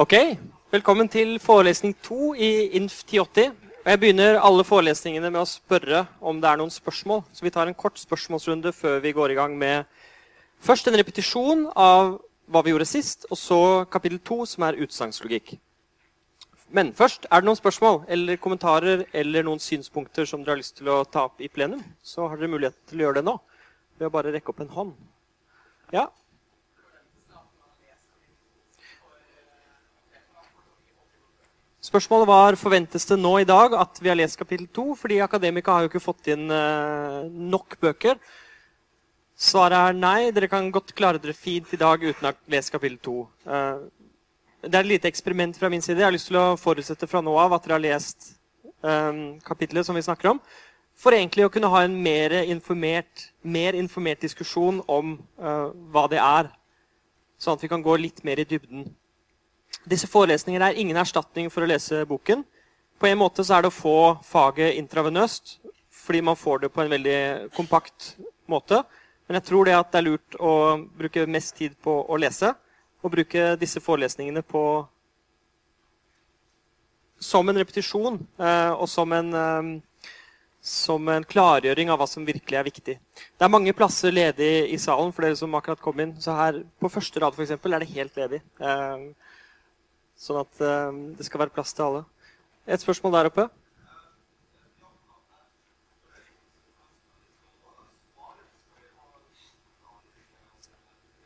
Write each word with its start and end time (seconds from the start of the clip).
Ok, 0.00 0.14
velkommen 0.72 1.10
til 1.12 1.34
forelesning 1.44 1.92
to 2.00 2.30
i 2.32 2.70
INF 2.78 3.02
1080. 3.02 3.50
Og 3.84 3.88
Jeg 3.90 4.00
begynner 4.00 4.38
alle 4.40 4.64
forelesningene 4.64 5.28
med 5.28 5.42
å 5.42 5.48
spørre 5.48 6.06
om 6.24 6.38
det 6.40 6.48
er 6.48 6.56
noen 6.56 6.72
spørsmål. 6.72 7.20
Så 7.36 7.44
vi 7.44 7.52
tar 7.52 7.68
en 7.68 7.76
kort 7.76 8.00
spørsmålsrunde 8.00 8.72
før 8.72 9.02
vi 9.04 9.12
går 9.12 9.34
i 9.34 9.36
gang 9.36 9.58
med 9.60 9.84
først 10.64 10.88
en 10.88 10.96
repetisjon 10.96 11.66
av 11.76 12.14
hva 12.48 12.62
vi 12.64 12.72
gjorde 12.72 12.88
sist, 12.88 13.26
og 13.28 13.36
så 13.36 13.60
kapittel 13.92 14.22
to, 14.24 14.38
som 14.48 14.64
er 14.70 14.80
utsagnslogikk. 14.80 15.58
Men 16.72 16.94
først, 16.96 17.28
er 17.28 17.44
det 17.44 17.50
noen 17.50 17.60
spørsmål 17.60 18.06
eller 18.08 18.40
kommentarer 18.40 19.04
eller 19.12 19.44
noen 19.44 19.60
synspunkter 19.60 20.24
som 20.24 20.40
dere 20.40 20.56
har 20.56 20.62
lyst 20.62 20.78
til 20.80 20.88
å 20.88 21.02
ta 21.04 21.26
opp 21.28 21.44
i 21.44 21.52
plenum, 21.52 21.84
så 22.00 22.24
har 22.24 22.40
dere 22.40 22.54
mulighet 22.56 22.80
til 22.88 23.02
å 23.02 23.10
gjøre 23.10 23.20
det 23.20 23.28
nå 23.28 23.36
ved 23.98 24.08
å 24.08 24.14
bare 24.16 24.32
rekke 24.32 24.54
opp 24.54 24.64
en 24.64 24.76
hånd. 24.78 24.96
Ja? 25.92 26.08
Spørsmålet 31.90 32.28
var 32.30 32.54
forventes 32.54 33.02
det 33.08 33.16
nå 33.18 33.32
i 33.40 33.46
dag 33.48 33.72
at 33.74 33.96
vi 33.98 34.06
har 34.12 34.14
lest 34.14 34.38
kapittel 34.38 34.68
to, 34.70 34.92
fordi 34.94 35.16
akademika 35.24 35.72
har 35.74 35.82
jo 35.82 35.88
ikke 35.90 36.02
fått 36.04 36.28
inn 36.30 36.44
eh, 36.54 37.24
nok 37.50 37.74
bøker. 37.82 38.14
Svaret 39.34 39.74
er 39.74 39.98
nei. 39.98 40.28
Dere 40.30 40.46
kan 40.52 40.68
godt 40.70 40.92
klare 40.94 41.18
dere 41.18 41.34
fint 41.34 41.72
i 41.74 41.80
dag 41.80 41.98
uten 42.04 42.28
å 42.28 42.30
ha 42.30 42.54
lest 42.54 42.70
kapittel 42.70 43.00
to. 43.02 43.16
Eh, 43.42 43.82
det 44.68 44.70
er 44.70 44.84
et 44.84 44.90
lite 44.92 45.10
eksperiment 45.10 45.58
fra 45.58 45.72
min 45.72 45.82
side. 45.82 45.98
Jeg 45.98 46.06
har 46.06 46.14
lyst 46.14 46.30
til 46.30 46.38
å 46.38 46.54
forutsette 46.62 47.10
fra 47.10 47.24
nå 47.26 47.34
av 47.42 47.58
at 47.58 47.66
dere 47.66 47.80
har 47.80 47.86
lest 47.88 48.36
eh, 48.86 49.20
kapittelet 49.50 49.90
som 49.90 49.98
vi 49.98 50.06
snakker 50.06 50.30
om, 50.36 50.40
for 50.94 51.18
egentlig 51.18 51.48
å 51.48 51.50
kunne 51.50 51.74
ha 51.74 51.82
en 51.82 51.98
mer 52.06 52.38
informert, 52.44 53.32
mer 53.42 53.74
informert 53.74 54.22
diskusjon 54.22 54.78
om 54.86 55.16
hva 55.40 56.02
det 56.12 56.22
er, 56.22 56.54
sånn 57.40 57.56
at 57.56 57.62
vi 57.64 57.70
kan 57.72 57.82
gå 57.82 57.98
litt 57.98 58.20
mer 58.22 58.38
i 58.38 58.46
dybden. 58.46 58.90
Disse 59.88 60.08
forelesningene 60.10 60.70
er 60.70 60.80
ingen 60.80 60.98
erstatning 61.00 61.48
for 61.52 61.64
å 61.64 61.70
lese 61.70 62.04
boken. 62.08 62.44
På 63.00 63.08
en 63.08 63.20
måte 63.20 63.44
så 63.46 63.56
er 63.56 63.64
det 63.64 63.70
å 63.72 63.74
få 63.74 63.98
faget 64.26 64.76
intravenøst, 64.76 65.58
fordi 65.88 66.20
man 66.24 66.36
får 66.36 66.64
det 66.64 66.72
på 66.74 66.82
en 66.82 66.92
veldig 66.92 67.20
kompakt 67.56 68.14
måte. 68.50 68.82
Men 69.26 69.38
jeg 69.38 69.46
tror 69.48 69.68
det 69.68 69.76
at 69.78 69.92
det 69.92 70.00
er 70.00 70.08
lurt 70.08 70.36
å 70.42 70.52
bruke 70.98 71.24
mest 71.30 71.54
tid 71.56 71.76
på 71.80 71.94
å 72.04 72.18
lese, 72.20 72.52
og 73.00 73.14
bruke 73.14 73.54
disse 73.60 73.80
forelesningene 73.80 74.42
på 74.44 74.64
som 77.20 77.48
en 77.48 77.60
repetisjon 77.60 78.16
eh, 78.40 78.72
og 78.72 78.88
som 78.88 79.12
en, 79.12 79.30
eh, 79.36 80.10
som 80.60 81.08
en 81.12 81.24
klargjøring 81.24 81.92
av 81.92 82.00
hva 82.00 82.08
som 82.08 82.26
virkelig 82.26 82.58
er 82.58 82.68
viktig. 82.68 82.96
Det 83.16 83.46
er 83.46 83.52
mange 83.52 83.72
plasser 83.76 84.12
ledig 84.12 84.50
i 84.72 84.78
salen 84.80 85.12
for 85.12 85.24
dere 85.24 85.38
som 85.40 85.56
akkurat 85.56 85.80
kom 85.84 86.00
inn. 86.04 86.16
Så 86.20 86.36
her 86.36 86.62
på 86.80 86.92
første 86.92 87.22
rad 87.22 87.36
for 87.36 87.44
eksempel, 87.44 87.76
er 87.76 87.84
det 87.84 87.92
helt 87.94 88.16
ledig. 88.20 88.42
Eh, 90.20 90.26
Sånn 90.26 90.36
at 90.36 90.60
uh, 90.60 90.92
det 91.16 91.24
skal 91.24 91.40
være 91.40 91.54
plass 91.54 91.72
til 91.72 91.86
alle. 91.86 92.04
Et 92.68 92.80
spørsmål 92.80 93.14
der 93.14 93.28
oppe? 93.30 93.48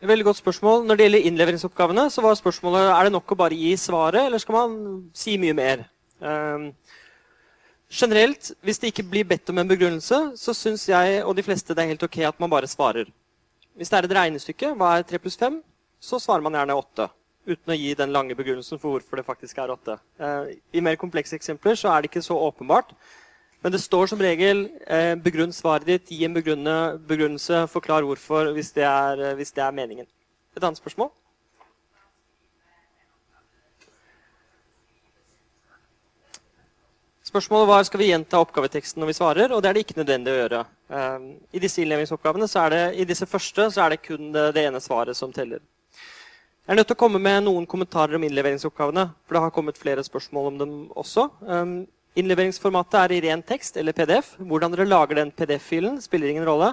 Veldig 0.05 0.25
godt 0.25 0.37
spørsmål. 0.37 0.85
Når 0.85 0.97
det 0.97 1.05
gjelder 1.07 1.27
innleveringsoppgavene, 1.27 2.11
så 2.13 2.23
var 2.23 2.37
spørsmålet 2.37 2.91
er 2.93 3.07
det 3.09 3.15
nok 3.15 3.33
å 3.33 3.39
bare 3.41 3.57
gi 3.57 3.73
svaret, 3.81 4.27
eller 4.27 4.39
skal 4.39 4.55
man 4.55 4.77
si 5.17 5.39
mye 5.41 5.57
mer? 5.57 5.87
Um, 6.21 6.69
generelt, 7.89 8.53
hvis 8.61 8.79
det 8.79 8.93
ikke 8.93 9.07
blir 9.09 9.25
bedt 9.25 9.49
om 9.49 9.59
en 9.59 9.71
begrunnelse, 9.73 10.21
så 10.37 10.55
syns 10.55 10.87
jeg 10.91 11.23
og 11.25 11.35
de 11.35 11.47
fleste 11.47 11.73
det 11.73 11.83
er 11.83 11.95
helt 11.95 12.05
ok 12.05 12.21
at 12.29 12.39
man 12.39 12.53
bare 12.53 12.69
svarer. 12.69 13.09
Hvis 13.75 13.91
det 13.91 13.99
er 13.99 14.07
et 14.07 14.17
regnestykke, 14.21 14.75
hva 14.77 14.99
er 14.99 15.09
3 15.09 15.23
pluss 15.25 15.41
5, 15.41 15.57
så 16.05 16.21
svarer 16.21 16.45
man 16.45 16.61
gjerne 16.61 16.77
8 16.85 17.09
uten 17.47 17.73
å 17.73 17.77
gi 17.77 17.93
den 17.97 18.13
lange 18.13 18.37
begrunnelsen 18.37 18.81
for 18.81 18.95
hvorfor 18.95 19.21
det 19.21 19.27
faktisk 19.27 19.59
er 19.61 19.73
åtte. 19.75 19.99
Eh, 20.19 20.55
I 20.73 20.83
mer 20.85 20.97
komplekse 21.01 21.37
eksempler 21.37 21.77
så 21.79 21.93
er 21.93 22.03
det 22.03 22.11
ikke 22.11 22.25
så 22.25 22.37
åpenbart. 22.49 22.95
Men 23.65 23.73
det 23.73 23.81
står 23.81 24.11
som 24.13 24.21
regel 24.21 24.67
eh, 24.87 25.15
'begrunn 25.17 25.53
svaret 25.53 25.89
ditt', 25.89 26.13
gi 26.13 26.25
en 26.25 26.35
begrunnelse, 26.35 27.67
forklar 27.73 28.05
hvorfor, 28.05 28.53
hvis 28.53 28.73
det, 28.73 28.85
er, 28.85 29.21
eh, 29.21 29.35
hvis 29.35 29.53
det 29.53 29.65
er 29.65 29.73
meningen. 29.73 30.07
Et 30.57 30.65
annet 30.65 30.79
spørsmål? 30.79 31.11
Spørsmålet 37.25 37.69
var 37.69 37.83
skal 37.83 37.99
vi 37.99 38.11
gjenta 38.13 38.39
oppgaveteksten 38.39 39.01
når 39.01 39.07
vi 39.11 39.17
svarer, 39.17 39.53
og 39.53 39.63
det 39.63 39.69
er 39.69 39.75
det 39.75 39.81
ikke 39.83 39.97
nødvendig 39.99 40.31
å 40.31 40.37
gjøre. 40.39 40.61
I 41.51 41.59
disse 41.59 41.83
innlevingsoppgavene, 41.83 42.47
så 42.47 42.61
er 42.67 42.71
det, 42.71 42.83
i 42.95 43.05
disse 43.09 43.27
første, 43.27 43.71
så 43.75 43.83
er 43.83 43.91
det 43.91 44.05
kun 44.05 44.31
det, 44.31 44.61
ene 44.63 44.79
svaret 44.79 45.17
som 45.17 45.33
teller. 45.33 45.59
Jeg 46.65 46.73
er 46.73 46.79
nødt 46.79 46.89
til 46.89 46.97
å 46.97 47.03
komme 47.03 47.19
med 47.21 47.43
noen 47.45 47.67
kommentarer 47.69 48.17
om 48.17 48.23
innleveringsoppgavene. 48.25 49.03
for 49.27 49.37
det 49.37 49.41
har 49.43 49.51
kommet 49.51 49.77
flere 49.77 50.01
spørsmål 50.01 50.47
om 50.49 50.59
dem 50.59 50.71
også. 50.97 51.29
Um, 51.45 51.87
innleveringsformatet 52.17 52.95
er 53.03 53.13
i 53.13 53.21
ren 53.21 53.43
tekst 53.43 53.77
eller 53.77 53.93
PDF. 53.93 54.31
Hvordan 54.39 54.73
dere 54.73 54.89
lager 54.89 55.15
den 55.15 55.31
PDF-filen, 55.31 56.01
spiller 56.01 56.31
ingen 56.31 56.47
rolle. 56.47 56.73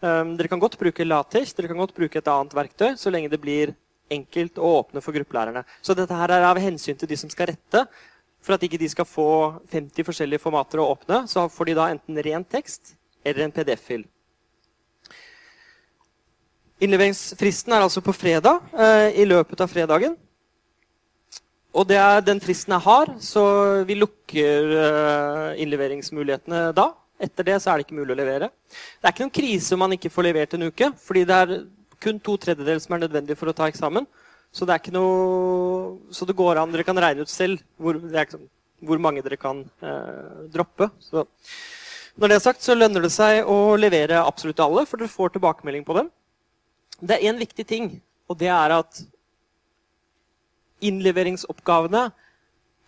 Um, 0.00 0.36
dere 0.36 0.46
kan 0.46 0.62
godt 0.62 0.78
bruke 0.78 1.02
LaTeX, 1.02 1.56
dere 1.58 1.66
kan 1.66 1.76
godt 1.76 1.96
bruke 1.96 2.22
et 2.22 2.28
annet 2.28 2.54
verktøy, 2.54 2.94
så 2.94 3.10
lenge 3.10 3.28
det 3.28 3.42
blir 3.42 3.74
enkelt 4.14 4.60
å 4.62 4.78
åpne 4.78 5.02
for 5.02 5.10
gruppelærerne. 5.10 5.64
Så 5.82 5.98
dette 5.98 6.14
her 6.14 6.30
er 6.30 6.46
av 6.46 6.62
hensyn 6.62 6.94
til 6.94 7.10
de 7.10 7.18
som 7.18 7.28
skal 7.28 7.50
rette. 7.50 7.82
For 8.46 8.54
at 8.54 8.62
ikke 8.62 8.78
de 8.78 8.88
skal 8.94 9.10
få 9.10 9.58
50 9.72 10.06
forskjellige 10.06 10.38
formater 10.38 10.78
å 10.78 10.92
åpne, 10.94 11.24
så 11.26 11.48
får 11.50 11.66
de 11.66 11.80
da 11.80 11.90
enten 11.90 12.22
ren 12.22 12.46
tekst 12.46 12.94
eller 13.26 13.42
en 13.42 13.58
PDF-fil. 13.58 14.06
Innleveringsfristen 16.76 17.72
er 17.72 17.84
altså 17.86 18.02
på 18.04 18.12
fredag. 18.12 18.60
Eh, 18.76 19.22
I 19.22 19.24
løpet 19.28 19.60
av 19.64 19.70
fredagen. 19.72 20.16
Og 21.76 21.86
det 21.88 21.96
er 22.00 22.22
den 22.24 22.40
fristen 22.40 22.72
jeg 22.72 22.84
har, 22.84 23.10
så 23.20 23.42
vi 23.88 23.96
lukker 23.96 24.70
eh, 24.80 25.62
innleveringsmulighetene 25.64 26.70
da. 26.76 26.90
Etter 27.20 27.48
det 27.48 27.56
så 27.64 27.72
er 27.72 27.80
det 27.80 27.86
ikke 27.86 27.96
mulig 27.96 28.12
å 28.12 28.18
levere. 28.18 28.50
Det 28.68 29.08
er 29.08 29.14
ikke 29.14 29.24
noen 29.24 29.36
krise 29.38 29.76
om 29.76 29.82
man 29.84 29.96
ikke 29.96 30.12
får 30.12 30.26
levert 30.28 30.56
en 30.56 30.66
uke, 30.68 30.90
fordi 31.00 31.24
det 31.28 31.36
er 31.36 31.54
kun 32.04 32.20
to 32.20 32.36
tredjedeler 32.40 32.80
som 32.84 32.96
er 32.96 33.04
nødvendig 33.06 33.36
for 33.40 33.48
å 33.48 33.56
ta 33.56 33.68
eksamen. 33.72 34.08
Så 34.52 34.68
det, 34.68 34.78
noe, 34.92 35.96
så 36.12 36.28
det 36.28 36.36
går 36.36 36.60
an. 36.60 36.72
Dere 36.72 36.84
kan 36.84 37.00
regne 37.00 37.24
ut 37.24 37.32
selv 37.32 37.60
hvor, 37.80 37.98
hvor 38.00 39.00
mange 39.00 39.24
dere 39.24 39.40
kan 39.40 39.64
eh, 39.84 40.44
droppe. 40.52 40.90
Så 41.00 41.24
når 42.16 42.32
det 42.32 42.36
er 42.36 42.46
sagt, 42.50 42.64
så 42.64 42.76
lønner 42.76 43.04
det 43.04 43.12
seg 43.12 43.48
å 43.48 43.76
levere 43.80 44.20
absolutt 44.24 44.60
alle, 44.64 44.84
for 44.88 45.00
dere 45.00 45.12
får 45.12 45.36
tilbakemelding 45.36 45.84
på 45.88 45.96
dem. 45.98 46.12
Det 47.00 47.16
er 47.16 47.28
én 47.30 47.38
viktig 47.40 47.66
ting, 47.68 47.90
og 48.28 48.38
det 48.40 48.48
er 48.52 48.72
at 48.78 49.02
innleveringsoppgavene 50.86 52.08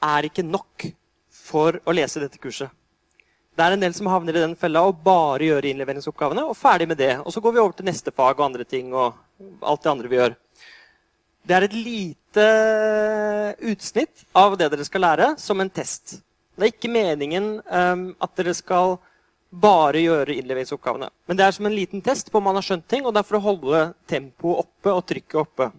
er 0.04 0.28
ikke 0.28 0.44
nok 0.46 0.88
for 1.32 1.80
å 1.84 1.94
lese 1.94 2.20
dette 2.22 2.40
kurset. 2.40 2.70
Det 3.58 3.64
er 3.66 3.74
en 3.74 3.82
del 3.82 3.94
som 3.96 4.06
havner 4.06 4.36
i 4.36 4.42
den 4.44 4.54
fella 4.58 4.84
og 4.86 5.00
bare 5.02 5.48
gjør 5.48 5.66
innleveringsoppgavene. 5.66 6.44
Og 6.46 6.54
ferdig 6.54 6.86
med 6.86 7.00
det. 7.00 7.16
Og 7.24 7.34
så 7.34 7.42
går 7.42 7.56
vi 7.56 7.58
over 7.58 7.72
til 7.74 7.88
neste 7.88 8.12
fag 8.14 8.38
og 8.38 8.44
andre 8.44 8.64
ting. 8.68 8.92
og 8.94 9.16
alt 9.62 9.82
det 9.82 9.90
andre 9.90 10.08
vi 10.10 10.18
gjør. 10.18 10.36
Det 11.48 11.56
er 11.56 11.66
et 11.66 11.76
lite 11.76 12.46
utsnitt 13.70 14.24
av 14.36 14.56
det 14.58 14.68
dere 14.72 14.86
skal 14.86 15.04
lære, 15.06 15.28
som 15.40 15.60
en 15.60 15.70
test. 15.70 16.18
Det 16.58 16.66
er 16.66 16.72
ikke 16.74 16.90
meningen 16.92 17.58
um, 17.64 18.04
at 18.20 18.34
dere 18.36 18.54
skal 18.56 18.98
bare 19.50 20.02
gjøre 20.02 20.36
innleveringsoppgavene. 20.36 21.08
Men 21.26 21.38
det 21.38 21.44
er 21.46 21.54
som 21.56 21.66
en 21.66 21.74
liten 21.74 22.02
test 22.04 22.30
på 22.30 22.40
om 22.40 22.48
man 22.50 22.58
har 22.58 22.66
skjønt 22.66 22.88
ting, 22.88 23.06
og 23.06 23.14
det 23.14 23.22
er 23.22 23.28
for 23.28 23.38
å 23.38 23.44
holde 23.44 23.84
tempoet 24.08 24.64
oppe 24.64 24.92
og 24.92 25.06
trykket 25.08 25.40
oppe. 25.40 25.70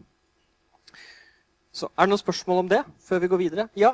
Så 1.71 1.91
Er 1.95 2.07
det 2.07 2.11
noen 2.11 2.21
spørsmål 2.21 2.63
om 2.63 2.69
det 2.69 2.83
før 3.05 3.21
vi 3.21 3.29
går 3.29 3.43
videre? 3.43 3.67
Ja? 3.77 3.93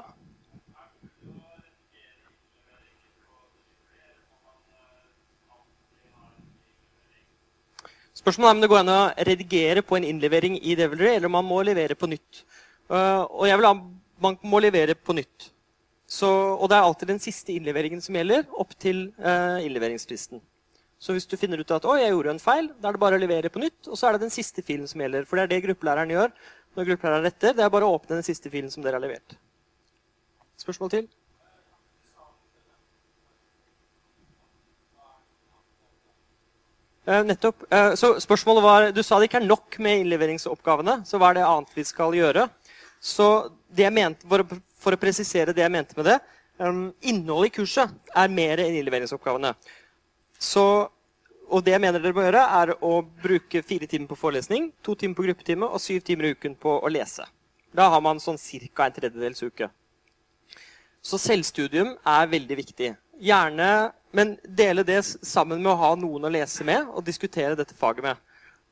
Spørsmålet 8.16 8.50
er 8.50 8.56
om 8.56 8.62
det 8.64 8.70
går 8.72 8.80
an 8.80 8.90
å 8.90 9.02
redigere 9.28 9.82
på 9.86 10.00
en 10.00 10.06
innlevering 10.08 10.56
i 10.58 10.74
Devilry, 10.74 11.12
eller 11.12 11.28
om 11.28 11.36
man 11.38 11.46
må 11.46 11.60
levere 11.62 11.94
på 12.00 12.08
nytt. 12.10 12.42
Uh, 12.90 13.22
og 13.22 13.46
jeg 13.46 13.60
vil 13.60 13.68
ha, 13.70 13.76
Man 14.24 14.38
må 14.48 14.62
levere 14.64 14.96
på 14.96 15.14
nytt. 15.14 15.52
Så, 16.06 16.30
og 16.30 16.70
det 16.70 16.78
er 16.78 16.86
alltid 16.86 17.10
den 17.10 17.22
siste 17.24 17.56
innleveringen 17.56 18.02
som 18.04 18.16
gjelder, 18.18 18.46
opp 18.62 18.76
til 18.82 19.08
eh, 19.18 19.66
innleveringsfristen. 19.66 20.42
Så 21.02 21.14
hvis 21.14 21.28
du 21.30 21.36
finner 21.38 21.60
ut 21.60 21.74
at 21.74 21.86
jeg 22.00 22.14
gjorde 22.14 22.36
en 22.36 22.42
feil, 22.42 22.70
da 22.80 22.90
er 22.90 22.96
det 22.96 23.02
bare 23.02 23.18
å 23.18 23.22
levere 23.22 23.52
på 23.52 23.62
nytt. 23.62 23.90
Og 23.90 23.98
så 23.98 24.08
er 24.08 24.16
det 24.16 24.26
den 24.26 24.34
siste 24.34 24.64
filen 24.66 24.88
som 24.90 25.02
gjelder. 25.02 25.26
For 25.28 25.38
det 25.38 25.46
er 25.46 25.52
det 25.54 25.66
gruppelæreren 25.68 26.14
gjør. 26.14 26.32
når 26.76 26.88
gruppelæreren 26.90 27.24
retter. 27.24 27.54
Det 27.56 27.64
er 27.64 27.70
bare 27.72 27.88
å 27.88 27.96
åpne 27.96 28.18
den 28.18 28.26
siste 28.28 28.50
filen 28.52 28.72
som 28.72 28.84
dere 28.84 28.98
har 28.98 29.04
levert. 29.04 29.38
Spørsmål 30.60 30.90
til? 30.92 31.06
Eh, 37.06 37.24
nettopp. 37.24 37.64
Eh, 37.70 37.94
så 37.96 38.20
spørsmålet 38.20 38.64
var, 38.64 38.92
Du 38.92 39.04
sa 39.04 39.20
det 39.20 39.30
ikke 39.30 39.44
er 39.44 39.48
nok 39.48 39.80
med 39.80 40.00
innleveringsoppgavene. 40.02 41.06
Så 41.06 41.20
hva 41.22 41.30
er 41.30 41.34
det 41.36 41.46
annet 41.46 41.76
vi 41.76 41.84
skal 41.84 42.12
gjøre? 42.18 42.50
Så 43.00 43.52
det 43.70 43.86
jeg 43.86 43.94
mente, 43.94 44.28
for, 44.28 44.44
for, 44.86 44.96
å 44.96 45.02
presisere 45.02 45.54
det 45.56 45.64
jeg 45.66 45.74
mente 45.74 45.98
med 45.98 46.08
det 46.12 46.20
um, 46.62 46.92
Innholdet 47.02 47.52
i 47.52 47.56
kurset 47.58 48.14
er 48.16 48.34
mer 48.34 48.62
enn 48.64 48.78
innleveringsoppgavene. 48.80 49.56
Så, 50.40 50.66
og 51.50 51.64
det 51.66 51.76
jeg 51.76 51.84
mener 51.84 52.04
dere 52.04 52.16
må 52.16 52.26
gjøre, 52.26 52.44
er 52.60 52.74
å 52.80 53.00
bruke 53.24 53.64
fire 53.66 53.90
timer 53.90 54.12
på 54.12 54.20
forelesning, 54.20 54.70
to 54.86 54.96
timer 55.00 55.18
på 55.18 55.26
gruppetime 55.30 55.70
og 55.70 55.82
syv 55.84 56.06
timer 56.06 56.30
i 56.30 56.36
uken 56.36 56.58
på 56.60 56.78
å 56.80 56.92
lese. 56.92 57.26
Da 57.76 57.90
har 57.92 58.04
man 58.04 58.22
sånn 58.24 58.40
ca. 58.40 58.86
en 58.86 58.96
tredjedels 58.96 59.44
uke. 59.44 59.70
Så 61.06 61.20
selvstudium 61.22 61.96
er 62.08 62.32
veldig 62.32 62.58
viktig. 62.58 62.96
Gjerne, 63.22 63.92
Men 64.16 64.38
dele 64.48 64.84
det 64.88 65.02
sammen 65.04 65.60
med 65.60 65.74
å 65.74 65.76
ha 65.76 65.90
noen 66.00 66.24
å 66.24 66.30
lese 66.32 66.64
med 66.64 66.88
og 66.88 67.04
diskutere 67.04 67.56
dette 67.60 67.76
faget 67.76 68.06
med. 68.06 68.16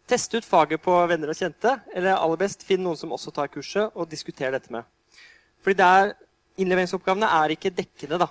Teste 0.07 0.39
ut 0.39 0.45
faget 0.47 0.79
på 0.79 0.93
venner 1.07 1.33
og 1.33 1.35
kjente, 1.35 1.73
eller 1.91 2.15
aller 2.15 2.39
best, 2.39 2.63
finn 2.63 2.79
noen 2.83 2.95
som 2.95 3.11
også 3.11 3.31
tar 3.35 3.51
kurset, 3.51 3.91
og 3.91 4.07
diskuter 4.07 4.55
dette 4.55 4.71
med. 4.71 4.87
Fordi 5.63 5.79
det 5.79 5.89
er, 5.89 6.13
Innleveringsoppgavene 6.61 7.29
er 7.41 7.55
ikke 7.55 7.73
dekkende. 7.73 8.19
da. 8.21 8.29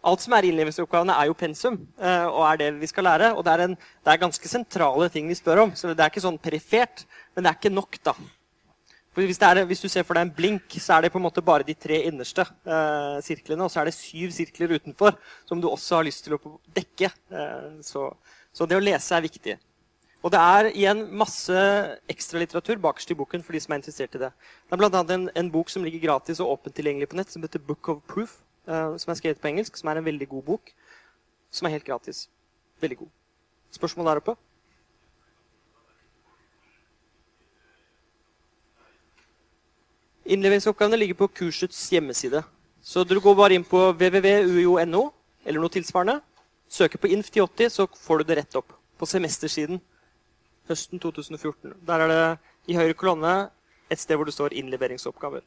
Alt 0.00 0.22
som 0.24 0.32
er 0.32 0.46
innleveringsoppgavene, 0.48 1.12
er 1.12 1.28
jo 1.28 1.36
pensum 1.36 1.74
eh, 2.00 2.24
og 2.24 2.44
er 2.48 2.60
det 2.62 2.68
vi 2.80 2.88
skal 2.88 3.04
lære. 3.04 3.32
Og 3.36 3.44
det 3.44 3.52
er, 3.52 3.64
en, 3.66 3.76
det 3.76 4.12
er, 4.12 4.20
ganske 4.22 4.48
sentrale 4.48 5.10
ting 5.12 5.28
vi 5.28 5.36
spør 5.36 5.66
om. 5.66 5.74
Så 5.76 5.92
det 5.92 6.00
er 6.00 6.12
ikke 6.12 6.24
sånn 6.24 6.40
perifert, 6.40 7.04
men 7.34 7.44
det 7.44 7.52
er 7.52 7.58
ikke 7.58 7.74
nok, 7.74 7.98
da. 8.08 8.14
For 9.10 9.26
hvis, 9.26 9.40
er, 9.42 9.64
hvis, 9.66 9.82
du 9.82 9.90
ser 9.90 10.06
for 10.06 10.16
deg 10.16 10.28
en 10.28 10.34
blink, 10.34 10.76
så 10.78 10.96
er 10.96 11.04
det 11.04 11.12
på 11.12 11.18
en 11.18 11.26
måte 11.26 11.42
bare 11.44 11.66
de 11.66 11.74
tre 11.74 11.98
innerste 12.08 12.46
eh, 12.46 13.16
sirklene. 13.26 13.66
Og 13.66 13.72
så 13.72 13.82
er 13.82 13.90
det 13.90 13.96
syv 13.98 14.32
sirkler 14.32 14.76
utenfor 14.78 15.18
som 15.48 15.60
du 15.60 15.68
også 15.68 15.98
har 15.98 16.06
lyst 16.08 16.24
til 16.24 16.38
å 16.38 16.54
dekke. 16.78 17.10
Eh, 17.34 17.66
så, 17.84 18.06
så, 18.54 18.70
det 18.70 18.78
å 18.78 18.84
lese 18.84 19.18
er 19.18 19.26
viktig. 19.26 19.58
Og 20.20 20.32
det 20.34 20.40
er 20.40 20.68
igjen 20.74 21.06
masse 21.16 21.60
ekstralitteratur 22.12 22.80
bakerst 22.82 23.12
i 23.12 23.16
boken 23.16 23.44
for 23.44 23.56
de 23.56 23.60
som 23.64 23.72
er 23.72 23.80
interessert 23.80 24.16
i 24.18 24.20
det. 24.20 24.28
Det 24.68 24.76
er 24.76 24.80
bl.a. 24.82 25.00
En, 25.14 25.30
en 25.32 25.50
bok 25.52 25.72
som 25.72 25.84
ligger 25.84 26.02
gratis 26.02 26.42
og 26.44 26.50
åpent 26.58 26.76
tilgjengelig 26.76 27.08
på 27.08 27.16
nett, 27.16 27.32
som 27.32 27.42
heter 27.44 27.62
Book 27.64 27.88
of 27.88 28.02
Proof. 28.08 28.36
Uh, 28.68 28.98
som 29.00 29.10
er 29.10 29.16
skrevet 29.16 29.40
på 29.40 29.48
engelsk, 29.48 29.78
som 29.80 29.88
er 29.88 29.98
en 29.98 30.04
veldig 30.04 30.28
god 30.28 30.42
bok. 30.44 30.74
Som 31.50 31.66
er 31.66 31.78
helt 31.78 31.88
gratis. 31.88 32.26
Veldig 32.84 32.98
god. 33.00 33.12
Spørsmål 33.72 34.10
der 34.10 34.20
oppe? 34.20 34.36
Innleveringsoppgavene 40.30 40.98
ligger 41.00 41.16
på 41.22 41.30
kursets 41.40 41.78
hjemmeside. 41.90 42.42
Så 42.82 43.04
du 43.04 43.16
går 43.20 43.34
bare 43.34 43.56
inn 43.56 43.64
på 43.64 43.80
www.uio.no 43.92 45.06
eller 45.44 45.64
noe 45.64 45.72
tilsvarende. 45.72 46.20
Søker 46.70 47.00
på 47.00 47.08
INF1080, 47.08 47.72
så 47.72 47.88
får 47.88 48.20
du 48.20 48.28
det 48.28 48.36
rett 48.42 48.60
opp. 48.60 48.76
På 49.00 49.08
semestersiden 49.08 49.80
høsten 50.70 51.02
2014. 51.02 51.74
Der 51.86 52.04
er 52.04 52.12
det 52.12 52.70
i 52.70 52.78
høyre 52.78 52.94
kolonne 52.94 53.34
et 53.90 53.98
sted 53.98 54.16
hvor 54.16 54.28
det 54.28 54.34
står 54.34 54.54
'innleveringsoppgaver'. 54.54 55.46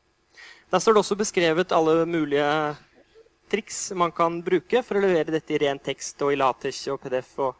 Der 0.72 0.80
står 0.80 0.94
det 0.94 1.04
også 1.04 1.16
beskrevet 1.16 1.72
alle 1.72 2.06
mulige 2.06 2.75
triks 3.52 3.92
man 3.96 4.12
kan 4.12 4.42
bruke 4.42 4.81
for 4.84 4.98
å 4.98 5.04
levere 5.04 5.36
dette 5.36 5.54
i 5.54 5.62
ren 5.62 5.80
tekst 5.80 6.22
og 6.22 6.34
i 6.34 6.40
LaTeX 6.40 6.88
og 6.94 7.02
PDF. 7.04 7.40
Og... 7.40 7.56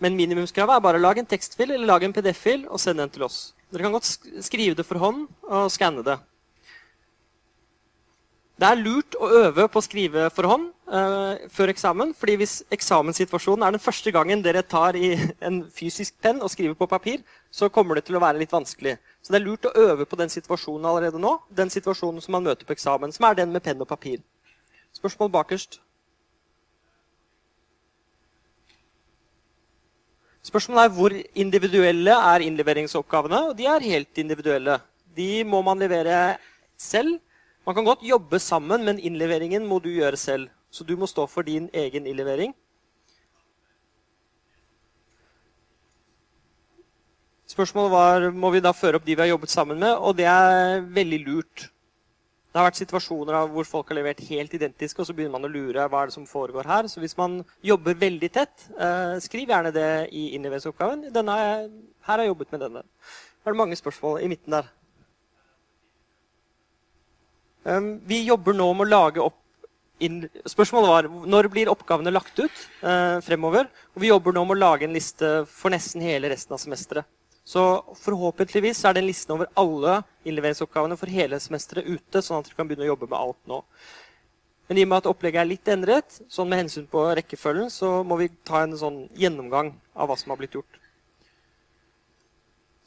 Men 0.00 0.16
minimumskravet 0.16 0.76
er 0.76 0.80
bare 0.80 0.98
å 0.98 1.04
lage 1.04 1.22
en 1.22 1.30
tekstfil 1.30 1.70
eller 1.70 1.86
lage 1.86 2.08
en 2.08 2.12
PDF-fil 2.16 2.66
og 2.68 2.80
sende 2.80 3.04
den 3.04 3.14
til 3.14 3.26
oss. 3.28 3.54
Dere 3.70 3.86
kan 3.86 3.94
godt 3.94 4.08
skrive 4.42 4.74
det 4.74 4.86
for 4.86 4.98
hånd 4.98 5.28
og 5.46 5.70
skanne 5.70 6.02
det. 6.02 6.18
Det 8.60 8.68
er 8.68 8.76
lurt 8.76 9.14
å 9.16 9.28
øve 9.46 9.64
på 9.72 9.80
å 9.80 9.84
skrive 9.84 10.26
for 10.36 10.44
hånd 10.50 10.66
uh, 10.92 11.38
før 11.48 11.70
eksamen. 11.72 12.10
fordi 12.12 12.34
hvis 12.42 12.58
eksamenssituasjonen 12.76 13.62
er 13.64 13.72
den 13.72 13.80
første 13.80 14.12
gangen 14.12 14.42
dere 14.44 14.60
tar 14.60 14.98
i 15.00 15.14
en 15.48 15.62
fysisk 15.72 16.18
penn 16.20 16.42
og 16.44 16.50
skriver 16.52 16.74
på 16.76 16.88
papir, 16.90 17.22
så 17.50 17.70
kommer 17.72 17.96
det 17.96 18.04
til 18.04 18.18
å 18.18 18.20
være 18.20 18.42
litt 18.42 18.52
vanskelig. 18.52 18.98
Så 19.22 19.32
det 19.32 19.40
er 19.40 19.46
lurt 19.46 19.64
å 19.64 19.72
øve 19.72 20.04
på 20.04 20.18
den 20.20 20.28
situasjonen 20.28 20.84
allerede 20.90 21.22
nå. 21.22 21.38
Den 21.48 21.72
situasjonen 21.72 22.20
som 22.20 22.36
man 22.36 22.44
møter 22.50 22.68
på 22.68 22.76
eksamen, 22.76 23.14
som 23.16 23.24
er 23.30 23.38
den 23.38 23.54
med 23.54 23.64
penn 23.64 23.80
og 23.80 23.88
papir. 23.88 24.20
Spørsmål 24.92 25.32
bakerst. 25.38 25.80
Spørsmålet 30.44 30.84
er 30.84 30.94
hvor 30.98 31.16
individuelle 31.46 32.20
er 32.34 32.44
innleveringsoppgavene. 32.44 33.40
Og 33.48 33.56
de 33.56 33.72
er 33.72 33.88
helt 33.88 34.20
individuelle. 34.20 34.76
De 35.16 35.32
må 35.48 35.64
man 35.64 35.80
levere 35.80 36.36
selv. 36.76 37.16
Man 37.66 37.76
kan 37.76 37.84
godt 37.84 38.02
jobbe 38.02 38.38
sammen, 38.40 38.84
men 38.84 38.98
innleveringen 38.98 39.66
må 39.68 39.78
du 39.84 39.90
gjøre 39.92 40.16
selv. 40.16 40.48
Så 40.70 40.84
du 40.86 40.94
må 40.96 41.06
stå 41.10 41.26
for 41.26 41.42
din 41.42 41.68
egen 41.74 42.06
innlevering. 42.06 42.54
Spørsmålet 47.50 47.90
var 47.90 48.30
må 48.30 48.52
vi 48.54 48.62
da 48.62 48.70
føre 48.76 49.00
opp 49.00 49.04
de 49.06 49.16
vi 49.16 49.22
har 49.24 49.32
jobbet 49.32 49.50
sammen 49.50 49.80
med, 49.82 49.96
og 49.98 50.16
det 50.16 50.28
er 50.30 50.84
veldig 50.86 51.20
lurt. 51.26 51.66
Det 52.50 52.58
har 52.58 52.66
vært 52.66 52.80
situasjoner 52.80 53.50
hvor 53.50 53.66
folk 53.66 53.90
har 53.90 53.98
levert 53.98 54.22
helt 54.26 54.54
identiske, 54.54 55.02
og 55.02 55.06
så 55.06 55.14
begynner 55.14 55.36
man 55.36 55.46
å 55.46 55.50
lure 55.50 55.86
hva 55.90 56.02
er 56.02 56.10
det 56.10 56.16
som 56.16 56.26
foregår 56.26 56.66
her. 56.66 56.88
Så 56.90 57.02
hvis 57.02 57.16
man 57.18 57.40
jobber 57.66 57.98
veldig 57.98 58.30
tett, 58.34 58.66
eh, 58.78 59.18
skriv 59.22 59.50
gjerne 59.50 59.74
det 59.74 59.90
i 60.10 60.30
innleveringsoppgaven. 60.38 61.08
Denne, 61.14 61.36
her 61.36 61.70
har 62.08 62.22
jeg 62.24 62.32
jobbet 62.32 62.52
med 62.54 62.64
denne. 62.66 62.82
Det 62.82 63.50
er 63.50 63.58
mange 63.62 63.78
spørsmål 63.78 64.22
i 64.22 64.30
midten 64.30 64.56
der. 64.56 64.70
Um, 67.64 67.98
vi 68.08 68.22
jobber 68.24 68.56
nå 68.56 68.70
med 68.72 68.88
å 68.88 68.90
lage 68.90 69.22
opp 69.24 69.36
Spørsmålet 70.48 70.88
var 70.88 71.06
når 71.28 71.48
blir 71.52 71.68
oppgavene 71.68 72.08
lagt 72.14 72.38
ut 72.40 72.60
eh, 72.80 73.18
fremover. 73.20 73.66
Og 73.92 74.00
vi 74.00 74.08
jobber 74.08 74.32
nå 74.32 74.46
med 74.48 74.56
å 74.56 74.62
lage 74.62 74.86
en 74.86 74.94
liste 74.96 75.42
for 75.44 75.68
nesten 75.74 76.00
hele 76.00 76.30
resten 76.32 76.56
av 76.56 76.62
semesteret. 76.62 77.04
Så 77.44 77.60
forhåpentligvis 78.00 78.80
er 78.88 78.96
den 78.96 79.08
listen 79.08 79.34
over 79.34 79.50
alle 79.60 79.98
innleveringsoppgavene 80.24 80.96
for 80.96 81.12
hele 81.12 81.40
semesteret 81.42 81.88
ute, 81.88 82.22
sånn 82.22 82.40
at 82.40 82.48
dere 82.48 82.56
kan 82.56 82.68
begynne 82.70 82.86
å 82.86 82.92
jobbe 82.94 83.10
med 83.10 83.18
alt 83.18 83.40
nå. 83.50 83.60
Men 84.70 84.78
i 84.78 84.84
og 84.86 84.90
med 84.92 85.02
at 85.02 85.08
opplegget 85.10 85.42
er 85.42 85.50
litt 85.50 85.68
endret, 85.72 86.20
sånn 86.30 86.48
med 86.48 86.62
hensyn 86.62 86.84
på 86.88 87.02
rekkefølgen, 87.18 87.72
så 87.74 88.04
må 88.06 88.20
vi 88.20 88.28
ta 88.46 88.62
en 88.62 88.76
sånn 88.78 89.00
gjennomgang 89.18 89.72
av 89.98 90.08
hva 90.08 90.16
som 90.20 90.30
har 90.30 90.38
blitt 90.40 90.54
gjort. 90.54 90.78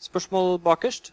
Spørsmål 0.01 0.57
bakerst? 0.63 1.11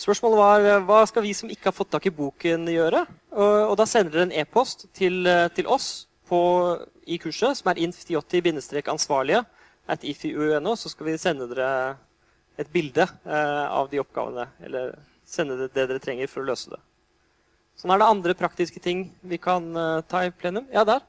Spørsmålet 0.00 0.40
var 0.40 0.84
hva 0.88 1.00
skal 1.08 1.24
vi 1.26 1.34
som 1.36 1.50
ikke 1.52 1.68
har 1.68 1.76
fått 1.76 1.90
tak 1.92 2.06
i 2.08 2.14
boken, 2.14 2.68
gjøre? 2.72 3.02
Og, 3.34 3.56
og 3.70 3.74
da 3.76 3.84
sender 3.88 4.14
dere 4.14 4.28
en 4.30 4.38
e-post 4.42 4.86
til, 4.96 5.28
til 5.52 5.68
oss 5.68 5.90
på, 6.30 6.40
i 7.04 7.18
kurset, 7.20 7.58
som 7.58 7.68
er 7.72 7.82
inf1080-ansvarlige, 7.84 9.42
at 9.90 10.06
ifu.no, 10.06 10.76
så 10.78 10.92
skal 10.92 11.10
vi 11.10 11.18
sende 11.20 11.48
dere 11.50 11.70
et 12.60 12.70
bilde 12.72 13.06
eh, 13.06 13.66
av 13.66 13.90
de 13.90 14.00
oppgavene. 14.02 14.46
Eller 14.64 14.94
sende 15.26 15.56
det, 15.58 15.72
det, 15.74 15.88
dere 15.90 16.02
trenger 16.02 16.30
for 16.30 16.44
å 16.44 16.50
løse 16.50 16.72
det. 16.72 16.80
Sånn 17.80 17.94
er 17.94 18.02
det 18.02 18.10
andre 18.12 18.36
praktiske 18.36 18.82
ting 18.84 19.08
vi 19.26 19.40
kan 19.42 19.70
eh, 19.76 20.02
ta 20.08 20.24
i 20.26 20.34
plenum. 20.34 20.68
Ja, 20.72 20.84
der. 20.88 21.04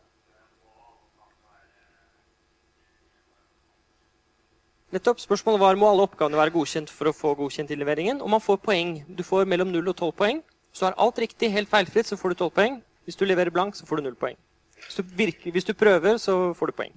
Nettopp. 4.92 5.22
Spørsmålet 5.24 5.62
var 5.62 5.78
må 5.80 5.88
alle 5.88 6.04
oppgavene 6.04 6.40
være 6.40 6.52
godkjent 6.52 6.90
for 6.92 7.08
å 7.08 7.16
få 7.16 7.34
godkjent 7.40 7.70
innleveringen. 7.72 8.20
Og 8.20 8.32
man 8.34 8.44
får 8.44 8.60
poeng. 8.64 8.98
Du 9.08 9.24
får 9.24 9.48
mellom 9.48 9.72
0 9.72 9.88
og 9.88 9.96
12 9.96 10.16
poeng. 10.20 10.42
Så 10.76 10.88
er 10.88 10.98
alt 11.00 11.20
riktig, 11.20 11.52
helt 11.52 11.72
feilfritt, 11.72 12.08
så 12.08 12.18
får 12.20 12.34
du 12.34 12.42
12 12.44 12.52
poeng. 12.58 12.82
Hvis 13.08 13.20
du 13.20 13.24
leverer 13.26 13.52
blank, 13.52 13.76
så 13.76 13.88
får 13.88 14.00
du 14.00 14.10
0 14.10 14.18
poeng. 14.20 14.36
Hvis 14.82 15.00
du, 15.00 15.16
virker, 15.16 15.52
hvis 15.52 15.68
du 15.68 15.74
prøver, 15.78 16.18
så 16.20 16.54
får 16.58 16.72
du 16.72 16.78
poeng. 16.78 16.94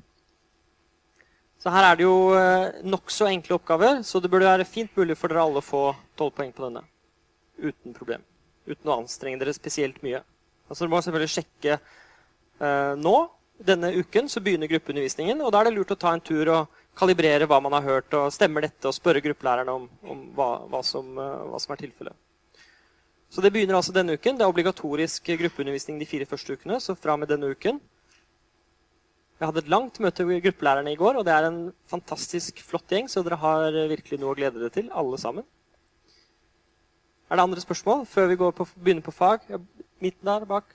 Så 1.63 1.73
her 1.73 1.87
er 1.89 1.97
det 1.97 2.05
jo 2.05 2.35
eh, 2.37 2.83
nokså 2.85 3.29
enkle 3.31 3.57
oppgaver, 3.57 4.03
så 4.05 4.21
det 4.21 4.29
burde 4.31 4.51
være 4.51 4.67
fint 4.69 4.91
mulig 4.99 5.17
for 5.17 5.33
dere 5.33 5.47
alle 5.47 5.63
å 5.63 5.65
få 5.65 5.85
12 6.19 6.35
poeng 6.37 6.53
på 6.53 6.67
denne. 6.67 6.83
Uten 7.63 7.95
problem. 7.97 8.25
Uten 8.69 8.91
å 8.91 8.99
anstrenge 8.99 9.41
dere 9.41 9.55
spesielt 9.57 10.03
mye. 10.05 10.21
Altså 10.69 10.85
Dere 10.85 10.93
må 10.93 11.01
selvfølgelig 11.05 11.35
sjekke 11.35 11.79
eh, 11.79 12.93
nå. 13.01 13.17
Denne 13.65 13.93
uken 13.95 14.29
så 14.29 14.43
begynner 14.45 14.69
gruppeundervisningen, 14.69 15.41
og 15.41 15.55
da 15.55 15.63
er 15.63 15.71
det 15.71 15.77
lurt 15.79 15.95
å 15.95 15.99
ta 16.01 16.13
en 16.13 16.25
tur 16.25 16.51
og 16.53 16.84
kalibrere 16.99 17.49
hva 17.51 17.61
man 17.63 17.75
har 17.77 17.87
hørt, 17.87 18.15
og 18.17 18.33
stemmer 18.35 18.67
dette, 18.67 18.87
og 18.89 18.97
spørre 18.97 19.23
gruppelærerne 19.25 19.73
om, 19.73 19.89
om 20.07 20.21
hva, 20.37 20.51
hva, 20.71 20.83
som, 20.87 21.11
uh, 21.19 21.49
hva, 21.51 21.61
som, 21.63 21.75
er 21.75 21.83
tilfellet. 21.83 22.17
Så 23.35 23.43
det 23.43 23.51
begynner 23.55 23.79
altså 23.79 23.95
denne 23.95 24.15
uken. 24.15 24.39
Det 24.39 24.47
er 24.47 24.53
obligatorisk 24.53 25.33
gruppeundervisning 25.41 25.99
de 25.99 26.07
fire 26.07 26.29
første 26.31 26.55
ukene. 26.55 26.79
så 26.81 26.95
fra 26.95 27.17
med 27.19 27.33
denne 27.33 27.51
uken. 27.51 27.81
Jeg 29.41 29.49
hadde 29.49 29.65
et 29.65 29.73
langt 29.73 29.99
møte 29.99 30.25
med 30.25 30.45
gruppelærerne 30.45 30.93
i 30.93 30.97
går, 30.97 31.19
og 31.19 31.25
det 31.27 31.35
er 31.35 31.49
en 31.49 31.59
fantastisk 31.91 32.63
flott 32.63 32.87
gjeng, 32.89 33.11
så 33.11 33.25
dere 33.27 33.41
har 33.43 33.75
virkelig 33.91 34.21
noe 34.23 34.31
å 34.31 34.39
glede 34.39 34.63
dere 34.63 34.71
til, 34.73 34.87
alle 34.95 35.19
sammen. 35.19 35.45
Er 37.27 37.41
det 37.41 37.47
andre 37.49 37.65
spørsmål 37.65 38.05
før 38.07 38.31
vi 38.31 38.39
på, 38.39 38.67
begynner 38.79 39.03
på 39.03 39.17
fag? 39.17 39.43
Midten 39.99 40.29
der 40.31 40.47
bak. 40.47 40.71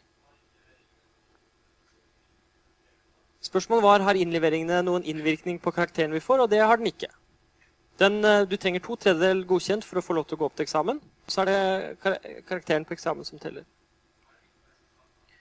Spørsmålet 3.42 3.84
var 3.84 4.04
har 4.04 4.20
innleveringene 4.20 4.82
noen 4.84 5.06
innvirkning 5.08 5.62
på 5.64 5.72
karakteren 5.72 6.12
vi 6.12 6.20
får, 6.20 6.44
og 6.44 6.50
det 6.52 6.60
har 6.60 6.78
den 6.78 6.92
ikke. 6.92 7.08
Den, 8.00 8.26
eh, 8.26 8.46
du 8.48 8.56
trenger 8.58 8.80
to 8.80 8.96
tredjedel 8.96 9.46
godkjent 9.48 9.84
for 9.84 10.00
å 10.00 10.04
få 10.04 10.14
lov 10.14 10.26
til 10.28 10.38
å 10.38 10.40
gå 10.40 10.46
opp 10.46 10.56
til 10.56 10.66
eksamen. 10.66 11.02
Så 11.28 11.42
er 11.42 11.46
det 11.46 12.00
karakteren 12.48 12.86
på 12.86 12.94
eksamen 12.94 13.26
som 13.26 13.40
teller. 13.40 13.64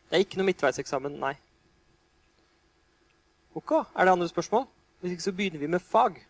Det 0.09 0.17
er 0.17 0.25
ikke 0.25 0.39
noe 0.39 0.47
midtveiseksamen, 0.47 1.19
nei. 1.19 1.35
Ok, 3.55 3.73
Er 3.73 4.05
det 4.05 4.13
andre 4.13 4.29
spørsmål? 4.29 4.67
Hvis 5.01 5.13
ikke 5.13 5.23
så 5.23 5.33
begynner 5.33 5.59
vi 5.59 5.67
med 5.67 5.81
fag. 5.81 6.27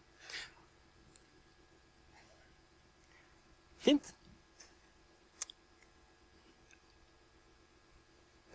Fint. 3.79 4.15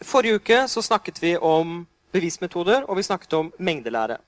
Forrige 0.02 0.36
uke 0.36 0.68
så 0.68 0.82
snakket 0.82 1.22
vi 1.22 1.38
om 1.38 1.88
bevismetoder, 2.14 2.86
og 2.88 2.98
vi 2.98 3.06
snakket 3.08 3.34
om 3.40 3.52
mengdelære. 3.58 4.20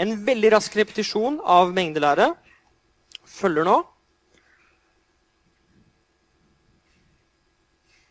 En 0.00 0.16
veldig 0.26 0.52
rask 0.56 0.74
repetisjon 0.76 1.38
av 1.44 1.72
mengdelære 1.76 2.30
følger 3.36 3.66
nå. 3.68 3.76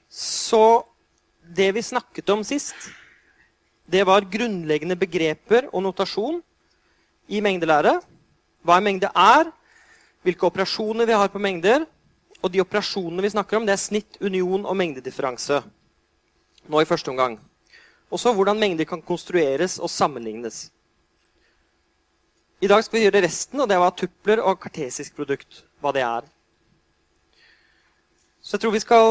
Så 0.09 0.85
det 1.55 1.73
vi 1.75 1.83
snakket 1.83 2.29
om 2.31 2.43
sist, 2.47 2.75
det 3.85 4.05
var 4.07 4.25
grunnleggende 4.31 4.97
begreper 4.97 5.67
og 5.71 5.83
notasjon 5.85 6.39
i 7.27 7.41
mengdelære. 7.43 7.99
Hva 8.65 8.79
en 8.79 8.87
mengde 8.87 9.11
er, 9.11 9.51
hvilke 10.25 10.47
operasjoner 10.47 11.05
vi 11.05 11.17
har 11.17 11.29
på 11.29 11.41
mengder. 11.41 11.85
Og 12.41 12.51
de 12.53 12.61
operasjonene 12.61 13.25
vi 13.25 13.33
snakker 13.33 13.57
om, 13.57 13.65
det 13.65 13.75
er 13.75 13.81
snitt, 13.81 14.17
union 14.21 14.65
og 14.65 14.77
mengdedifferanse. 14.77 15.61
Nå 16.69 16.81
i 16.81 16.89
første 16.89 17.11
omgang. 17.13 17.37
Og 18.15 18.22
så 18.22 18.31
hvordan 18.31 18.55
mengder 18.55 18.88
kan 18.88 19.01
konstrueres 19.03 19.75
og 19.84 19.91
sammenlignes. 19.91 20.69
I 22.63 22.69
dag 22.72 22.84
skal 22.86 22.95
vi 22.95 23.03
gjøre 23.03 23.25
resten, 23.25 23.60
og 23.60 23.67
det 23.67 23.77
var 23.81 23.91
tupler 23.91 24.39
og 24.39 24.62
kartesisk 24.63 25.17
produkt. 25.17 25.65
Hva 25.84 25.91
det 25.91 26.05
er. 26.07 26.29
Så 28.39 28.55
jeg 28.55 28.63
tror 28.63 28.72
vi 28.72 28.84
skal 28.86 29.10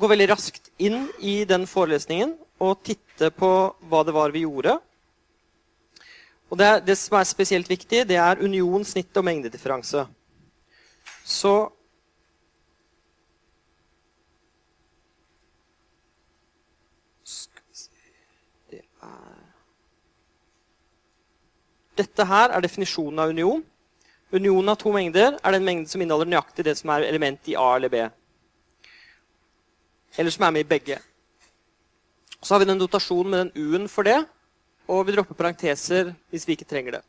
gå 0.00 0.10
veldig 0.10 0.26
raskt 0.32 0.72
inn 0.82 1.04
i 1.22 1.44
den 1.46 1.68
forelesningen 1.70 2.34
og 2.58 2.82
titte 2.82 3.30
på 3.30 3.50
hva 3.86 4.02
det 4.02 4.16
var 4.16 4.34
vi 4.34 4.42
gjorde. 4.42 4.80
Og 6.50 6.58
det, 6.58 6.72
det 6.88 6.98
som 6.98 7.20
er 7.20 7.30
spesielt 7.30 7.70
viktig, 7.70 8.02
det 8.08 8.18
er 8.18 8.42
union, 8.42 8.82
snitt 8.82 9.14
og 9.14 9.28
mengdedifferanse. 9.30 10.08
Så 11.22 11.54
Dette 21.98 22.26
her 22.26 22.50
er 22.50 22.64
definisjonen 22.64 23.22
av 23.22 23.30
union. 23.30 23.62
Unionen 24.34 24.72
av 24.72 24.78
to 24.80 24.90
mengder 24.94 25.36
er 25.38 25.54
den 25.54 25.66
mengden 25.66 25.86
som 25.86 26.02
inneholder 26.02 26.30
nøyaktig 26.30 26.64
det 26.66 26.74
som 26.80 26.90
er 26.90 27.06
element 27.06 27.50
i 27.50 27.54
A 27.54 27.68
eller 27.76 27.92
B. 27.92 28.00
Eller 30.18 30.34
som 30.34 30.46
er 30.46 30.54
med 30.56 30.64
i 30.64 30.70
begge. 30.74 30.98
Så 32.42 32.54
har 32.54 32.60
vi 32.62 32.68
den 32.68 32.78
notasjonen 32.78 33.30
med 33.30 33.44
den 33.44 33.68
U-en 33.68 33.88
for 33.88 34.06
det. 34.06 34.18
Og 34.90 35.06
vi 35.06 35.14
dropper 35.14 35.38
parenteser 35.38 36.12
hvis 36.30 36.44
vi 36.48 36.58
ikke 36.58 36.68
trenger 36.68 36.98
det. 36.98 37.02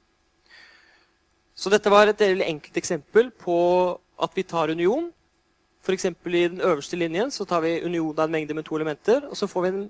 Så 1.56 1.72
dette 1.72 1.92
var 1.92 2.08
et 2.08 2.20
veldig 2.20 2.46
enkelt 2.46 2.77
eksempel 2.77 3.32
på 3.32 3.58
at 4.22 4.32
vi 4.36 4.44
tar 4.44 4.72
union. 4.72 5.10
F.eks. 5.84 6.06
i 6.06 6.48
den 6.48 6.62
øverste 6.62 6.98
linjen 6.98 7.32
så 7.32 7.46
tar 7.46 7.62
vi 7.62 7.82
union 7.84 8.15
av 8.18 8.25
en 8.25 8.32
mengde 8.32 8.54
med 8.54 8.65
to 8.65 8.75
elementer. 8.75 9.25
Og 9.30 9.38
så 9.38 9.48
får 9.48 9.62
vi 9.62 9.68
en 9.74 9.86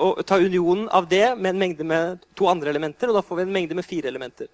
og 0.00 0.22
ta 0.26 0.38
unionen 0.40 0.88
av 0.88 1.08
det 1.08 1.36
med 1.36 1.52
en 1.52 1.60
mengde 1.60 1.84
med 1.84 2.24
to 2.36 2.48
andre 2.48 2.70
elementer, 2.72 3.10
og 3.10 3.18
da 3.18 3.24
får 3.24 3.40
vi 3.40 3.46
en 3.46 3.52
mengde 3.52 3.76
med 3.76 3.84
fire 3.84 4.08
elementer. 4.08 4.48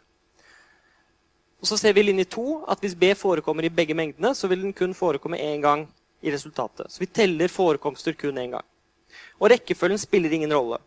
Og 1.61 1.67
Så 1.67 1.79
ser 1.81 1.93
vi 1.93 2.01
i 2.01 2.09
linje 2.11 2.25
2 2.25 2.65
at 2.69 2.83
hvis 2.83 2.95
B 2.95 3.15
forekommer 3.17 3.65
i 3.65 3.73
begge 3.73 3.95
mengdene, 3.95 4.35
så 4.35 4.49
vil 4.49 4.63
den 4.63 4.73
kun 4.73 4.95
forekomme 4.95 5.39
én 5.39 5.63
gang 5.63 5.87
i 6.23 6.33
resultatet. 6.33 6.91
Så 6.91 7.01
vi 7.01 7.07
teller 7.07 7.49
forekomster 7.49 8.13
kun 8.13 8.39
én 8.39 8.51
gang. 8.51 8.65
Og 9.41 9.51
rekkefølgen 9.51 9.99
spiller 9.99 10.31
ingen 10.33 10.53
rolle. 10.53 10.79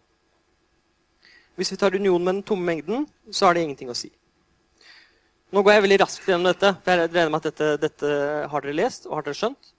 Hvis 1.55 1.71
vi 1.71 1.77
tar 1.77 1.95
unionen 1.95 2.23
med 2.23 2.33
den 2.33 2.43
tomme 2.43 2.65
mengden, 2.65 3.07
så 3.31 3.45
har 3.45 3.53
det 3.53 3.63
ingenting 3.63 3.89
å 3.89 3.97
si. 3.97 4.11
Nå 5.51 5.63
går 5.63 5.73
jeg 5.73 5.83
veldig 5.83 5.99
raskt 6.03 6.27
gjennom 6.29 6.51
dette, 6.51 6.75
for 6.83 6.91
jeg 6.93 7.09
regner 7.09 7.31
med 7.33 7.41
at 7.41 7.47
dette, 7.49 7.69
dette 7.81 8.09
har 8.51 8.61
dere 8.61 8.77
lest 8.77 9.07
og 9.09 9.17
har 9.17 9.25
dere 9.25 9.39
skjønt. 9.39 9.71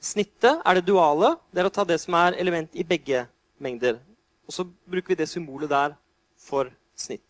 Snittet 0.00 0.62
er 0.64 0.78
det 0.78 0.86
duale. 0.88 1.34
Det 1.52 1.60
er 1.60 1.68
å 1.68 1.74
ta 1.74 1.84
det 1.84 2.00
som 2.00 2.16
er 2.16 2.38
element 2.40 2.72
i 2.72 2.86
begge 2.88 3.26
mengder. 3.62 4.00
Og 4.48 4.54
så 4.54 4.64
bruker 4.64 5.14
vi 5.14 5.20
det 5.20 5.28
symbolet 5.30 5.70
der 5.70 5.94
for 6.40 6.70
snitt. 6.98 7.24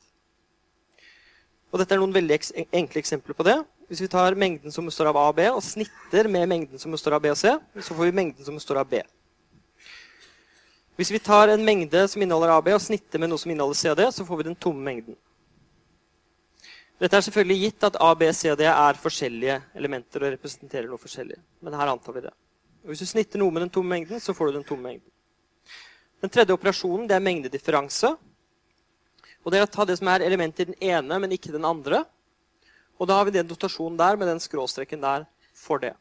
Og 1.71 1.79
dette 1.79 1.95
er 1.95 2.01
noen 2.03 2.15
veldig 2.15 2.39
enkle 2.75 3.03
eksempler 3.03 3.37
på 3.37 3.47
det. 3.47 3.61
Hvis 3.91 4.03
vi 4.03 4.11
tar 4.11 4.37
mengden 4.39 4.73
som 4.75 4.87
består 4.87 5.11
av 5.11 5.19
A 5.19 5.29
og 5.31 5.37
B, 5.39 5.47
og 5.51 5.63
snitter 5.63 6.29
med 6.31 6.47
mengden 6.51 6.79
som 6.79 6.95
består 6.95 7.17
av 7.17 7.23
B 7.23 7.31
og 7.31 7.39
C, 7.39 7.53
så 7.83 7.95
får 7.95 8.11
vi 8.11 8.15
mengden 8.15 8.47
som 8.47 8.59
består 8.59 8.79
av 8.83 8.91
B. 8.91 9.03
Hvis 10.99 11.13
vi 11.15 11.23
tar 11.23 11.49
en 11.49 11.65
mengde 11.65 12.03
som 12.13 12.23
inneholder 12.23 12.53
A 12.53 12.61
og 12.61 12.83
snitter 12.83 13.19
med 13.19 13.31
noe 13.33 13.41
som 13.41 13.51
inneholder 13.51 13.79
C 13.79 13.91
og 13.91 13.99
D, 13.99 14.07
så 14.13 14.27
får 14.27 14.41
vi 14.41 14.49
den 14.51 14.59
tomme 14.59 14.85
mengden. 14.85 15.17
Dette 17.01 17.17
er 17.17 17.25
selvfølgelig 17.25 17.63
gitt 17.63 17.85
at 17.89 17.97
A, 17.97 18.11
B, 18.15 18.29
C 18.37 18.51
og 18.53 18.59
D 18.61 18.67
er 18.69 18.99
forskjellige 19.01 19.55
elementer 19.75 20.27
og 20.27 20.35
representerer 20.35 20.91
noe 20.91 21.01
forskjellig. 21.01 21.39
Men 21.65 21.79
her 21.81 21.95
antar 21.95 22.13
vi 22.13 22.27
det. 22.27 22.35
Og 22.85 22.93
hvis 22.93 23.01
du 23.01 23.09
snitter 23.09 23.41
noe 23.41 23.55
med 23.55 23.65
den 23.65 23.73
tomme 23.73 23.95
mengden, 23.95 24.21
så 24.21 24.35
får 24.37 24.51
du 24.51 24.59
den 24.59 24.67
tomme 24.69 24.91
mengden. 24.91 25.09
Den 26.21 26.33
tredje 26.33 26.55
operasjonen 26.57 27.07
det 27.09 27.17
er 27.17 27.25
mengdedifferanse. 27.25 28.13
Og 29.41 29.53
det 29.53 29.61
er 29.61 29.65
å 29.65 29.73
ta 29.73 29.87
det 29.89 29.97
som 30.01 30.11
er 30.13 30.25
elementet 30.27 30.67
i 30.67 30.73
den 30.73 30.91
ene, 30.93 31.21
men 31.23 31.33
ikke 31.33 31.55
den 31.55 31.65
andre. 31.65 32.03
Og 33.01 33.09
da 33.09 33.17
har 33.17 33.29
vi 33.29 33.39
den 33.39 33.49
dotasjonen 33.49 33.97
der 33.97 34.19
med 34.21 34.29
den 34.29 34.43
skråstreken 34.43 35.01
der 35.01 35.25
for 35.57 35.81
det. 35.81 35.95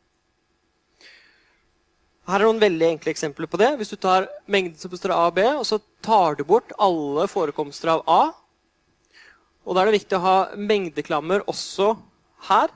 Her 2.30 2.44
er 2.44 2.46
noen 2.46 2.60
veldig 2.62 2.86
enkle 2.92 3.14
eksempler 3.14 3.48
på 3.50 3.58
det. 3.58 3.72
Hvis 3.80 3.94
du 3.94 3.98
tar 3.98 4.28
mengden 4.46 4.78
som 4.78 4.92
består 4.92 5.16
av 5.16 5.24
A 5.24 5.30
og 5.32 5.38
B, 5.40 5.46
og 5.62 5.64
så 5.66 5.80
tar 6.06 6.36
du 6.38 6.44
bort 6.46 6.76
alle 6.78 7.26
forekomster 7.32 7.96
av 7.96 8.04
A, 8.06 8.22
og 9.66 9.76
da 9.76 9.82
er 9.82 9.90
det 9.90 10.00
viktig 10.00 10.18
å 10.18 10.24
ha 10.24 10.36
mengdeklammer 10.58 11.44
også 11.50 11.94
her. 12.50 12.72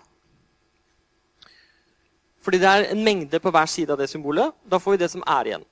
Fordi 2.43 2.59
det 2.62 2.69
er 2.69 2.89
en 2.91 3.03
mengde 3.05 3.39
på 3.41 3.51
hver 3.53 3.69
side 3.71 3.93
av 3.93 4.01
det 4.01 4.09
symbolet. 4.12 4.51
Da 4.67 4.79
får 4.81 4.95
vi 4.95 5.01
det 5.03 5.09
som 5.13 5.23
er 5.25 5.50
igjen. 5.50 5.63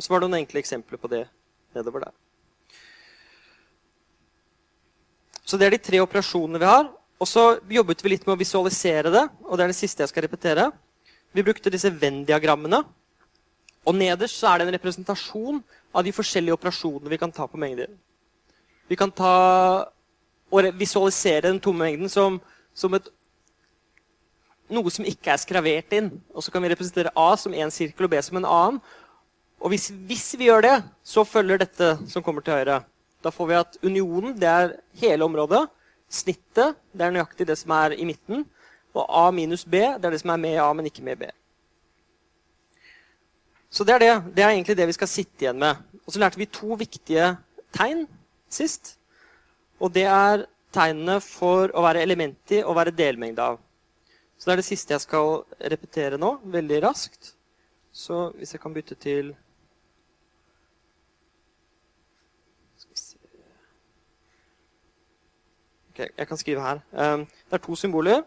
Og 0.00 0.04
så 0.04 0.14
var 0.14 0.22
det 0.22 0.30
noen 0.30 0.40
enkle 0.40 0.62
eksempler 0.62 0.96
på 0.96 1.10
det 1.12 1.26
nedover 1.76 2.06
der. 2.06 2.14
Så 5.44 5.58
det 5.60 5.66
er 5.66 5.74
de 5.74 5.82
tre 5.82 6.00
operasjonene 6.00 6.62
vi 6.62 6.68
har. 6.70 6.86
Og 7.20 7.28
så 7.28 7.42
jobbet 7.68 8.00
vi 8.00 8.14
litt 8.14 8.24
med 8.24 8.32
å 8.32 8.40
visualisere 8.40 9.12
det, 9.12 9.26
og 9.44 9.58
det 9.58 9.66
er 9.66 9.72
det 9.74 9.76
siste 9.76 10.00
jeg 10.00 10.08
skal 10.08 10.24
repetere. 10.24 10.70
Vi 11.36 11.44
brukte 11.44 11.72
disse 11.74 11.90
Venn-diagrammene. 11.92 12.80
Og 13.84 13.96
nederst 13.98 14.40
så 14.40 14.48
er 14.48 14.60
det 14.62 14.70
en 14.70 14.76
representasjon 14.78 15.60
av 15.92 16.06
de 16.06 16.14
forskjellige 16.16 16.56
operasjonene 16.56 17.12
vi 17.12 17.20
kan 17.20 17.32
ta 17.34 17.44
på 17.44 17.60
mengder. 17.60 17.92
Vi 18.88 18.96
kan 18.96 19.12
ta 19.12 19.34
og 20.50 20.72
visualisere 20.80 21.50
den 21.50 21.60
tomme 21.60 21.84
mengden 21.84 22.08
som, 22.08 22.40
som 22.72 22.96
et, 22.96 23.04
noe 24.72 24.90
som 24.90 25.04
ikke 25.06 25.34
er 25.34 25.42
skravert 25.44 25.92
inn. 25.94 26.08
Og 26.32 26.46
så 26.46 26.54
kan 26.54 26.64
vi 26.64 26.72
representere 26.72 27.12
A 27.18 27.34
som 27.36 27.52
én 27.52 27.70
sirkel 27.74 28.08
og 28.08 28.14
B 28.14 28.22
som 28.24 28.40
en 28.40 28.48
annen. 28.48 28.80
Og 29.60 29.72
hvis, 29.72 29.90
hvis, 30.08 30.24
vi 30.40 30.48
gjør 30.48 30.64
det, 30.64 30.76
så 31.04 31.24
følger 31.28 31.60
dette 31.60 31.92
som 32.08 32.24
kommer 32.24 32.44
til 32.44 32.56
høyre. 32.56 32.80
Da 33.20 33.32
får 33.32 33.48
vi 33.50 33.58
at 33.58 33.76
unionen 33.84 34.32
det 34.40 34.48
er 34.48 34.72
hele 35.02 35.26
området. 35.26 35.66
Snittet 36.10 36.78
det 36.96 37.04
er 37.04 37.12
nøyaktig 37.14 37.46
det 37.46 37.58
som 37.60 37.74
er 37.76 37.94
i 37.98 38.06
midten. 38.08 38.46
Og 38.96 39.04
A 39.04 39.28
minus 39.30 39.66
B 39.68 39.82
det 39.82 40.08
er 40.08 40.16
det 40.16 40.22
som 40.22 40.32
er 40.32 40.40
med 40.40 40.56
A, 40.62 40.70
men 40.72 40.88
ikke 40.88 41.04
med 41.04 41.20
B. 41.20 41.28
Så 43.70 43.84
det 43.84 43.94
er 43.94 44.02
det. 44.02 44.14
Det 44.34 44.42
er 44.42 44.54
egentlig 44.54 44.76
det 44.76 44.88
vi 44.88 44.96
skal 44.96 45.10
sitte 45.10 45.44
igjen 45.44 45.60
med. 45.60 45.76
Og 46.06 46.14
så 46.14 46.22
lærte 46.22 46.40
vi 46.40 46.48
to 46.50 46.74
viktige 46.80 47.36
tegn 47.76 48.06
sist. 48.50 48.96
Og 49.78 49.92
det 49.94 50.08
er 50.08 50.46
tegnene 50.74 51.20
for 51.22 51.70
å 51.76 51.84
være 51.84 52.02
element 52.02 52.56
i 52.56 52.64
og 52.64 52.78
være 52.78 52.96
delmengde 52.96 53.44
av. 53.44 53.60
Så 54.40 54.48
det 54.48 54.54
er 54.54 54.62
det 54.62 54.70
siste 54.70 54.94
jeg 54.96 55.04
skal 55.04 55.42
repetere 55.70 56.18
nå, 56.18 56.38
veldig 56.48 56.80
raskt. 56.86 57.34
Så 57.92 58.30
hvis 58.38 58.54
jeg 58.54 58.62
kan 58.62 58.74
bytte 58.74 58.96
til 58.98 59.34
Jeg 66.08 66.28
kan 66.28 66.40
skrive 66.40 66.64
her. 66.64 66.80
Um, 66.92 67.26
det 67.26 67.58
er 67.58 67.64
to 67.64 67.76
symboler. 67.76 68.24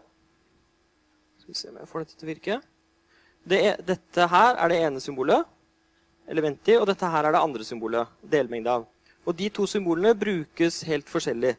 Skal 1.40 1.52
vi 1.52 1.58
se 1.58 1.68
om 1.68 1.76
jeg 1.80 1.90
får 1.90 2.04
dette 2.04 2.16
til 2.18 2.26
å 2.28 2.32
virke. 2.32 2.60
Det 3.44 3.58
er, 3.60 3.80
dette 3.84 4.26
her 4.32 4.56
er 4.56 4.72
det 4.72 4.80
ene 4.86 5.00
symbolet, 5.04 5.44
elementi, 6.32 6.78
og 6.80 6.86
dette 6.88 7.08
her 7.12 7.26
er 7.28 7.34
det 7.36 7.42
andre 7.44 7.66
symbolet, 7.68 8.12
delmengde 8.24 8.72
av. 8.72 8.86
Og 9.28 9.36
de 9.36 9.50
to 9.52 9.66
symbolene 9.68 10.14
brukes 10.16 10.80
helt 10.88 11.10
forskjellig. 11.12 11.52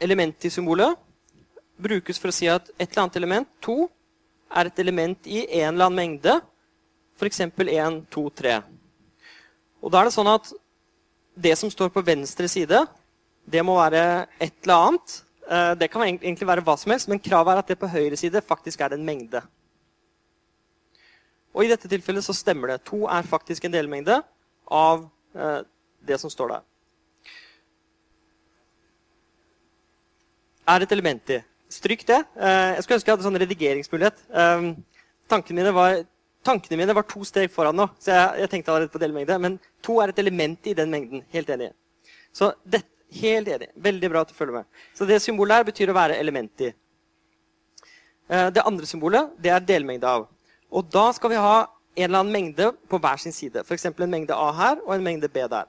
Elementi-symbolet 0.00 0.96
brukes 1.76 2.20
for 2.20 2.32
å 2.32 2.36
si 2.36 2.48
at 2.48 2.68
et 2.76 2.88
eller 2.88 3.04
annet 3.04 3.20
element, 3.20 3.52
to, 3.60 3.90
er 4.48 4.70
et 4.70 4.80
element 4.80 5.28
i 5.28 5.42
en 5.60 5.74
eller 5.74 5.90
annen 5.90 6.00
mengde, 6.00 6.38
f.eks. 7.16 7.44
1, 7.48 8.02
2, 8.12 8.24
3. 8.40 8.56
Og 9.84 9.92
da 9.92 10.00
er 10.00 10.08
det 10.08 10.16
sånn 10.16 10.30
at 10.30 10.50
det 11.36 11.52
som 11.60 11.70
står 11.72 11.92
på 11.92 12.04
venstre 12.04 12.48
side, 12.48 12.80
det 13.46 13.62
må 13.64 13.76
være 13.78 14.26
et 14.42 14.54
eller 14.64 14.88
annet. 14.88 15.16
Eh, 15.46 15.72
det 15.78 15.90
kan 15.92 16.02
egentlig 16.06 16.48
være 16.48 16.64
hva 16.66 16.74
som 16.80 16.92
helst, 16.92 17.08
men 17.10 17.22
kravet 17.22 17.54
er 17.54 17.62
at 17.62 17.68
det 17.70 17.78
på 17.78 17.90
høyre 17.90 18.18
side 18.18 18.42
faktisk 18.42 18.82
er 18.82 18.96
en 18.96 19.04
mengde. 19.06 19.42
Og 21.54 21.64
i 21.64 21.70
dette 21.70 21.88
tilfellet 21.88 22.24
så 22.24 22.34
stemmer 22.36 22.74
det. 22.74 22.82
To 22.88 23.04
er 23.08 23.28
faktisk 23.28 23.64
en 23.64 23.76
delmengde 23.76 24.18
av 24.66 25.06
eh, 25.36 25.60
det 26.08 26.18
som 26.20 26.32
står 26.32 26.56
der. 26.56 26.66
Er 30.66 30.82
et 30.82 30.92
element 30.92 31.30
i. 31.30 31.40
Stryk 31.70 32.02
det. 32.08 32.18
Eh, 32.34 32.74
jeg 32.74 32.82
skulle 32.82 32.98
ønske 32.98 33.10
jeg 33.10 33.18
hadde 33.18 33.28
sånn 33.28 33.42
redigeringsmulighet. 33.44 34.26
Tankene 35.26 35.58
mine 35.58 35.74
var 35.74 36.00
tankene 36.46 36.78
mine 36.80 36.94
var 36.96 37.06
to 37.10 37.24
steg 37.26 37.50
foran 37.52 37.76
nå, 37.76 37.88
så 38.00 38.12
jeg, 38.14 38.42
jeg 38.42 38.52
tenkte 38.52 38.72
allerede 38.72 38.92
på 38.94 39.02
delmengde. 39.02 39.38
Men 39.42 39.58
to 39.84 39.98
er 40.02 40.12
et 40.12 40.22
element 40.22 40.70
i 40.70 40.74
den 40.78 40.92
mengden. 40.92 41.24
Helt 41.34 41.50
enig. 41.52 41.72
Så 42.34 42.52
det, 42.64 42.82
helt 43.20 43.48
enig. 43.48 43.70
Veldig 43.88 44.10
bra 44.12 44.22
at 44.24 44.32
du 44.32 44.36
følger 44.36 44.60
med. 44.60 44.82
Så 44.94 45.08
det 45.08 45.20
symbolet 45.24 45.60
her 45.60 45.68
betyr 45.68 45.92
å 45.92 45.96
være 45.96 46.18
element 46.22 46.66
i. 46.66 46.72
Eh, 48.28 48.48
det 48.54 48.64
andre 48.66 48.88
symbolet 48.88 49.36
det 49.42 49.52
er 49.54 49.66
delmengde 49.66 50.10
av. 50.10 50.26
Og 50.70 50.88
da 50.90 51.08
skal 51.16 51.32
vi 51.32 51.40
ha 51.40 51.56
en 51.96 52.04
eller 52.04 52.20
annen 52.20 52.32
mengde 52.32 52.72
på 52.90 52.98
hver 53.00 53.20
sin 53.22 53.32
side. 53.32 53.62
F.eks. 53.64 53.86
en 53.88 54.10
mengde 54.10 54.36
A 54.36 54.50
her 54.52 54.82
og 54.84 54.94
en 54.96 55.04
mengde 55.04 55.30
B 55.32 55.46
der. 55.48 55.68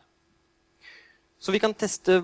Så 1.40 1.54
vi 1.54 1.62
kan 1.62 1.74
teste 1.74 2.24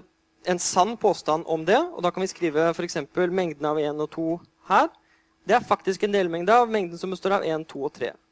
en 0.50 0.60
sann 0.60 0.98
påstand 0.98 1.46
om 1.48 1.64
det. 1.66 1.80
Og 1.94 2.04
da 2.04 2.12
kan 2.12 2.22
vi 2.22 2.32
skrive 2.32 2.72
f.eks. 2.74 2.98
mengden 3.30 3.66
av 3.70 3.80
1 3.80 4.02
og 4.04 4.12
2 4.12 4.28
her. 4.70 4.92
Det 5.48 5.56
er 5.56 5.68
faktisk 5.68 6.04
en 6.04 6.14
delmengde 6.16 6.56
av 6.56 6.70
mengden 6.72 7.00
som 7.00 7.12
består 7.12 7.38
av 7.38 7.48
1, 7.48 7.68
2 7.70 7.84
og 7.84 7.94
3 7.96 8.12
her. 8.12 8.23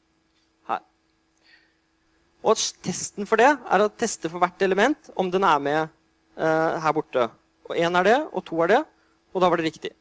Og 2.42 2.58
testen 2.82 3.28
for 3.30 3.42
det 3.42 3.52
er 3.54 3.84
å 3.84 3.92
teste 3.94 4.30
for 4.32 4.42
hvert 4.42 4.62
element 4.66 5.12
om 5.20 5.30
den 5.32 5.46
er 5.46 5.60
med 5.62 5.82
eh, 5.84 6.78
her 6.82 6.96
borte. 6.96 7.28
Og 7.70 7.78
én 7.78 7.98
er 8.00 8.08
det, 8.08 8.20
og 8.34 8.46
to 8.48 8.62
er 8.66 8.72
det. 8.76 8.80
Og 9.32 9.44
da 9.44 9.50
var 9.52 9.62
det 9.62 9.70
riktig. 9.70 9.92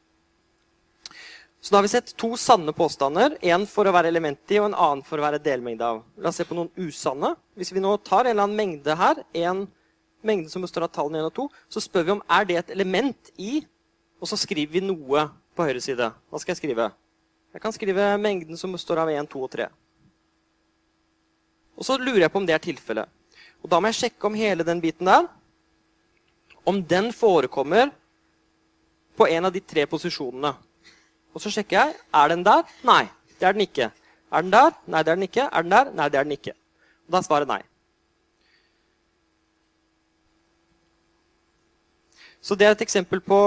Så 1.61 1.75
da 1.75 1.79
har 1.79 1.85
vi 1.85 1.93
sett 1.93 2.15
to 2.17 2.33
sanne 2.41 2.73
påstander. 2.73 3.37
Én 3.45 3.67
for 3.69 3.85
å 3.85 3.93
være 3.93 4.09
element 4.09 4.41
i, 4.49 4.59
og 4.63 4.71
en 4.71 4.79
annen 4.87 5.03
for 5.05 5.21
å 5.21 5.27
være 5.27 5.43
delmengde 5.45 5.85
av. 5.85 6.01
La 6.17 6.33
oss 6.33 6.41
se 6.41 6.47
på 6.49 6.57
noen 6.57 6.71
usanne. 6.81 7.35
Hvis 7.61 7.75
vi 7.77 7.83
nå 7.85 7.93
tar 8.07 8.25
en 8.25 8.33
eller 8.33 8.49
annen 8.49 8.57
mengde 8.57 8.97
her, 8.97 9.21
en 9.45 9.67
mengde 10.25 10.49
som 10.53 10.65
består 10.65 10.87
av 10.87 10.95
tallene 10.95 11.21
1 11.21 11.29
og 11.29 11.37
2, 11.37 11.47
så 11.77 11.85
spør 11.85 12.07
vi 12.07 12.15
om 12.17 12.25
er 12.33 12.49
det 12.49 12.57
et 12.63 12.73
element 12.73 13.31
i, 13.37 13.61
og 14.21 14.33
så 14.33 14.41
skriver 14.41 14.73
vi 14.79 14.85
noe 14.85 15.27
på 15.57 15.69
høyre 15.69 15.85
side. 15.85 16.09
Hva 16.33 16.41
skal 16.41 16.55
jeg 16.55 16.63
skrive? 16.63 16.89
Jeg 17.53 17.63
kan 17.63 17.77
skrive 17.77 18.09
mengden 18.23 18.57
som 18.57 18.73
består 18.73 19.03
av 19.05 19.13
1, 19.13 19.29
2 19.29 19.45
og 19.45 19.53
3. 19.53 19.69
Og 21.81 21.89
så 21.89 21.97
lurer 21.97 22.27
jeg 22.27 22.33
på 22.33 22.41
om 22.43 22.47
det 22.47 22.55
er 22.55 22.63
tilfellet. 22.63 23.09
Og 23.65 23.71
da 23.73 23.81
må 23.81 23.89
jeg 23.89 24.03
sjekke 24.05 24.29
om 24.29 24.37
hele 24.37 24.65
den 24.67 24.83
biten 24.85 25.09
der 25.09 25.29
om 26.69 26.83
den 26.85 27.09
forekommer 27.13 27.89
på 29.17 29.27
en 29.27 29.49
av 29.49 29.53
de 29.53 29.63
tre 29.65 29.87
posisjonene. 29.89 30.53
Og 31.35 31.43
så 31.43 31.53
sjekker 31.53 31.79
jeg 31.79 31.97
er 32.21 32.33
den 32.33 32.45
der. 32.45 32.67
Nei, 32.87 33.05
det 33.39 33.49
er 33.49 33.57
den 33.57 33.65
ikke. 33.65 33.89
Er 34.31 34.45
den 34.45 34.53
der? 34.53 34.77
Nei, 34.87 35.03
det 35.03 35.13
er 35.13 35.19
den 35.19 35.27
ikke. 35.27 35.47
Er 35.49 35.65
den 35.65 35.73
der? 35.73 35.93
Nei, 35.97 36.09
det 36.09 36.21
er 36.21 36.29
den 36.29 36.37
ikke. 36.37 36.55
Og 37.07 37.15
da 37.15 37.21
er 37.21 37.27
svaret 37.27 37.51
nei. 37.51 37.63
Så 42.41 42.57
det 42.57 42.67
er 42.67 42.77
et 42.77 42.85
eksempel 42.85 43.21
på 43.21 43.41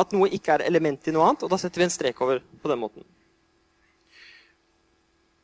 at 0.00 0.12
noe 0.16 0.30
ikke 0.32 0.54
er 0.54 0.64
element 0.64 1.08
i 1.08 1.12
noe 1.12 1.26
annet, 1.28 1.42
og 1.44 1.50
da 1.52 1.58
setter 1.60 1.82
vi 1.82 1.88
en 1.88 1.92
strek 1.92 2.20
over 2.24 2.40
på 2.40 2.70
den 2.70 2.80
måten. 2.80 3.04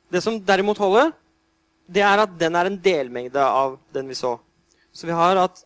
Det 0.09 0.23
som 0.25 0.39
derimot 0.41 0.81
holder, 0.81 1.13
det 1.89 2.05
er 2.05 2.23
at 2.23 2.35
den 2.41 2.57
er 2.59 2.69
en 2.69 2.79
delmengde 2.85 3.43
av 3.43 3.79
den 3.95 4.09
vi 4.11 4.17
så. 4.17 4.37
Så 4.93 5.09
vi 5.09 5.17
har 5.17 5.41
at 5.41 5.63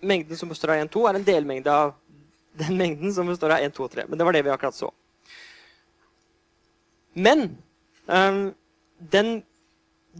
mengden 0.00 0.36
som 0.36 0.48
består 0.48 0.72
av 0.72 0.84
1, 0.86 0.90
2, 0.92 1.02
er 1.08 1.18
en 1.18 1.26
delmengde 1.26 1.72
av 1.72 1.92
den 2.60 2.76
mengden 2.78 3.12
som 3.14 3.28
består 3.28 3.54
av 3.56 3.64
1, 3.66 3.74
2 3.76 3.84
og 3.84 3.92
3. 3.92 4.06
Men 4.08 4.18
det 4.18 4.26
var 4.26 4.36
det 4.36 4.42
vi 4.46 4.52
akkurat 4.54 4.76
så. 4.76 4.88
Men 7.12 7.50
um, 8.06 8.50
den 9.12 9.42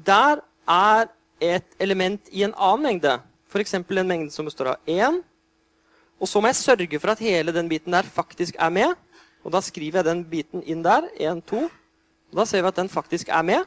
der 0.06 0.44
er 0.68 1.08
et 1.40 1.80
element 1.80 2.28
i 2.30 2.44
en 2.44 2.54
annen 2.54 2.86
mengde. 2.90 3.16
F.eks. 3.50 3.74
en 3.74 4.06
mengde 4.06 4.30
som 4.34 4.46
består 4.46 4.74
av 4.74 4.90
1. 4.90 5.22
Og 6.20 6.28
så 6.28 6.40
må 6.40 6.50
jeg 6.50 6.60
sørge 6.60 7.00
for 7.00 7.14
at 7.14 7.24
hele 7.24 7.54
den 7.56 7.68
biten 7.68 7.92
der 7.92 8.04
faktisk 8.04 8.58
er 8.58 8.68
med. 8.68 8.94
Og 9.44 9.52
da 9.52 9.62
skriver 9.64 10.00
jeg 10.00 10.10
den 10.10 10.24
biten 10.28 10.62
inn 10.62 10.84
der. 10.84 11.08
1, 11.16 11.40
2. 11.48 11.64
Og 12.30 12.36
da 12.36 12.44
ser 12.44 12.62
vi 12.62 12.68
at 12.68 12.76
den 12.76 12.92
faktisk 12.92 13.32
er 13.32 13.42
med. 13.42 13.64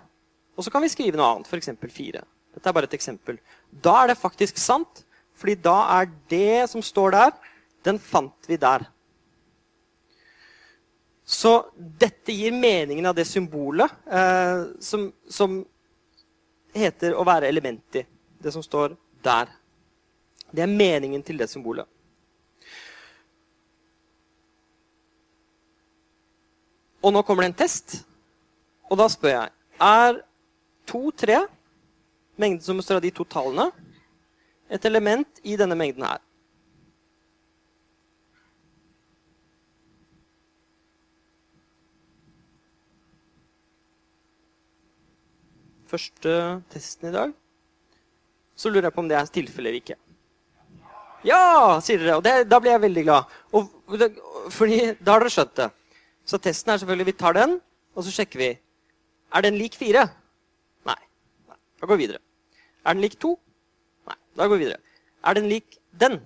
Og 0.57 0.65
så 0.65 0.73
kan 0.73 0.83
vi 0.83 0.91
skrive 0.91 1.17
noe 1.17 1.31
annet, 1.31 1.49
f.eks. 1.49 1.71
4. 1.81 2.23
Dette 2.53 2.69
er 2.69 2.75
bare 2.75 2.89
et 2.89 2.97
eksempel. 2.97 3.39
Da 3.69 3.95
er 4.03 4.11
det 4.11 4.21
faktisk 4.21 4.59
sant, 4.61 5.03
fordi 5.39 5.55
da 5.65 5.77
er 5.97 6.11
det 6.29 6.69
som 6.69 6.83
står 6.85 7.15
der, 7.15 7.31
den 7.83 7.99
fant 7.99 8.49
vi 8.49 8.57
der. 8.61 8.85
Så 11.25 11.55
dette 11.77 12.35
gir 12.35 12.53
meningen 12.53 13.05
av 13.07 13.15
det 13.15 13.25
symbolet 13.25 13.91
eh, 14.11 14.65
som, 14.83 15.07
som, 15.29 15.61
heter 16.73 17.13
å 17.13 17.23
være 17.25 17.47
element 17.47 17.99
i. 17.99 18.01
Det 18.41 18.51
som 18.51 18.63
står 18.65 18.95
der. 19.23 19.51
Det 20.49 20.63
er 20.65 20.71
meningen 20.71 21.21
til 21.25 21.37
det 21.37 21.47
symbolet. 21.51 21.85
Og 27.03 27.13
nå 27.13 27.21
kommer 27.27 27.45
det 27.45 27.51
en 27.51 27.59
test. 27.61 27.99
Og 28.89 28.97
da 28.99 29.05
spør 29.11 29.35
jeg 29.35 29.51
Er 29.83 30.17
2-3, 30.89 31.39
mengden 32.41 32.65
som 32.65 32.79
består 32.79 32.99
av 32.99 33.05
de 33.05 33.13
to 33.13 33.25
tallene, 33.29 33.69
et 34.73 34.85
element 34.89 35.43
i 35.43 35.57
denne 35.59 35.77
mengden 35.77 36.05
her? 36.07 36.21
første 45.93 46.33
testen 46.73 47.11
i 47.11 47.13
dag, 47.13 47.33
så 48.57 48.71
lurer 48.71 48.89
jeg 48.89 48.95
på 48.95 49.03
om 49.03 49.09
det 49.09 49.17
er 49.17 49.29
tilfellet 49.33 49.69
eller 49.69 49.81
ikke. 49.81 49.99
Ja, 51.23 51.79
sier 51.83 52.01
dere. 52.01 52.17
Og 52.19 52.25
det, 52.25 52.33
da 52.51 52.59
blir 52.59 52.73
jeg 52.73 52.83
veldig 52.83 53.03
glad. 53.07 53.35
Og, 53.55 53.69
fordi 54.51 54.79
da 54.99 55.15
har 55.15 55.23
dere 55.23 55.31
skjønt 55.31 55.55
det. 55.61 55.69
Så 56.27 56.39
testen 56.41 56.73
er 56.73 56.81
selvfølgelig 56.81 57.11
vi 57.11 57.19
tar 57.19 57.37
den, 57.37 57.55
og 57.95 58.05
så 58.05 58.11
sjekker 58.11 58.41
vi. 58.41 58.49
Er 59.33 59.45
den 59.45 59.57
lik 59.59 59.77
fire? 59.79 60.07
Da 61.83 61.87
går 61.87 61.97
vi 61.99 62.05
videre. 62.05 62.21
Er 62.87 62.95
den 62.95 63.03
lik 63.03 63.17
to? 63.19 63.33
Nei. 64.07 64.15
Da 64.39 64.45
går 64.47 64.55
vi 64.55 64.63
videre. 64.63 64.79
Er 65.27 65.35
den 65.35 65.49
lik 65.51 65.81
den? 65.99 66.21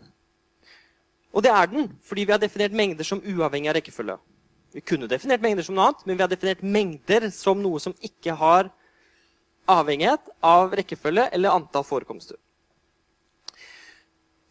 Og 1.33 1.41
det 1.41 1.49
er 1.49 1.65
den, 1.71 1.87
fordi 2.05 2.27
vi 2.27 2.31
har 2.35 2.41
definert 2.41 2.75
mengder 2.77 3.07
som 3.07 3.23
uavhengig 3.25 3.71
av 3.71 3.79
rekkefølge. 3.79 4.19
Vi 4.77 4.83
kunne 4.85 5.09
definert 5.09 5.41
mengder 5.41 5.65
som 5.65 5.73
noe 5.73 5.87
annet, 5.89 6.05
men 6.05 6.19
vi 6.19 6.21
har 6.21 6.29
definert 6.29 6.61
mengder 6.61 7.25
som 7.33 7.57
noe 7.57 7.81
som 7.81 7.97
ikke 8.05 8.37
har 8.37 8.69
avhengighet 9.65 10.29
av 10.45 10.77
rekkefølge 10.77 11.25
eller 11.33 11.57
antall 11.57 11.87
forekomster. 11.89 12.37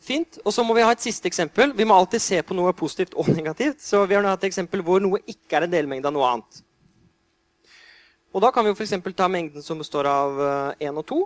Fint. 0.03 0.41
Og 0.43 0.51
så 0.59 0.67
må 0.67 0.75
vi 0.75 0.83
ha 0.87 0.91
et 0.91 1.07
siste 1.07 1.31
eksempel. 1.31 1.71
Vi 1.79 1.87
må 1.87 1.95
alltid 1.95 2.23
se 2.23 2.43
på 2.43 2.59
noe 2.59 2.75
positivt 2.75 3.15
og 3.15 3.31
negativt. 3.31 3.79
Så 3.79 4.03
vi 4.11 4.19
har 4.19 4.27
nå 4.27 4.35
hatt 4.35 4.43
et 4.43 4.51
eksempel 4.51 4.83
hvor 4.83 4.99
noe 5.03 5.23
ikke 5.23 5.61
er 5.61 5.71
en 5.71 5.79
delmengde 5.79 6.11
av 6.11 6.19
noe 6.19 6.35
annet. 6.35 6.66
Og 8.37 8.43
da 8.45 8.51
kan 8.53 8.67
vi 8.67 8.75
f.eks. 8.77 8.93
ta 9.17 9.31
mengden 9.33 9.65
som 9.65 9.79
består 9.81 10.05
av 10.11 10.41
1 10.77 10.83
eh, 10.85 10.93
og 10.93 11.07
2. 11.09 11.21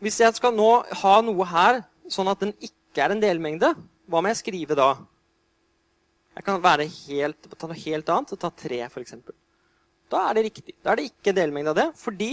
Hvis 0.00 0.20
jeg 0.22 0.36
skal 0.38 0.54
nå 0.54 0.68
ha 1.02 1.14
noe 1.26 1.46
her 1.50 1.80
sånn 2.10 2.30
at 2.30 2.38
den 2.44 2.52
ikke 2.62 3.02
er 3.02 3.14
en 3.16 3.22
delmengde, 3.22 3.72
hva 4.06 4.22
må 4.22 4.30
jeg 4.30 4.38
skrive 4.44 4.78
da? 4.78 4.92
Jeg 6.38 6.46
kan 6.46 6.62
helt, 6.62 7.50
ta 7.58 7.66
noe 7.66 7.80
helt 7.82 8.12
annet 8.14 8.32
og 8.36 8.40
ta 8.40 8.50
3, 8.62 8.78
f.eks. 8.86 9.16
Da 10.10 10.22
er 10.28 10.38
det 10.38 10.44
riktig. 10.46 10.74
Da 10.82 10.92
er 10.92 11.00
det 11.00 11.10
ikke 11.10 11.34
delmengde 11.34 11.74
av 11.74 11.78
det. 11.78 11.88
Fordi 11.98 12.30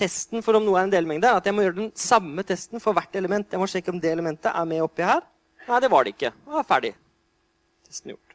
testen 0.00 0.42
for 0.44 0.56
om 0.56 0.64
noe 0.64 0.80
er 0.80 0.88
en 0.88 0.94
delmengde, 0.94 1.28
er 1.28 1.38
at 1.38 1.46
jeg 1.46 1.56
må 1.56 1.66
gjøre 1.66 1.82
den 1.82 1.92
samme 2.00 2.44
testen 2.48 2.82
for 2.82 2.96
hvert 2.96 3.20
element. 3.20 3.52
Jeg 3.52 3.60
må 3.60 3.68
sjekke 3.70 3.92
om 3.92 4.00
det 4.00 4.12
elementet 4.12 4.48
er 4.50 4.68
med 4.68 4.84
oppi 4.84 5.04
her. 5.04 5.20
Nei, 5.68 5.80
det 5.84 5.92
var 5.92 6.04
det 6.04 6.14
ikke. 6.16 6.32
Da 6.48 6.60
er 6.60 6.70
ferdig. 6.72 6.94
Testen 7.86 8.14
gjort. 8.14 8.34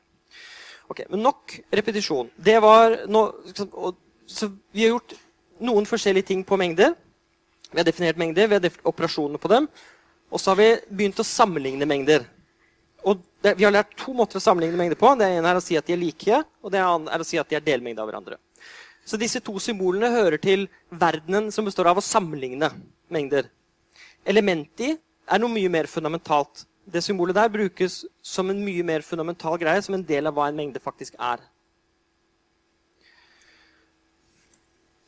Ok, 0.90 1.04
Men 1.10 1.26
nok 1.26 1.58
repetisjon. 1.82 2.30
Det 2.38 2.58
var 2.62 2.96
no, 3.10 3.26
så 4.30 4.52
Vi 4.72 4.86
har 4.86 4.94
gjort 4.94 5.16
noen 5.60 5.88
forskjellige 5.90 6.30
ting 6.32 6.44
på 6.46 6.58
mengder. 6.58 6.94
Vi 7.72 7.78
har 7.78 7.86
definert 7.86 8.18
mengder, 8.18 8.48
vi 8.48 8.58
har 8.58 8.64
definert 8.64 8.90
operasjoner 8.90 9.42
på 9.42 9.50
dem. 9.52 9.68
Og 10.30 10.42
så 10.42 10.52
har 10.52 10.60
vi 10.60 10.70
begynt 10.90 11.20
å 11.22 11.26
sammenligne 11.26 11.88
mengder. 11.90 12.26
Og 13.04 13.24
det, 13.42 13.56
Vi 13.58 13.66
har 13.66 13.74
lært 13.74 13.96
to 13.98 14.14
måter 14.14 14.38
å 14.38 14.44
sammenligne 14.44 14.78
mengder 14.78 15.00
på. 15.00 15.16
Det 15.18 15.26
ene 15.26 15.50
er 15.50 15.58
å 15.58 15.64
si 15.64 15.78
at 15.78 15.86
de 15.86 15.94
er 15.94 16.02
like, 16.02 16.44
og 16.62 16.72
det 16.72 16.84
andre 16.84 17.14
er 17.14 17.20
å 17.20 17.28
si 17.28 17.40
at 17.40 17.50
de 17.50 17.58
er 17.58 17.66
delmengde 17.66 18.02
av 18.02 18.10
hverandre. 18.10 18.38
Så 19.06 19.18
disse 19.18 19.42
to 19.42 19.58
symbolene 19.58 20.12
hører 20.14 20.38
til 20.38 20.68
verdenen 20.92 21.50
som 21.52 21.66
består 21.66 21.90
av 21.90 21.98
å 21.98 22.06
sammenligne 22.06 22.70
mengder. 23.10 23.50
Elementi 24.26 24.92
er 24.94 25.40
noe 25.42 25.50
mye 25.50 25.70
mer 25.72 25.90
fundamentalt. 25.90 26.66
Det 26.86 27.02
symbolet 27.06 27.38
der 27.38 27.50
brukes 27.50 28.04
som 28.22 28.50
en 28.50 28.62
mye 28.66 28.84
mer 28.86 29.02
fundamental 29.02 29.58
greie, 29.58 29.82
som 29.82 29.96
en 29.98 30.06
del 30.06 30.30
av 30.30 30.36
hva 30.38 30.50
en 30.50 30.58
mengde 30.58 30.82
faktisk 30.84 31.16
er. 31.18 31.42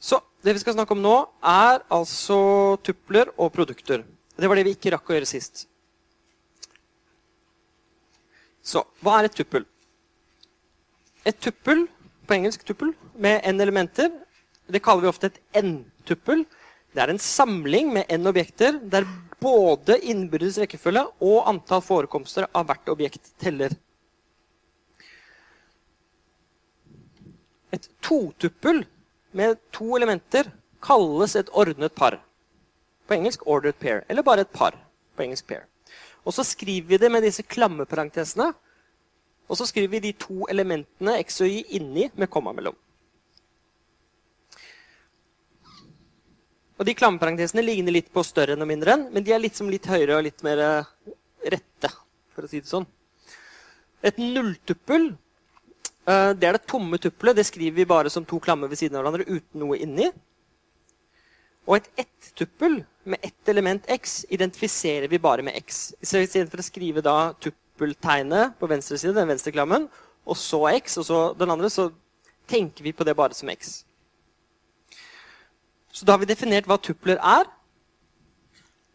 Så 0.01 0.17
det 0.41 0.55
vi 0.55 0.61
skal 0.63 0.73
snakke 0.73 0.95
om 0.95 1.03
nå, 1.03 1.15
er 1.45 1.83
altså 1.93 2.39
tupler 2.81 3.29
og 3.37 3.51
produkter. 3.53 4.01
Det 4.33 4.49
var 4.49 4.57
det 4.57 4.65
vi 4.65 4.73
ikke 4.73 4.95
rakk 4.95 5.11
å 5.11 5.13
gjøre 5.13 5.29
sist. 5.29 5.67
Så 8.65 8.81
hva 9.01 9.19
er 9.19 9.29
et 9.29 9.37
tuppel? 9.37 9.67
Et 11.25 11.37
tuppel 11.37 11.85
på 12.25 12.37
engelsk 12.37 12.65
tuppel 12.65 12.95
med 13.21 13.45
n-elementer. 13.51 14.09
Det 14.65 14.81
kaller 14.81 15.05
vi 15.05 15.11
ofte 15.11 15.29
et 15.29 15.37
n-tuppel. 15.61 16.47
Det 16.91 17.03
er 17.03 17.13
en 17.13 17.21
samling 17.21 17.91
med 17.93 18.09
n-objekter 18.17 18.79
der 18.81 19.05
både 19.41 19.99
innbyrdes 20.09 20.57
rekkefølge 20.61 21.03
og 21.25 21.45
antall 21.49 21.83
forekomster 21.85 22.49
av 22.57 22.65
hvert 22.69 22.89
objekt 22.93 23.33
teller. 23.41 23.73
Et 27.71 27.85
totuppel 28.03 28.83
med 29.37 29.59
to 29.71 29.95
elementer 29.97 30.51
kalles 30.83 31.35
et 31.35 31.49
ordnet 31.53 31.93
par. 31.95 32.19
På 33.07 33.15
engelsk 33.15 33.45
ordered 33.47 33.79
pair, 33.79 34.03
eller 34.09 34.23
bare 34.23 34.45
et 34.45 34.53
par. 34.53 34.77
På 35.15 35.23
engelsk 35.23 35.47
pair. 35.47 35.65
Og 36.25 36.33
så 36.33 36.45
skriver 36.45 36.87
vi 36.87 36.99
det 37.01 37.09
med 37.11 37.23
disse 37.25 37.43
klammeparentesene. 37.43 38.51
Og 39.49 39.57
så 39.57 39.65
skriver 39.67 39.95
vi 39.95 40.05
de 40.07 40.13
to 40.19 40.45
elementene 40.49 41.17
x 41.23 41.41
og 41.41 41.49
y 41.49 41.63
inni 41.77 42.09
med 42.15 42.29
komma 42.31 42.53
mellom. 42.55 42.77
Og 46.79 46.85
De 46.85 46.95
klammeparentesene 46.97 47.61
ligner 47.61 47.93
litt 47.93 48.07
på 48.13 48.23
større 48.25 48.55
enn 48.55 48.63
og 48.63 48.69
mindre 48.69 48.95
enn, 48.95 49.03
men 49.13 49.25
de 49.25 49.33
er 49.35 49.41
litt, 49.41 49.57
som 49.57 49.69
litt 49.69 49.85
høyere 49.85 50.15
og 50.17 50.23
litt 50.25 50.39
mer 50.41 50.61
eh, 50.65 51.11
rette, 51.53 51.91
for 52.33 52.47
å 52.47 52.49
si 52.49 52.61
det 52.63 52.71
sånn. 52.71 52.87
Et 54.01 54.17
nulltuppel 54.17 55.11
det 56.05 56.47
er 56.47 56.57
det 56.57 56.65
tomme 56.67 56.97
tuppelet. 56.97 57.37
Det 57.37 57.45
skriver 57.45 57.75
vi 57.75 57.85
bare 57.85 58.09
som 58.09 58.25
to 58.25 58.39
klammer 58.41 58.67
ved 58.71 58.79
siden 58.79 58.97
av 58.97 59.03
hverandre 59.03 59.27
uten 59.29 59.61
noe 59.61 59.77
inni. 59.77 60.09
Og 61.69 61.77
et 61.77 61.89
ett-tuppel 62.03 62.79
med 63.05 63.19
ett 63.21 63.49
element 63.49 63.85
x 63.89 64.25
identifiserer 64.29 65.07
vi 65.07 65.19
bare 65.21 65.45
med 65.45 65.55
x. 65.61 65.93
Istedenfor 66.01 66.61
å 66.61 66.65
skrive 66.65 67.03
da 67.05 67.33
tuppeltegnet 67.41 68.57
på 68.59 68.69
venstre 68.69 68.97
side, 68.97 69.13
den 69.15 69.29
venstre 69.29 69.53
klammen, 69.53 69.87
og 70.25 70.37
så 70.37 70.63
x, 70.73 70.97
og 71.01 71.05
så 71.05 71.19
den 71.37 71.53
andre, 71.53 71.69
så 71.69 71.89
tenker 72.49 72.83
vi 72.83 72.93
på 72.93 73.05
det 73.05 73.15
bare 73.17 73.37
som 73.37 73.49
x. 73.49 73.83
Så 75.91 76.05
da 76.05 76.15
har 76.15 76.23
vi 76.23 76.29
definert 76.29 76.67
hva 76.69 76.79
tupler 76.81 77.19
er. 77.19 77.45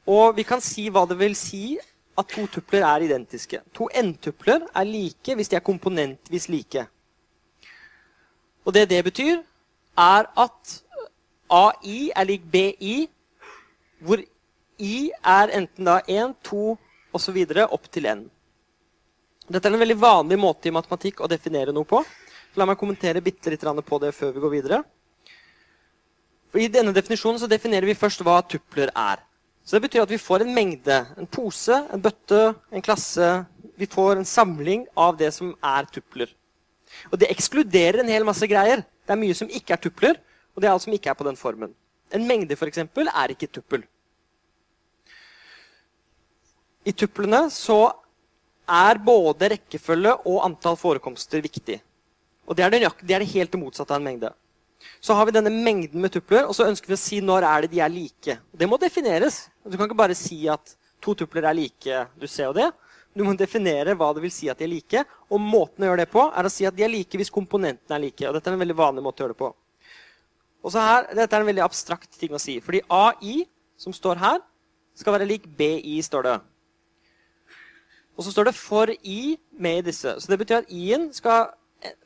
Og 0.07 0.37
vi 0.37 0.45
kan 0.47 0.63
si 0.63 0.89
hva 0.91 1.05
det 1.09 1.19
vil 1.19 1.35
si 1.39 1.77
at 2.17 2.29
to 2.31 2.47
tupler 2.51 2.87
er 2.87 3.05
identiske. 3.05 3.61
To 3.77 3.89
n-tupler 3.93 4.65
er 4.73 4.87
like 4.89 5.35
hvis 5.37 5.51
de 5.53 5.59
er 5.59 5.67
komponentvis 5.67 6.49
like. 6.49 6.87
Og 8.67 8.75
det 8.75 8.89
det 8.91 9.05
betyr, 9.07 9.43
er 9.97 10.27
at 10.37 10.73
AI 11.51 12.11
er 12.11 12.27
lik 12.27 12.47
BI, 12.51 13.07
hvor 14.03 14.21
I 14.79 14.97
er 15.25 15.53
enten 15.57 15.87
da 15.87 16.01
1, 16.09 16.35
2 16.45 16.65
osv. 17.15 17.39
opp 17.71 17.87
til 17.93 18.09
n. 18.11 18.27
Dette 19.47 19.69
er 19.69 19.77
en 19.77 19.81
veldig 19.81 20.01
vanlig 20.03 20.39
måte 20.43 20.69
i 20.69 20.75
matematikk 20.75 21.23
å 21.23 21.31
definere 21.31 21.73
noe 21.73 21.87
på. 21.87 22.03
La 22.59 22.67
meg 22.67 22.79
kommentere 22.81 23.23
bitte 23.23 23.53
litt 23.53 23.63
på 23.63 23.99
det 24.03 24.13
før 24.13 24.33
vi 24.35 24.43
går 24.43 24.51
videre. 24.51 24.83
For 26.51 26.59
I 26.59 26.69
denne 26.69 26.93
definisjonen 26.93 27.39
så 27.39 27.47
definerer 27.47 27.87
vi 27.87 27.95
først 27.95 28.25
hva 28.27 28.41
tupler 28.43 28.91
er. 28.91 29.23
Så 29.65 29.77
Det 29.77 29.83
betyr 29.83 30.03
at 30.03 30.11
vi 30.11 30.19
får 30.19 30.43
en 30.43 30.55
mengde. 30.55 31.07
En 31.19 31.27
pose, 31.27 31.75
en 31.93 32.03
bøtte, 32.03 32.55
en 32.73 32.83
klasse. 32.83 33.47
Vi 33.77 33.87
får 33.87 34.17
en 34.17 34.25
samling 34.25 34.87
av 34.97 35.17
det 35.17 35.33
som 35.35 35.55
er 35.63 35.87
tupler. 35.93 36.31
Og 37.11 37.19
det 37.21 37.31
ekskluderer 37.33 38.03
en 38.03 38.13
hel 38.13 38.27
masse 38.27 38.47
greier. 38.51 38.85
Det 39.07 39.15
er 39.15 39.21
mye 39.21 39.37
som 39.37 39.51
ikke 39.51 39.77
er 39.77 39.83
tupler, 39.83 40.19
og 40.55 40.63
det 40.63 40.69
er 40.69 40.75
alt 40.75 40.87
som 40.87 40.95
ikke 40.97 41.13
er 41.13 41.19
på 41.19 41.27
den 41.27 41.39
formen. 41.39 41.75
En 42.15 42.27
mengde 42.27 42.57
for 42.57 42.71
eksempel, 42.71 43.11
er 43.11 43.35
ikke 43.35 43.51
tuppel. 43.51 43.85
I 46.87 46.95
tuplene 46.95 47.49
så 47.51 47.81
er 48.67 48.99
både 49.03 49.51
rekkefølge 49.57 50.13
og 50.27 50.43
antall 50.47 50.79
forekomster 50.79 51.43
viktig. 51.43 51.81
Og 52.47 52.55
det 52.57 52.65
er 52.65 52.75
det, 52.75 52.83
det, 53.03 53.15
er 53.15 53.23
det 53.23 53.33
helt 53.33 53.57
motsatte 53.59 53.95
av 53.95 54.01
en 54.01 54.07
mengde. 54.07 54.31
Så 55.03 55.15
har 55.19 55.27
vi 55.27 55.35
denne 55.35 55.51
mengden 55.51 56.03
med 56.03 56.13
tupler, 56.15 56.47
og 56.47 56.55
så 56.55 56.69
ønsker 56.71 56.93
vi 56.93 56.97
å 56.97 57.01
si 57.01 57.19
når 57.25 57.47
er 57.47 57.65
det 57.65 57.73
de 57.75 57.83
er 57.83 57.91
like. 57.91 58.39
Det 58.55 58.69
må 58.71 58.79
defineres. 58.79 59.47
Du 59.67 59.75
kan 59.75 59.89
ikke 59.89 59.99
bare 59.99 60.19
si 60.19 60.45
at 60.51 60.77
to 61.03 61.15
tupler 61.19 61.49
er 61.51 61.59
like 61.59 62.05
du 62.19 62.27
ser 62.31 62.51
jo 62.51 62.57
det. 62.57 62.71
Du 63.17 63.23
må 63.25 63.33
definere 63.39 63.95
hva 63.97 64.11
det 64.13 64.21
vil 64.27 64.33
si 64.35 64.51
at 64.53 64.59
de 64.61 64.67
er 64.67 64.73
like. 64.75 65.05
Og 65.33 65.41
måten 65.41 65.85
å 65.85 65.89
gjøre 65.89 66.05
det 66.05 66.13
på 66.13 66.27
er 66.29 66.49
å 66.49 66.53
si 66.53 66.67
at 66.69 66.77
de 66.77 66.85
er 66.85 66.93
like 66.93 67.17
hvis 67.17 67.33
komponentene 67.33 67.97
er 67.97 68.05
like. 68.05 68.27
og 68.29 68.37
Dette 68.37 68.53
er 68.53 68.59
en 68.59 68.65
veldig 68.65 68.77
vanlig 68.77 69.07
måte 69.07 69.23
å 69.23 69.27
gjøre 69.27 69.37
det 69.37 69.41
på. 69.41 69.53
Og 70.67 70.75
så 70.75 70.83
her, 70.83 71.09
Dette 71.15 71.33
er 71.33 71.45
en 71.45 71.49
veldig 71.49 71.65
abstrakt 71.65 72.19
ting 72.21 72.35
å 72.37 72.43
si. 72.43 72.59
Fordi 72.61 72.83
AI, 72.93 73.39
som 73.81 73.95
står 73.97 74.21
her, 74.21 74.45
skal 74.97 75.17
være 75.17 75.29
lik 75.29 75.49
BI, 75.57 75.97
står 76.05 76.29
det. 76.29 76.37
Og 78.17 78.25
så 78.25 78.33
står 78.33 78.49
det 78.49 78.57
for 78.57 78.91
I 78.93 79.37
med 79.53 79.83
i 79.83 79.87
disse. 79.91 80.17
Så 80.21 80.33
det 80.33 80.41
betyr 80.41 80.63
at 80.63 80.73
I-en 80.73 81.11
skal 81.17 81.51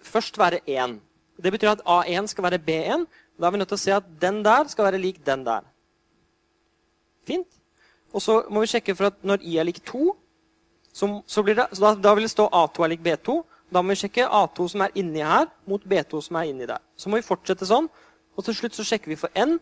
først 0.02 0.38
være 0.38 0.62
1. 0.66 0.98
Det 1.40 1.52
betyr 1.54 1.72
at 1.72 1.84
A1 1.86 2.26
skal 2.30 2.44
være 2.44 2.58
B1. 2.58 3.06
Da 3.40 3.46
er 3.46 3.54
vi 3.54 3.60
nødt 3.60 3.70
til 3.72 3.78
å 3.78 3.84
se 3.84 3.94
at 3.94 4.08
den 4.20 4.42
der 4.44 4.68
skal 4.68 4.90
være 4.90 5.00
lik 5.00 5.22
den 5.26 5.44
der. 5.46 5.64
Fint. 7.26 7.46
Og 8.12 8.22
så 8.22 8.42
må 8.50 8.60
vi 8.60 8.72
sjekke 8.72 8.96
for 8.98 9.08
at 9.08 9.22
når 9.24 9.46
I 9.46 9.56
er 9.62 9.68
lik 9.68 9.78
2, 9.86 10.10
så, 10.92 11.22
så, 11.26 11.42
det, 11.42 11.56
så 11.72 11.82
da, 11.82 11.94
da, 11.94 12.14
vil 12.14 12.26
det 12.26 12.32
stå 12.32 12.48
A2 12.48 12.84
er 12.84 12.92
lik 12.94 13.02
B2. 13.04 13.40
Da 13.70 13.82
må 13.82 13.94
vi 13.94 14.00
sjekke 14.02 14.26
A2 14.26 14.66
som 14.72 14.82
er 14.84 14.96
inni 14.98 15.22
her, 15.22 15.46
mot 15.70 15.84
B2 15.86 16.22
som 16.26 16.38
er 16.40 16.50
inni 16.50 16.66
der. 16.66 16.82
Så 16.98 17.10
må 17.10 17.20
vi 17.20 17.26
fortsette 17.26 17.68
sånn. 17.68 17.86
Og 18.34 18.46
til 18.46 18.56
slutt 18.56 18.76
så 18.76 18.86
sjekker 18.86 19.12
vi 19.12 19.18
for 19.20 19.30
N. 19.38 19.58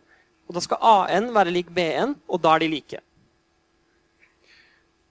Og 0.48 0.56
da 0.56 0.62
skal 0.64 0.80
AN 0.80 1.28
være 1.34 1.52
lik 1.52 1.68
BN, 1.76 2.14
og 2.24 2.40
da 2.40 2.54
er 2.56 2.64
de 2.64 2.70
like. 2.72 3.02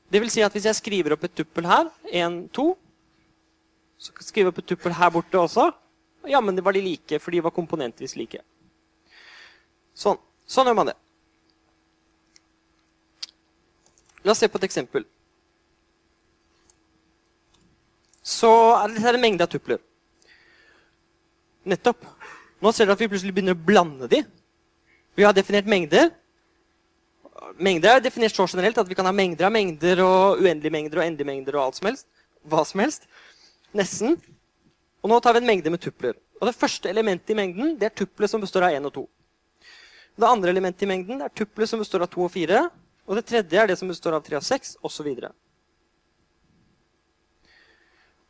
Det 0.09 0.21
vil 0.23 0.31
si 0.33 0.41
at 0.41 0.53
hvis 0.55 0.65
jeg 0.65 0.79
skriver 0.79 1.13
opp 1.13 1.25
et 1.27 1.35
tuppel 1.37 1.67
her, 1.69 1.91
1, 2.09 2.39
2, 2.55 2.67
så 4.01 4.13
skriver 4.23 4.47
jeg 4.47 4.53
opp 4.53 4.61
et 4.63 4.69
tuppel 4.71 4.95
her 4.97 5.11
borte 5.13 5.37
også, 5.37 5.67
ja, 6.27 6.41
men 6.41 6.57
det 6.57 6.63
var 6.65 6.73
de 6.73 6.81
like, 6.81 7.19
for 7.21 7.31
de 7.31 7.43
var 7.43 7.53
komponentvis 7.55 8.15
like. 8.17 8.41
Sånn. 9.97 10.17
Sånn 10.47 10.69
gjør 10.69 10.77
man 10.79 10.89
det. 10.89 10.95
La 14.25 14.33
oss 14.33 14.41
se 14.41 14.49
på 14.49 14.59
et 14.59 14.67
eksempel. 14.67 15.05
Så 18.27 18.51
er 18.75 18.91
det 18.91 19.13
en 19.13 19.23
mengde 19.23 19.45
av 19.45 19.51
tupler. 19.51 19.79
Nettopp. 21.67 22.03
Nå 22.59 22.73
ser 22.73 22.87
dere 22.87 22.97
at 22.97 23.03
vi 23.03 23.09
plutselig 23.11 23.35
begynner 23.35 23.55
å 23.55 23.65
blande 23.67 24.09
de. 24.11 24.23
Vi 25.15 25.25
har 25.25 25.35
definert 25.35 25.69
mengder. 25.69 26.09
Mengder 27.61 27.95
er 27.95 28.03
definert 28.03 28.35
så 28.35 28.47
generelt 28.49 28.77
at 28.81 28.89
vi 28.89 28.97
kan 28.97 29.07
ha 29.07 29.13
mengder 29.15 29.47
av 29.47 29.53
mengder 29.53 30.01
og 30.03 30.41
uendelige 30.41 30.73
mengder 30.73 30.99
og 30.99 31.05
endelige 31.05 31.29
mengder 31.29 31.57
og 31.57 31.67
alt 31.67 31.79
som 31.79 31.89
helst. 31.89 32.07
Hva 32.47 32.63
som 32.67 32.83
helst. 32.83 33.07
Nesten. 33.77 34.17
Og 35.03 35.11
nå 35.11 35.19
tar 35.23 35.37
vi 35.37 35.43
en 35.43 35.49
mengde 35.49 35.71
med 35.71 35.83
tupler. 35.83 36.17
Og 36.41 36.49
Det 36.49 36.57
første 36.57 36.89
elementet 36.89 37.31
i 37.31 37.37
mengden 37.37 37.77
det 37.79 37.91
er 37.91 37.95
tuplet 37.95 38.29
som 38.29 38.43
består 38.43 38.67
av 38.67 38.75
1 38.75 38.89
og 38.89 38.95
2. 38.99 39.07
Det 40.17 40.27
andre 40.27 40.51
elementet 40.51 40.83
i 40.83 40.89
mengden 40.89 41.21
er 41.21 41.31
tuplet 41.31 41.69
som 41.69 41.79
består 41.79 42.03
av 42.03 42.11
2 42.11 42.25
og 42.25 42.31
4. 42.33 42.63
Og 43.07 43.15
det 43.15 43.25
tredje 43.29 43.61
er 43.61 43.69
det 43.69 43.77
som 43.79 43.87
består 43.87 44.17
av 44.17 44.25
3 44.25 44.41
og 44.41 44.43
6, 44.43 44.77
osv. 44.83 45.13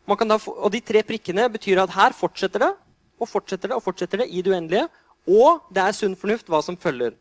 Og 0.08 0.72
de 0.72 0.80
tre 0.80 1.04
prikkene 1.04 1.50
betyr 1.52 1.82
at 1.84 1.92
her 1.92 2.16
fortsetter 2.16 2.64
det, 2.64 2.74
og 3.20 3.28
fortsetter 3.28 3.72
det 3.72 3.76
og 3.76 3.84
fortsetter 3.84 4.24
det 4.24 4.30
i 4.32 4.42
det 4.42 4.54
uendelige. 4.54 4.88
Og 5.28 5.66
det 5.74 5.84
er 5.84 5.96
sunn 5.96 6.16
fornuft 6.16 6.48
hva 6.48 6.62
som 6.64 6.78
følger. 6.80 7.18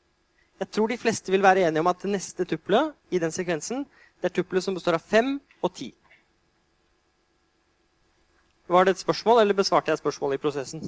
Jeg 0.61 0.70
tror 0.70 0.88
de 0.88 0.96
fleste 0.96 1.33
vil 1.33 1.42
være 1.42 1.66
enige 1.66 1.83
om 1.83 1.90
at 1.90 2.01
det 2.01 2.12
neste 2.14 2.44
tuppelet 2.49 2.94
i 3.11 3.18
den 3.18 3.33
sekvensen 3.35 3.85
det 4.22 4.31
er 4.31 4.35
tuppelet 4.38 4.64
som 4.64 4.77
består 4.77 4.96
av 4.96 5.05
fem 5.05 5.35
og 5.61 5.72
ti. 5.75 5.90
Var 8.68 8.87
det 8.87 8.96
et 8.96 9.03
spørsmål, 9.03 9.42
eller 9.42 9.55
besvarte 9.55 9.92
jeg 9.92 10.01
spørsmålet 10.01 10.38
i 10.38 10.42
prosessen? 10.42 10.81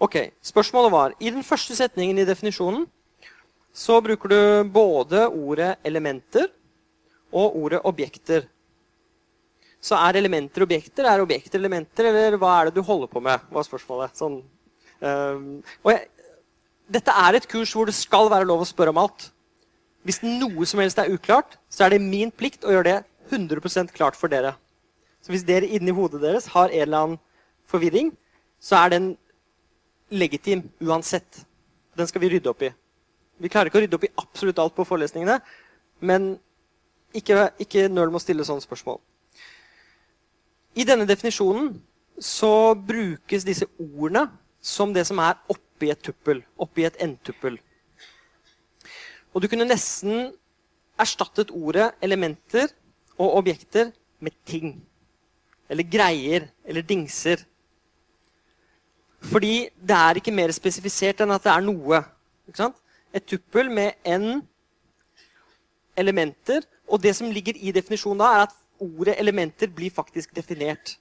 Ok, 0.00 0.16
Spørsmålet 0.40 0.92
var 0.92 1.14
I 1.20 1.28
den 1.28 1.44
første 1.44 1.74
setningen 1.76 2.22
i 2.22 2.24
definisjonen 2.24 2.86
så 3.76 3.98
bruker 4.02 4.32
du 4.32 4.70
både 4.72 5.26
ordet 5.28 5.76
'elementer' 5.84 6.48
og 7.32 7.56
ordet 7.56 7.80
'objekter'. 7.84 8.48
Så 9.80 9.94
er 9.94 10.16
elementer 10.16 10.62
objekter? 10.62 11.04
Er 11.04 11.20
objekter 11.20 11.58
elementer, 11.58 12.04
eller 12.04 12.36
hva 12.36 12.60
er 12.60 12.64
det 12.64 12.74
du 12.74 12.82
holder 12.82 13.06
på 13.06 13.20
med? 13.20 13.40
var 13.50 13.62
spørsmålet. 13.62 14.16
Sånn, 14.16 14.42
um, 15.00 15.62
og 15.84 15.92
jeg, 15.92 16.08
dette 16.90 17.12
er 17.12 17.34
et 17.34 17.48
kurs 17.48 17.72
hvor 17.72 17.84
det 17.86 17.94
skal 17.94 18.30
være 18.30 18.48
lov 18.48 18.60
å 18.60 18.68
spørre 18.68 18.90
om 18.90 18.98
alt. 18.98 19.30
Hvis 20.02 20.22
noe 20.22 20.66
som 20.66 20.80
helst 20.80 20.98
er 20.98 21.12
uklart, 21.12 21.58
så 21.68 21.84
er 21.84 21.90
det 21.90 22.00
min 22.00 22.30
plikt 22.30 22.64
å 22.64 22.72
gjøre 22.72 22.84
det 22.84 23.04
100% 23.30 23.92
klart 23.92 24.16
for 24.16 24.28
dere. 24.28 24.56
Så 25.20 25.28
hvis 25.28 25.44
dere 25.44 25.68
inni 25.68 25.92
hodet 25.92 26.22
deres 26.22 26.46
har 26.46 26.68
en 26.68 26.80
eller 26.80 26.98
annen 26.98 27.18
forvirring, 27.68 28.16
så 28.60 28.76
er 28.84 28.88
den 28.96 29.16
legitim 30.10 30.64
uansett. 30.82 31.44
Den 31.96 32.08
skal 32.08 32.22
vi 32.22 32.30
rydde 32.34 32.50
opp 32.50 32.62
i. 32.62 32.70
Vi 33.40 33.48
klarer 33.48 33.70
ikke 33.70 33.80
å 33.80 33.84
rydde 33.84 33.98
opp 33.98 34.06
i 34.06 34.14
absolutt 34.20 34.60
alt 34.60 34.74
på 34.76 34.86
forelesningene, 34.88 35.38
men 36.04 36.34
ikke, 37.16 37.50
ikke 37.62 37.88
nøl 37.88 38.10
med 38.10 38.20
å 38.20 38.24
stille 38.24 38.46
sånne 38.46 38.64
spørsmål. 38.64 39.00
I 40.78 40.86
denne 40.86 41.08
definisjonen 41.08 41.72
så 42.20 42.74
brukes 42.76 43.46
disse 43.46 43.66
ordene 43.80 44.28
som 44.60 44.92
det 44.94 45.06
som 45.08 45.18
er 45.24 45.38
oppi 45.50 45.90
et 45.90 46.02
tuppel, 46.04 46.44
oppi 46.60 46.84
et 46.86 47.00
endtuppel. 47.02 47.56
Og 49.32 49.42
du 49.42 49.48
kunne 49.48 49.68
nesten 49.68 50.30
erstattet 51.00 51.52
ordet 51.54 51.90
elementer 52.04 52.68
og 53.16 53.38
objekter 53.40 53.92
med 54.20 54.36
ting. 54.44 54.74
Eller 55.70 55.86
greier. 55.86 56.48
Eller 56.64 56.82
dingser. 56.82 57.44
Fordi 59.20 59.68
det 59.76 59.96
er 59.96 60.20
ikke 60.20 60.34
mer 60.34 60.52
spesifisert 60.54 61.20
enn 61.20 61.34
at 61.34 61.44
det 61.44 61.52
er 61.52 61.64
noe. 61.64 62.00
Et 63.12 63.26
tuppel 63.26 63.68
med 63.72 63.98
n 64.08 64.40
elementer. 65.98 66.64
Og 66.90 67.02
det 67.02 67.14
som 67.16 67.30
ligger 67.30 67.58
i 67.58 67.72
definisjonen 67.74 68.22
da, 68.22 68.30
er 68.32 68.46
at 68.48 68.56
ordet 68.80 69.18
elementer 69.20 69.70
blir 69.70 69.92
faktisk 69.94 70.32
definert. 70.34 70.96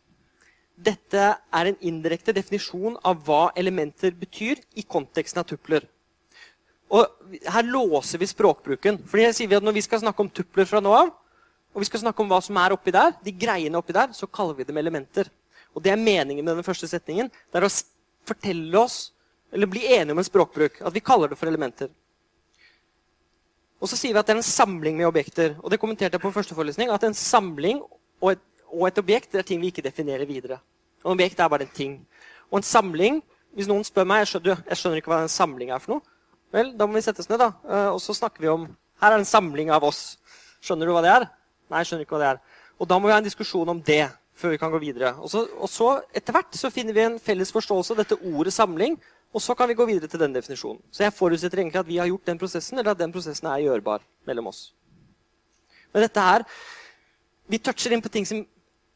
Dette 0.79 1.23
er 1.35 1.69
en 1.69 1.79
indirekte 1.83 2.35
definisjon 2.35 2.97
av 3.03 3.23
hva 3.25 3.49
elementer 3.59 4.13
betyr 4.15 4.61
i 4.79 4.85
konteksten 4.87 5.41
av 5.41 5.47
tupler. 5.49 5.87
Og 6.89 7.05
Her 7.45 7.65
låser 7.67 8.19
vi 8.19 8.27
språkbruken. 8.29 9.01
Fordi 9.05 9.25
her 9.27 9.33
sier 9.35 9.49
vi 9.49 9.57
at 9.57 9.63
Når 9.63 9.75
vi 9.77 9.81
skal 9.85 9.99
snakke 9.99 10.23
om 10.23 10.29
tupler 10.29 10.65
fra 10.65 10.79
nå 10.81 10.93
av, 10.93 11.11
og 11.73 11.81
vi 11.83 11.85
skal 11.85 12.01
snakke 12.01 12.23
om 12.23 12.29
hva 12.31 12.39
som 12.41 12.57
er 12.57 12.73
oppi 12.73 12.91
der, 12.91 13.13
de 13.23 13.31
greiene 13.31 13.77
oppi 13.77 13.93
der, 13.93 14.09
så 14.13 14.25
kaller 14.25 14.55
vi 14.57 14.65
dem 14.65 14.77
elementer. 14.77 15.29
Og 15.75 15.83
Det 15.83 15.91
er 15.91 16.01
meningen 16.01 16.45
med 16.45 16.55
den 16.55 16.63
første 16.63 16.87
setningen. 16.87 17.29
Det 17.29 17.59
er 17.59 17.67
å 17.67 17.69
fortelle 18.29 18.79
oss, 18.79 19.09
eller 19.53 19.69
bli 19.69 19.85
enige 19.87 20.13
om 20.15 20.21
en 20.21 20.27
språkbruk. 20.27 20.81
At 20.85 20.95
vi 20.95 21.03
kaller 21.05 21.31
det 21.31 21.39
for 21.39 21.49
elementer. 21.49 21.89
Og 23.79 23.87
så 23.87 23.95
sier 23.95 24.13
vi 24.13 24.19
at 24.19 24.27
det 24.27 24.35
er 24.35 24.41
en 24.41 24.45
samling 24.45 24.97
med 24.99 25.07
objekter. 25.07 25.55
Og 25.63 25.71
det 25.71 25.79
kommenterte 25.79 26.17
jeg 26.17 26.23
på 26.23 26.33
første 26.35 26.55
forelesning. 26.55 26.91
At 26.91 27.05
en 27.07 27.15
samling 27.15 27.81
og 28.19 28.33
et, 28.33 28.41
og 28.69 28.87
et 28.89 29.01
objekt 29.01 29.35
er 29.35 29.47
ting 29.47 29.61
vi 29.61 29.71
ikke 29.71 29.85
definerer 29.85 30.27
videre. 30.27 30.59
Og 31.03 31.13
en 31.13 31.15
objekt 31.15 31.39
er 31.39 31.51
bare 31.51 31.65
en 31.67 31.75
ting. 31.75 31.99
Og 32.51 32.59
en 32.59 32.71
samling 32.75 33.21
Hvis 33.57 33.65
noen 33.65 33.81
spør 33.81 34.05
meg 34.05 34.19
jeg 34.21 34.27
skjønner, 34.29 34.59
jeg 34.69 34.77
skjønner 34.77 34.99
ikke 35.01 35.09
hva 35.09 35.23
en 35.23 35.31
samling 35.33 35.71
er 35.73 35.79
for 35.81 35.95
noe, 35.95 36.03
vel, 36.53 36.67
da 36.77 36.85
må 36.85 36.93
vi 36.93 37.01
settes 37.01 37.25
ned, 37.31 37.39
da. 37.41 37.47
Eh, 37.65 37.87
og 37.89 37.97
så 37.97 38.13
snakker 38.13 38.43
vi 38.43 38.51
om 38.51 38.67
Her 39.01 39.15
er 39.15 39.23
en 39.23 39.25
samling 39.25 39.71
av 39.73 39.87
oss. 39.87 40.19
Skjønner 40.61 40.85
du 40.85 40.93
hva 40.93 41.01
det 41.01 41.09
er? 41.15 41.25
Nei, 41.65 41.81
jeg 41.81 41.89
skjønner 41.89 42.05
ikke 42.05 42.13
hva 42.13 42.21
det 42.21 42.27
er. 42.35 42.59
Og 42.77 42.91
da 42.91 42.99
må 42.99 43.09
vi 43.09 43.15
ha 43.15 43.17
en 43.23 43.25
diskusjon 43.25 43.71
om 43.73 43.81
det 43.81 44.03
før 44.39 44.53
vi 44.55 44.59
kan 44.61 44.71
gå 44.71 44.79
videre. 44.81 45.13
Og 45.19 45.31
så, 45.31 45.43
og 45.59 45.69
så 45.71 45.93
etter 46.15 46.35
hvert 46.35 46.55
så 46.55 46.71
finner 46.73 46.95
vi 46.95 47.05
en 47.05 47.19
felles 47.21 47.51
forståelse 47.51 47.95
av 47.95 48.03
dette 48.03 48.19
ordet 48.31 48.55
samling 48.55 48.95
og 49.29 49.41
så 49.43 49.53
kan 49.53 49.69
vi 49.69 49.77
gå 49.77 49.85
videre 49.85 50.09
til 50.09 50.21
den 50.21 50.33
definisjonen. 50.33 50.81
Så 50.91 51.03
jeg 51.05 51.13
forutsetter 51.13 51.61
egentlig 51.61 51.79
at 51.79 51.89
vi 51.89 51.99
har 52.01 52.09
gjort 52.09 52.25
den 52.31 52.39
prosessen, 52.41 52.79
eller 52.79 52.95
at 52.95 53.01
den 53.01 53.11
prosessen 53.13 53.49
er 53.49 53.61
gjørbar 53.61 54.01
mellom 54.25 54.49
oss. 54.49 54.69
Men 55.93 56.05
dette 56.05 56.21
her 56.21 56.45
Vi 57.49 57.57
toucher 57.57 57.89
inn 57.95 58.01
på 58.01 58.11
ting 58.13 58.25
som 58.29 58.43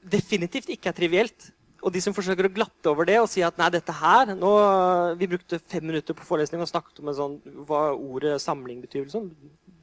definitivt 0.05 0.67
ikke 0.69 0.91
er 0.91 0.93
trivielt. 0.93 1.47
Og 1.81 1.89
de 1.91 2.01
som 2.01 2.13
forsøker 2.13 2.45
å 2.45 2.51
glatte 2.53 2.89
over 2.91 3.07
det 3.09 3.15
og 3.17 3.25
si 3.31 3.41
at 3.41 3.57
nei, 3.57 3.71
dette 3.73 3.93
her 3.97 4.35
nå, 4.37 4.51
Vi 5.17 5.29
brukte 5.31 5.57
fem 5.59 5.85
minutter 5.85 6.13
på 6.13 6.25
forelesning 6.27 6.61
og 6.61 6.69
snakket 6.69 7.01
om 7.01 7.09
sånn, 7.17 7.39
hva 7.65 7.93
ordet 7.93 8.37
samling 8.41 8.81
betyr. 8.81 9.07
Liksom. 9.07 9.31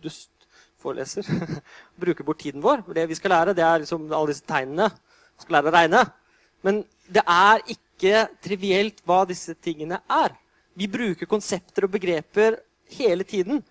Dust 0.03 0.31
foreleser. 0.79 1.27
Bruker 2.03 2.27
bort 2.27 2.43
tiden 2.43 2.63
vår. 2.63 2.87
Det 2.95 3.09
vi 3.11 3.19
skal 3.19 3.35
lære, 3.35 3.57
det 3.59 3.67
er 3.67 3.83
liksom 3.83 4.07
alle 4.07 4.31
disse 4.31 4.47
tegnene. 4.47 4.91
Skal 5.41 5.59
lære 5.59 5.71
å 5.73 5.75
regne. 5.75 6.05
Men 6.67 6.83
det 7.11 7.25
er 7.25 7.63
ikke 7.73 8.27
trivielt 8.45 9.01
hva 9.09 9.23
disse 9.29 9.55
tingene 9.59 10.01
er. 10.11 10.35
Vi 10.77 10.89
bruker 10.91 11.29
konsepter 11.29 11.87
og 11.87 11.95
begreper 11.97 12.61
hele 12.97 13.25
tiden 13.25 13.63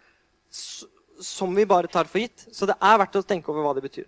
som 0.49 1.55
vi 1.55 1.67
bare 1.69 1.89
tar 1.91 2.09
for 2.09 2.21
gitt. 2.21 2.47
Så 2.51 2.67
det 2.69 2.77
er 2.77 2.99
verdt 3.01 3.19
å 3.19 3.25
tenke 3.25 3.51
over 3.51 3.65
hva 3.65 3.75
det 3.77 3.85
betyr. 3.85 4.07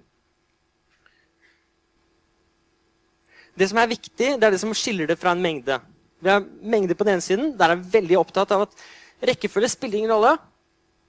Det 3.58 3.67
som 3.67 3.82
er 3.82 3.89
viktig, 3.91 4.36
det 4.39 4.47
er 4.47 4.54
det 4.54 4.62
som 4.62 4.71
skiller 4.76 5.10
det 5.10 5.19
fra 5.19 5.34
en 5.36 5.43
mengde. 5.43 5.76
Vi 6.21 6.30
har 6.30 6.43
mengde 6.62 6.95
på 6.95 7.06
den 7.06 7.17
ene 7.17 7.26
siden. 7.26 7.52
Der 7.60 7.74
er 7.74 7.80
vi 7.82 7.97
veldig 7.97 8.19
opptatt 8.21 8.54
av 8.56 8.67
at 8.67 8.86
rekkefølge 9.32 9.71
spiller 9.74 10.00
ingen 10.00 10.13
rolle. 10.13 10.38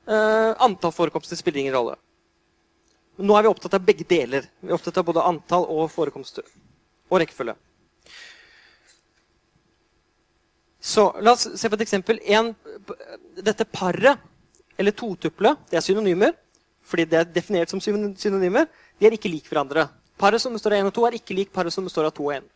Uh, 0.03 0.51
antall 0.65 0.95
forekomster 0.95 1.39
spiller 1.39 1.63
ingen 1.63 1.77
rolle. 1.77 1.95
Nå 3.21 3.37
er 3.37 3.45
vi 3.45 3.51
opptatt 3.53 3.75
av 3.77 3.85
begge 3.85 4.07
deler. 4.09 4.47
Vi 4.61 4.71
er 4.71 4.77
opptatt 4.77 4.99
av 5.01 5.07
både 5.09 5.25
antall 5.29 5.67
og 5.69 5.91
forekomster. 5.93 6.47
Og 7.11 7.21
rekkefølge. 7.21 7.55
Så 10.83 11.05
La 11.23 11.37
oss 11.37 11.45
se 11.61 11.69
på 11.69 11.77
et 11.79 11.85
eksempel. 11.85 12.19
En, 12.35 12.55
dette 13.37 13.67
paret, 13.69 14.19
eller 14.81 14.97
totuplet, 14.97 15.61
det 15.71 15.79
er 15.79 15.85
synonymer. 15.85 16.33
Fordi 16.83 17.05
det 17.07 17.19
er 17.21 17.29
definert 17.31 17.71
som 17.71 17.81
synonymer. 17.81 18.67
De 18.99 19.07
er 19.07 19.15
ikke 19.15 19.31
lik 19.31 19.47
hverandre. 19.51 19.87
Paret 20.19 20.43
som 20.43 20.55
består 20.55 20.75
av 20.77 20.83
1 20.83 20.91
og 20.91 20.97
2, 20.97 21.05
er 21.07 21.19
ikke 21.19 21.37
lik 21.37 21.53
paret 21.55 21.75
som 21.75 21.87
består 21.87 22.09
av 22.09 22.15
2 22.17 22.25
og 22.27 22.35
1. 22.37 22.49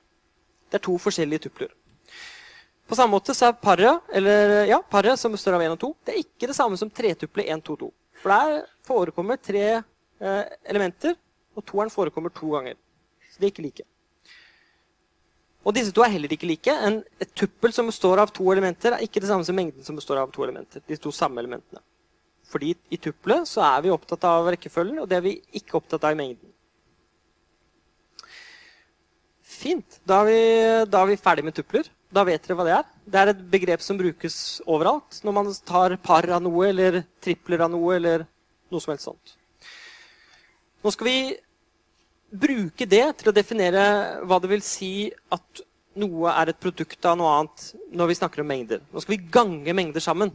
Det 0.71 0.81
er 0.81 0.83
to 0.83 0.97
forskjellige 1.01 1.47
tupler. 1.47 1.71
På 2.87 2.95
samme 2.95 3.17
måte 3.17 3.35
så 3.35 3.49
er 3.49 3.59
paret, 3.59 4.11
ja, 4.69 4.79
paret 4.91 5.19
som 5.19 5.35
består 5.35 5.57
av 5.57 5.65
1 5.67 5.75
og 5.75 5.81
2, 5.83 5.89
det 6.07 6.15
er 6.15 6.21
ikke 6.23 6.51
det 6.51 6.55
samme 6.59 6.79
som 6.79 6.91
tretuplet 6.91 7.49
1, 7.51 7.63
2, 7.67 7.77
2. 7.83 7.89
For 8.23 8.35
der 8.35 8.61
forekommer 8.87 9.41
tre 9.43 9.65
elementer, 10.21 11.17
og 11.57 11.65
toeren 11.67 11.93
forekommer 11.93 12.33
to 12.35 12.51
ganger. 12.55 12.79
Så 13.33 13.41
de 13.41 13.49
er 13.49 13.53
ikke 13.53 13.67
like. 13.67 13.87
Og 15.67 15.75
disse 15.75 15.91
to 15.93 16.05
er 16.05 16.13
heller 16.15 16.31
ikke 16.31 16.47
like. 16.47 16.73
En, 16.89 17.01
et 17.21 17.33
tuppel 17.35 17.73
som 17.75 17.89
består 17.91 18.23
av 18.23 18.31
to 18.35 18.47
elementer, 18.53 18.95
er 18.95 19.03
ikke 19.03 19.21
det 19.23 19.31
samme 19.33 19.47
som 19.47 19.57
mengden 19.59 19.85
som 19.85 19.99
består 19.99 20.21
av 20.23 20.31
to 20.35 20.45
elementer. 20.47 20.85
De 20.87 20.99
to 21.01 21.11
samme 21.15 21.43
elementene. 21.43 21.83
Fordi 22.47 22.77
i 22.95 22.99
tuppelet 23.03 23.49
så 23.51 23.65
er 23.67 23.83
vi 23.83 23.91
opptatt 23.91 24.23
av 24.29 24.47
rekkefølgen, 24.55 25.01
og 25.03 25.09
det 25.11 25.19
er 25.19 25.25
vi 25.25 25.35
ikke 25.59 25.81
opptatt 25.81 26.07
av 26.07 26.15
i 26.15 26.21
mengden. 26.21 26.53
Fint. 29.57 29.99
Da 30.07 30.21
er 30.23 30.29
vi, 30.29 30.41
da 30.93 31.03
er 31.03 31.11
vi 31.11 31.19
ferdig 31.19 31.47
med 31.49 31.57
tupler. 31.57 31.89
Da 32.15 32.23
vet 32.29 32.45
dere 32.47 32.59
hva 32.59 32.67
det 32.69 32.77
er. 32.77 32.87
Det 33.03 33.19
er 33.19 33.33
et 33.33 33.43
begrep 33.51 33.83
som 33.83 33.99
brukes 33.99 34.37
overalt 34.71 35.19
når 35.27 35.35
man 35.35 35.51
tar 35.67 35.97
par 36.05 36.29
av 36.31 36.45
noe, 36.45 36.69
eller 36.69 37.03
tripler 37.25 37.67
av 37.67 37.73
noe, 37.75 37.97
eller 37.97 38.27
noe 38.71 38.85
som 38.85 38.95
helst 38.95 39.09
sånt. 39.09 39.35
Nå 40.87 40.93
skal 40.95 41.09
vi 41.09 41.21
bruke 42.31 42.87
det 42.87 43.03
til 43.19 43.33
å 43.33 43.35
definere 43.35 43.81
hva 44.23 44.37
det 44.39 44.51
vil 44.53 44.61
si 44.63 45.09
at 45.35 45.63
noe 45.99 46.31
er 46.31 46.53
et 46.53 46.61
produkt 46.63 47.09
av 47.11 47.17
noe 47.19 47.33
annet 47.41 47.65
når 47.91 48.13
vi 48.13 48.17
snakker 48.21 48.45
om 48.45 48.47
mengder. 48.53 48.85
Nå 48.95 49.03
skal 49.03 49.17
vi 49.17 49.33
gange 49.35 49.75
mengder 49.75 50.05
sammen. 50.05 50.31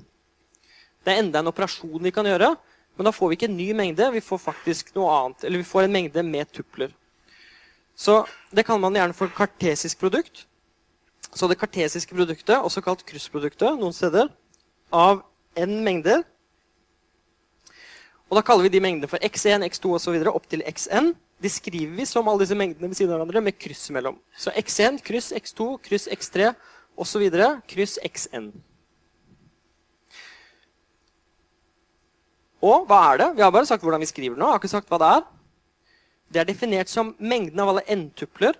Det 1.05 1.13
er 1.13 1.21
enda 1.21 1.39
en 1.39 1.47
operasjon 1.53 2.03
vi 2.03 2.11
kan 2.11 2.27
gjøre, 2.27 2.49
men 2.97 3.07
da 3.07 3.13
får 3.15 3.31
vi 3.31 3.37
ikke 3.37 3.47
en 3.47 3.55
ny 3.61 3.69
mengde. 3.79 4.09
Vi 4.11 4.23
får 4.25 4.41
faktisk 4.43 4.91
noe 4.97 5.13
annet, 5.21 5.45
eller 5.47 5.63
vi 5.63 5.69
får 5.69 5.87
en 5.87 5.95
mengde 5.95 6.25
med 6.27 6.51
tupler. 6.51 6.91
Så 7.95 8.25
Det 8.51 8.67
kaller 8.67 8.89
man 8.89 8.99
gjerne 8.99 9.15
for 9.15 9.31
kartesisk 9.31 10.03
produkt. 10.03 10.43
Så 11.31 11.47
det 11.47 11.61
kartesiske 11.61 12.11
produktet, 12.11 12.59
også 12.59 12.83
kalt 12.83 13.07
kryssproduktet 13.07 13.79
noen 13.79 13.95
steder, 13.95 14.27
av 14.91 15.23
n 15.55 15.79
mengder. 15.85 16.25
Og 18.31 18.39
Da 18.39 18.45
kaller 18.47 18.63
vi 18.63 18.71
de 18.71 18.79
mengdene 18.79 19.11
for 19.11 19.19
x1, 19.19 19.65
x2 19.67 19.91
osv. 19.97 20.15
opp 20.31 20.47
til 20.47 20.63
xn 20.63 21.11
de 21.41 21.49
skriver 21.49 21.95
vi 21.97 22.05
som 22.05 22.27
alle 22.29 22.43
disse 22.43 22.55
mengdene 22.57 22.87
ved 22.91 22.97
siden 22.97 23.15
av 23.15 23.21
hverandre 23.21 23.41
med 23.41 23.57
kryss 23.57 23.89
mellom. 23.93 24.19
Så 24.37 24.53
x1, 24.53 24.99
kryss 25.03 25.31
x2, 25.33 25.73
kryss 25.81 26.05
x3 26.13 26.51
osv. 27.01 27.23
Kryss 27.71 27.97
xn. 28.05 28.51
Og 32.61 32.85
hva 32.85 32.99
er 33.09 33.23
det? 33.23 33.29
Vi 33.39 33.41
har 33.41 33.53
bare 33.53 33.65
sagt 33.65 33.81
hvordan 33.81 34.03
vi 34.03 34.09
skriver 34.11 34.37
det 34.37 34.43
nå. 34.43 34.51
Jeg 34.51 34.53
har 34.53 34.61
ikke 34.61 34.75
sagt 34.75 34.91
hva 34.91 35.01
det 35.01 35.09
er. 35.15 35.25
Det 36.31 36.41
er 36.43 36.47
definert 36.51 36.93
som 36.93 37.15
mengden 37.17 37.59
av 37.59 37.73
alle 37.73 37.83
n-tupler. 37.89 38.55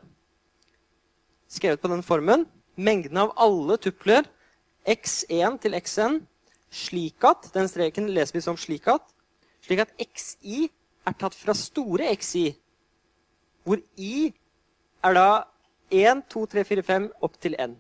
Skrevet 1.51 1.84
på 1.84 1.91
den 1.93 2.01
formen. 2.03 2.47
Mengden 2.81 3.21
av 3.21 3.36
alle 3.38 3.77
tupler 3.77 4.25
x1 4.89 5.62
til 5.62 5.77
xn 5.77 6.21
slik 6.71 7.21
at 7.27 7.49
Den 7.53 7.67
streken 7.69 8.10
leser 8.10 8.39
vi 8.39 8.41
som 8.41 8.57
slik 8.57 8.89
at. 8.89 9.05
Slik 9.62 9.84
at 9.84 9.93
xi 10.17 10.67
er 11.08 11.17
tatt 11.17 11.38
fra 11.38 11.56
store 11.58 12.12
xi 12.21 12.50
hvor 13.65 13.78
i 14.02 14.32
er 15.06 15.15
da 15.17 15.28
1, 15.91 16.24
2, 16.32 16.45
3, 16.54 16.63
4, 16.65 16.84
5 16.88 17.08
opp 17.26 17.38
til 17.41 17.58
n. 17.62 17.76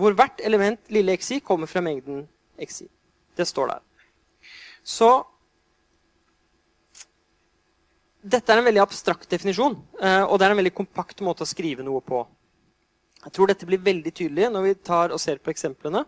Hvor 0.00 0.14
hvert 0.16 0.40
element, 0.46 0.80
lille 0.92 1.16
xi, 1.20 1.40
kommer 1.44 1.68
fra 1.68 1.82
mengden 1.84 2.22
xi. 2.60 2.86
Det 3.36 3.46
står 3.48 3.72
der. 3.72 3.82
Så 4.82 5.10
dette 8.20 8.52
er 8.52 8.60
en 8.60 8.68
veldig 8.68 8.82
abstrakt 8.82 9.28
definisjon, 9.32 9.78
eh, 10.00 10.22
og 10.24 10.38
det 10.38 10.46
er 10.46 10.54
en 10.54 10.60
veldig 10.60 10.76
kompakt 10.76 11.22
måte 11.24 11.44
å 11.44 11.48
skrive 11.48 11.84
noe 11.84 12.02
på. 12.04 12.22
Jeg 13.24 13.32
tror 13.36 13.48
dette 13.48 13.68
blir 13.68 13.80
veldig 13.80 14.12
tydelig 14.12 14.48
når 14.52 14.66
vi 14.66 14.74
tar 14.84 15.12
og 15.12 15.20
ser 15.20 15.40
på 15.40 15.52
eksemplene. 15.52 16.04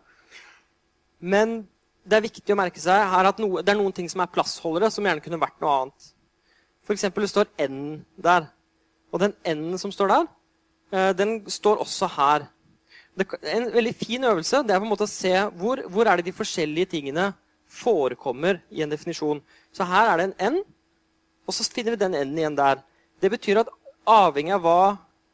Men 1.23 1.63
det 2.03 2.19
er 2.19 2.25
viktig 2.25 2.55
å 2.55 2.59
merke 2.59 2.83
seg 2.83 2.99
her 3.13 3.29
at 3.31 3.39
noe, 3.41 3.63
det 3.63 3.71
er 3.73 3.79
noen 3.79 3.95
ting 3.95 4.09
som 4.11 4.25
er 4.25 4.31
plassholdere, 4.33 4.91
som 4.91 5.07
gjerne 5.07 5.23
kunne 5.23 5.41
vært 5.41 5.61
noe 5.63 5.75
annet. 5.79 6.09
F.eks. 6.83 7.07
det 7.15 7.31
står 7.31 7.53
N 7.63 8.03
der. 8.19 8.49
Og 9.15 9.23
den 9.23 9.37
N-en 9.47 9.79
som 9.79 9.93
står 9.95 10.11
der, 10.11 10.27
eh, 10.91 11.13
den 11.15 11.37
står 11.47 11.85
også 11.85 12.09
her. 12.17 12.49
Det, 13.15 13.29
en 13.53 13.69
veldig 13.75 13.93
fin 13.95 14.25
øvelse 14.25 14.63
det 14.65 14.75
er 14.75 14.81
på 14.81 14.87
en 14.89 14.93
måte 14.95 15.05
å 15.05 15.11
se 15.11 15.35
hvor, 15.61 15.83
hvor 15.93 16.09
er 16.09 16.19
det 16.19 16.31
de 16.31 16.35
forskjellige 16.35 16.95
tingene 16.95 17.29
forekommer 17.69 18.61
i 18.73 18.83
en 18.83 18.91
definisjon. 18.91 19.43
Så 19.73 19.87
her 19.89 20.11
er 20.11 20.19
det 20.19 20.27
en 20.31 20.57
N, 20.57 20.59
og 21.47 21.55
så 21.55 21.67
finner 21.69 21.95
vi 21.95 22.03
den 22.03 22.17
N 22.19 22.35
igjen 22.39 22.59
der. 22.59 22.83
Det 23.23 23.31
betyr 23.31 23.63
at 23.63 23.73
avhengig 24.09 24.57
av 24.57 24.67
hva 24.67 24.83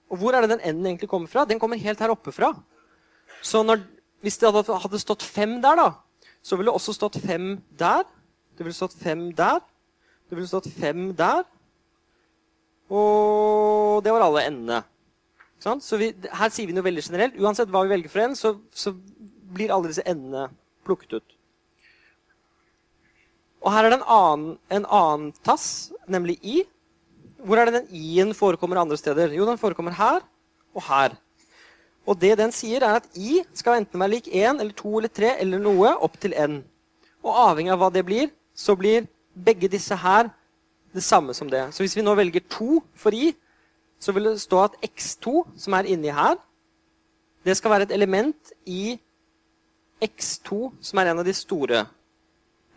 og 0.08 0.16
Hvor 0.16 0.32
er 0.32 0.40
det 0.40 0.56
den 0.56 0.76
N 0.76 0.86
egentlig 0.86 1.08
kommer 1.08 1.28
fra? 1.28 1.44
Den 1.44 1.58
kommer 1.60 1.76
helt 1.76 2.00
her 2.00 2.08
oppe 2.08 2.32
fra. 2.32 2.54
Så 3.44 3.60
når, 3.62 3.82
hvis 4.24 4.38
det 4.40 4.50
hadde 4.50 5.00
stått 5.00 5.22
fem 5.22 5.58
der, 5.62 5.78
da, 5.78 5.88
så 6.42 6.56
ville 6.56 6.70
det 6.70 6.78
også 6.80 6.94
stått 6.96 7.20
fem 7.22 7.56
der. 7.78 8.04
Det 8.58 8.66
ville 8.66 8.76
stått 8.76 8.96
fem 8.98 9.28
der. 9.36 9.60
Det 10.28 10.36
ville 10.36 10.50
stått 10.50 10.68
fem 10.80 11.12
der. 11.16 11.44
Og 12.90 14.02
det 14.04 14.14
var 14.14 14.24
alle 14.26 14.46
endene. 14.48 14.82
Så 15.58 15.98
vi, 15.98 16.12
her 16.14 16.52
sier 16.54 16.70
vi 16.70 16.74
noe 16.76 16.86
veldig 16.86 17.04
generelt. 17.04 17.38
Uansett 17.38 17.70
hva 17.72 17.84
vi 17.84 17.92
velger 17.92 18.12
for 18.12 18.24
en, 18.24 18.36
så, 18.38 18.54
så 18.70 18.94
blir 19.54 19.72
alle 19.74 19.90
disse 19.90 20.06
endene 20.08 20.48
plukket 20.86 21.18
ut. 21.18 21.36
Og 23.64 23.72
her 23.74 23.84
er 23.84 23.92
det 23.92 23.98
en 23.98 24.10
annen, 24.14 24.58
en 24.72 24.86
annen 24.86 25.30
tass, 25.46 25.90
nemlig 26.10 26.38
i. 26.46 26.60
Hvor 27.42 27.58
er 27.58 27.68
det 27.68 27.80
den 27.80 27.94
i-en 27.94 28.34
forekommer 28.34 28.80
andre 28.80 28.98
steder? 28.98 29.34
Jo, 29.34 29.46
den 29.48 29.58
forekommer 29.60 29.94
her 29.98 30.22
og 30.74 30.84
her. 30.88 31.18
Og 32.08 32.16
det 32.16 32.38
den 32.40 32.52
sier, 32.54 32.80
er 32.80 33.02
at 33.02 33.08
i 33.20 33.42
skal 33.56 33.82
enten 33.82 34.00
være 34.00 34.14
lik 34.14 34.28
1 34.32 34.62
eller 34.62 34.72
2 34.76 34.92
eller 34.98 35.12
3 35.12 35.34
eller 35.42 35.60
noe 35.60 35.92
opp 36.06 36.16
til 36.20 36.32
n. 36.32 36.62
Og 37.20 37.40
avhengig 37.50 37.74
av 37.74 37.82
hva 37.82 37.90
det 37.92 38.04
blir, 38.08 38.30
så 38.56 38.76
blir 38.78 39.06
begge 39.36 39.68
disse 39.68 39.94
her 39.94 40.30
det 40.96 41.04
samme 41.04 41.34
som 41.36 41.50
det. 41.52 41.66
Så 41.74 41.84
hvis 41.84 41.96
vi 41.98 42.04
nå 42.06 42.14
velger 42.16 42.46
2 42.48 42.80
for 42.96 43.14
i, 43.14 43.34
så 44.00 44.14
vil 44.16 44.30
det 44.30 44.40
stå 44.40 44.62
at 44.64 44.78
x2, 44.88 45.42
som 45.58 45.76
er 45.76 45.90
inni 45.90 46.14
her, 46.14 46.38
det 47.44 47.56
skal 47.58 47.74
være 47.74 47.88
et 47.88 47.94
element 47.94 48.52
i 48.66 48.96
x2, 50.02 50.72
som 50.80 50.98
er 50.98 51.10
en 51.10 51.20
av 51.20 51.26
de 51.26 51.34
store 51.34 51.84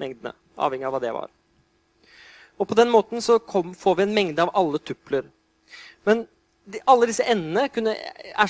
mengdene. 0.02 0.34
Avhengig 0.58 0.90
av 0.90 0.96
hva 0.96 1.02
det 1.04 1.14
var. 1.16 1.30
Og 2.60 2.68
På 2.68 2.78
den 2.78 2.92
måten 2.94 3.22
så 3.22 3.40
kom, 3.40 3.74
får 3.74 3.96
vi 3.96 4.04
en 4.04 4.14
mengde 4.14 4.44
av 4.44 4.52
alle 4.58 4.78
tupler. 4.80 5.26
Men 6.06 6.28
de, 6.66 6.82
alle 6.86 7.08
disse 7.10 7.26
n-ene 7.26 7.68
kunne 7.74 7.94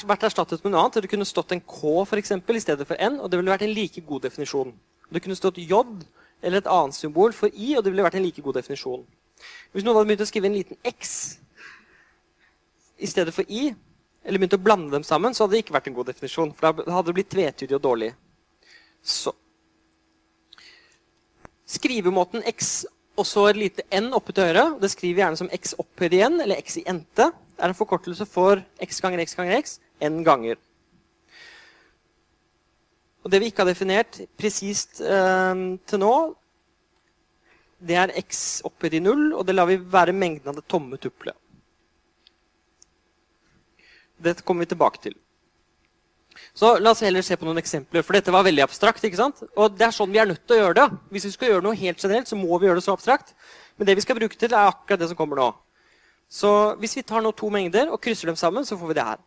vært 0.07 0.25
erstattet 0.27 0.63
med 0.63 0.73
noe 0.73 0.85
annet. 0.85 1.01
Det 1.03 1.11
kunne 1.11 1.27
stått 1.27 1.53
en 1.55 1.61
k 1.63 1.81
for 2.07 2.19
eksempel, 2.19 2.57
i 2.57 2.63
stedet 2.63 2.87
for 2.87 2.99
n, 2.99 3.19
og 3.21 3.31
det 3.31 3.39
ville 3.39 3.53
vært 3.53 3.67
en 3.67 3.75
like 3.75 4.03
god 4.07 4.27
definisjon. 4.27 4.73
Det 5.11 5.23
kunne 5.23 5.39
stått 5.39 5.61
j 5.61 5.79
eller 6.41 6.57
et 6.57 6.69
annet 6.73 6.97
symbol 6.97 7.35
for 7.37 7.53
i, 7.53 7.75
og 7.77 7.83
det 7.85 7.93
ville 7.93 8.03
vært 8.03 8.17
en 8.17 8.25
like 8.25 8.41
god 8.41 8.57
definisjon. 8.57 9.05
Hvis 9.71 9.85
noen 9.85 9.97
hadde 9.97 10.09
begynt 10.09 10.25
å 10.25 10.29
skrive 10.29 10.49
en 10.49 10.57
liten 10.57 10.79
x 10.89 11.13
i 13.01 13.09
stedet 13.09 13.33
for 13.33 13.47
i, 13.49 13.69
eller 14.25 14.41
begynt 14.41 14.57
å 14.57 14.61
blande 14.61 14.93
dem 14.93 15.05
sammen, 15.05 15.33
så 15.33 15.45
hadde 15.45 15.55
det 15.55 15.63
ikke 15.65 15.75
vært 15.77 15.91
en 15.91 15.97
god 15.97 16.09
definisjon. 16.11 16.51
For 16.57 16.67
da 16.67 16.95
hadde 16.97 17.09
det 17.09 17.17
blitt 17.17 17.31
tvetydig 17.33 17.77
og 17.77 17.85
dårlig. 17.85 18.11
Så. 19.01 19.33
Skrivemåten 21.65 22.43
x 22.51 22.83
og 23.19 23.25
så 23.27 23.47
et 23.49 23.59
lite 23.59 23.85
n 23.93 24.11
oppe 24.17 24.33
til 24.33 24.49
høyre. 24.49 24.65
Det 24.81 24.91
skriver 24.93 25.15
vi 25.15 25.23
gjerne 25.23 25.39
som 25.39 25.49
x 25.53 25.73
opphøyd 25.81 26.17
igjen, 26.17 26.37
eller 26.43 26.61
x 26.61 26.77
i 26.81 26.85
ente. 26.89 27.31
Er 27.59 27.71
en 27.71 27.77
forkortelse 27.77 28.25
for 28.29 28.61
x 28.81 29.01
ganger 29.03 29.23
x 29.25 29.35
ganger 29.37 29.57
x 29.59 29.79
n 30.01 30.23
ganger. 30.23 30.59
Og 33.23 33.31
Det 33.31 33.41
vi 33.41 33.51
ikke 33.51 33.61
har 33.61 33.69
definert 33.69 34.21
presist 34.37 35.01
eh, 35.01 35.65
til 35.87 36.01
nå, 36.01 36.13
det 37.81 37.97
er 37.97 38.13
x 38.21 38.61
opphøyd 38.65 38.97
i 38.97 39.01
null, 39.01 39.31
og 39.33 39.45
det 39.47 39.55
lar 39.55 39.69
vi 39.69 39.77
være 39.77 40.13
mengden 40.13 40.51
av 40.51 40.57
det 40.57 40.67
tomme 40.69 40.97
tuplet. 41.01 41.37
Dette 44.21 44.45
kommer 44.45 44.65
vi 44.65 44.73
tilbake 44.73 45.01
til. 45.01 45.15
Så 46.53 46.75
La 46.79 46.93
oss 46.93 47.01
heller 47.03 47.23
se 47.25 47.37
på 47.39 47.47
noen 47.47 47.59
eksempler, 47.61 48.03
for 48.05 48.17
dette 48.17 48.33
var 48.33 48.45
veldig 48.45 48.63
abstrakt. 48.65 49.03
ikke 49.03 49.19
sant? 49.19 49.41
Og 49.55 49.73
det 49.77 49.87
er 49.87 49.95
sånn 49.95 50.11
vi 50.11 50.21
er 50.21 50.29
nødt 50.29 50.45
til 50.45 50.57
å 50.57 50.61
gjøre 50.61 50.77
det. 50.77 50.99
Hvis 51.15 51.27
vi 51.27 51.33
skal 51.35 51.53
gjøre 51.53 51.65
noe 51.65 51.79
helt 51.79 52.01
generelt, 52.03 52.29
så 52.29 52.37
må 52.37 52.59
vi 52.59 52.69
gjøre 52.69 52.81
det 52.81 52.85
så 52.85 52.95
abstrakt. 52.95 53.33
Men 53.77 53.89
det 53.89 53.97
vi 53.97 54.05
skal 54.05 54.17
bruke 54.19 54.37
til, 54.37 54.53
er 54.53 54.69
akkurat 54.69 55.01
det 55.01 55.09
som 55.11 55.19
kommer 55.19 55.41
nå. 55.41 55.49
Så 56.31 56.49
hvis 56.79 56.95
vi 56.95 57.03
tar 57.03 57.23
nå 57.23 57.33
to 57.35 57.49
mengder 57.51 57.91
og 57.91 57.99
krysser 58.03 58.31
dem 58.31 58.39
sammen, 58.39 58.63
så 58.63 58.77
får 58.79 58.91
vi 58.93 58.95
det 58.95 59.07
her. 59.09 59.19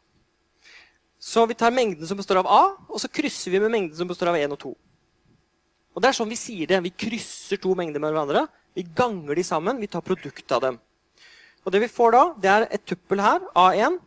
Så 1.20 1.44
vi 1.48 1.56
tar 1.56 1.72
mengden 1.72 2.08
som 2.08 2.16
består 2.16 2.40
av 2.40 2.48
A, 2.48 2.62
og 2.88 3.00
så 3.00 3.10
krysser 3.12 3.52
vi 3.52 3.60
med 3.60 3.72
mengden 3.72 3.96
som 3.98 4.08
består 4.08 4.32
av 4.32 4.38
1 4.40 4.56
og 4.56 4.60
2. 4.64 4.72
Og 5.94 6.02
det 6.02 6.10
er 6.10 6.16
sånn 6.16 6.32
vi 6.32 6.40
sier 6.40 6.70
det. 6.70 6.80
Vi 6.88 6.94
krysser 7.04 7.60
to 7.60 7.74
mengder 7.78 8.02
med 8.02 8.12
hverandre. 8.12 8.46
Vi 8.74 8.86
ganger 8.96 9.36
de 9.36 9.44
sammen. 9.46 9.78
Vi 9.80 9.90
tar 9.92 10.02
produkt 10.04 10.56
av 10.56 10.64
dem. 10.64 10.80
Og 11.64 11.72
det 11.72 11.84
vi 11.84 11.92
får 11.92 12.16
da, 12.16 12.24
det 12.40 12.50
er 12.50 12.66
et 12.66 12.84
tuppel 12.88 13.22
her, 13.24 13.44
A1, 13.56 14.00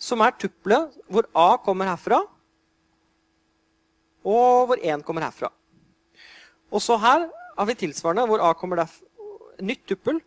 som 0.00 0.22
er 0.24 0.36
tuppelet 0.40 0.94
hvor 1.12 1.26
A 1.36 1.48
kommer 1.64 1.90
herfra, 1.90 2.22
og 4.22 4.70
hvor 4.70 4.78
1 4.78 5.02
kommer 5.04 5.26
herfra. 5.26 5.50
Og 6.72 6.80
så 6.80 6.96
her 7.02 7.26
har 7.28 7.68
vi 7.68 7.80
tilsvarende 7.82 8.28
hvor 8.30 8.44
A 8.44 8.52
kommer 8.56 8.84
derfra. 8.84 9.08
Nytt 9.62 9.84
tuppel. 9.86 10.22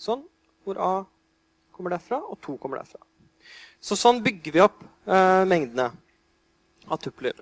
Sånn. 0.00 0.22
Hvor 0.64 0.80
A 0.80 0.92
kommer 1.74 1.94
derfra, 1.96 2.20
og 2.22 2.38
2 2.44 2.56
kommer 2.62 2.80
derfra. 2.80 3.00
Så 3.84 3.98
sånn 3.98 4.22
bygger 4.24 4.54
vi 4.54 4.62
opp 4.64 4.78
eh, 4.84 5.42
mengdene 5.48 5.90
av 6.88 7.00
tupler. 7.02 7.36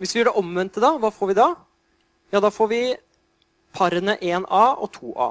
Hvis 0.00 0.12
vi 0.12 0.20
gjør 0.20 0.32
det 0.32 0.40
omvendte, 0.40 0.82
da, 0.82 0.92
hva 1.00 1.10
får 1.14 1.30
vi 1.30 1.38
da? 1.38 1.48
Ja, 2.34 2.42
da 2.42 2.50
får 2.52 2.68
vi 2.72 2.82
parene 3.74 4.18
1A 4.20 4.64
og 4.74 4.90
2A. 4.98 5.30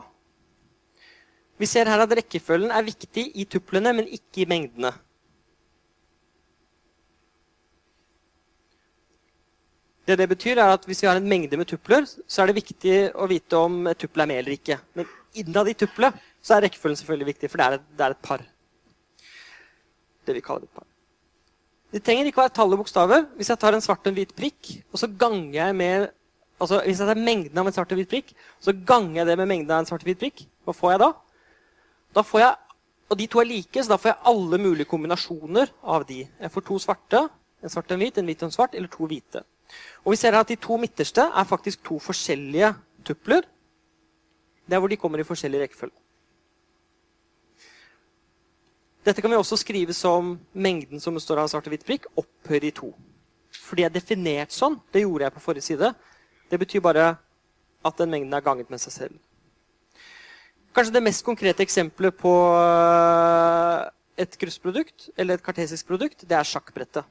Vi 1.62 1.69
ser 1.69 1.89
her 1.91 2.02
at 2.02 2.13
rekkefølgen 2.17 2.73
er 2.73 2.86
viktig 2.86 3.28
i 3.39 3.45
tuplene, 3.45 3.93
men 3.93 4.10
ikke 4.10 4.43
i 4.43 4.49
mengdene. 4.49 4.93
Det 10.04 10.17
det 10.19 10.28
betyr 10.28 10.60
er 10.60 10.73
at 10.73 10.86
Hvis 10.86 11.02
vi 11.02 11.08
har 11.08 11.15
en 11.15 11.30
mengde 11.30 11.58
med 11.58 11.67
tupler, 11.67 12.04
så 12.04 12.41
er 12.41 12.47
det 12.47 12.58
viktig 12.58 12.95
å 13.15 13.28
vite 13.28 13.56
om 13.56 13.88
et 13.88 14.04
er 14.04 14.26
med 14.28 14.38
eller 14.41 14.58
ikke. 14.58 14.80
Men 14.95 15.08
innad 15.34 15.69
i 15.69 15.73
tuppelet 15.73 16.13
så 16.44 16.56
er 16.56 16.66
rekkefølgen 16.68 17.00
selvfølgelig 17.00 17.30
viktig, 17.32 17.50
for 17.52 17.62
det 17.62 17.66
er, 17.66 17.78
et, 17.78 17.86
det 17.98 18.06
er 18.06 18.16
et 18.16 18.26
par. 18.26 18.42
Det 20.28 20.36
vi 20.36 20.44
kaller 20.44 20.68
et 20.68 20.76
par. 20.76 20.88
Det 21.94 22.02
trenger 22.02 22.28
ikke 22.28 22.42
være 22.42 22.56
tall 22.58 22.74
og 22.74 22.82
bokstaver. 22.82 23.28
Hvis 23.38 23.52
jeg 23.52 23.60
tar 23.62 23.76
en 23.78 23.84
svart 23.86 24.02
og 24.04 24.12
en 24.12 24.18
hvit 24.18 24.34
prikk, 24.36 24.72
og 24.92 25.00
så 25.00 25.08
ganger 25.08 25.54
jeg 25.60 25.76
med 25.78 26.12
altså 26.62 26.80
Hvis 26.86 27.00
jeg 27.02 27.10
tar 27.10 27.20
mengden 27.20 27.58
av 27.60 27.68
en 27.68 27.76
svart 27.76 27.92
og 27.92 27.98
hvit 28.00 28.10
prikk, 28.10 28.30
så 28.62 28.72
ganger 28.88 29.18
jeg 29.18 29.28
det 29.28 29.36
med 29.38 29.50
mengden 29.50 29.72
av 29.74 29.82
en 29.82 29.88
svart 29.90 30.04
og 30.06 30.08
hvit 30.08 30.20
prikk, 30.22 30.44
hva 30.64 30.76
får 30.76 30.94
jeg 30.94 31.02
da? 31.02 31.10
Da 32.16 32.24
får 32.24 32.40
jeg, 32.40 32.60
Og 33.12 33.18
de 33.20 33.26
to 33.28 33.40
er 33.42 33.46
like, 33.46 33.84
så 33.84 33.92
da 33.92 33.98
får 34.00 34.10
jeg 34.10 34.22
alle 34.32 34.58
mulige 34.58 34.90
kombinasjoner 34.90 35.70
av 35.84 36.06
de. 36.08 36.24
Jeg 36.24 36.52
får 36.54 36.64
to 36.66 36.78
svarte, 36.82 37.20
en 37.62 37.70
svart 37.70 37.92
og 37.92 37.98
en 37.98 38.02
hvit, 38.02 38.18
en 38.18 38.26
hvit 38.26 38.42
og 38.42 38.48
en 38.48 38.56
svart, 38.56 38.74
eller 38.74 38.90
to 38.90 39.06
hvite. 39.06 39.44
Og 40.06 40.16
vi 40.16 40.18
ser 40.18 40.34
at 40.40 40.48
De 40.48 40.56
to 40.56 40.78
midterste 40.78 41.22
er 41.22 41.50
faktisk 41.50 41.84
to 41.84 42.00
forskjellige 42.00 42.74
tupler. 43.06 43.44
Det 44.66 44.74
er 44.74 44.80
hvor 44.80 44.90
de 44.90 44.98
kommer 44.98 45.20
i 45.20 45.28
forskjellig 45.28 45.62
rekkefølge. 45.62 46.03
Dette 49.04 49.20
kan 49.20 49.32
vi 49.32 49.36
også 49.36 49.58
skrive 49.60 49.94
som 49.96 50.38
mengden 50.56 51.02
som 51.04 51.16
består 51.18 51.42
av 51.42 51.50
svart 51.52 51.66
og 51.68 51.74
hvitt 51.74 51.84
prikk, 51.88 52.08
opphører 52.16 52.70
i 52.70 52.76
to. 52.76 52.94
For 53.52 53.76
det 53.76 53.88
er 53.88 53.94
definert 53.94 54.54
sånn. 54.56 54.78
Det 54.94 55.04
gjorde 55.04 55.28
jeg 55.28 55.36
på 55.36 55.44
forrige 55.44 55.68
side. 55.68 55.89
Det 56.50 56.60
betyr 56.62 56.84
bare 56.84 57.10
at 57.84 58.00
den 58.00 58.13
mengden 58.13 58.36
er 58.38 58.46
ganget 58.46 58.72
med 58.72 58.80
seg 58.80 58.96
selv. 58.96 59.18
Kanskje 60.74 60.96
det 60.96 61.04
mest 61.06 61.26
konkrete 61.26 61.62
eksempelet 61.66 62.16
på 62.18 62.32
eh, 62.58 63.82
et 64.24 64.38
kryssprodukt 64.39 65.10
eller 65.18 65.38
et 65.38 65.46
kartesisk 65.46 65.92
produkt, 65.92 66.24
det 66.26 66.38
er 66.38 66.48
sjakkbrettet. 66.48 67.06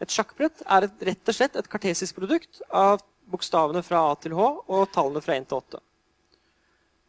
Et 0.00 0.12
sjakkbrett 0.12 0.64
er 0.66 0.88
et, 0.88 1.06
rett 1.10 1.30
og 1.30 1.36
slett 1.36 1.56
et 1.60 1.70
kartesisk 1.70 2.18
produkt 2.18 2.60
av 2.68 3.00
bokstavene 3.30 3.82
fra 3.86 4.02
A 4.10 4.18
til 4.20 4.34
H 4.36 4.48
og 4.66 4.90
tallene 4.92 5.22
fra 5.24 5.38
1 5.38 5.48
til 5.48 5.60
8. 5.60 5.80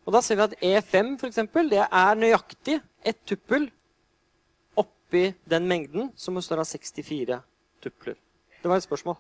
Og 0.05 0.13
Da 0.13 0.21
ser 0.21 0.35
vi 0.35 0.41
at 0.41 0.55
E5 0.61 1.17
for 1.19 1.27
eksempel, 1.27 1.69
det 1.69 1.85
er 1.85 2.15
nøyaktig 2.17 2.79
ett 3.05 3.19
tuppel 3.25 3.69
oppi 4.75 5.33
den 5.49 5.67
mengden 5.67 6.11
som 6.15 6.35
består 6.35 6.61
av 6.61 6.65
64 6.65 7.41
tupler. 7.81 8.15
Det 8.61 8.69
var 8.69 8.77
et 8.77 8.83
spørsmål. 8.83 9.15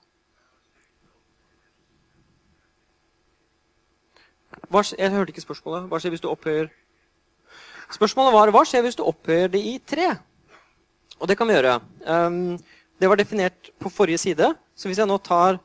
Jeg 4.97 5.11
hørte 5.11 5.31
ikke 5.31 5.41
spørsmålet. 5.41 5.87
Hva 5.89 5.99
skjer 5.99 6.13
hvis 6.13 6.23
du 6.23 6.29
opphøyer 6.31 6.69
Spørsmålet 7.91 8.31
var 8.31 8.51
hva 8.55 8.61
skjer 8.63 8.85
hvis 8.85 8.95
du 8.95 9.03
opphøyer 9.03 9.49
det 9.51 9.59
i 9.59 9.73
3? 9.83 10.05
Og 11.19 11.27
det 11.27 11.35
kan 11.37 11.49
vi 11.49 11.57
gjøre. 11.57 11.73
Um, 12.07 12.55
det 13.01 13.09
var 13.09 13.19
definert 13.19 13.71
på 13.79 13.89
forrige 13.91 14.17
side. 14.17 14.53
Så 14.75 14.87
hvis 14.87 15.01
jeg 15.01 15.09
nå 15.09 15.17
tar, 15.17 15.59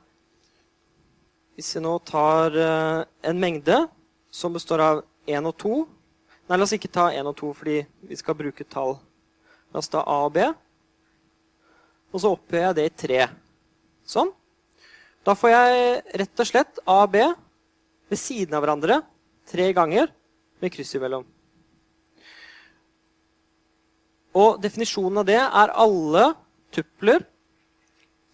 jeg 1.54 1.82
nå 1.84 1.92
tar 2.02 2.56
uh, 2.58 3.04
en 3.22 3.38
mengde 3.38 3.78
som 4.36 4.52
består 4.52 4.82
av 4.84 5.04
1 5.24 5.48
og 5.48 5.56
2 5.62 5.76
Nei, 6.46 6.60
la 6.60 6.62
oss 6.62 6.74
ikke 6.76 6.92
ta 6.92 7.08
1 7.10 7.26
og 7.26 7.34
2, 7.40 7.48
fordi 7.58 7.80
vi 8.06 8.16
skal 8.18 8.36
bruke 8.38 8.64
tall. 8.70 8.92
La 9.74 9.80
oss 9.80 9.90
ta 9.90 10.04
A 10.06 10.20
og 10.28 10.36
B. 10.36 10.44
Og 12.14 12.22
så 12.22 12.30
opphøyer 12.36 12.68
jeg 12.68 12.76
det 12.78 12.84
i 12.86 12.92
3. 13.02 13.24
Sånn. 14.06 14.30
Da 15.26 15.34
får 15.34 15.50
jeg 15.50 15.88
rett 16.22 16.44
og 16.44 16.46
slett 16.46 16.78
A 16.86 17.00
og 17.02 17.16
B 17.16 17.24
ved 18.06 18.20
siden 18.22 18.54
av 18.54 18.62
hverandre 18.62 19.00
tre 19.50 19.66
ganger 19.74 20.14
med 20.62 20.70
kryss 20.70 20.94
imellom. 20.94 21.26
Og 24.38 24.62
definisjonen 24.62 25.24
av 25.24 25.26
det 25.26 25.40
er 25.42 25.76
alle 25.82 26.28
tupler 26.70 27.26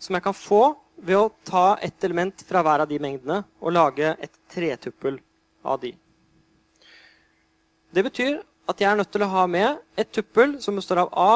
som 0.03 0.19
jeg 0.19 0.27
kan 0.29 0.37
få 0.37 0.63
ved 1.01 1.17
å 1.17 1.33
ta 1.49 1.79
ett 1.81 2.05
element 2.05 2.45
fra 2.45 2.61
hver 2.61 2.85
av 2.85 2.93
de 2.93 3.01
mengdene 3.01 3.41
og 3.63 3.73
lage 3.73 4.13
et 4.21 4.43
tretuppel 4.53 5.17
av 5.65 5.81
de. 5.83 5.93
Det 7.93 8.05
betyr 8.05 8.41
at 8.69 8.81
jeg 8.81 8.89
er 8.91 8.99
nødt 8.99 9.11
til 9.13 9.25
å 9.25 9.33
ha 9.33 9.47
med 9.51 9.81
et 9.99 10.13
tuppel 10.15 10.57
som 10.63 10.79
består 10.79 11.03
av 11.05 11.11
A, 11.13 11.33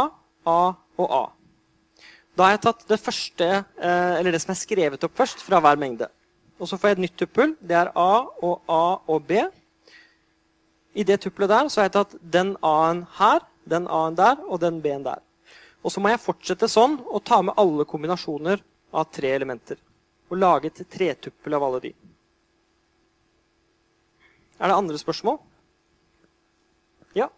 A 0.46 0.60
og 0.96 1.10
A. 1.12 1.24
Da 2.36 2.44
har 2.44 2.54
jeg 2.54 2.64
tatt 2.66 2.86
det 2.88 3.00
første, 3.00 3.46
eh, 3.80 4.14
eller 4.18 4.32
det 4.32 4.42
som 4.42 4.52
er 4.52 4.60
skrevet 4.60 5.04
opp 5.04 5.16
først, 5.16 5.40
fra 5.44 5.60
hver 5.60 5.78
mengde. 5.80 6.08
Og 6.60 6.68
så 6.68 6.78
får 6.78 6.90
jeg 6.90 6.96
et 6.96 7.04
nytt 7.04 7.16
tuppel. 7.20 7.54
Det 7.60 7.76
er 7.76 7.92
A 7.96 8.26
og 8.44 8.62
A 8.68 8.98
og 9.08 9.26
B. 9.28 9.42
I 10.96 11.04
det 11.04 11.20
tuppelet 11.20 11.52
der 11.52 11.68
så 11.68 11.80
har 11.80 11.88
jeg 11.88 11.96
tatt 11.96 12.16
den 12.20 12.56
A-en 12.64 13.06
her, 13.18 13.40
den 13.68 13.88
A-en 13.88 14.16
der 14.16 14.36
og 14.46 14.60
den 14.60 14.80
B-en 14.80 15.04
der. 15.04 15.20
Og 15.84 15.92
så 15.92 16.00
må 16.00 16.08
jeg 16.08 16.22
fortsette 16.22 16.68
sånn 16.68 16.98
og 17.04 17.24
ta 17.24 17.42
med 17.44 17.54
alle 17.60 17.84
kombinasjoner 17.88 18.62
av 18.96 19.10
tre 19.12 19.32
elementer. 19.36 19.76
Og 20.30 20.40
lage 20.40 20.72
et 20.72 20.88
tretuppel 20.90 21.54
av 21.54 21.62
alle 21.62 21.82
de. 21.84 21.92
Er 24.56 24.70
det 24.70 24.76
andre 24.76 24.98
spørsmål? 24.98 25.36
Ja? 27.16 27.28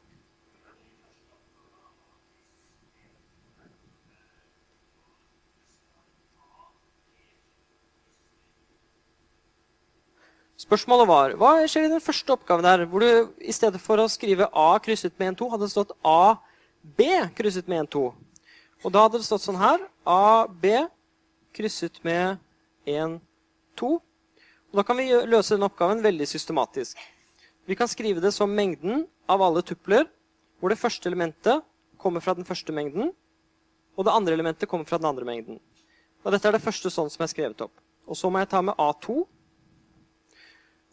Spørsmålet 10.59 11.09
var 11.11 11.35
hva 11.41 11.53
skjer 11.67 11.89
i 11.89 11.91
den 11.91 12.03
første 12.03 12.35
oppgaven 12.35 12.67
der, 12.67 12.87
hvor 12.87 13.03
du 13.03 13.35
i 13.43 13.55
stedet 13.55 13.83
for 13.83 13.99
å 13.99 14.07
skrive 14.11 14.51
A 14.55 14.71
krysset 14.83 15.19
med 15.19 15.35
1, 15.35 15.41
2, 15.43 15.51
hadde 15.57 15.73
stått 15.73 15.95
A, 16.07 16.39
B 16.83 17.07
krysset 17.35 17.67
med 17.67 17.89
1, 17.89 17.93
2. 17.99 18.07
Og 18.85 18.95
da 18.95 19.09
hadde 19.09 19.19
det 19.19 19.27
stått 19.27 19.43
sånn 19.43 19.59
her 19.59 19.83
A, 20.07 20.47
B 20.47 20.85
krysset 21.57 21.99
med 22.07 22.39
1, 22.87 23.19
2. 23.81 23.97
Og 24.73 24.81
da 24.81 24.85
kan 24.85 24.99
vi 24.99 25.09
løse 25.29 25.57
den 25.57 25.67
oppgaven 25.67 26.03
veldig 26.05 26.27
systematisk. 26.29 26.99
Vi 27.69 27.77
kan 27.77 27.89
skrive 27.89 28.21
det 28.25 28.35
som 28.37 28.53
mengden 28.53 29.07
av 29.29 29.43
alle 29.45 29.63
tupler, 29.65 30.07
hvor 30.61 30.73
det 30.73 30.81
første 30.81 31.09
elementet 31.09 31.65
kommer 32.01 32.25
fra 32.25 32.35
den 32.37 32.47
første 32.49 32.73
mengden, 32.73 33.13
og 33.99 34.07
det 34.07 34.15
andre 34.15 34.37
elementet 34.37 34.69
kommer 34.71 34.87
fra 34.89 35.01
den 35.01 35.09
andre 35.09 35.27
mengden. 35.27 35.59
Og 36.25 36.33
dette 36.35 36.49
er 36.49 36.57
det 36.57 36.65
første 36.65 36.91
sånn 36.93 37.11
som 37.11 37.25
er 37.25 37.33
skrevet 37.33 37.65
opp. 37.65 37.75
Og 38.09 38.17
så 38.17 38.31
må 38.31 38.41
jeg 38.43 38.51
ta 38.53 38.63
med 38.65 38.79
A2 38.79 39.25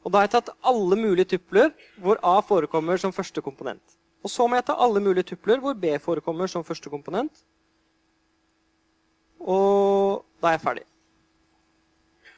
og 0.06 0.14
da 0.14 0.22
har 0.22 0.28
jeg 0.28 0.36
tatt 0.36 0.54
alle 0.70 0.98
mulige 1.00 1.32
tupler 1.34 1.72
hvor 1.98 2.20
A 2.22 2.38
forekommer 2.46 3.00
som 3.02 3.14
første 3.14 3.42
komponent. 3.42 3.82
Og 4.22 4.30
så 4.30 4.46
må 4.46 4.60
jeg 4.60 4.68
ta 4.68 4.78
alle 4.78 5.02
mulige 5.02 5.32
tupler 5.32 5.58
hvor 5.62 5.74
B 5.74 5.96
forekommer 6.02 6.50
som 6.50 6.66
første 6.66 6.92
komponent. 6.94 7.42
Og 9.42 10.22
da 10.42 10.52
er 10.52 10.60
jeg 10.60 10.66
ferdig. 10.66 10.86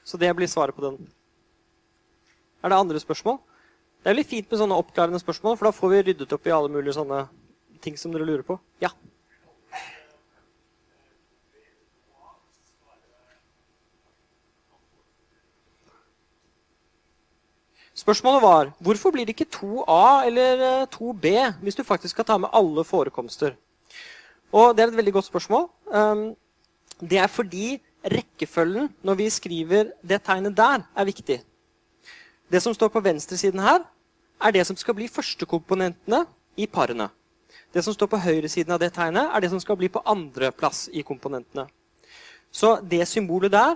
Så 0.08 0.20
det 0.20 0.32
blir 0.36 0.48
svaret 0.48 0.76
på 0.76 0.86
den. 0.86 1.02
Er 2.68 2.74
det 2.74 2.82
andre 2.84 3.00
spørsmål? 3.00 3.38
Det 4.04 4.10
er 4.10 4.12
veldig 4.12 4.28
fint 4.28 4.50
med 4.52 4.60
sånne 4.60 4.78
oppklarende 4.82 5.20
spørsmål, 5.22 5.54
for 5.56 5.70
da 5.70 5.76
får 5.76 5.92
vi 5.94 6.00
ryddet 6.10 6.34
opp 6.36 6.50
i 6.50 6.52
alle 6.52 6.72
mulige 6.74 6.98
sånne 6.98 7.22
ting 7.80 7.96
som 7.96 8.12
dere 8.12 8.28
lurer 8.28 8.44
på. 8.44 8.58
Ja? 8.84 8.90
Spørsmålet 17.96 18.44
var 18.44 18.76
hvorfor 18.84 19.16
blir 19.16 19.24
det 19.24 19.38
ikke 19.38 19.48
2A 19.62 20.28
eller 20.28 20.68
2B 20.92 21.32
eh, 21.32 21.58
hvis 21.64 21.80
du 21.80 21.88
faktisk 21.88 22.20
skal 22.20 22.28
ta 22.28 22.42
med 22.44 22.52
alle 22.52 22.84
forekomster? 22.84 23.56
Og 24.52 24.76
Det 24.76 24.84
er 24.84 24.92
et 24.92 25.00
veldig 25.00 25.20
godt 25.22 25.32
spørsmål. 25.32 25.70
Ehm, 25.96 26.34
det 27.00 27.24
er 27.24 27.32
fordi 27.32 27.78
rekkefølgen 28.04 28.92
når 29.04 29.24
vi 29.24 29.30
skriver 29.30 29.94
det 30.04 30.26
tegnet 30.28 30.58
der, 30.58 30.84
er 30.92 31.06
viktig. 31.16 31.46
Det 32.52 32.62
som 32.64 32.74
står 32.76 32.92
på 32.94 33.04
venstresiden 33.04 33.60
her, 33.60 33.84
er 34.40 34.54
det 34.54 34.64
som 34.68 34.78
skal 34.80 34.96
bli 34.96 35.10
førstekomponentene 35.12 36.24
i 36.58 36.68
parene. 36.68 37.10
Det 37.74 37.84
som 37.84 37.94
står 37.94 38.10
på 38.12 38.20
høyresiden 38.24 38.72
av 38.74 38.80
det 38.80 38.94
tegnet, 38.96 39.28
er 39.28 39.44
det 39.44 39.50
som 39.52 39.60
skal 39.60 39.78
bli 39.80 39.90
på 39.92 40.04
andreplass 40.08 40.88
i 40.94 41.04
komponentene. 41.04 41.68
Så 42.52 42.78
det 42.82 43.04
symbolet 43.10 43.52
der 43.52 43.76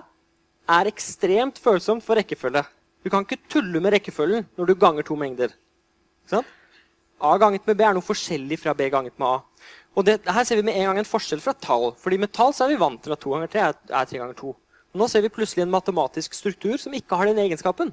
er 0.70 0.88
ekstremt 0.88 1.58
følsomt 1.60 2.04
for 2.04 2.16
rekkefølge. 2.16 2.64
Du 3.04 3.10
kan 3.10 3.26
ikke 3.26 3.42
tulle 3.50 3.82
med 3.82 3.92
rekkefølgen 3.96 4.46
når 4.56 4.70
du 4.70 4.74
ganger 4.78 5.04
to 5.06 5.16
mengder. 5.18 5.52
A 7.22 7.36
ganget 7.38 7.66
med 7.66 7.76
B 7.76 7.84
er 7.84 7.94
noe 7.94 8.02
forskjellig 8.06 8.58
fra 8.62 8.72
B 8.74 8.88
ganget 8.90 9.18
med 9.18 9.28
A. 9.28 9.68
Og 9.94 10.06
det, 10.06 10.22
Her 10.24 10.44
ser 10.44 10.56
vi 10.56 10.64
med 10.66 10.78
en 10.78 10.88
gang 10.88 11.02
en 11.02 11.06
forskjell 11.06 11.42
fra 11.44 11.52
tall. 11.52 11.92
Fordi 11.98 12.16
med 12.16 12.32
tall 12.32 12.54
så 12.54 12.64
er 12.64 12.72
vi 12.72 12.80
vant 12.80 13.02
til 13.02 13.12
at 13.12 13.20
to 13.20 13.34
ganger 13.34 13.50
tre 13.52 13.66
er, 13.68 13.74
tre 14.06 14.18
ganger 14.18 14.38
to. 14.38 14.54
Nå 14.94 15.08
ser 15.08 15.22
vi 15.22 15.28
plutselig 15.32 15.66
en 15.66 15.74
matematisk 15.74 16.34
struktur 16.34 16.78
som 16.80 16.94
ikke 16.96 17.18
har 17.18 17.28
den 17.28 17.38
egenskapen. 17.44 17.92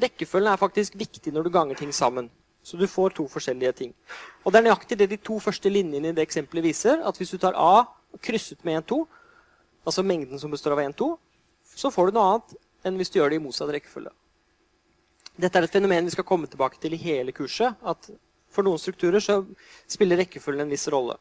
Rekkefølgen 0.00 0.52
er 0.52 0.60
faktisk 0.60 0.96
viktig 0.98 1.32
når 1.34 1.46
du 1.46 1.52
ganger 1.54 1.78
ting 1.78 1.92
sammen. 1.94 2.30
Så 2.62 2.76
du 2.76 2.86
får 2.88 3.14
to 3.16 3.26
forskjellige 3.28 3.72
ting. 3.72 3.94
Og 4.44 4.52
det 4.52 4.60
er 4.60 4.66
nøyaktig 4.68 4.98
det 4.98 5.08
de 5.10 5.16
to 5.16 5.38
første 5.40 5.70
linjene 5.72 6.10
i 6.10 6.16
det 6.16 6.24
eksempelet 6.26 6.64
viser. 6.64 7.00
At 7.04 7.16
hvis 7.16 7.32
du 7.32 7.38
tar 7.40 7.56
A 7.56 7.84
og 8.12 8.20
krysset 8.22 8.64
med 8.64 8.82
1, 8.82 8.88
2, 8.92 8.98
altså 9.86 10.04
mengden 10.04 10.38
som 10.38 10.52
består 10.52 10.76
av 10.76 10.82
1, 10.84 10.96
2, 10.98 11.10
så 11.76 11.90
får 11.92 12.10
du 12.10 12.18
noe 12.18 12.26
annet 12.34 12.56
enn 12.84 12.98
hvis 13.00 13.12
du 13.12 13.20
gjør 13.20 13.32
det 13.32 13.40
i 13.40 13.44
motsatt 13.44 13.72
rekkefølge. 13.72 14.12
Dette 15.40 15.56
er 15.56 15.64
et 15.64 15.72
fenomen 15.72 16.08
vi 16.08 16.12
skal 16.12 16.26
komme 16.28 16.48
tilbake 16.50 16.80
til 16.82 16.96
i 16.96 17.00
hele 17.00 17.32
kurset. 17.32 17.76
at 17.82 18.10
For 18.50 18.66
noen 18.66 18.80
strukturer 18.82 19.22
så 19.22 19.40
spiller 19.88 20.20
rekkefølgen 20.20 20.66
en 20.66 20.72
viss 20.72 20.88
rolle. 20.90 21.16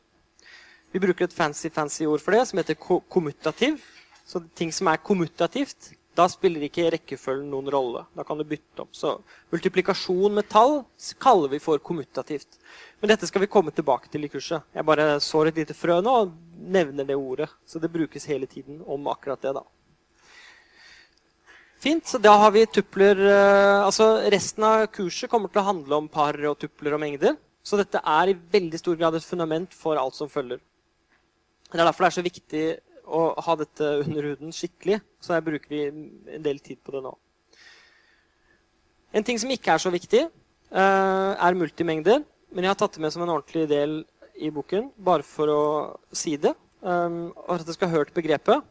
Vi 0.91 0.99
bruker 0.99 1.27
et 1.27 1.33
fancy, 1.33 1.69
fancy 1.69 2.07
ord 2.09 2.19
for 2.19 2.33
det, 2.33 2.47
som 2.49 2.57
heter 2.57 2.75
kommutativ. 3.09 3.77
Så 4.25 4.41
ting 4.55 4.73
som 4.73 4.87
er 4.89 5.01
kommutativt, 5.01 5.93
da 6.19 6.27
spiller 6.31 6.65
ikke 6.67 6.89
rekkefølgen 6.93 7.47
noen 7.51 7.71
rolle. 7.71 8.03
Da 8.17 8.25
kan 8.27 8.39
du 8.39 8.45
bytte 8.47 8.83
om. 8.83 8.91
Så 8.91 9.15
multiplikasjon 9.53 10.35
med 10.35 10.49
tall 10.51 10.81
kaller 11.21 11.51
vi 11.53 11.61
for 11.63 11.81
kommutativt. 11.83 12.59
Men 12.99 13.13
dette 13.13 13.27
skal 13.29 13.45
vi 13.45 13.51
komme 13.51 13.71
tilbake 13.75 14.11
til 14.11 14.27
i 14.27 14.31
kurset. 14.31 14.67
Jeg 14.75 14.87
bare 14.87 15.17
sår 15.23 15.51
et 15.51 15.61
lite 15.63 15.77
frø 15.77 15.99
nå 16.03 16.15
og 16.25 16.33
nevner 16.59 17.07
det 17.07 17.17
ordet. 17.17 17.49
Så 17.65 17.79
det 17.79 17.91
brukes 17.93 18.27
hele 18.29 18.49
tiden 18.51 18.83
om 18.85 19.07
akkurat 19.11 19.41
det. 19.41 19.55
da. 19.55 19.63
Fint, 21.79 22.07
så 22.07 22.19
da 22.19 22.33
har 22.41 22.51
vi 22.51 22.65
tupler 22.67 23.21
eh, 23.23 23.85
altså 23.85 24.17
Resten 24.27 24.65
av 24.67 24.89
kurset 24.91 25.31
kommer 25.31 25.47
til 25.47 25.61
å 25.61 25.69
handle 25.69 26.01
om 26.01 26.09
par 26.11 26.35
og 26.49 26.57
tupler 26.59 26.97
og 26.97 26.99
mengder. 27.05 27.37
Så 27.63 27.79
dette 27.79 28.01
er 28.03 28.31
i 28.31 28.35
veldig 28.35 28.79
stor 28.81 28.97
grad 28.99 29.15
et 29.15 29.23
fundament 29.23 29.75
for 29.75 29.99
alt 29.99 30.17
som 30.17 30.31
følger. 30.31 30.59
Det 31.69 31.77
er 31.77 31.85
derfor 31.85 32.03
det 32.03 32.09
er 32.09 32.17
så 32.17 32.25
viktig 32.25 32.63
å 33.09 33.33
ha 33.45 33.55
dette 33.59 33.89
under 34.03 34.29
huden 34.29 34.53
skikkelig. 34.55 34.99
Så 35.21 35.33
her 35.35 35.43
bruker 35.45 35.71
vi 35.71 35.81
en 35.89 36.45
del 36.45 36.61
tid 36.63 36.79
på 36.83 36.93
det 36.95 37.03
nå. 37.05 37.13
En 39.17 39.25
ting 39.25 39.39
som 39.41 39.49
ikke 39.49 39.73
er 39.73 39.81
så 39.81 39.91
viktig, 39.93 40.27
eh, 40.71 41.31
er 41.33 41.57
multimengder. 41.57 42.23
Men 42.53 42.65
jeg 42.65 42.71
har 42.71 42.79
tatt 42.81 42.93
det 42.93 43.01
med 43.01 43.13
som 43.13 43.23
en 43.23 43.33
ordentlig 43.35 43.67
del 43.69 44.03
i 44.37 44.49
boken, 44.49 44.91
bare 44.97 45.23
for 45.25 45.47
å 45.47 45.63
si 46.13 46.37
det. 46.37 46.53
Eh, 46.83 47.09
og 47.47 47.55
at 47.57 47.65
jeg 47.65 47.77
skal 47.77 47.89
ha 47.89 47.97
hørt 47.97 48.13
begrepet. 48.13 48.63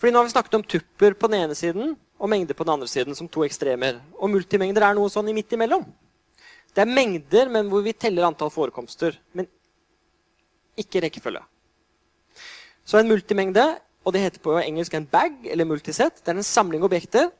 Fordi 0.00 0.12
nå 0.14 0.22
har 0.22 0.24
vi 0.24 0.32
snakket 0.32 0.54
om 0.56 0.62
tupper 0.64 1.12
på 1.12 1.28
den 1.28 1.42
ene 1.44 1.54
siden 1.54 1.96
og 2.20 2.28
mengder 2.28 2.56
på 2.56 2.64
den 2.64 2.72
andre 2.72 2.88
siden 2.88 3.16
som 3.16 3.28
to 3.28 3.44
ekstremer. 3.44 4.00
Og 4.16 4.30
multimengder 4.32 4.86
er 4.86 4.96
noe 4.96 5.10
sånn 5.12 5.28
i 5.28 5.34
midt 5.36 5.52
imellom. 5.52 5.84
Det 6.72 6.84
er 6.84 6.88
mengder, 6.88 7.50
men 7.52 7.68
hvor 7.68 7.82
vi 7.84 7.92
teller 7.92 8.24
antall 8.28 8.52
forekomster. 8.54 9.16
Men 9.36 9.48
ikke 10.78 11.02
rekkefølge. 11.04 11.42
Så 12.84 12.98
en 12.98 13.10
multimengde, 13.10 13.64
og 14.04 14.14
det 14.14 14.24
heter 14.24 14.42
på 14.42 14.56
engelsk 14.60 14.94
en 14.96 15.06
bag 15.08 15.36
eller 15.52 15.68
multisett, 15.68 16.22
det 16.24 16.32
er 16.32 16.40
en 16.40 16.46
samling 16.46 16.84
objekter. 16.86 17.30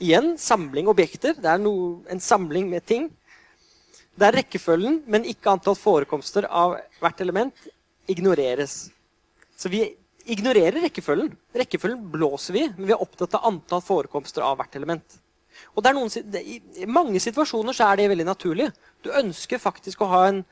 Igjen 0.00 0.34
samling 0.40 0.88
objekter. 0.88 1.36
Det 1.36 1.48
er 1.48 1.60
noe, 1.60 2.00
en 2.10 2.22
samling 2.24 2.70
med 2.70 2.86
ting. 2.88 3.10
Det 4.16 4.26
er 4.26 4.40
rekkefølgen, 4.40 5.02
men 5.08 5.28
ikke 5.28 5.52
antall 5.52 5.76
forekomster 5.78 6.48
av 6.48 6.78
hvert 7.00 7.20
element 7.24 7.68
ignoreres. 8.10 8.90
Så 9.56 9.70
vi 9.72 9.84
ignorerer 10.30 10.80
rekkefølgen. 10.84 11.32
Rekkefølgen 11.56 12.06
blåser 12.12 12.56
vi, 12.56 12.66
men 12.76 12.88
vi 12.88 12.94
er 12.96 13.02
opptatt 13.02 13.36
av 13.38 13.46
antall 13.50 13.84
forekomster 13.84 14.44
av 14.44 14.58
hvert 14.60 14.76
element. 14.80 15.20
Og 15.76 15.84
noen, 15.94 16.10
I 16.40 16.88
mange 16.88 17.20
situasjoner 17.20 17.76
så 17.76 17.90
er 17.90 18.00
det 18.00 18.10
veldig 18.12 18.26
naturlig. 18.28 18.70
Du 19.04 19.10
ønsker 19.12 19.60
faktisk 19.60 20.02
å 20.02 20.10
ha 20.10 20.22
en, 20.30 20.42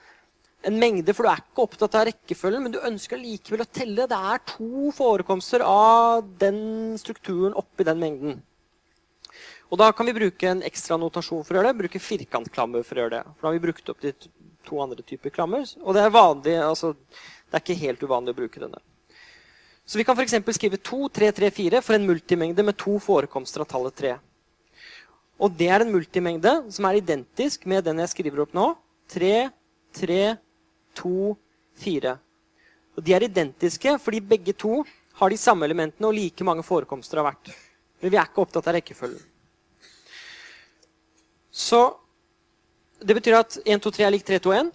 en, 0.66 0.78
mengde, 0.78 1.14
for 1.14 1.26
du 1.26 1.30
er 1.30 1.42
ikke 1.42 1.64
opptatt 1.64 1.96
av 1.98 2.06
rekkefølgen, 2.08 2.64
men 2.64 2.74
du 2.74 2.80
ønsker 2.82 3.20
likevel 3.20 3.62
å 3.62 3.70
telle. 3.70 4.08
Det 4.10 4.18
er 4.32 4.42
to 4.48 4.90
forekomster 4.94 5.62
av 5.64 6.26
den 6.40 6.98
strukturen 6.98 7.56
oppi 7.58 7.86
den 7.86 8.02
mengden. 8.02 8.40
Og 9.68 9.78
Da 9.78 9.90
kan 9.92 10.08
vi 10.08 10.16
bruke 10.16 10.48
en 10.48 10.62
ekstra 10.64 10.96
notasjon 10.96 11.44
for 11.44 11.54
å 11.54 11.60
gjøre 11.60 11.70
det. 11.70 11.80
Bruke 11.82 12.00
firkantklammer 12.00 12.84
for 12.86 12.96
å 12.96 13.04
gjøre 13.04 13.16
det. 13.18 13.24
For 13.36 13.44
da 13.44 13.50
har 13.50 13.58
vi 13.58 13.66
brukt 13.66 13.90
opp 13.92 14.00
de 14.00 14.14
to 14.64 14.78
andre 14.80 15.04
typer 15.04 15.32
klammer. 15.32 15.66
Og 15.84 15.96
det 15.96 16.04
er 16.04 16.14
vanlig, 16.14 16.54
altså, 16.64 16.94
det 16.94 17.58
er 17.58 17.64
ikke 17.64 17.82
helt 17.82 18.06
uvanlig 18.06 18.32
å 18.32 18.38
bruke 18.40 18.62
denne. 18.62 18.80
Så 19.88 20.00
vi 20.00 20.04
kan 20.04 20.16
f.eks. 20.16 20.34
skrive 20.56 20.80
2, 20.84 21.08
3, 21.20 21.30
3, 21.36 21.50
4 21.58 21.84
for 21.84 21.96
en 21.96 22.08
multimengde 22.08 22.64
med 22.64 22.76
to 22.80 22.98
forekomster 23.00 23.64
av 23.64 23.70
tallet 23.70 23.96
3. 23.96 24.16
Og 25.38 25.54
det 25.56 25.68
er 25.70 25.84
en 25.84 25.92
multimengde 25.92 26.52
som 26.74 26.88
er 26.88 26.98
identisk 26.98 27.64
med 27.70 27.86
den 27.86 28.02
jeg 28.02 28.12
skriver 28.12 28.42
opp 28.44 28.56
nå. 28.56 28.66
3, 29.12 29.48
3, 29.96 30.18
2, 30.98 31.34
4. 31.78 32.14
Og 32.98 33.04
de 33.06 33.14
er 33.14 33.26
identiske 33.28 33.94
fordi 34.02 34.20
begge 34.34 34.54
to 34.58 34.82
har 35.18 35.30
de 35.30 35.38
samme 35.40 35.66
elementene 35.66 36.08
og 36.08 36.14
like 36.14 36.46
mange 36.46 36.64
forekomster 36.66 37.20
av 37.20 37.28
hvert. 37.28 37.50
Men 37.98 38.12
vi 38.12 38.18
er 38.18 38.28
ikke 38.28 38.44
opptatt 38.44 38.68
av 38.70 38.76
rekkefølgen. 38.78 39.22
Så 41.50 41.80
det 43.02 43.16
betyr 43.18 43.38
at 43.38 43.58
1, 43.64 43.80
2, 43.82 43.90
3 43.94 44.06
er 44.06 44.14
lik 44.14 44.26
3, 44.26 44.38
2, 44.42 44.54
1. 44.60 44.70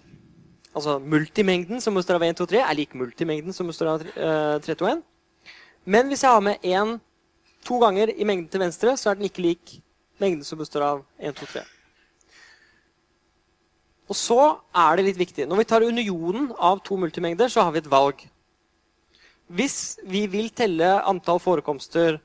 Altså 0.74 0.98
multimengden 0.98 1.80
som 1.80 1.96
består 1.96 2.18
av 2.18 2.26
1, 2.26 2.36
2, 2.40 2.48
3, 2.50 2.60
er 2.64 2.76
lik 2.76 2.96
multimengden 2.98 3.56
som 3.56 3.68
består 3.70 3.92
av 3.94 4.04
3, 4.64 4.74
2, 4.74 4.88
1. 4.90 5.04
Men 5.84 6.08
hvis 6.08 6.24
jeg 6.24 6.32
har 6.32 6.44
med 6.44 6.64
1 6.64 6.98
to 7.64 7.78
ganger 7.80 8.12
i 8.12 8.26
mengden 8.28 8.48
til 8.52 8.60
venstre, 8.64 8.96
så 9.00 9.10
er 9.10 9.20
den 9.20 9.28
ikke 9.28 9.44
lik 9.44 9.78
mengden 10.20 10.44
som 10.44 10.60
består 10.60 10.84
av 10.84 11.04
1, 11.18 11.36
2, 11.40 11.48
3. 11.54 11.64
Og 14.10 14.16
så 14.18 14.38
er 14.76 14.96
det 14.96 15.06
litt 15.08 15.20
viktig. 15.20 15.46
Når 15.48 15.62
vi 15.62 15.66
tar 15.68 15.86
unionen 15.86 16.50
av 16.58 16.82
to 16.84 16.98
multimengder, 17.00 17.48
så 17.48 17.64
har 17.64 17.72
vi 17.72 17.80
et 17.80 17.90
valg. 17.90 18.20
Hvis 19.48 19.98
vi 20.08 20.24
vil 20.30 20.50
telle 20.56 20.96
antall 21.04 21.40
forekomster 21.40 22.18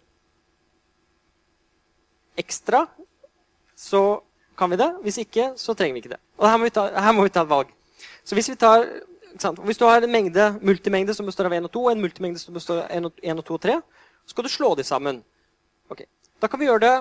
ekstra, 2.40 2.86
så 3.76 4.22
kan 4.60 4.72
vi 4.72 4.80
det. 4.80 4.90
Hvis 5.04 5.22
ikke, 5.24 5.54
så 5.60 5.76
trenger 5.76 5.96
vi 5.96 6.04
ikke 6.04 6.16
det. 6.16 6.22
Og 6.40 6.48
her 6.48 6.58
må 6.60 6.68
vi 6.68 6.76
ta, 6.76 6.88
må 7.16 7.28
vi 7.28 7.32
ta 7.36 7.44
et 7.46 7.52
valg. 7.52 7.72
Så 8.28 8.36
hvis 8.36 8.52
vi 8.52 8.60
tar 8.60 8.88
hvis 9.64 9.78
du 9.78 9.86
har 9.86 10.02
en 10.02 10.12
mengde, 10.12 10.46
multimengde 10.62 11.14
som 11.14 11.26
består 11.26 11.46
av 11.46 11.54
1 11.54 11.68
og 11.68 11.72
2, 11.72 11.84
og 11.86 11.92
en 11.92 12.02
multimengde 12.02 12.40
som 12.42 12.54
består 12.54 12.82
av 12.82 12.90
1 12.90 13.06
og, 13.06 13.20
1 13.22 13.38
og 13.38 13.46
2 13.46 13.54
og 13.54 13.62
3, 13.62 13.76
så 14.26 14.34
skal 14.34 14.44
du 14.44 14.50
slå 14.50 14.76
de 14.76 14.84
sammen. 14.84 15.22
Okay. 15.90 16.06
Da 16.42 16.48
kan 16.48 16.60
vi 16.60 16.66
gjøre 16.66 16.82
det 16.82 16.96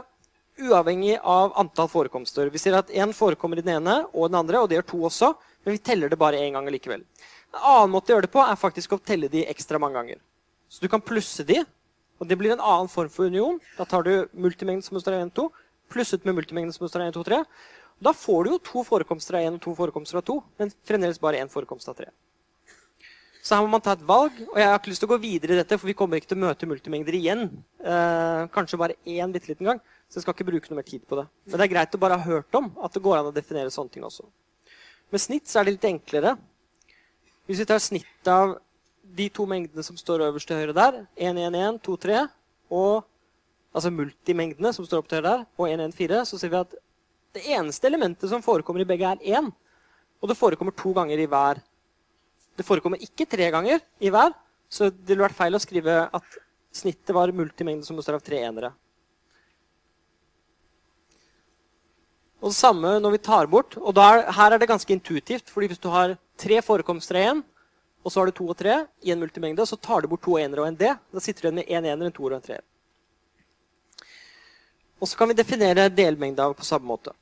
uavhengig 0.58 1.18
av 1.22 1.52
antall 1.60 1.88
forekomster. 1.90 2.50
Vi 2.52 2.60
ser 2.60 2.76
at 2.78 2.90
én 2.90 3.14
forekommer 3.16 3.60
i 3.60 3.64
den 3.64 3.78
ene 3.78 4.00
og 4.12 4.28
den 4.28 4.38
andre, 4.40 4.60
og 4.60 4.68
det 4.68 4.78
gjør 4.78 4.88
to 4.92 5.00
også, 5.08 5.32
men 5.64 5.76
vi 5.76 5.82
teller 5.90 6.10
det 6.10 6.18
bare 6.20 6.40
én 6.42 6.56
gang 6.56 6.68
likevel. 6.72 7.04
En 7.54 7.64
annen 7.72 7.94
måte 7.94 8.12
å 8.12 8.16
gjøre 8.16 8.28
det 8.28 8.34
på 8.34 8.44
er 8.44 8.60
faktisk 8.60 8.94
å 8.94 9.00
telle 9.00 9.30
de 9.32 9.46
ekstra 9.48 9.80
mange 9.80 9.98
ganger. 10.00 10.20
Så 10.68 10.84
du 10.84 10.88
kan 10.92 11.00
plusse 11.04 11.46
de, 11.48 11.62
og 12.18 12.28
det 12.28 12.36
blir 12.38 12.52
en 12.54 12.62
annen 12.62 12.90
form 12.92 13.10
for 13.12 13.30
union. 13.30 13.58
Da 13.78 13.86
tar 13.88 14.04
du 14.04 14.28
multimengden 14.32 14.84
som 14.84 14.98
består 14.98 15.16
av 15.16 15.26
1 15.26 15.32
og 15.32 15.52
2, 15.54 15.66
plusset 15.94 16.24
med 16.28 16.36
multimengden 16.36 16.74
som 16.74 16.84
består 16.84 17.06
av 17.06 17.12
1, 17.12 17.18
2, 17.18 17.26
3. 17.30 17.42
Da 18.04 18.14
får 18.14 18.44
du 18.44 18.52
jo 18.52 18.62
to 18.62 18.84
forekomster 18.86 19.38
av 19.38 19.46
1 19.48 19.58
og 19.58 19.62
to 19.64 19.74
forekomster 19.78 20.20
av 20.20 20.26
2, 20.28 20.40
men 20.60 20.74
fremdeles 20.86 21.20
bare 21.22 21.40
én 21.42 21.50
forekomst 21.50 21.88
av 21.90 21.98
3. 21.98 22.10
Så 23.42 23.56
her 23.56 23.64
må 23.64 23.70
man 23.72 23.82
ta 23.82 23.94
et 23.96 24.04
valg, 24.04 24.34
og 24.50 24.58
jeg 24.60 24.68
har 24.68 24.76
ikke 24.76 24.90
lyst 24.92 25.00
til 25.02 25.08
å 25.08 25.14
gå 25.14 25.20
videre 25.22 25.54
i 25.54 25.58
dette, 25.60 25.78
for 25.80 25.88
vi 25.88 25.96
kommer 25.96 26.20
ikke 26.20 26.28
til 26.34 26.36
å 26.36 26.42
møte 26.42 26.68
multimengder 26.68 27.16
igjen. 27.16 27.46
Eh, 27.80 28.42
kanskje 28.52 28.80
bare 28.80 28.98
én 29.08 29.32
bitte 29.32 29.48
liten 29.48 29.70
gang, 29.70 29.80
så 30.08 30.18
jeg 30.18 30.24
skal 30.24 30.34
ikke 30.36 30.48
bruke 30.48 30.70
noe 30.70 30.78
mer 30.80 30.88
tid 30.88 31.02
på 31.04 31.18
det. 31.18 31.26
Men 31.48 31.60
det 31.60 31.66
er 31.66 31.72
greit 31.74 31.96
å 31.96 32.00
bare 32.00 32.16
ha 32.16 32.24
hørt 32.24 32.56
om 32.56 32.70
at 32.84 32.94
det 32.94 33.02
går 33.04 33.18
an 33.18 33.28
å 33.28 33.34
definere 33.34 33.72
sånne 33.72 33.92
ting 33.92 34.06
også. 34.08 34.24
Med 35.12 35.20
snitt 35.20 35.48
så 35.48 35.60
er 35.60 35.68
det 35.68 35.76
litt 35.76 35.86
enklere. 35.88 36.34
Hvis 37.48 37.60
vi 37.60 37.68
tar 37.68 37.80
snitt 37.80 38.30
av 38.32 38.56
de 39.18 39.28
to 39.32 39.44
mengdene 39.48 39.84
som 39.84 39.96
står 39.96 40.26
øverst 40.26 40.48
til 40.48 40.60
høyre 40.60 40.76
der, 40.76 40.98
1, 41.16 41.40
1, 41.44 41.56
1, 41.60 41.80
2, 41.84 41.96
3, 42.04 42.24
og 42.76 43.06
altså 43.76 43.92
multimengdene 43.92 44.72
som 44.76 44.88
står 44.88 45.02
opp 45.02 45.08
til 45.08 45.20
høyre 45.20 45.28
der, 45.28 45.46
og 45.60 45.68
1, 45.68 45.84
1, 45.86 45.96
4, 46.00 46.24
så 46.28 46.40
ser 46.40 46.52
vi 46.52 46.60
at 46.60 46.76
det 47.36 47.44
eneste 47.56 47.88
elementet 47.88 48.32
som 48.32 48.44
forekommer 48.44 48.84
i 48.84 48.88
begge, 48.88 49.12
er 49.12 49.40
1. 49.40 49.52
Og 50.18 50.32
det 50.32 50.40
forekommer 50.40 50.76
to 50.76 50.92
ganger 50.96 51.20
i 51.20 51.28
hver. 51.30 51.60
Det 52.58 52.66
forekommer 52.66 53.00
ikke 53.04 53.28
tre 53.28 53.52
ganger 53.54 53.80
i 54.00 54.10
hver, 54.12 54.32
så 54.68 54.88
det 54.90 55.12
ville 55.12 55.28
vært 55.28 55.38
feil 55.38 55.56
å 55.56 55.62
skrive 55.62 56.00
at 56.08 56.38
snittet 56.74 57.14
var 57.16 57.32
multimengde 57.32 57.86
som 57.86 57.96
består 57.96 58.18
av 58.18 58.24
tre 58.24 58.40
enere. 58.44 58.72
Og 62.38 62.52
det 62.52 62.58
samme 62.58 62.98
når 63.02 63.16
vi 63.16 63.24
tar 63.26 63.48
bort. 63.50 63.76
og 63.76 63.98
er, 63.98 64.30
Her 64.30 64.52
er 64.52 64.58
det 64.58 64.68
ganske 64.68 64.92
intuitivt. 64.92 65.50
fordi 65.50 65.68
hvis 65.68 65.82
du 65.82 65.88
har 65.88 66.16
tre 66.36 66.62
forekomster 66.62 67.16
av 67.16 67.22
én, 67.22 67.42
og 68.04 68.12
så 68.12 68.20
har 68.20 68.26
du 68.26 68.32
to 68.32 68.48
og 68.48 68.56
tre 68.56 68.86
i 69.02 69.10
en 69.10 69.18
multimengde, 69.18 69.66
så 69.66 69.76
tar 69.76 70.02
du 70.02 70.08
bort 70.08 70.22
to 70.22 70.38
enere 70.38 70.60
og 70.62 70.68
en 70.68 70.76
D. 70.76 70.94
Da 71.12 71.20
sitter 71.20 71.42
du 71.42 71.48
igjen 71.48 71.58
med 71.58 71.66
én 71.66 71.84
ener, 71.84 72.06
en 72.06 72.12
toer 72.12 72.32
og 72.32 72.38
en 72.38 72.46
treer. 72.46 72.62
Og 75.00 75.08
så 75.08 75.18
kan 75.18 75.28
vi 75.28 75.34
definere 75.34 75.88
delmengda 75.90 76.52
på 76.54 76.64
samme 76.64 76.86
måte. 76.86 77.12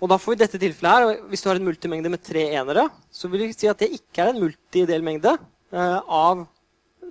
Og 0.00 0.08
da 0.08 0.18
får 0.20 0.34
vi 0.34 0.40
dette 0.42 0.58
tilfellet 0.60 0.92
her, 0.92 1.28
Hvis 1.28 1.42
du 1.42 1.48
har 1.48 1.56
en 1.56 1.64
multimengde 1.64 2.10
med 2.10 2.22
tre 2.22 2.52
enere, 2.52 2.90
så 3.10 3.28
vil 3.28 3.46
vi 3.46 3.52
si 3.52 3.68
at 3.68 3.78
det 3.78 3.92
ikke 3.92 4.24
er 4.24 4.32
en 4.32 4.40
multidelmengde 4.40 5.38
eh, 5.72 6.00
av 6.00 6.46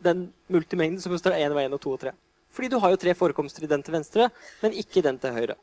den 0.03 0.31
multimengden 0.49 1.01
som 1.01 1.11
består 1.11 1.33
av 1.33 1.41
1 1.41 1.55
og 1.55 1.61
1 1.61 1.73
og 1.73 1.81
2 1.81 1.93
og 1.93 1.99
3. 1.99 2.11
Fordi 2.53 2.69
du 2.69 2.77
har 2.79 2.91
jo 2.93 3.01
tre 3.01 3.13
forekomster 3.13 3.63
i 3.63 3.67
den 3.67 3.81
til 3.83 3.93
venstre, 3.97 4.29
men 4.61 4.77
ikke 4.77 4.99
i 4.99 5.05
den 5.05 5.17
til 5.17 5.33
høyre. 5.33 5.55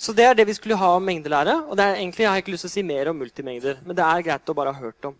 Så 0.00 0.14
det 0.16 0.24
er 0.24 0.36
det 0.36 0.46
vi 0.48 0.56
skulle 0.56 0.78
ha 0.80 0.94
om 0.96 1.04
mengdelære. 1.04 1.58
Og 1.68 1.76
det 1.76 1.84
er 1.84 1.98
egentlig, 1.98 2.24
jeg 2.24 2.32
har 2.32 2.40
ikke 2.40 2.54
lyst 2.54 2.64
til 2.64 2.70
å 2.70 2.76
si 2.78 2.84
mer 2.88 3.10
om 3.10 3.18
multimengder, 3.20 3.82
men 3.84 3.96
det 3.96 4.06
er 4.06 4.24
greit 4.24 4.48
å 4.48 4.56
bare 4.56 4.72
ha 4.72 4.80
hørt 4.80 5.08
om. 5.10 5.16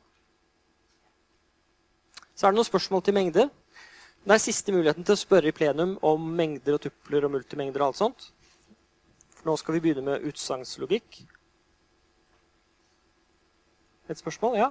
Så 2.33 2.47
er 2.47 2.55
det 2.55 2.57
noen 2.57 2.69
spørsmål 2.71 3.03
til 3.05 3.17
mengder. 3.19 3.51
Det 4.25 4.33
er 4.33 4.41
siste 4.41 4.73
muligheten 4.73 5.05
til 5.05 5.17
å 5.17 5.21
spørre 5.21 5.53
i 5.53 5.57
plenum 5.57 5.99
om 6.05 6.25
mengder 6.37 6.79
og 6.79 6.85
tupler 6.87 7.27
og 7.29 7.35
multimengder 7.35 7.83
og 7.83 7.91
alt 7.91 8.01
sånt. 8.01 8.31
For 9.37 9.51
nå 9.51 9.59
skal 9.61 9.77
vi 9.77 9.83
begynne 9.85 10.07
med 10.07 10.25
utsagnslogikk. 10.29 11.21
Et 14.09 14.21
spørsmål? 14.21 14.57
Ja? 14.63 14.71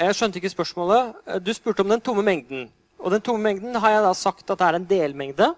Jeg 0.00 0.16
skjønte 0.16 0.38
ikke 0.40 0.48
spørsmålet. 0.48 1.16
Du 1.44 1.50
spurte 1.52 1.84
om 1.84 1.90
den 1.92 2.00
tomme 2.00 2.22
mengden. 2.24 2.70
Og 2.98 3.12
den 3.12 3.20
tomme 3.20 3.42
mengden 3.44 3.76
har 3.76 3.92
jeg 3.92 4.04
da 4.06 4.12
sagt 4.16 4.48
at 4.48 4.58
det 4.58 4.66
er 4.66 4.78
en 4.78 4.86
delmengde 4.88 5.48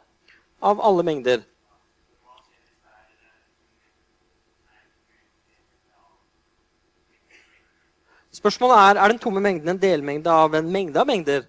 av 0.58 0.82
alle 0.82 1.04
mengder. 1.06 1.44
Spørsmålet 8.34 8.82
er 8.82 9.02
er 9.04 9.14
den 9.14 9.22
tomme 9.22 9.40
mengden 9.40 9.68
en 9.68 9.82
delmengde 9.82 10.30
av 10.30 10.54
en 10.58 10.72
mengde 10.72 10.98
av 10.98 11.06
mengder. 11.06 11.46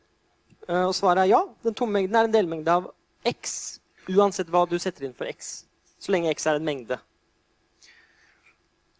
Eh, 0.69 0.85
og 0.85 0.93
svaret 0.93 1.23
er 1.23 1.33
ja. 1.33 1.43
Den 1.63 1.73
tomme 1.73 1.97
mengden 1.97 2.15
er 2.15 2.27
en 2.29 2.33
delmengde 2.33 2.71
av 2.71 2.91
x, 3.25 3.79
uansett 4.05 4.49
hva 4.53 4.67
du 4.69 4.77
setter 4.77 5.07
inn 5.07 5.17
for 5.17 5.25
x. 5.25 5.63
Så 5.97 6.13
lenge 6.13 6.29
x 6.29 6.45
er 6.45 6.61
en 6.61 6.65
mengde. 6.67 6.99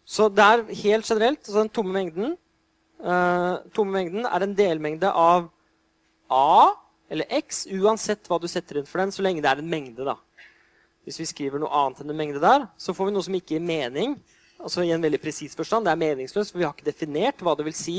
Så 0.04 0.26
det 0.28 0.42
er 0.42 0.64
helt 0.82 1.06
generelt 1.06 1.44
altså 1.46 1.60
den 1.62 1.70
tomme 1.70 1.94
mengden 1.94 2.34
uh, 3.04 3.60
tomme 3.76 3.94
mengden 3.98 4.26
er 4.28 4.44
en 4.44 4.56
delmengde 4.56 5.10
av 5.10 5.50
A 6.32 6.72
eller 7.12 7.28
X, 7.44 7.66
uansett 7.70 8.26
hva 8.28 8.40
du 8.40 8.48
setter 8.50 8.80
inn 8.80 8.88
for 8.88 9.02
den, 9.02 9.12
så 9.12 9.22
lenge 9.22 9.42
det 9.44 9.50
er 9.50 9.60
en 9.60 9.70
mengde. 9.70 10.06
da. 10.06 10.16
Hvis 11.04 11.20
vi 11.20 11.28
skriver 11.28 11.60
noe 11.60 11.72
annet 11.72 12.00
enn 12.00 12.10
en 12.10 12.18
mengde 12.18 12.40
der, 12.42 12.66
så 12.80 12.94
får 12.96 13.10
vi 13.10 13.14
noe 13.14 13.26
som 13.26 13.36
ikke 13.36 13.56
gir 13.56 13.64
mening. 13.64 14.16
altså 14.58 14.82
i 14.82 14.92
en 14.94 15.02
veldig 15.02 15.20
presis 15.20 15.54
forstand. 15.54 15.84
Det 15.84 15.92
er 15.92 16.00
meningsløst, 16.00 16.52
for 16.52 16.58
vi 16.58 16.64
har 16.64 16.72
ikke 16.72 16.90
definert 16.90 17.42
hva 17.44 17.54
det 17.58 17.66
vil 17.68 17.76
si 17.76 17.98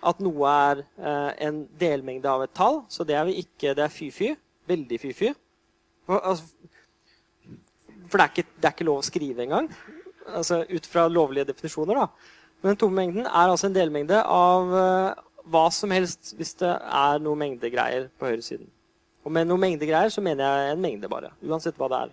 at 0.00 0.20
noe 0.24 0.48
er 0.48 0.82
uh, 0.96 1.32
en 1.36 1.66
delmengde 1.78 2.30
av 2.30 2.42
et 2.46 2.54
tall. 2.56 2.80
Så 2.88 3.04
det 3.04 3.18
er 3.18 3.26
vi 3.28 3.42
ikke. 3.42 3.74
Det 3.76 3.84
er 3.84 3.92
fy-fy. 3.92 4.32
Veldig 4.70 5.00
fy-fy. 5.02 5.34
Altså, 6.08 6.44
for 8.08 8.18
det 8.18 8.24
er, 8.24 8.32
ikke, 8.32 8.48
det 8.56 8.66
er 8.66 8.74
ikke 8.74 8.88
lov 8.88 9.02
å 9.02 9.06
skrive 9.06 9.44
engang. 9.44 9.68
Altså, 10.26 10.62
ut 10.64 10.86
fra 10.88 11.04
lovlige 11.12 11.50
definisjoner. 11.52 12.00
da. 12.00 12.08
Men 12.60 12.74
den 12.74 12.80
tomme 12.80 13.00
mengden 13.00 13.26
er 13.26 13.48
altså 13.48 13.70
en 13.70 13.74
delmengde 13.74 14.20
av 14.20 14.72
uh, 14.74 15.20
hva 15.48 15.62
som 15.72 15.92
helst 15.94 16.34
hvis 16.36 16.52
det 16.60 16.70
er 16.70 17.22
noe 17.24 17.38
mengdegreier 17.40 18.10
på 18.20 18.28
høyresiden. 18.28 18.68
Og 19.24 19.32
med 19.32 19.48
noe 19.48 19.60
mengdegreier 19.60 20.12
så 20.12 20.22
mener 20.24 20.44
jeg 20.44 20.74
en 20.74 20.82
mengde, 20.82 21.08
bare. 21.08 21.32
Uansett 21.44 21.78
hva 21.80 21.88
det 21.92 22.00
er. 22.04 22.12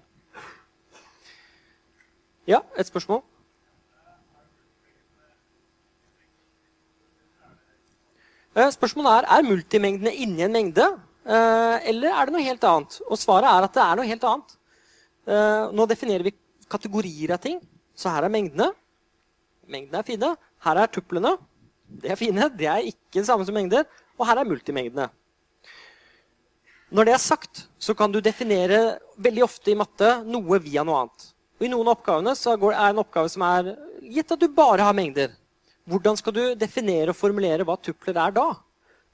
Ja, 2.47 2.61
et 2.79 2.87
spørsmål? 2.87 3.19
Uh, 8.55 8.69
spørsmålet 8.73 9.19
er 9.19 9.31
er 9.35 9.49
multimengdene 9.51 10.15
inni 10.15 10.47
en 10.47 10.55
mengde, 10.55 10.87
uh, 11.27 11.75
eller 11.83 12.13
er 12.13 12.25
det 12.25 12.37
noe 12.37 12.47
helt 12.47 12.63
annet? 12.71 13.01
Og 13.11 13.19
svaret 13.19 13.51
er 13.51 13.67
at 13.67 13.75
det 13.75 13.83
er 13.83 13.99
noe 13.99 14.11
helt 14.13 14.31
annet. 14.31 14.53
nå 15.75 15.85
definerer 15.91 16.23
vi 16.23 16.31
kategorier 16.71 17.33
av 17.35 17.41
ting. 17.43 17.57
Så 17.91 18.07
her 18.07 18.23
er 18.23 18.31
mengdene. 18.31 18.71
Mengdene 19.68 20.01
er 20.01 20.07
fine. 20.07 20.34
Her 20.63 20.82
er 20.82 20.91
tuplene. 20.91 21.36
Det 21.88 22.11
er 22.11 22.20
fine. 22.20 22.49
Det 22.55 22.68
er 22.72 22.89
ikke 22.89 23.20
det 23.20 23.28
samme 23.30 23.47
som 23.47 23.55
mengder. 23.57 23.88
Og 24.18 24.28
her 24.28 24.41
er 24.41 24.49
multimengdene. 24.49 25.09
Når 26.88 27.07
det 27.07 27.13
er 27.18 27.20
sagt, 27.20 27.65
så 27.78 27.93
kan 27.97 28.11
du 28.11 28.22
definere 28.24 28.97
veldig 29.20 29.43
ofte 29.43 29.74
i 29.74 29.76
matte 29.76 30.22
noe 30.24 30.59
via 30.63 30.86
noe 30.88 31.01
annet. 31.03 31.26
Og 31.57 31.65
I 31.68 31.72
noen 31.74 31.89
av 31.89 31.97
oppgavene 31.97 32.32
er 32.32 32.61
det 32.61 32.78
en 32.86 33.01
oppgave 33.01 33.32
som 33.34 33.43
er 33.43 33.74
gitt 34.07 34.32
at 34.32 34.39
du 34.39 34.47
bare 34.47 34.86
har 34.88 34.95
mengder. 34.95 35.34
Hvordan 35.88 36.20
skal 36.20 36.36
du 36.36 36.41
definere 36.59 37.11
og 37.11 37.20
formulere 37.20 37.65
hva 37.68 37.76
tupler 37.80 38.20
er 38.24 38.34
da? 38.36 38.47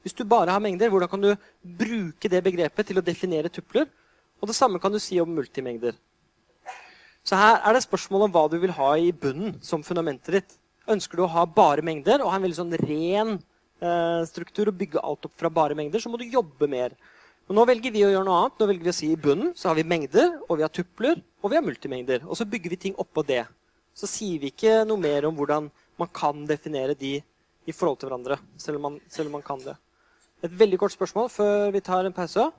Hvis 0.04 0.16
du 0.18 0.26
bare 0.28 0.52
har 0.52 0.62
mengder, 0.62 0.92
hvordan 0.92 1.10
kan 1.10 1.22
du 1.24 1.32
bruke 1.64 2.30
det 2.30 2.44
begrepet 2.44 2.90
til 2.90 3.00
å 3.00 3.06
definere 3.06 3.50
tupler? 3.54 3.88
Og 4.42 4.50
det 4.50 4.58
samme 4.58 4.82
kan 4.84 4.92
du 4.92 5.00
si 5.00 5.20
om 5.22 5.30
multimengder. 5.32 5.96
Så 7.24 7.40
her 7.40 7.62
er 7.64 7.76
det 7.76 7.86
spørsmål 7.86 8.26
om 8.26 8.34
hva 8.34 8.44
du 8.52 8.58
vil 8.60 8.74
ha 8.76 8.90
i 9.00 9.14
bunnen 9.16 9.56
som 9.64 9.84
fundamentet 9.86 10.38
ditt. 10.38 10.56
Ønsker 10.92 11.20
du 11.20 11.24
å 11.24 11.32
ha 11.32 11.46
bare 11.48 11.86
mengder 11.86 12.20
og 12.20 12.34
ha 12.34 12.36
en 12.36 12.44
veldig 12.44 12.58
sånn 12.58 12.76
ren 12.82 13.38
eh, 13.38 14.22
struktur 14.28 14.68
og 14.68 14.80
bygge 14.82 15.00
alt 15.00 15.30
opp 15.30 15.36
fra 15.40 15.52
bare 15.54 15.78
mengder, 15.80 16.04
så 16.04 16.12
må 16.12 16.20
du 16.20 16.26
jobbe 16.28 16.68
mer. 16.68 16.98
Men 17.48 17.60
nå 17.60 17.66
velger 17.68 17.96
vi 17.96 18.04
å 18.04 18.12
gjøre 18.12 18.28
noe 18.28 18.40
annet. 18.42 18.60
Nå 18.60 18.68
velger 18.68 18.88
vi 18.88 18.92
å 18.92 18.98
si 18.98 19.12
I 19.12 19.20
bunnen 19.20 19.54
så 19.56 19.70
har 19.70 19.80
vi 19.80 19.88
mengder, 19.88 20.36
og 20.48 20.60
vi 20.60 20.66
har 20.66 20.72
tupler, 20.72 21.22
og 21.44 21.52
vi 21.52 21.60
har 21.60 21.64
multimengder. 21.64 22.28
Og 22.28 22.40
så 22.40 22.48
bygger 22.48 22.76
vi 22.76 22.82
ting 22.88 23.00
oppå 23.00 23.24
det. 23.28 23.46
Så 23.96 24.10
sier 24.10 24.42
vi 24.42 24.52
ikke 24.52 24.82
noe 24.88 25.00
mer 25.00 25.28
om 25.30 25.36
hvordan 25.38 25.70
man 26.00 26.12
kan 26.12 26.44
definere 26.50 26.96
de 26.98 27.18
i 27.20 27.76
forhold 27.76 28.00
til 28.00 28.10
hverandre. 28.10 28.40
Selv 28.60 28.80
om 28.80 28.88
man, 28.90 29.00
selv 29.12 29.32
om 29.32 29.38
man 29.40 29.46
kan 29.46 29.64
det. 29.64 29.76
Et 30.44 30.60
veldig 30.60 30.80
kort 30.82 30.96
spørsmål 30.96 31.30
før 31.32 31.72
vi 31.72 31.84
tar 31.84 32.08
en 32.08 32.16
pause. 32.16 32.50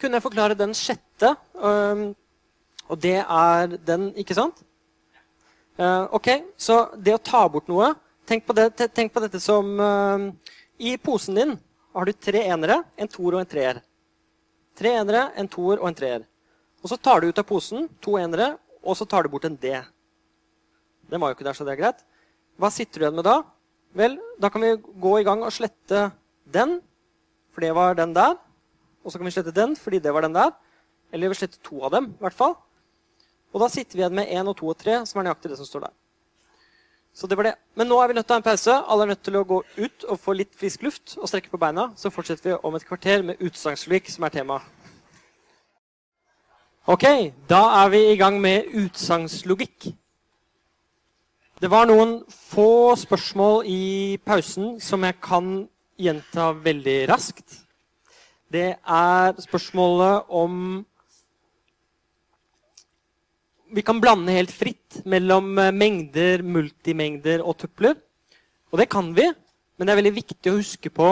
Kunne 0.00 0.18
jeg 0.18 0.24
forklare 0.24 0.56
den 0.58 0.74
sjette. 0.76 1.34
Og 1.54 3.00
det 3.00 3.18
er 3.22 3.76
den, 3.86 4.10
ikke 4.20 4.36
sant? 4.36 4.58
Uh, 5.74 6.06
ok, 6.14 6.28
Så 6.56 6.74
det 7.02 7.16
å 7.16 7.22
ta 7.22 7.40
bort 7.50 7.66
noe 7.66 7.88
Tenk 8.28 8.44
på, 8.46 8.54
det, 8.54 8.68
tenk 8.94 9.10
på 9.12 9.20
dette 9.20 9.40
som 9.42 9.72
I 10.78 10.94
posen 11.02 11.34
din 11.36 11.56
har 11.94 12.06
du 12.08 12.12
tre 12.12 12.40
enere, 12.50 12.78
en 12.96 13.10
toer 13.10 13.36
og 13.36 13.42
en 13.42 13.50
treer. 13.50 13.80
Tre 14.74 14.94
enere, 14.98 15.28
en 15.38 15.50
toer 15.50 15.78
og 15.78 15.90
en 15.90 15.96
treer. 15.98 16.24
Og 16.82 16.90
så 16.90 16.98
tar 16.98 17.22
du 17.22 17.28
ut 17.28 17.38
av 17.38 17.46
posen 17.46 17.86
to 18.02 18.16
enere, 18.18 18.54
og 18.82 18.96
så 18.98 19.06
tar 19.08 19.24
du 19.24 19.30
bort 19.32 19.46
en 19.46 19.58
D. 19.60 19.70
Den 21.08 21.22
var 21.22 21.30
jo 21.30 21.38
ikke 21.38 21.46
der, 21.46 21.56
så 21.56 21.66
det 21.66 21.76
er 21.76 21.82
greit. 21.84 22.02
Hva 22.58 22.70
sitter 22.74 23.00
du 23.00 23.06
igjen 23.06 23.20
med 23.20 23.28
da? 23.28 23.36
Vel, 23.94 24.18
da 24.42 24.50
kan 24.50 24.64
vi 24.64 24.74
gå 24.76 25.12
i 25.20 25.26
gang 25.26 25.44
og 25.46 25.54
slette 25.54 26.08
den, 26.50 26.80
for 27.54 27.62
det 27.62 27.70
var 27.78 27.94
den 28.00 28.12
der. 28.16 28.34
Og 29.04 29.12
så 29.12 29.20
kan 29.20 29.28
vi 29.28 29.34
slette 29.34 29.54
den, 29.54 29.76
fordi 29.76 30.00
det 30.02 30.12
var 30.14 30.24
den 30.24 30.34
der. 30.34 30.54
Eller 31.12 31.30
vi 31.30 31.38
sletter 31.38 31.60
to 31.62 31.82
av 31.84 31.92
dem, 31.94 32.08
i 32.16 32.24
hvert 32.24 32.36
fall. 32.36 32.56
Og 33.54 33.60
da 33.62 33.68
sitter 33.70 33.98
vi 33.98 34.02
igjen 34.02 34.16
med 34.16 34.32
1 34.32 34.50
og 34.50 34.56
2 34.58 34.70
og 34.72 34.80
3, 34.80 34.96
som 35.06 35.20
er 35.20 35.28
nøyaktig 35.28 35.52
det 35.52 35.60
som 35.60 35.68
står 35.68 35.86
der. 35.86 35.94
Så 37.14 37.28
det 37.30 37.36
var 37.38 37.46
det. 37.46 37.54
Men 37.78 37.86
nå 37.86 38.00
er 38.02 38.10
vi 38.10 38.14
nødt 38.16 38.26
til 38.26 38.34
å 38.34 38.38
ha 38.40 38.42
en 38.42 38.48
pause. 38.48 38.74
Alle 38.74 39.04
er 39.04 39.12
nødt 39.12 39.22
til 39.22 39.36
å 39.38 39.44
gå 39.46 39.60
ut 39.76 40.06
og 40.10 40.18
få 40.18 40.34
litt 40.34 40.56
frisk 40.58 40.82
luft 40.82 41.14
og 41.20 41.28
strekke 41.30 41.52
på 41.52 41.60
beina. 41.62 41.92
Så 41.94 42.10
fortsetter 42.10 42.50
vi 42.50 42.56
om 42.66 42.74
et 42.74 42.86
kvarter 42.88 43.22
med 43.22 43.38
utsagnslogikk, 43.38 44.10
som 44.10 44.26
er 44.26 44.34
tema. 44.34 44.58
Ok, 46.90 47.06
da 47.48 47.60
er 47.84 47.92
vi 47.94 48.00
i 48.10 48.16
gang 48.18 48.40
med 48.42 48.66
utsagnslogikk. 48.82 49.92
Det 51.62 51.70
var 51.70 51.86
noen 51.86 52.18
få 52.28 52.96
spørsmål 52.98 53.62
i 53.70 53.84
pausen 54.26 54.74
som 54.82 55.06
jeg 55.06 55.16
kan 55.22 55.52
gjenta 55.96 56.50
veldig 56.66 56.98
raskt. 57.08 57.63
Det 58.54 58.76
er 58.78 59.38
spørsmålet 59.42 60.28
om 60.30 60.84
Vi 63.74 63.82
kan 63.82 63.98
blande 63.98 64.30
helt 64.30 64.52
fritt 64.54 65.00
mellom 65.10 65.56
eh, 65.58 65.72
mengder, 65.74 66.44
multimengder 66.46 67.42
og 67.42 67.56
tupler. 67.58 67.96
Og 68.70 68.78
det 68.78 68.86
kan 68.92 69.08
vi, 69.16 69.24
men 69.74 69.88
det 69.88 69.90
er 69.90 69.98
veldig 69.98 70.12
viktig 70.20 70.52
å 70.52 70.60
huske 70.60 70.92
på 70.94 71.08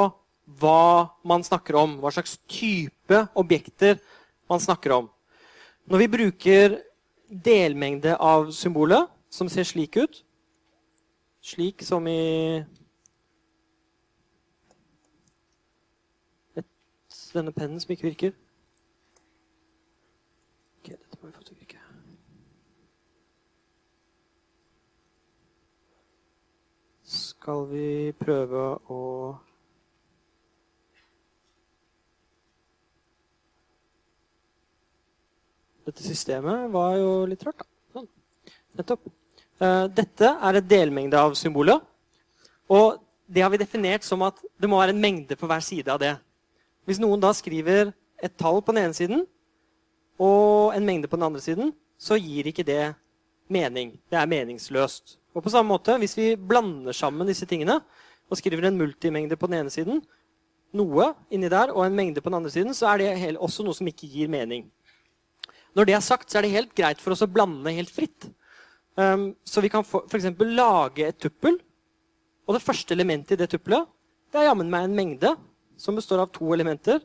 hva 0.62 1.08
man 1.26 1.42
snakker 1.42 1.80
om. 1.80 1.96
Hva 1.98 2.12
slags 2.14 2.36
type 2.46 3.24
objekter 3.34 3.98
man 4.46 4.62
snakker 4.62 4.94
om. 5.00 5.10
Når 5.90 6.04
vi 6.04 6.10
bruker 6.12 6.78
delmengde 7.26 8.14
av 8.22 8.52
symbolet, 8.54 9.10
som 9.32 9.50
ser 9.50 9.66
slik 9.66 9.98
ut 9.98 10.22
Slik 11.42 11.82
som 11.82 12.04
i 12.06 12.62
denne 17.36 17.52
pennen 17.54 17.80
som 17.80 17.92
ikke 17.94 18.08
virker. 18.10 18.34
Ok, 20.80 20.90
dette 20.90 21.18
må 21.20 21.28
vi 21.28 21.36
få 21.36 21.46
til 21.46 21.54
å 21.54 21.60
virke. 21.60 21.80
Skal 27.12 27.64
vi 27.72 27.88
prøve 28.20 28.66
å 28.92 29.00
Dette 35.82 36.04
systemet 36.06 36.68
var 36.70 36.92
jo 36.94 37.14
litt 37.26 37.42
rart, 37.42 37.58
da. 37.58 37.66
Sånn. 37.90 38.04
Nettopp. 38.78 39.08
Uh, 39.58 39.88
dette 39.90 40.28
er 40.30 40.58
et 40.58 40.68
delmengde 40.70 41.18
av 41.18 41.34
symbolet. 41.38 41.82
Og 42.70 43.00
det 43.26 43.42
har 43.42 43.50
vi 43.50 43.60
definert 43.60 44.06
som 44.06 44.22
at 44.22 44.38
det 44.60 44.70
må 44.70 44.78
være 44.78 44.94
en 44.94 45.02
mengde 45.02 45.36
på 45.38 45.48
hver 45.50 45.64
side 45.64 45.90
av 45.90 45.98
det. 46.02 46.12
Hvis 46.88 47.00
noen 47.02 47.20
da 47.22 47.30
skriver 47.36 47.92
et 48.22 48.34
tall 48.38 48.60
på 48.62 48.74
den 48.74 48.84
ene 48.84 48.96
siden 48.96 49.24
og 50.22 50.74
en 50.76 50.86
mengde 50.86 51.10
på 51.10 51.18
den 51.18 51.26
andre 51.26 51.42
siden, 51.42 51.72
så 51.98 52.18
gir 52.18 52.48
ikke 52.50 52.66
det 52.66 52.94
mening. 53.52 53.94
Det 54.10 54.18
er 54.18 54.30
meningsløst. 54.30 55.16
Og 55.34 55.42
på 55.44 55.50
samme 55.50 55.72
måte, 55.72 55.96
Hvis 55.98 56.16
vi 56.16 56.36
blander 56.36 56.92
sammen 56.92 57.26
disse 57.26 57.46
tingene 57.46 57.80
og 58.30 58.36
skriver 58.36 58.66
en 58.68 58.78
multimengde 58.78 59.36
på 59.36 59.46
den 59.46 59.60
ene 59.60 59.70
siden, 59.70 60.02
noe 60.72 61.14
inni 61.30 61.48
der 61.48 61.72
og 61.72 61.84
en 61.86 61.96
mengde 61.96 62.20
på 62.20 62.30
den 62.30 62.40
andre 62.40 62.50
siden, 62.50 62.74
så 62.74 62.92
er 62.92 62.98
det 62.98 63.36
også 63.36 63.64
noe 63.64 63.74
som 63.74 63.86
ikke 63.86 64.08
gir 64.08 64.28
mening. 64.28 64.70
Når 65.74 65.84
det 65.84 65.94
er 65.94 66.00
sagt, 66.04 66.30
så 66.30 66.38
er 66.38 66.42
det 66.42 66.52
helt 66.52 66.74
greit 66.74 67.00
for 67.00 67.12
oss 67.12 67.24
å 67.24 67.30
blande 67.30 67.72
helt 67.72 67.90
fritt. 67.92 68.28
Um, 68.96 69.32
så 69.44 69.62
vi 69.64 69.70
kan 69.72 69.84
f.eks. 69.84 70.28
lage 70.38 71.06
et 71.06 71.20
tuppel. 71.20 71.56
Og 72.46 72.56
det 72.56 72.64
første 72.64 72.92
elementet 72.92 73.36
i 73.36 73.40
det 73.40 73.50
tuppelet 73.52 73.88
det 74.32 74.40
er 74.40 74.48
jammen 74.48 74.70
meg 74.72 74.86
en 74.86 74.96
mengde 74.96 75.30
som 75.76 75.96
består 75.96 76.22
av 76.22 76.30
to 76.34 76.52
elementer. 76.54 77.02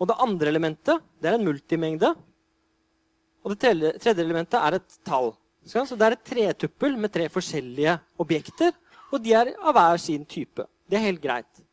Og 0.00 0.08
det 0.10 0.18
andre 0.22 0.50
elementet 0.50 1.02
det 1.22 1.30
er 1.30 1.38
en 1.38 1.46
multimengde. 1.46 2.10
Og 3.44 3.52
det 3.52 3.74
tredje 4.00 4.22
elementet 4.24 4.58
er 4.60 4.78
et 4.78 4.98
tall. 5.06 5.32
Så 5.64 5.96
det 5.96 6.06
er 6.06 6.16
et 6.16 6.26
tretuppel 6.28 6.96
med 7.00 7.12
tre 7.12 7.28
forskjellige 7.32 7.96
objekter. 8.20 8.74
Og 9.12 9.22
de 9.24 9.34
er 9.36 9.54
av 9.60 9.76
hver 9.76 10.00
sin 10.02 10.24
type. 10.28 10.66
Det 10.88 10.98
er 10.98 11.06
helt 11.06 11.22
greit. 11.22 11.64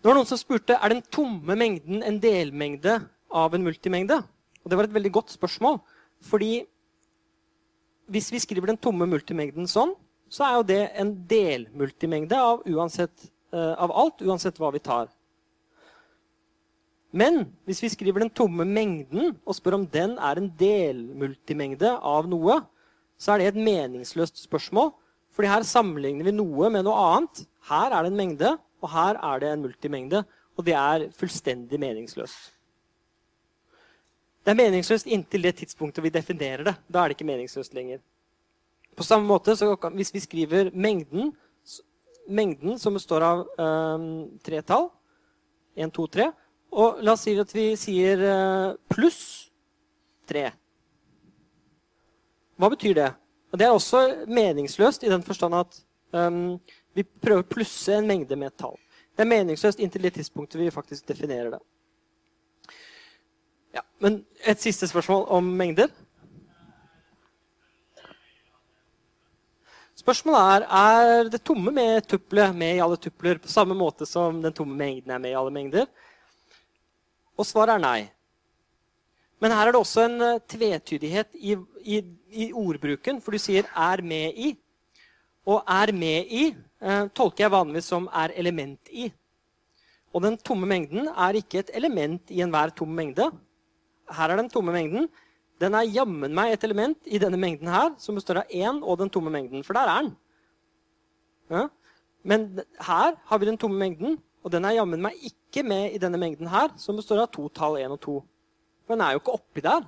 Det 0.00 0.10
var 0.10 0.18
noen 0.18 0.28
som 0.28 0.40
spurte 0.40 0.76
er 0.76 0.92
den 0.92 1.04
tomme 1.12 1.56
mengden 1.56 2.02
en 2.04 2.20
delmengde 2.20 2.98
av 3.32 3.54
en 3.56 3.64
multimengde. 3.64 4.18
Og 4.64 4.70
Det 4.70 4.76
var 4.76 4.88
et 4.88 4.96
veldig 4.96 5.12
godt 5.12 5.32
spørsmål. 5.32 5.78
Fordi 6.24 6.64
hvis 8.12 8.32
vi 8.32 8.40
skriver 8.42 8.72
den 8.72 8.80
tomme 8.80 9.06
multimengden 9.08 9.68
sånn, 9.68 9.94
så 10.28 10.44
er 10.44 10.56
jo 10.58 10.66
det 10.68 10.82
en 11.00 11.12
delmultimengde 11.28 12.36
av 12.36 12.64
uansett 12.68 13.30
av 13.54 13.92
alt, 13.94 14.22
uansett 14.24 14.58
hva 14.58 14.72
vi 14.74 14.82
tar. 14.82 15.08
Men 17.14 17.44
hvis 17.68 17.82
vi 17.84 17.92
skriver 17.92 18.24
den 18.24 18.32
tomme 18.34 18.66
mengden 18.66 19.36
og 19.46 19.54
spør 19.54 19.76
om 19.78 19.86
den 19.86 20.16
er 20.18 20.40
en 20.40 20.50
delmultimengde 20.58 21.92
av 21.94 22.26
noe, 22.26 22.58
så 23.18 23.34
er 23.34 23.40
det 23.40 23.52
et 23.52 23.64
meningsløst 23.70 24.42
spørsmål. 24.42 24.92
fordi 25.34 25.48
her 25.50 25.62
sammenligner 25.66 26.24
vi 26.24 26.30
noe 26.30 26.68
med 26.70 26.84
noe 26.86 26.94
annet. 26.94 27.40
Her 27.66 27.90
er 27.90 28.02
det 28.02 28.10
en 28.12 28.16
mengde, 28.16 28.50
og 28.82 28.90
her 28.90 29.18
er 29.18 29.40
det 29.40 29.48
en 29.50 29.62
multimengde. 29.62 30.24
Og 30.56 30.64
det 30.64 30.74
er 30.78 31.08
fullstendig 31.10 31.80
meningsløst. 31.80 32.52
Det 34.44 34.52
er 34.52 34.60
meningsløst 34.60 35.06
inntil 35.06 35.42
det 35.42 35.56
tidspunktet 35.56 36.04
vi 36.04 36.12
definerer 36.14 36.62
det. 36.64 36.74
Da 36.86 37.00
er 37.00 37.08
det 37.08 37.16
ikke 37.16 37.26
meningsløst 37.26 37.74
lenger. 37.74 37.98
På 38.96 39.02
samme 39.02 39.26
måte, 39.26 39.56
Hvis 39.94 40.14
vi 40.14 40.20
skriver 40.20 40.70
mengden 40.74 41.32
mengden 42.28 42.78
som 42.78 42.94
består 42.96 43.24
av 43.24 43.44
eh, 43.58 44.06
tre 44.44 44.62
tall. 44.62 44.88
1, 45.74 45.90
2, 45.94 46.06
3. 46.18 46.28
Og 46.74 47.02
la 47.06 47.14
oss 47.14 47.24
si 47.26 47.34
at 47.38 47.52
vi 47.54 47.66
sier 47.78 48.22
eh, 48.28 48.76
pluss 48.90 49.50
3. 50.30 50.48
Hva 52.58 52.70
betyr 52.70 52.96
det? 52.98 53.10
Og 53.52 53.58
det 53.60 53.66
er 53.66 53.74
også 53.74 54.00
meningsløst 54.26 55.04
i 55.06 55.10
den 55.10 55.22
forstand 55.22 55.54
at 55.54 55.76
um, 56.14 56.56
vi 56.94 57.04
prøver 57.04 57.44
å 57.44 57.46
plusse 57.46 57.94
en 57.94 58.08
mengde 58.08 58.38
med 58.38 58.50
et 58.50 58.56
tall. 58.58 58.74
Det 59.14 59.22
er 59.22 59.30
meningsløst 59.30 59.82
inntil 59.82 60.02
det 60.06 60.16
tidspunktet 60.16 60.58
vi 60.58 60.72
faktisk 60.74 61.06
definerer 61.06 61.52
det. 61.54 61.60
Ja, 63.74 63.82
men 64.02 64.24
et 64.42 64.62
siste 64.62 64.88
spørsmål 64.90 65.26
om 65.34 65.52
mengder. 65.58 65.90
Spørsmålet 70.04 70.40
er 70.44 70.64
er 70.76 71.28
det 71.32 71.38
tomme 71.40 71.72
med 71.72 72.04
tuppelet 72.04 72.52
med 72.52 72.74
i 72.76 72.80
alle 72.84 72.98
tupler 73.00 73.38
på 73.40 73.48
samme 73.48 73.72
måte 73.72 74.04
som 74.04 74.42
den 74.42 74.52
tomme 74.52 74.76
mengden 74.76 75.14
er 75.14 75.18
med 75.22 75.30
i 75.30 75.38
alle 75.40 75.50
mengder. 75.50 75.86
Og 77.38 77.46
svaret 77.48 77.72
er 77.72 77.80
nei. 77.80 78.00
Men 79.40 79.54
her 79.56 79.70
er 79.70 79.72
det 79.72 79.80
også 79.80 80.04
en 80.04 80.20
uh, 80.20 80.42
tvetydighet 80.44 81.30
i, 81.40 81.56
i, 81.80 82.02
i, 82.28 82.50
ordbruken, 82.52 83.22
for 83.22 83.32
du 83.32 83.38
sier 83.38 83.64
'er 83.64 84.02
med 84.02 84.36
i'. 84.36 84.58
Og 85.46 85.64
'er 85.64 85.92
med 85.92 86.28
i' 86.28 86.54
eh, 86.82 87.08
tolker 87.08 87.44
jeg 87.44 87.50
vanligvis 87.50 87.88
som 87.88 88.08
'er 88.12 88.36
element 88.36 88.80
i'. 88.92 89.12
Og 90.12 90.22
den 90.22 90.36
tomme 90.36 90.66
mengden 90.66 91.08
er 91.08 91.32
ikke 91.32 91.58
et 91.58 91.70
element 91.72 92.30
i 92.30 92.42
enhver 92.42 92.76
tom 92.76 92.88
mengde. 92.88 93.32
Her 94.10 94.28
er 94.28 94.36
den 94.36 94.50
tomme 94.50 94.72
mengden. 94.72 95.08
Den 95.62 95.76
er 95.78 95.86
jammen 95.86 96.34
meg 96.34 96.52
et 96.54 96.64
element 96.66 96.98
i 97.06 97.20
denne 97.22 97.38
mengden 97.40 97.70
her, 97.70 97.92
som 98.02 98.18
består 98.18 98.42
av 98.42 98.50
én 98.50 98.80
og 98.82 98.98
den 99.00 99.10
tomme 99.12 99.30
mengden. 99.32 99.62
For 99.66 99.76
der 99.76 99.90
er 99.90 100.02
den. 100.02 100.14
Ja? 101.54 101.64
Men 102.24 102.46
her 102.80 103.18
har 103.28 103.38
vi 103.40 103.48
den 103.50 103.58
tomme 103.60 103.78
mengden, 103.78 104.18
og 104.44 104.52
den 104.52 104.64
er 104.66 104.78
jammen 104.78 105.02
meg 105.04 105.20
ikke 105.24 105.62
med 105.66 105.94
i 105.94 106.00
denne 106.00 106.18
mengden 106.20 106.50
her, 106.50 106.72
som 106.80 106.98
består 106.98 107.22
av 107.22 107.30
to 107.32 107.46
tall 107.54 107.78
én 107.80 107.92
og 107.94 108.00
to. 108.02 108.16
For 108.84 108.96
den 108.96 109.04
er 109.04 109.14
jo 109.14 109.22
ikke 109.22 109.36
oppi 109.38 109.62
der. 109.64 109.86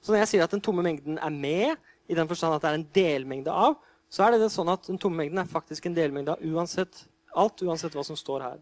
Så 0.00 0.12
når 0.12 0.24
jeg 0.24 0.32
sier 0.32 0.44
at 0.44 0.52
den 0.56 0.64
tomme 0.64 0.82
mengden 0.84 1.20
er 1.20 1.32
med, 1.32 1.78
i 2.10 2.16
den 2.16 2.28
forstand 2.28 2.56
at 2.56 2.64
det 2.64 2.70
er 2.70 2.80
en 2.80 2.88
delmengde 2.96 3.54
av, 3.54 3.78
så 4.10 4.26
er 4.26 4.34
det 4.34 4.50
sånn 4.50 4.72
at 4.72 4.88
den 4.88 4.98
tomme 4.98 5.20
mengden 5.22 5.38
er 5.38 5.48
faktisk 5.48 5.86
en 5.86 5.94
delmengde 5.94 6.34
av 6.34 6.42
uansett 6.42 7.04
alt, 7.38 7.62
uansett 7.62 7.94
hva 7.94 8.02
som 8.02 8.18
står 8.18 8.42
her. 8.42 8.56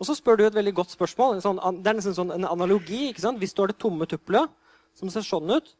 Og 0.00 0.08
så 0.08 0.16
spør 0.18 0.40
du 0.40 0.46
et 0.48 0.56
veldig 0.56 0.72
godt 0.80 0.94
spørsmål. 0.96 1.38
Sånn, 1.44 1.60
det 1.78 1.92
er 1.92 1.98
nesten 2.00 2.16
sånn 2.16 2.32
en 2.34 2.48
analogi. 2.48 3.12
ikke 3.12 3.22
sant? 3.22 3.38
Hvis 3.38 3.54
står 3.54 3.70
det 3.70 3.78
tomme 3.78 4.08
tuppelet, 4.10 4.50
som 4.98 5.10
ser 5.12 5.26
sånn 5.26 5.54
ut, 5.54 5.70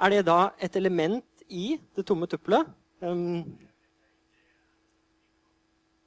er 0.00 0.12
det 0.12 0.26
da 0.28 0.50
et 0.60 0.76
element 0.76 1.44
i 1.48 1.74
det 1.96 2.04
tomme 2.08 2.28
tuppelet? 2.30 2.68
Um, 3.00 3.42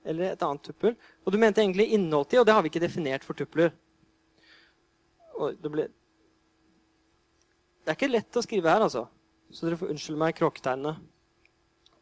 eller 0.05 0.33
et 0.33 0.45
annet 0.45 0.63
tuppel. 0.65 0.95
Og 1.23 1.33
du 1.33 1.39
mente 1.41 1.63
egentlig 1.63 1.89
innhold 1.95 2.29
til, 2.29 2.41
og 2.41 2.47
det 2.47 2.55
har 2.55 2.63
vi 2.63 2.71
ikke 2.71 2.83
definert 2.83 3.25
for 3.25 3.37
tupler. 3.37 3.71
Det, 5.33 5.71
ble... 5.71 5.87
det, 7.81 7.87
er 7.87 7.97
ikke 7.97 8.11
lett 8.11 8.37
å 8.37 8.43
skrive 8.45 8.69
her, 8.69 8.85
altså. 8.85 9.07
Så 9.53 9.67
dere 9.67 9.79
får 9.79 9.93
unnskylde 9.93 10.21
meg 10.21 10.37
kråketegnene. 10.37 10.97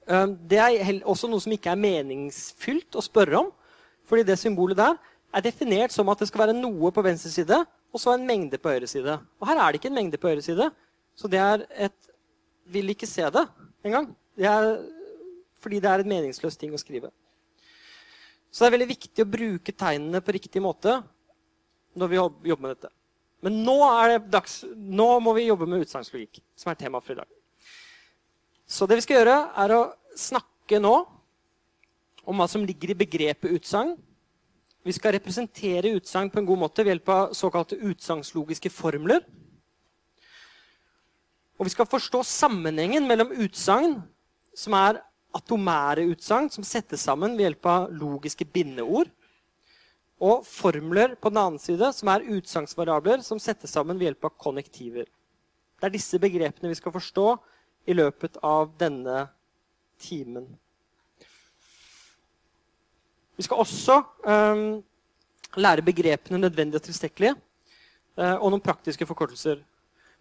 Um, 0.09 0.33
det 0.49 0.59
er 0.59 1.03
også 1.05 1.29
noe 1.29 1.43
som 1.43 1.53
ikke 1.53 1.71
er 1.71 1.79
meningsfylt 1.79 2.97
å 2.97 3.05
spørre 3.05 3.43
om. 3.43 3.51
Fordi 4.09 4.25
det 4.27 4.39
symbolet 4.41 4.79
der 4.79 4.97
er 5.31 5.45
definert 5.45 5.93
som 5.93 6.09
at 6.11 6.19
det 6.19 6.27
skal 6.27 6.47
være 6.47 6.57
noe 6.57 6.91
på 6.91 7.03
venstre 7.05 7.31
side 7.31 7.61
og 7.91 7.99
så 7.99 8.15
en 8.15 8.25
mengde 8.27 8.59
på 8.61 8.71
høyre 8.71 8.87
side. 8.87 9.17
Og 9.39 9.47
her 9.49 9.59
er 9.59 9.71
det 9.71 9.81
ikke 9.81 9.91
en 9.91 9.97
mengde 9.99 10.19
på 10.21 10.31
høyre 10.31 10.43
side, 10.45 10.69
så 11.15 11.29
det 11.31 11.41
er 11.41 11.65
et 11.87 12.07
Vil 12.71 12.87
ikke 12.93 13.07
se 13.09 13.25
det 13.33 13.41
engang. 13.83 14.05
Det 14.37 14.45
er 14.47 14.77
fordi 15.59 15.79
det 15.81 15.89
er 15.89 15.99
en 15.99 16.07
meningsløs 16.07 16.55
ting 16.55 16.71
å 16.71 16.79
skrive. 16.79 17.09
Så 18.51 18.63
det 18.63 18.69
er 18.69 18.75
veldig 18.77 18.87
viktig 18.93 19.23
å 19.23 19.27
bruke 19.27 19.73
tegnene 19.75 20.21
på 20.23 20.35
riktig 20.37 20.61
måte 20.63 21.01
når 21.97 22.11
vi 22.11 22.19
jobber 22.21 22.61
med 22.61 22.73
dette. 22.75 22.91
Men 23.41 23.57
nå, 23.65 23.75
dags, 24.29 24.61
nå 24.75 25.07
må 25.25 25.33
vi 25.35 25.47
jobbe 25.47 25.67
med 25.67 25.83
utsagnslogikk, 25.83 26.39
som 26.55 26.71
er 26.71 26.79
tema 26.79 27.01
for 27.01 27.15
i 27.15 27.21
dag. 27.23 27.29
Så 28.69 28.87
det 28.87 28.99
vi 28.99 29.03
skal 29.03 29.19
gjøre, 29.19 29.37
er 29.63 29.73
å 29.75 29.81
snakke 30.15 30.79
nå 30.79 30.93
om 32.23 32.37
hva 32.37 32.47
som 32.47 32.63
ligger 32.63 32.93
i 32.93 32.99
begrepet 33.01 33.57
utsagn. 33.57 33.95
Vi 34.81 34.93
skal 34.97 35.13
representere 35.13 35.93
utsagn 35.93 36.31
på 36.33 36.41
en 36.41 36.47
god 36.47 36.63
måte 36.63 36.81
ved 36.81 36.95
hjelp 36.95 37.09
av 37.13 37.33
såkalte 37.37 37.77
utsagnslogiske 37.77 38.71
formler. 38.73 39.21
Og 41.61 41.67
vi 41.67 41.73
skal 41.75 41.89
forstå 41.89 42.23
sammenhengen 42.25 43.05
mellom 43.05 43.35
utsagn, 43.43 43.99
som 44.57 44.73
er 44.73 45.03
atomære 45.37 46.07
utsagn, 46.09 46.49
som 46.49 46.65
settes 46.65 47.05
sammen 47.05 47.37
ved 47.37 47.45
hjelp 47.45 47.69
av 47.69 47.91
logiske 47.93 48.47
bindeord, 48.49 49.11
og 50.21 50.41
formler 50.45 51.13
på 51.17 51.29
den 51.29 51.41
annen 51.41 51.61
side, 51.61 51.87
som 51.97 52.09
er 52.13 52.25
utsagnsvariabler 52.33 53.21
som 53.25 53.39
settes 53.41 53.73
sammen 53.73 53.97
ved 53.97 54.09
hjelp 54.09 54.27
av 54.29 54.35
konnektiver. 54.41 55.05
Det 55.77 55.87
er 55.87 55.93
disse 55.93 56.17
begrepene 56.21 56.69
vi 56.69 56.77
skal 56.77 56.93
forstå 56.93 57.27
i 57.89 57.95
løpet 57.97 58.37
av 58.45 58.73
denne 58.81 59.23
timen. 60.01 60.45
Vi 63.41 63.47
skal 63.47 63.63
også 63.63 63.95
um, 64.29 64.83
lære 65.57 65.81
begrepene 65.81 66.37
nødvendig 66.37 66.77
og 66.77 66.83
tilstrekkelig, 66.85 67.31
uh, 68.21 68.35
og 68.37 68.51
noen 68.53 68.61
praktiske 68.61 69.07
forkortelser. 69.09 69.63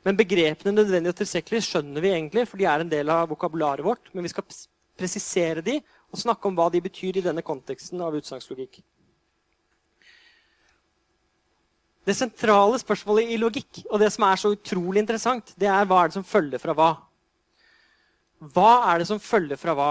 Men 0.08 0.16
begrepene 0.16 0.72
nødvendig 0.72 1.12
og 1.12 1.18
tilstrekkelig 1.18 1.60
skjønner 1.66 2.00
vi 2.00 2.14
egentlig, 2.14 2.46
for 2.48 2.56
de 2.56 2.64
er 2.64 2.80
en 2.80 2.92
del 2.92 3.12
av 3.12 3.28
vokabularet 3.28 3.84
vårt. 3.84 4.08
Men 4.14 4.24
vi 4.24 4.32
skal 4.32 4.46
presisere 4.96 5.60
de 5.60 5.76
og 6.08 6.22
snakke 6.22 6.48
om 6.48 6.56
hva 6.56 6.70
de 6.72 6.80
betyr 6.80 7.20
i 7.20 7.26
denne 7.26 7.44
konteksten 7.44 8.00
av 8.00 8.16
utsagslogikk. 8.16 8.80
Det 12.08 12.16
sentrale 12.16 12.80
spørsmålet 12.80 13.28
i 13.28 13.36
logikk, 13.36 13.84
og 13.90 14.00
det 14.00 14.08
som 14.14 14.24
er 14.26 14.40
så 14.40 14.54
utrolig 14.56 15.04
interessant, 15.04 15.52
det 15.60 15.68
er 15.68 15.84
hva 15.84 16.00
er 16.00 16.08
det 16.08 16.16
som 16.16 16.24
følger 16.26 16.62
fra 16.62 16.72
hva. 16.72 16.94
Hva 18.40 18.70
er 18.94 19.02
det 19.02 19.10
som 19.12 19.20
følger 19.20 19.60
fra 19.60 19.76
hva? 19.76 19.90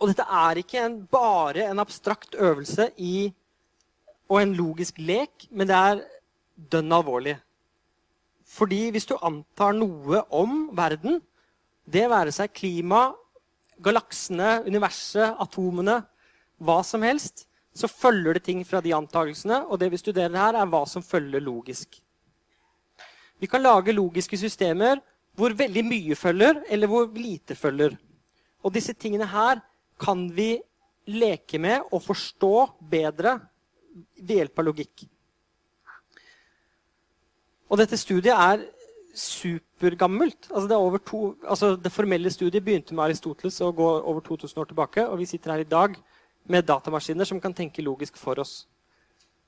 Og 0.00 0.10
dette 0.10 0.26
er 0.28 0.60
ikke 0.60 0.82
en, 0.82 0.98
bare 1.08 1.70
en 1.70 1.80
abstrakt 1.80 2.36
øvelse 2.36 2.90
i, 3.00 3.32
og 4.28 4.42
en 4.42 4.54
logisk 4.58 4.98
lek, 4.98 5.46
men 5.50 5.68
det 5.70 5.76
er 5.76 6.02
dønn 6.72 6.92
alvorlig. 6.92 7.36
Fordi 8.46 8.90
hvis 8.94 9.08
du 9.08 9.16
antar 9.24 9.74
noe 9.76 10.22
om 10.34 10.66
verden, 10.76 11.20
det 11.86 12.06
være 12.10 12.34
seg 12.34 12.52
klima, 12.54 13.08
galaksene, 13.82 14.62
universet, 14.66 15.36
atomene, 15.42 16.00
hva 16.62 16.80
som 16.86 17.04
helst, 17.06 17.46
så 17.76 17.88
følger 17.90 18.36
det 18.36 18.46
ting 18.46 18.62
fra 18.64 18.80
de 18.80 18.94
antakelsene, 18.96 19.62
og 19.68 19.80
det 19.80 19.90
vi 19.92 20.00
studerer 20.00 20.36
her, 20.38 20.56
er 20.56 20.68
hva 20.70 20.84
som 20.88 21.04
følger 21.04 21.44
logisk. 21.44 21.98
Vi 23.38 23.48
kan 23.50 23.62
lage 23.62 23.92
logiske 23.92 24.38
systemer 24.40 25.02
hvor 25.36 25.52
veldig 25.52 25.82
mye 25.84 26.16
følger, 26.16 26.62
eller 26.72 26.88
hvor 26.88 27.10
lite 27.12 27.54
følger. 27.54 27.96
Og 28.64 28.72
disse 28.72 28.94
tingene 28.96 29.28
her 29.28 29.60
kan 30.00 30.26
vi 30.36 30.56
leke 31.06 31.58
med 31.62 31.92
og 31.92 32.02
forstå 32.04 32.54
bedre 32.90 33.38
ved 34.18 34.40
hjelp 34.40 34.58
av 34.60 34.66
logikk. 34.66 35.06
Og 37.66 37.80
dette 37.80 37.98
studiet 37.98 38.34
er 38.34 38.66
supergammelt. 39.16 40.50
Altså 40.52 40.68
det, 40.68 41.02
to, 41.08 41.20
altså 41.42 41.72
det, 41.80 41.92
formelle 41.92 42.30
studiet 42.30 42.64
begynte 42.64 42.94
med 42.94 43.08
Aristoteles 43.08 43.58
og 43.64 43.76
går 43.80 44.06
over 44.06 44.20
2000 44.20 44.60
år 44.60 44.70
tilbake. 44.70 45.06
Og 45.08 45.18
vi 45.18 45.26
sitter 45.26 45.54
her 45.54 45.64
i 45.64 45.70
dag 45.70 45.96
med 46.46 46.66
datamaskiner 46.68 47.26
som 47.26 47.40
kan 47.40 47.54
tenke 47.54 47.82
logisk 47.82 48.18
for 48.20 48.38
oss. 48.42 48.66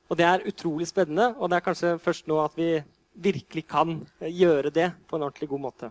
Og 0.08 0.16
det 0.16 0.24
er 0.24 0.46
utrolig 0.48 0.88
spennende, 0.88 1.34
og 1.36 1.50
det 1.50 1.58
er 1.58 1.66
kanskje 1.66 1.98
først 2.00 2.26
nå 2.30 2.38
at 2.40 2.54
vi 2.56 2.78
virkelig 3.12 3.66
kan 3.68 3.98
gjøre 4.20 4.70
det 4.72 4.92
på 5.08 5.16
en 5.16 5.26
ordentlig 5.26 5.48
god 5.48 5.60
måte. 5.60 5.90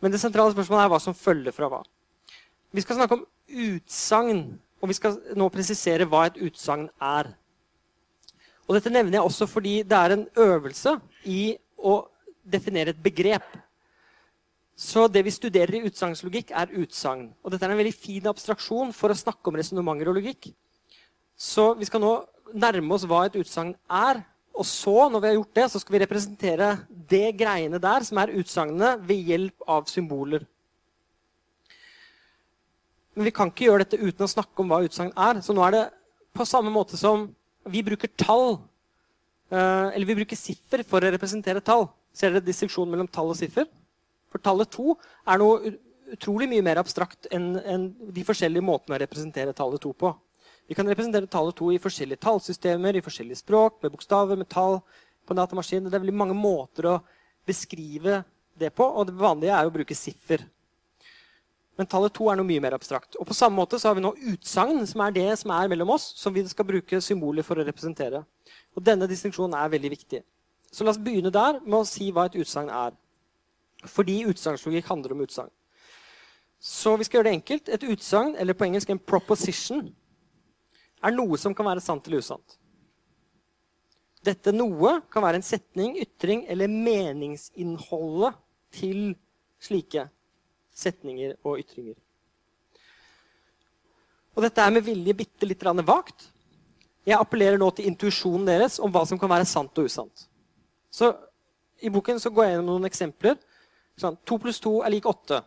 Men 0.00 0.12
det 0.12 0.20
sentrale 0.22 0.54
spørsmålet 0.54 0.84
er 0.84 0.92
hva 0.92 1.00
som 1.02 1.16
følger 1.16 1.52
fra 1.52 1.68
hva. 1.68 1.82
Vi 2.70 2.84
skal 2.84 3.00
snakke 3.00 3.18
om 3.18 3.24
utsagn, 3.50 4.44
og 4.80 4.90
vi 4.90 4.96
skal 4.96 5.16
nå 5.38 5.48
presisere 5.50 6.06
hva 6.06 6.28
et 6.28 6.38
utsagn 6.46 6.86
er. 7.02 7.32
Og 8.68 8.76
Dette 8.76 8.92
nevner 8.92 9.18
jeg 9.18 9.26
også 9.26 9.48
fordi 9.50 9.80
det 9.82 9.96
er 9.98 10.14
en 10.14 10.28
øvelse 10.38 10.94
i 11.26 11.56
å 11.76 11.96
definere 12.46 12.94
et 12.94 13.02
begrep. 13.02 13.48
Så 14.80 15.08
det 15.12 15.24
vi 15.26 15.32
studerer 15.34 15.76
i 15.76 15.82
utsagnslogikk, 15.90 16.54
er 16.56 16.70
utsagn. 16.80 17.26
Og 17.42 17.52
dette 17.52 17.66
er 17.66 17.74
en 17.74 17.80
veldig 17.80 17.92
fin 17.92 18.30
abstraksjon 18.30 18.94
for 18.96 19.12
å 19.12 19.18
snakke 19.18 19.50
om 19.50 19.58
resonnementer 19.58 20.08
og 20.08 20.16
logikk. 20.16 20.52
Så 21.36 21.72
vi 21.76 21.88
skal 21.88 22.00
nå 22.00 22.14
nærme 22.54 22.94
oss 22.94 23.04
hva 23.08 23.26
et 23.26 23.36
utsagn 23.42 23.74
er. 23.90 24.22
Og 24.56 24.64
så, 24.66 24.94
når 25.10 25.20
vi 25.20 25.28
har 25.28 25.36
gjort 25.36 25.58
det, 25.58 25.66
så 25.72 25.82
skal 25.82 25.96
vi 25.96 26.02
representere 26.04 26.70
det 27.10 27.26
greiene 27.36 27.82
der 27.82 28.06
som 28.06 28.22
er 28.22 28.32
utsagnene, 28.40 28.94
ved 29.04 29.28
hjelp 29.28 29.68
av 29.68 29.90
symboler. 29.90 30.46
Men 33.16 33.26
vi 33.26 33.34
kan 33.34 33.50
ikke 33.50 33.66
gjøre 33.66 33.84
dette 33.84 34.00
uten 34.00 34.26
å 34.26 34.30
snakke 34.30 34.62
om 34.62 34.70
hva 34.70 34.82
utsagn 34.86 35.12
er. 35.18 35.40
Så 35.44 35.54
nå 35.56 35.64
er 35.66 35.76
det 35.76 35.84
på 36.36 36.46
samme 36.46 36.70
måte 36.72 36.98
som 37.00 37.28
vi 37.70 37.82
bruker 37.84 38.10
tall, 38.18 38.60
eh, 39.50 39.88
eller 39.94 40.06
vi 40.06 40.18
bruker 40.22 40.38
siffer 40.38 40.84
for 40.86 41.02
å 41.02 41.12
representere 41.12 41.62
tall. 41.64 41.88
Ser 42.14 42.32
dere 42.32 42.46
distinksjonen 42.46 42.94
mellom 42.94 43.10
tall 43.10 43.32
og 43.32 43.38
siffer? 43.38 43.66
For 44.30 44.42
tallet 44.42 44.70
to 44.70 44.94
er 45.26 45.40
noe 45.42 45.74
utrolig 46.10 46.48
mye 46.50 46.64
mer 46.64 46.80
abstrakt 46.82 47.28
enn, 47.34 47.52
de 47.90 48.26
forskjellige 48.26 48.64
måtene 48.66 48.96
å 48.96 49.02
representere 49.02 49.54
tallet 49.56 49.82
to 49.82 49.92
på. 49.94 50.10
Vi 50.70 50.76
kan 50.78 50.86
representere 50.86 51.26
tallet 51.30 51.56
to 51.58 51.70
i 51.74 51.80
forskjellige 51.82 52.22
tallsystemer, 52.22 52.96
i 52.96 53.02
forskjellige 53.02 53.42
språk, 53.42 53.80
med 53.82 53.94
bokstaver, 53.94 54.38
med 54.38 54.48
tall 54.50 54.80
på 55.26 55.34
datamaskin. 55.34 55.86
Det 55.86 55.98
er 55.98 56.04
veldig 56.04 56.18
mange 56.18 56.36
måter 56.38 56.86
å 56.86 56.96
beskrive 57.46 58.22
det 58.58 58.70
på, 58.76 58.86
og 58.86 59.08
det 59.08 59.16
vanlige 59.18 59.56
er 59.56 59.66
å 59.66 59.74
bruke 59.74 59.96
siffer. 59.98 60.44
Men 61.78 61.88
tallet 61.88 62.12
to 62.16 62.26
er 62.28 62.36
noe 62.36 62.48
mye 62.48 62.62
mer 62.62 62.74
abstrakt. 62.76 63.16
Og 63.20 63.28
på 63.28 63.36
samme 63.36 63.56
måte 63.56 63.78
så 63.80 63.88
har 63.88 63.96
vi 63.96 64.02
nå 64.04 64.10
utsagn, 64.32 64.82
som 64.88 65.04
er 65.04 65.14
det 65.16 65.28
som 65.40 65.52
er 65.56 65.70
mellom 65.70 65.94
oss, 65.94 66.10
som 66.18 66.34
vi 66.34 66.44
skal 66.48 66.66
bruke 66.68 67.00
symboler 67.04 67.46
for 67.46 67.60
å 67.60 67.64
representere. 67.64 68.24
Og 68.76 68.84
denne 68.84 69.08
distinksjonen 69.10 69.56
er 69.56 69.72
veldig 69.72 69.92
viktig. 69.94 70.20
Så 70.70 70.84
la 70.84 70.92
oss 70.92 71.00
begynne 71.00 71.32
der 71.34 71.62
med 71.64 71.78
å 71.80 71.88
si 71.88 72.10
hva 72.14 72.26
et 72.28 72.36
utsagn 72.38 72.68
er. 72.74 72.92
Fordi 73.88 74.20
utsagnslogikk 74.28 74.90
handler 74.90 75.14
om 75.14 75.24
utsagn. 75.24 75.50
Så 76.60 76.92
vi 77.00 77.06
skal 77.08 77.20
gjøre 77.20 77.30
det 77.30 77.38
enkelt. 77.38 77.72
Et 77.72 77.88
utsagn, 77.94 78.34
eller 78.36 78.54
på 78.54 78.66
engelsk 78.68 78.92
en 78.92 79.00
proposition, 79.00 79.88
er 81.00 81.16
noe 81.16 81.38
som 81.40 81.56
kan 81.56 81.70
være 81.70 81.80
sant 81.80 82.06
eller 82.06 82.20
usant. 82.20 82.58
Dette 84.20 84.52
noe 84.52 84.98
kan 85.08 85.24
være 85.24 85.40
en 85.40 85.46
setning, 85.46 85.94
ytring 86.02 86.44
eller 86.52 86.68
meningsinnholdet 86.68 88.36
til 88.76 89.14
slike 89.64 90.10
setninger 90.80 91.36
og 91.44 91.60
ytringer. 91.62 91.98
Og 94.36 94.44
dette 94.46 94.62
er 94.62 94.72
med 94.72 94.86
vilje 94.86 95.16
bitte 95.16 95.48
litt 95.48 95.64
vagt. 95.64 96.30
Jeg 97.06 97.18
appellerer 97.18 97.58
nå 97.58 97.70
til 97.74 97.88
intuisjonen 97.90 98.46
deres 98.46 98.78
om 98.78 98.92
hva 98.92 99.04
som 99.08 99.18
kan 99.18 99.30
være 99.30 99.48
sant 99.48 99.76
og 99.78 99.88
usant. 99.88 100.26
Så 100.90 101.12
I 101.80 101.90
boken 101.90 102.20
så 102.20 102.30
går 102.30 102.44
jeg 102.44 102.52
gjennom 102.54 102.74
noen 102.74 102.88
eksempler. 102.88 103.38
Sånn, 104.00 104.18
2 104.28 104.38
pluss 104.42 104.60
2 104.60 104.74
er 104.84 104.94
lik 104.94 105.08
8. 105.08 105.40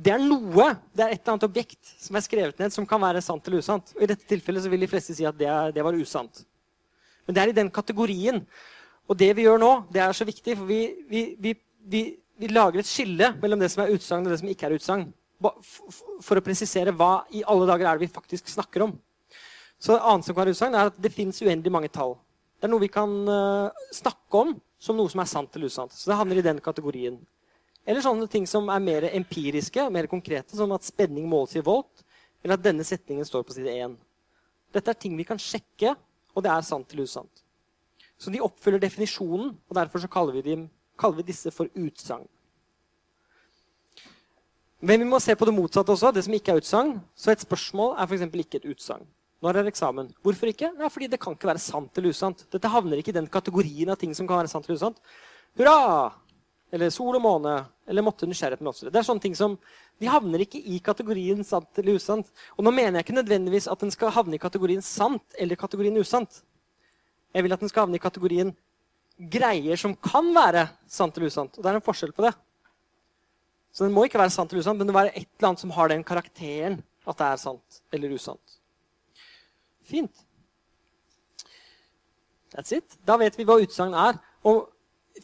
Det 0.00 0.12
er 0.14 0.22
noe, 0.22 0.68
det 0.94 1.02
er 1.04 1.12
et 1.12 1.20
eller 1.20 1.34
annet 1.34 1.48
objekt 1.48 1.94
som 1.98 2.16
er 2.16 2.24
skrevet 2.24 2.60
ned 2.62 2.72
som 2.72 2.86
kan 2.88 3.02
være 3.02 3.22
sant 3.24 3.46
eller 3.46 3.62
usant. 3.62 3.92
Og 3.96 4.04
I 4.04 4.10
dette 4.12 4.28
tilfellet 4.30 4.64
så 4.64 4.70
vil 4.72 4.84
de 4.86 4.90
fleste 4.90 5.16
si 5.16 5.26
at 5.28 5.36
det, 5.36 5.48
er, 5.50 5.74
det 5.74 5.84
var 5.84 5.98
usant. 5.98 6.44
Men 7.26 7.36
det 7.36 7.42
er 7.42 7.52
i 7.52 7.58
den 7.58 7.70
kategorien. 7.74 8.40
Og 9.10 9.18
det 9.18 9.32
vi 9.36 9.44
gjør 9.44 9.58
nå, 9.60 9.72
det 9.92 10.02
er 10.04 10.14
så 10.16 10.26
viktig, 10.26 10.54
for 10.56 10.70
vi, 10.70 10.80
vi, 11.10 11.24
vi, 11.42 11.56
vi 11.90 12.02
vi 12.40 12.48
lager 12.48 12.80
et 12.80 12.88
skille 12.88 13.34
mellom 13.42 13.60
det 13.60 13.68
som 13.72 13.84
er 13.84 13.92
utsagn 13.94 14.24
og 14.24 14.32
det 14.32 14.40
som 14.40 14.50
ikke 14.50 14.68
er 14.68 14.76
utsagn. 14.78 15.06
For 16.24 16.38
å 16.38 16.44
presisere 16.44 16.94
hva 16.96 17.26
i 17.36 17.44
alle 17.48 17.68
dager 17.68 17.88
er 17.88 17.98
det 17.98 18.08
vi 18.08 18.14
faktisk 18.14 18.48
snakker 18.48 18.86
om. 18.86 18.94
Så 19.80 19.94
det 19.94 20.04
annet 20.04 20.26
som 20.26 20.34
kan 20.34 20.44
være 20.44 20.54
utsagn, 20.54 20.76
er 20.76 20.90
at 20.90 20.98
det 21.00 21.12
fins 21.12 21.40
uendelig 21.40 21.72
mange 21.72 21.92
tall. 21.92 22.14
Det 22.60 22.68
er 22.68 22.72
noe 22.72 22.82
vi 22.82 22.90
kan 22.92 23.12
uh, 23.28 23.84
snakke 23.96 24.42
om 24.42 24.54
som 24.80 24.96
noe 24.96 25.12
som 25.12 25.22
er 25.22 25.28
sant 25.28 25.56
eller 25.56 25.72
usant. 25.72 25.92
Så 25.92 26.10
det 26.10 26.16
havner 26.16 26.40
i 26.40 26.44
den 26.44 26.60
kategorien. 26.64 27.16
Eller 27.88 28.04
sånne 28.04 28.28
ting 28.28 28.46
som 28.48 28.68
er 28.72 28.82
mer 28.84 29.08
empiriske, 29.08 29.86
mer 29.92 30.08
konkrete, 30.08 30.56
som 30.56 30.72
at 30.76 30.84
spenning 30.84 31.28
måles 31.28 31.56
i 31.56 31.64
volt, 31.64 32.04
eller 32.44 32.56
at 32.56 32.64
denne 32.64 32.84
setningen 32.84 33.28
står 33.28 33.44
på 33.44 33.56
side 33.56 33.72
1. 33.72 33.96
Dette 34.76 34.92
er 34.92 35.00
ting 35.00 35.16
vi 35.16 35.26
kan 35.28 35.40
sjekke, 35.40 35.94
og 36.36 36.44
det 36.44 36.52
er 36.52 36.64
sant 36.64 36.92
eller 36.92 37.08
usant. 37.08 37.44
Så 38.20 38.32
de 38.32 38.42
oppfyller 38.44 38.80
definisjonen, 38.80 39.54
og 39.68 39.76
derfor 39.76 40.04
kaller 40.12 40.36
vi 40.36 40.44
dem 40.52 40.68
kaller 41.00 41.22
vi 41.22 41.30
disse 41.32 41.52
for 41.54 41.70
utsagn. 41.74 42.28
Men 44.80 45.02
vi 45.02 45.08
må 45.08 45.18
se 45.20 45.34
på 45.36 45.44
det 45.44 45.52
motsatte 45.52 45.92
også, 45.92 46.12
det 46.16 46.24
som 46.24 46.34
ikke 46.36 46.54
er 46.54 46.60
utsagn. 46.62 46.94
Så 47.12 47.32
et 47.32 47.42
spørsmål 47.44 47.98
er 48.00 48.08
f.eks. 48.08 48.28
ikke 48.44 48.62
et 48.62 48.70
utsagn. 48.72 49.04
Når 49.40 49.56
er 49.56 49.68
eksamen? 49.70 50.08
Hvorfor 50.24 50.50
ikke? 50.52 50.68
Nei, 50.76 50.88
fordi 50.92 51.08
det 51.08 51.20
kan 51.20 51.36
ikke 51.36 51.48
være 51.48 51.62
sant 51.64 51.96
eller 51.96 52.12
usant. 52.12 52.42
Dette 52.52 52.68
havner 52.68 53.00
ikke 53.00 53.12
i 53.12 53.16
den 53.16 53.28
kategorien 53.32 53.92
av 53.92 53.96
ting 54.00 54.12
som 54.16 54.28
kan 54.28 54.42
være 54.42 54.50
sant 54.52 54.68
eller 54.68 54.80
usant. 54.80 54.98
Hurra! 55.56 56.10
Eller 56.70 56.92
sol 56.94 57.16
og 57.16 57.24
måne. 57.24 57.54
Eller 57.88 58.04
måtte 58.04 58.28
nysgjerrigheten 58.28 58.66
blomstre. 58.66 58.92
Det 58.92 59.00
er 59.00 59.06
sånne 59.06 59.24
ting 59.24 59.36
som 59.36 59.56
de 60.00 60.08
havner 60.12 60.44
ikke 60.44 60.60
i 60.60 60.78
kategorien 60.84 61.40
sant 61.44 61.80
eller 61.80 61.96
usant. 61.96 62.28
Og 62.56 62.64
nå 62.64 62.72
mener 62.72 63.00
jeg 63.00 63.08
ikke 63.08 63.16
nødvendigvis 63.16 63.68
at 63.72 63.80
den 63.80 63.92
skal 63.92 64.12
havne 64.14 64.36
i 64.36 64.42
kategorien 64.42 64.84
sant 64.84 65.40
eller 65.40 65.58
kategorien 65.60 65.96
usant. 65.98 66.42
Jeg 67.34 67.46
vil 67.46 67.56
at 67.56 67.64
den 67.64 67.72
skal 67.72 67.86
havne 67.86 67.96
i 67.96 68.02
kategorien 68.02 68.52
greier 69.20 69.76
som 69.80 69.94
kan 69.96 70.30
være 70.34 70.66
sant 70.88 71.16
eller 71.16 71.32
usant. 71.32 71.58
Og 71.58 71.64
det 71.64 71.70
er 71.70 71.78
en 71.80 71.84
forskjell 71.84 72.14
på 72.16 72.24
det. 72.24 72.32
Så 73.70 73.84
den 73.84 73.94
må 73.94 74.06
ikke 74.06 74.20
være 74.20 74.32
sant 74.34 74.52
eller 74.52 74.64
usant, 74.64 74.78
men 74.78 74.88
det 74.88 74.94
må 74.94 75.02
være 75.02 75.14
et 75.14 75.28
eller 75.28 75.50
annet 75.50 75.62
som 75.62 75.74
har 75.76 75.92
den 75.92 76.06
karakteren 76.06 76.80
at 77.08 77.20
det 77.20 77.28
er 77.28 77.40
sant 77.40 77.80
eller 77.94 78.16
usant. 78.16 78.58
Fint. 79.90 80.26
That's 82.54 82.74
it. 82.74 82.98
Da 83.06 83.16
vet 83.20 83.36
vi 83.38 83.46
hva 83.46 83.60
utsagn 83.62 83.94
er. 83.94 84.18
Og 84.48 84.68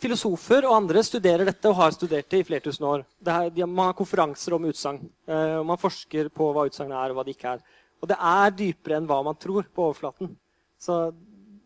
filosofer 0.01 0.66
og 0.68 0.76
andre 0.76 1.03
studerer 1.07 1.47
dette 1.49 1.70
og 1.70 1.78
har 1.78 1.94
studert 1.94 2.28
det 2.30 2.42
i 2.42 2.47
flere 2.47 2.64
tusen 2.64 2.86
år. 2.86 3.05
Er, 3.24 3.51
man 3.64 3.90
har 3.90 3.99
konferanser 3.99 4.57
om 4.57 4.66
utsagn. 4.68 5.03
Uh, 5.28 5.62
man 5.66 5.80
forsker 5.80 6.30
på 6.34 6.51
hva 6.55 6.66
utsagn 6.68 6.92
er, 6.92 7.11
og 7.11 7.18
hva 7.18 7.26
det 7.26 7.36
ikke 7.36 7.57
er. 7.57 7.64
Og 8.03 8.11
det 8.11 8.18
er 8.20 8.57
dypere 8.59 9.01
enn 9.01 9.09
hva 9.09 9.22
man 9.26 9.38
tror 9.40 9.66
på 9.72 9.88
overflaten. 9.88 10.34
Så, 10.78 10.99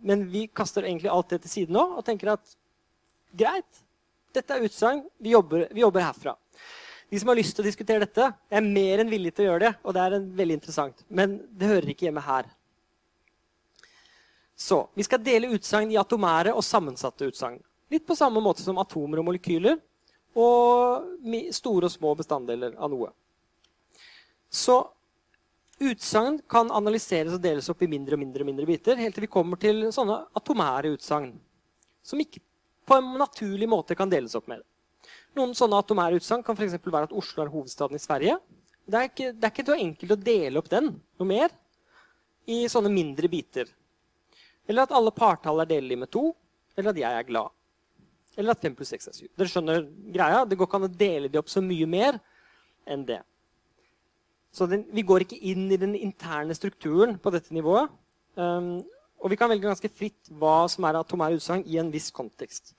men 0.00 0.26
vi 0.30 0.46
kaster 0.46 0.86
egentlig 0.86 1.10
alt 1.12 1.32
det 1.32 1.42
til 1.44 1.52
side 1.52 1.74
nå 1.74 1.82
og 1.98 2.04
tenker 2.06 2.32
at 2.34 2.54
greit, 3.36 3.82
dette 4.34 4.54
er 4.54 4.64
utsagn. 4.66 5.02
Vi 5.18 5.34
vi 5.34 5.82
jobber 5.82 6.04
herfra. 6.04 6.36
De 7.10 7.18
som 7.18 7.28
har 7.32 7.38
lyst 7.40 7.56
til 7.56 7.64
å 7.64 7.66
diskutere 7.66 8.04
dette, 8.04 8.28
er 8.30 8.62
mer 8.62 9.02
enn 9.02 9.10
villige 9.10 9.34
til 9.34 9.48
å 9.48 9.50
gjøre 9.50 9.64
det. 9.64 9.72
Og 9.82 9.94
det 9.96 10.02
er 10.04 10.26
veldig 10.38 10.56
interessant. 10.60 11.02
Men 11.08 11.40
det 11.50 11.70
hører 11.70 11.90
ikke 11.90 12.06
hjemme 12.06 12.22
her. 12.22 12.46
Så 14.54 14.84
vi 14.94 15.02
skal 15.02 15.22
dele 15.24 15.50
utsagn 15.56 15.90
i 15.90 15.98
atomære 15.98 16.52
og 16.54 16.62
sammensatte 16.62 17.26
utsagn. 17.26 17.58
Litt 17.90 18.06
på 18.06 18.14
samme 18.14 18.42
måte 18.44 18.62
som 18.62 18.78
atomer 18.78 19.18
og 19.18 19.26
molekyler 19.26 19.80
og 20.38 21.08
store 21.56 21.88
og 21.88 21.94
små 21.94 22.12
bestanddeler 22.18 22.76
av 22.78 22.92
noe. 22.92 23.10
Så 24.46 24.78
utsagn 25.80 26.38
kan 26.50 26.70
analyseres 26.74 27.34
og 27.36 27.42
deles 27.44 27.68
opp 27.72 27.82
i 27.82 27.88
mindre 27.90 28.16
og 28.16 28.22
mindre, 28.22 28.46
mindre 28.46 28.66
biter, 28.68 28.98
helt 29.00 29.16
til 29.16 29.24
vi 29.24 29.32
kommer 29.32 29.60
til 29.60 29.86
sånne 29.94 30.18
atomære 30.36 30.92
utsagn 30.96 31.32
som 32.04 32.20
ikke 32.20 32.42
på 32.88 32.96
en 32.98 33.12
naturlig 33.20 33.68
måte 33.70 33.96
kan 33.96 34.10
deles 34.10 34.34
opp 34.38 34.48
med. 34.50 34.62
Noen 35.38 35.52
sånne 35.54 35.78
atomære 35.78 36.18
utsagn 36.18 36.42
kan 36.44 36.58
f.eks. 36.58 36.78
være 36.84 37.08
at 37.08 37.16
Oslo 37.16 37.44
er 37.44 37.52
hovedstaden 37.52 37.96
i 37.96 38.02
Sverige. 38.02 38.38
Det 38.90 38.98
er, 38.98 39.10
ikke, 39.10 39.28
det 39.36 39.46
er 39.46 39.52
ikke 39.54 39.66
så 39.68 39.76
enkelt 39.78 40.14
å 40.16 40.18
dele 40.18 40.58
opp 40.58 40.70
den 40.72 40.90
noe 40.90 41.28
mer 41.28 41.54
i 42.50 42.64
sånne 42.72 42.90
mindre 42.92 43.30
biter. 43.30 43.70
Eller 44.66 44.86
at 44.86 44.94
alle 44.96 45.12
partall 45.14 45.62
er 45.62 45.70
delelig 45.70 46.00
med 46.02 46.10
to. 46.10 46.30
Eller 46.76 46.92
at 46.92 47.00
jeg 47.00 47.20
er 47.20 47.28
glad. 47.28 47.54
Eller 48.38 48.54
at 48.54 48.64
5 48.64 48.76
pluss 48.78 48.92
6 48.94 49.10
er 49.10 49.16
7. 49.20 49.24
Dere 49.38 49.52
skjønner 49.52 49.86
greia? 50.14 50.44
Det 50.48 50.58
går 50.58 50.68
ikke 50.68 50.80
an 50.80 50.88
å 50.88 50.94
dele 51.02 51.30
de 51.30 51.40
opp 51.40 51.50
så 51.52 51.62
mye 51.64 51.88
mer 51.90 52.18
enn 52.88 53.04
det. 53.06 53.20
Så 54.50 54.66
den, 54.66 54.84
vi 54.90 55.04
går 55.06 55.24
ikke 55.24 55.38
inn 55.52 55.68
i 55.70 55.78
den 55.78 55.94
interne 55.94 56.54
strukturen 56.58 57.16
på 57.22 57.30
dette 57.34 57.54
nivået. 57.54 57.90
Um, 58.34 58.80
og 59.20 59.30
vi 59.30 59.36
kan 59.38 59.50
velge 59.50 59.68
ganske 59.68 59.90
fritt 59.92 60.30
hva 60.40 60.64
som 60.70 60.86
er 60.88 60.98
atomære 60.98 61.38
utsagn 61.38 61.66
i 61.68 61.78
en 61.80 61.92
viss 61.92 62.08
kontekst. 62.14 62.74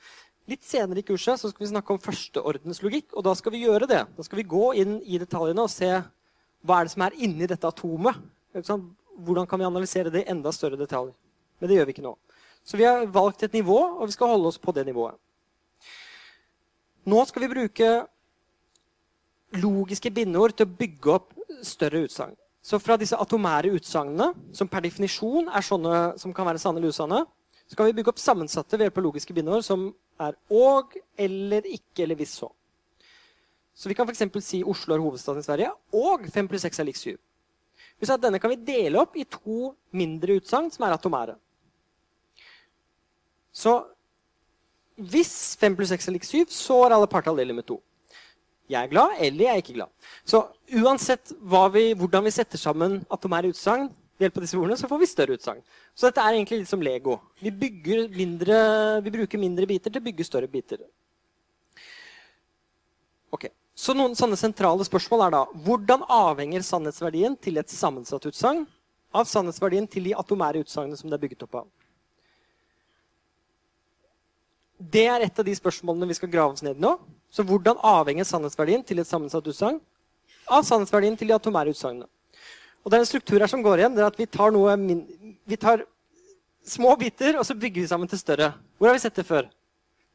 Litt 0.49 0.65
senere 0.65 0.99
i 0.99 1.05
kurset 1.05 1.39
så 1.39 1.51
skal 1.51 1.63
vi 1.63 1.69
snakke 1.69 1.93
om 1.93 2.01
førsteordens 2.01 2.81
logikk, 2.83 3.13
og 3.13 3.23
da 3.27 3.35
skal 3.37 3.53
vi 3.53 3.63
gjøre 3.63 3.87
det. 3.87 4.01
Da 4.17 4.25
skal 4.25 4.41
vi 4.41 4.49
gå 4.49 4.71
inn 4.81 4.97
i 5.05 5.21
detaljene 5.21 5.67
og 5.67 5.71
se 5.71 5.91
hva 6.65 6.79
er 6.79 6.87
det 6.87 6.93
som 6.95 7.05
er 7.05 7.17
inni 7.23 7.47
dette 7.49 7.69
atomet. 7.69 8.17
Hvordan 9.21 9.47
kan 9.47 9.61
vi 9.61 9.69
analysere 9.69 10.11
det 10.13 10.25
i 10.25 10.31
enda 10.33 10.51
større 10.55 10.79
detaljer? 10.79 11.13
Men 11.61 11.69
det 11.69 11.77
gjør 11.77 11.87
vi 11.87 11.95
ikke 11.95 12.07
nå. 12.07 12.15
Så 12.65 12.77
vi 12.77 12.87
har 12.89 13.05
valgt 13.13 13.45
et 13.45 13.53
nivå, 13.53 13.77
og 14.01 14.09
vi 14.09 14.15
skal 14.15 14.33
holde 14.33 14.49
oss 14.49 14.59
på 14.61 14.73
det 14.75 14.85
nivået. 14.89 15.15
Nå 17.09 17.21
skal 17.25 17.45
vi 17.45 17.53
bruke 17.53 17.91
logiske 19.59 20.11
bindeord 20.13 20.55
til 20.55 20.67
å 20.67 20.77
bygge 20.79 21.13
opp 21.15 21.33
større 21.65 22.05
utsagn. 22.05 22.35
Så 22.61 22.77
fra 22.77 22.95
disse 23.01 23.17
atomære 23.17 23.73
utsagnene, 23.73 24.31
som 24.53 24.69
per 24.69 24.83
definisjon 24.85 25.49
er 25.49 25.65
sånne 25.65 26.01
som 26.21 26.33
kan 26.33 26.45
være 26.45 26.61
sanne 26.61 26.77
eller 26.81 26.93
usanne, 26.93 27.23
så 27.65 27.77
kan 27.77 27.87
vi 27.87 27.95
bygge 27.97 28.11
opp 28.11 28.21
sammensatte 28.21 28.77
ved 28.77 28.89
hjelp 28.89 28.99
av 28.99 29.05
logiske 29.07 29.33
bindeord 29.33 29.65
som 29.65 29.89
er 30.21 30.35
og, 30.53 30.93
eller, 31.17 31.65
ikke 31.65 32.05
eller 32.05 32.19
hvis 32.19 32.35
så. 32.41 32.51
Så 33.73 33.89
vi 33.89 33.95
kan 33.97 34.05
f.eks. 34.05 34.25
si 34.45 34.61
Oslo 34.67 34.93
er 34.93 35.01
hovedstaden 35.01 35.41
i 35.41 35.45
Sverige, 35.47 35.71
og 35.95 36.27
5 36.29 36.49
pluss 36.51 36.67
6 36.67 36.83
er 36.83 36.89
lik 36.89 36.99
7. 36.99 37.13
Vi 38.01 38.09
sa 38.09 38.17
at 38.17 38.21
Denne 38.21 38.41
kan 38.41 38.51
vi 38.51 38.59
dele 38.61 38.99
opp 39.01 39.15
i 39.17 39.25
to 39.25 39.71
mindre 39.95 40.35
utsagn 40.41 40.69
som 40.73 40.85
er 40.85 40.97
atomære. 40.97 41.37
Så 43.51 43.79
hvis 45.01 45.55
5 45.61 45.79
pluss 45.79 45.95
6 45.95 46.11
er 46.11 46.15
lik 46.17 46.27
7, 46.27 46.43
så 46.53 46.83
er 46.85 46.97
alle 46.97 47.09
partall 47.09 47.39
deler 47.41 47.57
med 47.57 47.65
2. 47.71 47.79
Jeg 48.71 48.79
er 48.87 48.91
glad, 48.91 49.17
eller 49.19 49.45
jeg 49.45 49.51
er 49.51 49.63
ikke 49.63 49.75
glad. 49.75 49.91
Så 50.23 50.45
uansett 50.79 51.33
vi, 51.73 51.83
hvordan 51.99 52.23
vi 52.23 52.31
setter 52.31 52.61
sammen 52.61 53.01
atomære 53.11 53.51
utsagn, 53.51 53.89
ved 54.21 54.27
hjelp 54.27 54.37
av 54.37 54.43
disse 54.45 54.57
ordene, 54.59 54.77
så 54.77 54.87
får 54.87 54.99
vi 55.01 55.09
større 55.09 55.35
utsagn. 55.35 55.61
Så 55.97 56.07
dette 56.07 56.21
er 56.23 56.37
egentlig 56.37 56.61
litt 56.61 56.69
som 56.69 56.83
Lego. 56.85 57.17
Vi, 57.41 57.51
mindre, 58.13 58.57
vi 59.01 59.13
bruker 59.17 59.41
mindre 59.41 59.65
biter 59.69 59.89
til 59.89 60.01
å 60.01 60.05
bygge 60.05 60.27
større 60.27 60.49
biter. 60.51 60.83
Ok, 63.33 63.49
Så 63.73 63.95
noen 63.97 64.13
sånne 64.13 64.37
sentrale 64.37 64.85
spørsmål 64.85 65.25
er 65.25 65.33
da 65.33 65.45
hvordan 65.65 66.03
avhenger 66.11 66.61
sannhetsverdien 66.67 67.37
til 67.41 67.57
et 67.57 67.71
sammensatt 67.73 68.27
utsagn 68.29 68.65
av 69.15 69.25
sannhetsverdien 69.25 69.87
til 69.89 70.05
de 70.09 70.13
atomære 70.19 70.61
utsagnene 70.61 70.99
som 70.99 71.09
det 71.09 71.17
er 71.17 71.23
bygget 71.23 71.47
opp 71.47 71.63
av? 71.63 71.71
Det 74.77 75.07
er 75.07 75.25
et 75.25 75.39
av 75.39 75.47
de 75.47 75.55
spørsmålene 75.57 76.09
vi 76.09 76.19
skal 76.19 76.29
grave 76.29 76.53
oss 76.53 76.63
ned 76.65 76.77
i 76.77 76.83
nå. 76.83 76.93
Så 77.31 77.45
hvordan 77.47 77.79
avhenger 77.79 78.27
sannhetsverdien 78.27 78.83
til 78.83 78.99
et 78.99 79.07
sammensatt 79.07 79.45
utsagn 79.47 79.79
av 80.51 80.65
sannhetsverdien 80.67 81.15
til 81.17 81.31
de 81.31 81.37
atomære 81.37 81.71
utsagnene? 81.71 82.09
Og 82.83 82.91
det 82.91 82.97
er 82.97 83.05
en 83.05 83.09
struktur 83.09 83.39
her 83.39 83.47
som 83.47 83.63
går 83.63 83.79
igjen. 83.83 83.95
det 83.95 84.03
er 84.03 84.09
at 84.09 84.19
Vi 84.19 84.25
tar, 84.25 84.51
noe, 84.51 84.75
vi 85.45 85.57
tar 85.57 85.85
små 86.65 86.95
biter 86.97 87.37
og 87.39 87.45
så 87.45 87.55
bygger 87.55 87.81
vi 87.81 87.87
sammen 87.87 88.07
til 88.07 88.19
større. 88.19 88.53
Hvor 88.77 88.89
har 88.89 88.97
vi 88.97 89.03
sett 89.05 89.15
det 89.15 89.25
før? 89.25 89.47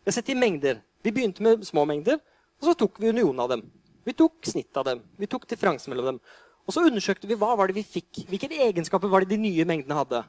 Vi 0.02 0.10
har 0.10 0.16
sett 0.18 0.26
det 0.26 0.36
i 0.36 0.38
mengder. 0.38 0.82
Vi 1.02 1.12
begynte 1.14 1.42
med 1.42 1.64
små 1.66 1.84
mengder, 1.86 2.18
og 2.60 2.68
så 2.68 2.74
tok 2.74 2.98
vi 3.00 3.12
unionen 3.12 3.40
av 3.40 3.50
dem. 3.52 3.62
Vi 4.06 4.14
tok 4.14 4.46
snitt 4.46 4.76
av 4.76 4.84
dem. 4.86 5.00
Vi 5.18 5.26
tok 5.30 5.46
differansen 5.48 5.92
mellom 5.92 6.12
dem. 6.12 6.20
Og 6.66 6.74
så 6.74 6.82
undersøkte 6.86 7.28
vi 7.30 7.38
hva 7.38 7.54
var 7.58 7.70
det 7.70 7.78
vi 7.78 7.86
fikk. 7.86 8.24
Hvilke 8.26 8.50
egenskaper 8.50 9.10
var 9.10 9.22
det 9.22 9.30
de 9.34 9.38
nye 9.38 9.66
mengdene 9.66 9.98
hadde. 9.98 10.24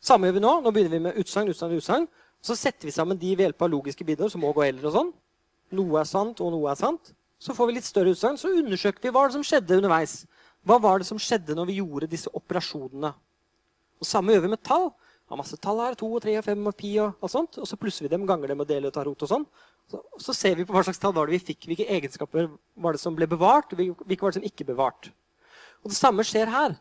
Samme 0.00 0.28
gjør 0.28 0.38
vi 0.38 0.42
nå. 0.44 0.52
Nå 0.64 0.72
begynner 0.72 0.94
vi 0.94 1.02
med 1.04 1.18
utsagn, 1.20 1.52
utsagn, 1.52 1.76
utsagn. 1.76 2.06
Så 2.40 2.56
setter 2.56 2.88
vi 2.88 2.94
sammen 2.94 3.20
de 3.20 3.34
ved 3.34 3.44
hjelp 3.44 3.64
av 3.66 3.72
logiske 3.72 4.04
bidrag 4.08 4.32
som 4.32 4.44
og 4.48 4.60
eller 4.64 4.88
og 4.88 4.96
sånn. 4.96 5.10
Noe 5.74 6.00
er 6.00 6.08
sant, 6.08 6.40
og 6.42 6.52
noe 6.54 6.70
er 6.72 6.78
sant. 6.78 7.12
Så 7.40 7.54
får 7.56 7.70
vi 7.70 7.76
litt 7.78 7.88
større 7.88 8.12
utsagn. 8.14 8.38
Så 8.40 8.52
undersøker 8.52 9.02
vi 9.04 9.12
hva 9.14 9.26
det 9.26 9.36
som 9.38 9.44
skjedde 9.46 9.78
underveis. 9.80 10.24
Hva 10.66 10.76
var 10.82 11.00
det 11.00 11.08
som 11.08 11.20
skjedde 11.20 11.56
når 11.56 11.70
vi 11.70 11.78
gjorde 11.78 12.10
disse 12.10 12.32
operasjonene? 12.36 13.14
Og 14.00 14.08
Samme 14.08 14.34
gjør 14.34 14.44
vi 14.44 14.52
med 14.52 14.62
tall. 14.66 14.90
Har 15.30 15.38
masse 15.38 15.56
tall 15.62 15.78
her, 15.78 15.94
2 15.94 16.08
og 16.18 16.22
3 16.24 16.36
og 16.40 16.46
5 16.48 16.68
og 16.68 16.76
pi 16.76 16.90
og 16.98 17.22
alt 17.22 17.32
sånt. 17.32 17.58
Og 17.62 17.68
så 17.70 17.78
plusser 17.80 18.04
vi 18.04 18.12
dem, 18.12 18.26
ganger 18.28 18.52
dem 18.52 18.64
og 18.64 18.68
deler 18.68 18.90
og 18.90 18.96
tar 18.96 19.06
rot 19.08 19.24
og 19.24 19.30
sånn. 19.30 19.46
Så, 19.90 20.02
så, 20.22 20.34
ser 20.36 20.58
vi 20.58 20.66
på 20.66 20.74
hva 20.74 20.82
slags 20.86 21.00
tall 21.02 21.14
var 21.16 21.30
det 21.30 21.38
vi 21.38 21.52
fikk. 21.52 21.68
Hvilke 21.70 21.86
egenskaper 21.96 22.50
var 22.82 22.94
det 22.94 23.02
som 23.02 23.16
ble 23.16 23.28
bevart, 23.30 23.72
hvilke 23.78 24.20
var 24.20 24.34
det 24.34 24.40
som 24.40 24.46
ikke 24.46 24.66
bevart. 24.68 25.10
Og 25.84 25.94
Det 25.94 25.98
samme 25.98 26.26
skjer 26.26 26.50
her. 26.52 26.76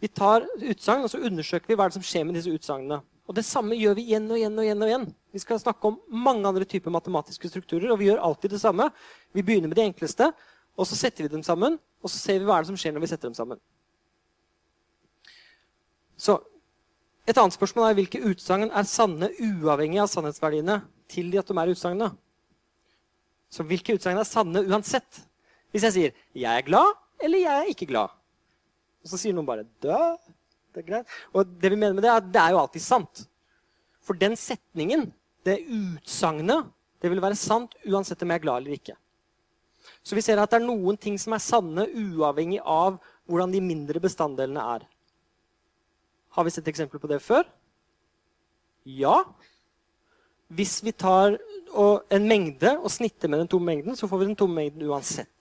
Vi 0.00 0.08
tar 0.08 0.46
utsagn, 0.56 1.04
og 1.04 1.12
så 1.12 1.20
undersøker 1.20 1.68
vi 1.68 1.76
hva 1.76 1.90
det 1.90 1.98
som 1.98 2.06
skjer 2.06 2.24
med 2.24 2.38
disse 2.38 2.52
utsagnene. 2.54 3.02
Og 3.30 3.36
Det 3.38 3.44
samme 3.46 3.76
gjør 3.78 3.94
vi 3.94 4.08
igjen 4.08 4.24
og 4.26 4.40
igjen 4.40 4.56
og 4.58 4.64
igjen. 4.64 4.80
og 4.82 4.88
igjen. 4.88 5.04
Vi 5.30 5.38
skal 5.38 5.60
snakke 5.62 5.86
om 5.86 6.00
mange 6.10 6.48
andre 6.48 6.66
typer 6.66 6.90
matematiske 6.90 7.46
strukturer, 7.46 7.92
og 7.92 8.00
vi 8.00 8.08
gjør 8.08 8.18
alltid 8.26 8.50
det 8.50 8.60
samme. 8.60 8.88
Vi 9.32 9.44
begynner 9.46 9.70
med 9.70 9.78
de 9.78 9.86
enkleste, 9.86 10.32
og 10.74 10.86
så 10.86 10.98
setter 10.98 11.22
vi 11.22 11.30
dem 11.30 11.44
sammen, 11.46 11.78
og 12.02 12.10
så 12.10 12.18
ser 12.18 12.40
vi 12.40 12.48
hva 12.48 12.56
er 12.58 12.64
det 12.64 12.72
som 12.72 12.80
skjer 12.80 12.96
når 12.96 13.04
vi 13.04 13.10
setter 13.12 13.30
dem 13.30 13.36
sammen. 13.38 13.60
Så 16.18 16.40
Et 17.28 17.38
annet 17.38 17.54
spørsmål 17.54 17.84
er 17.86 17.94
hvilke 17.94 18.18
utsagn 18.26 18.72
er 18.74 18.86
sanne 18.88 19.28
uavhengig 19.38 20.00
av 20.02 20.08
sannhetsverdiene 20.10 20.80
til 21.06 21.28
de 21.30 21.38
atomære 21.38 21.76
utsagnene. 21.76 22.08
Så 23.52 23.62
hvilke 23.62 23.94
utsagn 23.94 24.18
er 24.18 24.26
sanne 24.26 24.64
uansett? 24.66 25.20
Hvis 25.70 25.84
jeg 25.84 25.92
sier 25.92 26.10
'jeg 26.34 26.58
er 26.58 26.66
glad' 26.66 26.96
eller 27.20 27.38
'jeg 27.38 27.60
er 27.60 27.68
ikke 27.70 27.86
glad', 27.86 28.10
og 28.10 29.06
så 29.06 29.16
sier 29.16 29.32
noen 29.32 29.46
bare 29.46 29.64
'dø', 29.82 30.18
det 30.74 30.82
er 30.82 30.88
greit. 30.88 31.14
Og 31.34 31.54
det 31.60 31.72
vi 31.72 31.78
mener 31.78 31.96
med 31.96 32.04
det, 32.04 32.10
er 32.12 32.22
at 32.22 32.32
det 32.32 32.42
er 32.42 32.54
jo 32.54 32.62
alltid 32.62 32.84
sant. 32.84 33.24
For 34.04 34.18
den 34.18 34.36
setningen, 34.38 35.08
det 35.46 35.62
utsagnet, 35.66 36.70
det 37.00 37.10
vil 37.12 37.22
være 37.22 37.38
sant 37.38 37.74
uansett 37.88 38.22
om 38.22 38.32
jeg 38.32 38.40
er 38.40 38.44
glad 38.44 38.62
eller 38.62 38.76
ikke. 38.76 38.96
Så 40.04 40.16
vi 40.16 40.24
ser 40.24 40.40
at 40.40 40.52
det 40.52 40.60
er 40.60 40.66
noen 40.66 40.98
ting 41.00 41.16
som 41.20 41.34
er 41.36 41.42
sanne 41.44 41.86
uavhengig 41.88 42.60
av 42.60 42.98
hvordan 43.28 43.52
de 43.54 43.62
mindre 43.64 44.02
bestanddelene 44.02 44.64
er. 44.76 44.84
Har 46.36 46.46
vi 46.46 46.52
sett 46.54 46.68
eksempler 46.70 47.02
på 47.02 47.10
det 47.10 47.20
før? 47.24 47.46
Ja. 48.84 49.22
Hvis 50.50 50.78
vi 50.84 50.92
tar 50.92 51.38
en 52.10 52.28
mengde 52.28 52.74
og 52.78 52.90
snitter 52.92 53.30
med 53.30 53.42
den 53.42 53.50
tomme 53.50 53.72
mengden, 53.72 53.96
så 53.96 54.08
får 54.10 54.22
vi 54.22 54.30
den 54.30 54.38
tomme 54.38 54.60
mengden 54.60 54.88
uansett. 54.90 55.39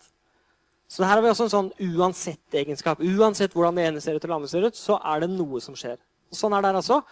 Så 0.90 1.06
her 1.06 1.20
har 1.20 1.22
vi 1.22 1.30
også 1.30 1.46
en 1.46 1.54
sånn 1.54 1.68
uansett-egenskap. 1.86 3.02
Uansett 3.06 3.54
hvordan 3.54 3.78
det 3.78 3.84
ene 3.86 4.02
ser 4.02 4.18
ut, 4.18 4.24
eller 4.24 4.40
andre 4.40 4.50
ser 4.50 4.66
ut, 4.66 4.78
så 4.78 4.98
er 5.06 5.22
det 5.22 5.30
noe 5.36 5.62
som 5.62 5.76
skjer. 5.78 6.00
Og 6.34 6.40
sånn 6.40 6.56
er 6.58 6.64
det 6.66 6.72
her 6.72 6.80
altså. 6.80 7.04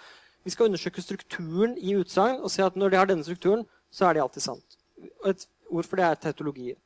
Vi 0.47 0.53
skal 0.53 0.71
undersøke 0.71 1.03
strukturen 1.03 1.75
i 1.77 1.93
utsagn 1.99 2.41
og 2.41 2.49
se 2.49 2.65
at 2.65 2.77
når 2.79 2.93
de 2.93 2.97
har 2.97 3.09
denne 3.09 3.25
strukturen, 3.27 3.65
så 3.93 4.07
er 4.07 4.17
de 4.17 4.23
alltid 4.23 4.47
sant. 4.47 4.77
Et 5.29 5.45
ord 5.69 5.85
for 5.85 5.99
det 5.99 6.07
er 6.07 6.19
tautologier. 6.25 6.77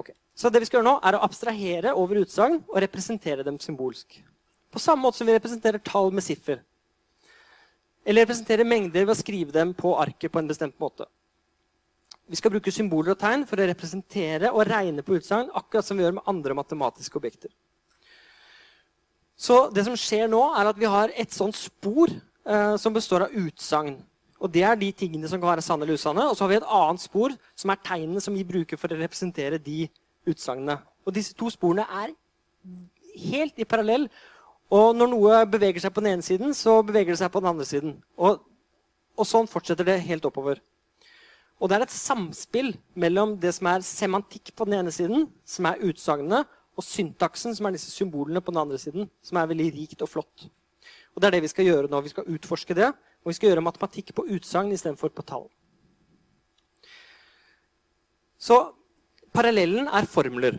Okay. 0.00 0.16
Så 0.34 0.50
det 0.50 0.64
vi 0.64 0.68
skal 0.70 0.80
gjøre 0.80 0.88
nå, 0.88 0.98
er 0.98 1.14
å 1.14 1.22
abstrahere 1.28 1.94
over 1.94 2.24
utsagn 2.24 2.58
og 2.64 2.78
representere 2.82 3.46
dem 3.46 3.60
symbolsk. 3.62 4.18
På 4.74 4.82
samme 4.82 5.06
måte 5.06 5.20
som 5.20 5.30
vi 5.30 5.36
representerer 5.36 5.78
tall 5.78 6.10
med 6.10 6.26
siffer. 6.26 6.58
Eller 8.02 8.26
representerer 8.26 8.66
mengder 8.66 9.06
ved 9.06 9.14
å 9.14 9.20
skrive 9.20 9.54
dem 9.54 9.70
på 9.78 9.94
arket 9.94 10.32
på 10.32 10.42
en 10.42 10.50
bestemt 10.50 10.74
måte. 10.82 11.06
Vi 12.30 12.38
skal 12.40 12.54
bruke 12.54 12.72
symboler 12.72 13.12
og 13.12 13.20
tegn 13.20 13.44
for 13.48 13.60
å 13.60 13.66
representere 13.68 14.50
og 14.52 14.64
regne 14.68 15.04
på 15.04 15.18
utsagn, 15.18 15.50
akkurat 15.52 15.84
som 15.84 15.98
vi 15.98 16.06
gjør 16.06 16.16
med 16.16 16.30
andre 16.30 16.56
matematiske 16.56 17.20
objekter. 17.20 17.52
Så 19.36 19.66
det 19.74 19.84
som 19.84 19.96
skjer 19.98 20.30
nå, 20.30 20.40
er 20.56 20.70
at 20.70 20.78
vi 20.80 20.88
har 20.88 21.12
et 21.12 21.34
sånt 21.34 21.56
spor 21.58 22.08
eh, 22.08 22.74
som 22.80 22.94
består 22.94 23.26
av 23.26 23.36
utsagn. 23.36 23.98
Og 24.40 24.50
Det 24.52 24.62
er 24.64 24.76
de 24.76 24.90
tingene 24.92 25.28
som 25.28 25.40
kan 25.40 25.52
være 25.52 25.64
sanne 25.64 25.84
eller 25.84 25.98
usanne. 25.98 26.24
Og 26.28 26.36
så 26.36 26.44
har 26.44 26.52
vi 26.52 26.58
et 26.60 26.72
annet 26.78 27.00
spor, 27.00 27.32
som 27.56 27.72
er 27.72 27.80
tegnene 27.84 28.20
som 28.20 28.34
vi 28.36 28.44
bruker 28.44 28.80
for 28.80 28.92
å 28.92 28.98
representere 28.98 29.60
de 29.60 29.86
utsagnene. 30.28 30.78
Og 31.04 31.14
disse 31.16 31.36
to 31.36 31.48
sporene 31.52 31.86
er 31.88 32.12
helt 33.30 33.60
i 33.60 33.68
parallell. 33.68 34.08
Og 34.72 34.94
når 34.96 35.10
noe 35.12 35.40
beveger 35.48 35.84
seg 35.84 35.94
på 35.94 36.04
den 36.04 36.16
ene 36.16 36.26
siden, 36.26 36.52
så 36.56 36.80
beveger 36.84 37.14
det 37.14 37.20
seg 37.20 37.32
på 37.32 37.40
den 37.40 37.52
andre 37.52 37.68
siden. 37.68 37.96
Og, 38.16 38.40
og 39.16 39.28
sånn 39.28 39.48
fortsetter 39.48 39.86
det 39.88 40.00
helt 40.08 40.24
oppover. 40.28 40.60
Og 41.62 41.70
det 41.70 41.76
er 41.76 41.84
et 41.86 41.94
samspill 41.94 42.72
mellom 42.98 43.36
det 43.40 43.54
som 43.56 43.68
er 43.70 43.86
semantikk 43.86 44.52
på 44.56 44.66
den 44.66 44.80
ene 44.80 44.92
siden, 44.94 45.28
som 45.46 45.70
er 45.70 45.82
utsagnene, 45.86 46.42
og 46.74 46.82
syntaksen, 46.82 47.54
som 47.54 47.68
er 47.68 47.76
disse 47.76 47.92
symbolene 47.94 48.42
på 48.42 48.50
den 48.50 48.60
andre 48.64 48.78
siden, 48.82 49.06
som 49.22 49.38
er 49.38 49.50
veldig 49.50 49.68
rikt 49.76 50.02
og 50.02 50.10
flott. 50.10 50.48
Og 51.14 51.22
Det 51.22 51.28
er 51.28 51.36
det 51.36 51.44
vi 51.44 51.52
skal 51.52 51.68
gjøre 51.68 51.90
nå. 51.90 52.00
Vi 52.02 52.10
skal 52.10 52.30
utforske 52.34 52.74
det, 52.74 52.88
og 53.22 53.30
vi 53.30 53.36
skal 53.38 53.52
gjøre 53.52 53.62
matematikk 53.62 54.10
på 54.16 54.26
utsagn 54.34 54.72
istedenfor 54.74 55.14
på 55.14 55.22
tall. 55.22 55.46
Så 58.38 58.58
parallellen 59.32 59.86
er 59.88 60.10
formler. 60.10 60.58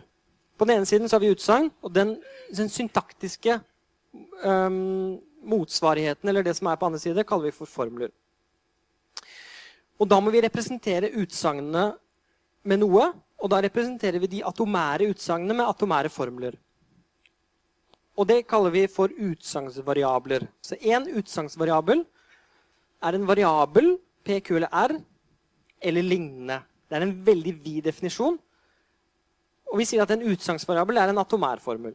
På 0.56 0.64
den 0.64 0.78
ene 0.78 0.88
siden 0.88 1.08
så 1.08 1.16
har 1.16 1.26
vi 1.26 1.34
utsagn, 1.34 1.68
og 1.84 1.92
den, 1.92 2.16
den 2.48 2.72
syntaktiske 2.72 3.60
um, 4.42 5.20
motsvarigheten, 5.44 6.28
eller 6.28 6.42
det 6.42 6.56
som 6.56 6.70
er 6.72 6.80
på 6.80 6.88
andre 6.88 6.98
side, 6.98 7.24
kaller 7.28 7.50
vi 7.50 7.58
for 7.58 7.68
formler. 7.68 8.10
Og 9.96 10.08
da 10.10 10.18
må 10.20 10.32
vi 10.34 10.42
representere 10.44 11.12
utsagnene 11.22 11.88
med 12.68 12.82
noe. 12.82 13.10
Og 13.36 13.50
da 13.52 13.60
representerer 13.60 14.20
vi 14.22 14.30
de 14.32 14.44
atomære 14.48 15.10
utsagnene 15.12 15.58
med 15.58 15.68
atomære 15.68 16.10
formler. 16.12 16.56
Og 18.16 18.24
det 18.30 18.46
kaller 18.48 18.72
vi 18.72 18.86
for 18.88 19.12
utsagnsvariabler. 19.12 20.46
Så 20.64 20.78
én 20.80 21.04
utsagnsvariabel 21.18 22.00
er 23.04 23.18
en 23.18 23.28
variabel, 23.28 23.98
PQ 24.24 24.56
eller 24.56 24.72
R, 24.72 24.96
eller 25.84 26.02
lignende. 26.02 26.62
Det 26.88 26.96
er 26.96 27.04
en 27.04 27.14
veldig 27.26 27.54
vid 27.60 27.84
definisjon. 27.90 28.38
Og 29.68 29.80
vi 29.82 29.86
sier 29.88 30.04
at 30.06 30.14
en 30.14 30.24
utsagnsvariabel 30.32 31.02
er 31.02 31.12
en 31.12 31.20
atomær 31.20 31.60
formel. 31.60 31.92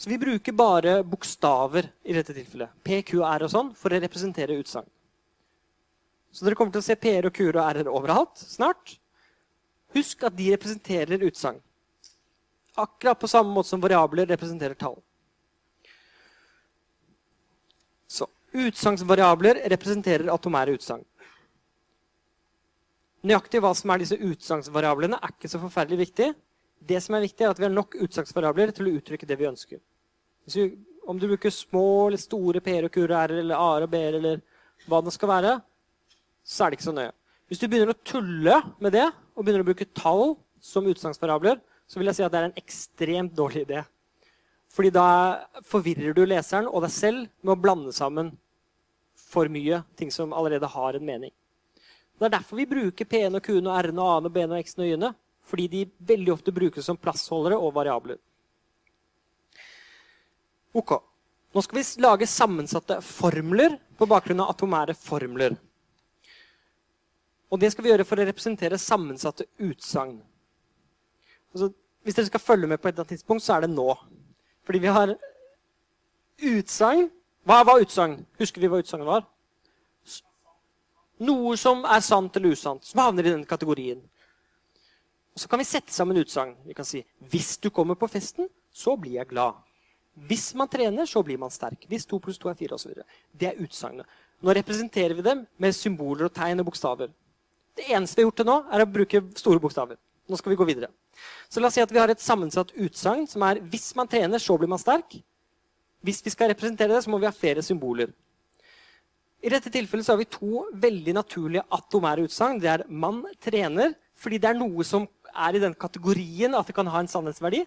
Så 0.00 0.10
vi 0.10 0.18
bruker 0.18 0.56
bare 0.56 1.02
bokstaver 1.06 1.86
i 2.02 2.16
dette 2.16 2.34
tilfellet. 2.34 2.72
P, 2.82 3.02
Q, 3.06 3.20
R 3.22 3.44
og 3.46 3.52
sånn 3.52 3.74
for 3.76 3.92
å 3.92 4.00
representere 4.00 4.58
utsagn. 4.58 4.88
Så 6.30 6.46
dere 6.46 6.54
kommer 6.58 6.74
til 6.74 6.82
å 6.82 6.86
se 6.86 6.96
P-er 6.98 7.26
og 7.26 7.34
Q-er 7.34 7.58
og 7.58 7.64
R-er 7.64 7.90
overalt 7.90 8.38
snart. 8.38 8.96
Husk 9.96 10.22
at 10.28 10.36
de 10.38 10.52
representerer 10.54 11.26
utsagn. 11.26 11.58
Akkurat 12.78 13.18
på 13.18 13.28
samme 13.28 13.50
måte 13.54 13.72
som 13.72 13.82
variabler 13.82 14.28
representerer 14.30 14.78
tall. 14.78 15.00
Så 18.06 18.28
utsagnsvariabler 18.54 19.64
representerer 19.72 20.30
atomære 20.32 20.76
utsagn. 20.78 21.02
Nøyaktig 23.26 23.60
hva 23.60 23.74
som 23.76 23.90
er 23.92 24.00
disse 24.00 24.16
utsagnsvariablene, 24.16 25.18
er 25.18 25.34
ikke 25.34 25.50
så 25.50 25.60
forferdelig 25.60 26.06
viktig. 26.06 26.30
Det 26.80 27.00
som 27.04 27.18
er 27.18 27.26
viktig, 27.26 27.44
er 27.44 27.52
at 27.52 27.58
vi 27.60 27.66
har 27.66 27.74
nok 27.74 27.98
utsagnsvariabler 28.06 28.72
til 28.76 28.88
å 28.88 28.94
uttrykke 28.96 29.28
det 29.28 29.36
vi 29.36 29.48
ønsker. 29.50 29.80
Vi, 30.54 30.70
om 31.10 31.18
du 31.20 31.26
bruker 31.28 31.52
små 31.52 32.06
eller 32.06 32.22
store 32.22 32.62
P-er 32.64 32.86
og 32.86 32.94
Q-er, 32.94 33.34
eller 33.42 33.58
A-er 33.58 33.84
og 33.84 33.92
B-er, 33.92 34.16
eller 34.22 34.40
hva 34.88 35.02
det 35.04 35.12
skal 35.12 35.28
være, 35.34 35.58
så 36.44 36.64
er 36.64 36.70
det 36.70 36.80
ikke 36.80 36.88
så 36.88 36.96
nøye. 36.96 37.14
Hvis 37.50 37.60
du 37.60 37.66
begynner 37.66 37.94
å 37.94 38.02
tulle 38.06 38.60
med 38.78 38.94
det, 38.94 39.08
og 39.34 39.46
begynner 39.46 39.64
å 39.64 39.70
bruke 39.70 39.88
tall 39.96 40.36
som 40.62 40.86
utsagnsparabler, 40.90 41.58
så 41.90 41.98
vil 41.98 42.10
jeg 42.10 42.20
si 42.20 42.24
at 42.26 42.32
det 42.32 42.40
er 42.40 42.48
en 42.50 42.60
ekstremt 42.60 43.34
dårlig 43.34 43.64
idé. 43.64 43.82
Fordi 44.70 44.92
da 44.94 45.06
forvirrer 45.66 46.14
du 46.14 46.22
leseren 46.28 46.68
og 46.70 46.84
deg 46.84 46.92
selv 46.94 47.26
med 47.42 47.56
å 47.56 47.58
blande 47.58 47.94
sammen 47.96 48.30
for 49.30 49.50
mye 49.50 49.82
ting 49.98 50.12
som 50.14 50.34
allerede 50.36 50.68
har 50.70 50.98
en 50.98 51.06
mening. 51.06 51.32
Det 52.20 52.28
er 52.28 52.36
derfor 52.36 52.60
vi 52.60 52.68
bruker 52.68 53.08
P-en 53.08 53.38
og 53.38 53.42
Q-en 53.42 53.70
og 53.70 53.76
R-en 53.80 53.98
og 53.98 54.12
A-en 54.12 54.28
og 54.28 54.34
B-en 54.34 54.52
og 54.52 54.60
X-en 54.60 54.84
og 54.84 54.90
Y-ene. 54.90 55.10
Fordi 55.50 55.66
de 55.72 55.86
veldig 56.06 56.34
ofte 56.34 56.52
brukes 56.54 56.86
som 56.86 56.98
plassholdere 57.00 57.56
og 57.58 57.72
variabler. 57.74 58.20
Ok. 60.76 60.92
Nå 61.50 61.62
skal 61.64 61.80
vi 61.80 61.86
lage 62.04 62.28
sammensatte 62.30 63.00
formler 63.02 63.74
på 63.98 64.06
bakgrunn 64.06 64.44
av 64.44 64.52
atomære 64.52 64.94
formler. 64.94 65.56
Og 67.50 67.60
det 67.60 67.72
skal 67.72 67.84
vi 67.84 67.90
gjøre 67.90 68.06
for 68.06 68.20
å 68.20 68.26
representere 68.28 68.78
sammensatte 68.78 69.46
utsagn. 69.58 70.20
Altså, 71.50 71.72
hvis 72.04 72.16
dere 72.16 72.30
skal 72.30 72.42
følge 72.42 72.68
med 72.70 72.78
på 72.80 72.88
et 72.88 72.94
eller 72.94 73.04
annet 73.04 73.16
tidspunkt, 73.16 73.44
så 73.44 73.56
er 73.56 73.66
det 73.66 73.72
nå. 73.72 73.88
Fordi 74.64 74.78
vi 74.78 74.92
har 74.94 75.16
utsagn. 76.52 77.10
Hva 77.44 77.62
var 77.66 77.82
utsagn? 77.82 78.20
Husker 78.38 78.62
vi 78.62 78.70
hva 78.70 78.80
utsagnet 78.82 79.08
var? 79.08 79.26
Noe 81.20 81.56
som 81.60 81.82
er 81.84 82.00
sant 82.04 82.36
eller 82.38 82.54
usant, 82.54 82.84
som 82.86 83.02
havner 83.02 83.26
i 83.26 83.34
den 83.34 83.44
kategorien. 83.48 84.00
Og 85.34 85.42
så 85.42 85.50
kan 85.50 85.60
vi 85.60 85.68
sette 85.68 85.92
sammen 85.92 86.16
utsagn. 86.20 86.54
Vi 86.64 86.74
kan 86.74 86.84
si 86.84 87.04
'Hvis 87.20 87.58
du 87.60 87.70
kommer 87.70 87.94
på 87.94 88.08
festen, 88.08 88.48
så 88.72 88.96
blir 88.96 89.12
jeg 89.12 89.28
glad'. 89.28 89.54
Hvis 90.16 90.54
man 90.54 90.68
trener, 90.68 91.06
så 91.06 91.22
blir 91.22 91.38
man 91.38 91.50
sterk. 91.50 91.86
Hvis 91.88 92.06
to 92.06 92.18
pluss 92.18 92.38
to 92.38 92.48
er 92.48 92.54
fire 92.54 92.74
osv. 92.74 92.92
Det 93.36 93.48
er 93.48 93.62
utsagnet. 93.62 94.06
Nå 94.42 94.52
representerer 94.52 95.14
vi 95.14 95.22
dem 95.22 95.46
med 95.58 95.72
symboler 95.72 96.24
og 96.24 96.34
tegn 96.34 96.60
og 96.60 96.66
bokstaver. 96.66 97.10
Det 97.80 97.94
eneste 97.96 98.18
vi 98.18 98.22
har 98.22 98.28
gjort 98.28 98.40
til 98.42 98.48
nå, 98.48 98.54
er 98.68 98.82
å 98.84 98.92
bruke 98.92 99.20
store 99.40 99.60
bokstaver. 99.62 99.96
Nå 100.28 100.36
skal 100.36 100.52
vi 100.52 100.58
gå 100.60 100.66
videre. 100.68 100.90
Så 101.48 101.62
la 101.62 101.70
oss 101.70 101.78
si 101.78 101.82
at 101.82 101.92
vi 101.92 102.00
har 102.00 102.10
et 102.12 102.20
sammensatt 102.20 102.74
utsagn 102.76 103.24
som 103.28 103.44
er 103.46 103.62
hvis 103.72 103.94
man 103.96 104.10
trener, 104.10 104.42
så 104.42 104.58
blir 104.60 104.68
man 104.68 104.80
sterk. 104.82 105.16
Hvis 106.04 106.20
vi 106.26 106.32
skal 106.34 106.52
representere 106.52 106.92
det, 106.92 107.00
så 107.06 107.12
må 107.12 107.16
vi 107.22 107.28
ha 107.28 107.32
flere 107.32 107.64
symboler. 107.64 108.12
I 109.40 109.48
dette 109.54 109.72
tilfellet 109.72 110.04
så 110.04 110.12
har 110.12 110.20
vi 110.20 110.28
to 110.28 110.66
veldig 110.76 111.16
naturlige 111.16 111.64
atomære 111.72 112.28
utsagn. 112.28 112.60
Det 112.60 112.68
er 112.68 112.84
'man 112.86 113.24
trener', 113.40 113.96
fordi 114.14 114.38
det 114.38 114.50
er 114.50 114.60
noe 114.60 114.84
som 114.84 115.08
er 115.34 115.56
i 115.56 115.64
den 115.64 115.74
kategorien 115.74 116.54
at 116.54 116.66
det 116.66 116.74
kan 116.74 116.86
ha 116.86 117.00
en 117.00 117.08
sannhetsverdi. 117.08 117.66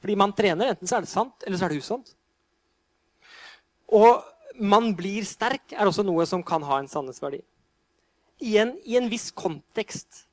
Fordi 0.00 0.14
man 0.14 0.32
trener, 0.32 0.70
enten 0.70 0.86
så 0.86 0.96
er 0.96 1.00
det 1.00 1.08
sant, 1.08 1.42
eller 1.44 1.58
så 1.58 1.64
er 1.64 1.68
det 1.68 1.82
usant. 1.82 2.14
Og 3.88 4.22
'man 4.54 4.94
blir 4.94 5.22
sterk' 5.22 5.72
er 5.72 5.86
også 5.86 6.04
noe 6.04 6.24
som 6.24 6.42
kan 6.42 6.62
ha 6.62 6.78
en 6.78 6.88
sannhetsverdi 6.88 7.42
i 8.38 8.56
en, 8.60 8.74
i 8.86 8.96
en, 8.98 9.08
viss 9.10 9.30
kontekst. 9.34 10.24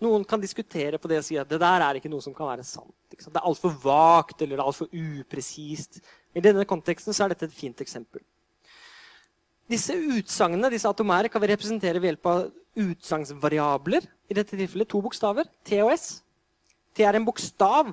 Noen 0.00 0.24
kan 0.24 0.40
diskutere 0.40 0.98
på 0.98 1.10
det 1.10 1.20
og 1.20 1.26
si 1.26 1.36
at 1.36 1.48
det 1.48 1.60
der 1.60 1.84
er 1.84 1.98
ikke 1.98 2.08
noe 2.12 2.24
som 2.24 2.34
kan 2.36 2.48
være 2.48 2.64
sant. 2.64 2.94
Det 3.10 3.20
er 3.28 3.44
altfor 3.44 3.74
vagt 3.82 4.40
eller 4.40 4.56
er 4.56 4.64
altfor 4.64 4.88
upresist. 4.88 6.00
I 6.32 6.40
denne 6.44 6.64
konteksten 6.68 7.12
er 7.12 7.34
dette 7.34 7.50
et 7.50 7.56
fint 7.56 7.82
eksempel. 7.84 8.22
Disse 9.70 9.94
utsagnene 9.94 10.70
disse 10.72 10.88
atomære, 10.88 11.28
kan 11.30 11.42
vi 11.42 11.50
representere 11.52 12.00
ved 12.00 12.10
hjelp 12.10 12.26
av 12.26 12.40
utsagnsvariabler. 12.80 14.06
I 14.30 14.34
dette 14.34 14.56
tilfellet 14.56 14.88
to 14.90 15.02
bokstaver. 15.04 15.46
T 15.66 15.78
og 15.84 15.92
S. 15.94 16.22
T 16.96 17.04
er 17.06 17.14
en 17.14 17.26
bokstav, 17.26 17.92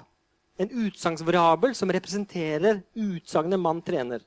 en 0.58 0.74
utsagnsvariabel, 0.86 1.76
som 1.78 1.92
representerer 1.94 2.82
utsagnet 2.98 3.62
man 3.62 3.84
trener. 3.86 4.24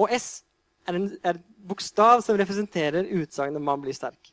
Og 0.00 0.10
S 0.16 0.42
er 0.88 0.98
en, 0.98 1.08
er 1.22 1.40
bokstav 1.68 2.22
som 2.24 2.38
representerer 2.38 3.08
utsagnet 3.20 3.62
'man 3.62 3.80
blir 3.80 3.94
sterk'. 3.94 4.32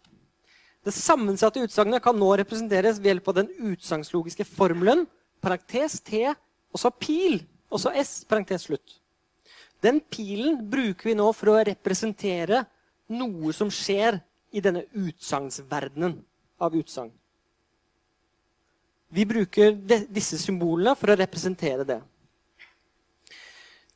Det 0.84 0.94
sammensatte 0.94 1.62
utsagnet 1.62 2.02
kan 2.02 2.16
nå 2.16 2.30
representeres 2.40 3.00
ved 3.00 3.12
hjelp 3.14 3.28
av 3.28 3.36
den 3.36 3.50
utsagnslogiske 3.72 4.46
formelen 4.46 5.08
parentes 5.42 6.00
T, 6.00 6.26
og 6.72 6.80
så 6.80 6.90
pil, 6.90 7.44
og 7.70 7.80
så 7.80 7.92
S, 7.96 8.24
parentes 8.24 8.64
slutt. 8.68 9.00
Den 9.84 10.00
pilen 10.00 10.70
bruker 10.70 11.12
vi 11.12 11.16
nå 11.16 11.30
for 11.36 11.54
å 11.54 11.64
representere 11.64 12.66
noe 13.10 13.54
som 13.56 13.72
skjer 13.72 14.20
i 14.52 14.62
denne 14.62 14.86
utsagnsverdenen 14.94 16.18
av 16.60 16.76
utsagn. 16.76 17.12
Vi 19.10 19.26
bruker 19.26 19.74
de, 19.74 20.04
disse 20.10 20.38
symbolene 20.38 20.96
for 20.98 21.12
å 21.12 21.18
representere 21.18 21.86
det. 21.88 22.00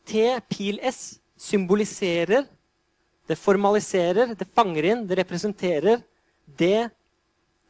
T, 0.10 0.24
pil, 0.50 0.80
S 0.84 1.20
symboliserer, 1.44 2.46
det 3.28 3.40
formaliserer, 3.40 4.34
det 4.36 4.48
fanger 4.56 4.90
inn, 4.92 5.06
det 5.08 5.18
representerer 5.20 6.02
det 6.60 6.90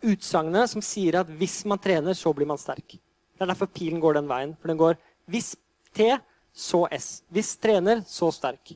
utsagnet 0.04 0.72
som 0.72 0.84
sier 0.84 1.20
at 1.22 1.30
hvis 1.40 1.62
man 1.70 1.82
trener, 1.82 2.18
så 2.18 2.34
blir 2.36 2.50
man 2.50 2.60
sterk. 2.62 2.98
Det 2.98 3.46
er 3.46 3.50
derfor 3.50 3.70
pilen 3.72 4.02
går 4.02 4.18
den 4.20 4.30
veien. 4.30 4.54
For 4.60 4.72
den 4.72 4.80
går 4.80 4.98
hvis 5.32 5.54
T, 5.94 6.10
så 6.54 6.84
S. 6.94 7.24
Hvis 7.34 7.56
trener, 7.58 8.04
så 8.08 8.30
sterk. 8.34 8.76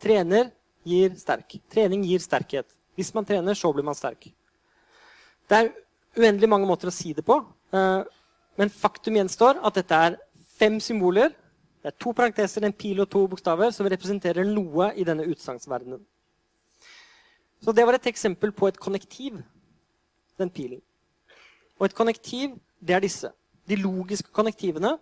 Trener 0.00 0.50
gir 0.86 1.12
sterk. 1.20 1.58
Trening 1.72 2.04
gir 2.08 2.22
sterkhet. 2.22 2.68
Hvis 2.96 3.12
man 3.16 3.26
trener, 3.28 3.56
så 3.56 3.72
blir 3.72 3.84
man 3.84 3.96
sterk. 3.96 4.30
Det 5.48 5.58
er 5.58 5.72
uendelig 6.16 6.48
mange 6.48 6.68
måter 6.68 6.88
å 6.88 6.94
si 6.94 7.12
det 7.16 7.24
på. 7.26 7.38
Eh, 7.72 8.02
men 8.60 8.72
faktum 8.72 9.16
gjenstår 9.16 9.60
at 9.64 9.80
dette 9.80 10.00
er 10.08 10.18
fem 10.58 10.78
symboler. 10.80 11.32
Det 11.82 11.90
er 11.90 11.98
to 11.98 12.12
parenteser, 12.14 12.62
en 12.62 12.74
pil 12.78 13.00
og 13.02 13.08
to 13.10 13.24
bokstaver 13.26 13.72
som 13.74 13.88
representerer 13.90 14.46
noe 14.46 14.92
i 14.94 15.04
denne 15.06 15.26
utsagnsverdenen. 15.26 15.98
Så 17.62 17.74
det 17.74 17.86
var 17.86 17.98
et 17.98 18.06
eksempel 18.06 18.52
på 18.54 18.68
et 18.70 18.78
konnektiv, 18.78 19.40
den 20.38 20.50
pilen. 20.50 20.82
Og 21.78 21.88
et 21.88 21.96
konnektiv, 21.98 22.54
det 22.78 22.94
er 22.94 23.02
disse. 23.02 23.32
De 23.66 23.78
logiske 23.78 24.30
konnektivene. 24.34 24.96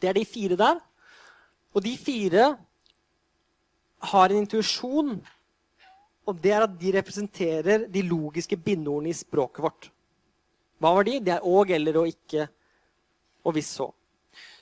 Det 0.00 0.08
er 0.08 0.16
de 0.16 0.24
fire 0.24 0.56
der. 0.56 0.80
Og 1.76 1.84
de 1.84 1.92
fire 2.00 2.48
har 4.12 4.30
en 4.30 4.40
intuisjon, 4.40 5.18
og 6.26 6.42
det 6.42 6.52
er 6.52 6.64
at 6.64 6.80
de 6.80 6.92
representerer 6.96 7.86
de 7.92 8.02
logiske 8.02 8.56
bindeordene 8.56 9.12
i 9.12 9.16
språket 9.16 9.64
vårt. 9.64 9.90
Hva 10.78 10.94
var 10.96 11.04
de? 11.04 11.20
Det 11.20 11.36
er 11.36 11.44
og, 11.44 11.70
eller 11.70 12.00
og 12.00 12.08
ikke 12.08 12.48
og 13.44 13.56
hvis 13.56 13.76
så. 13.76 13.90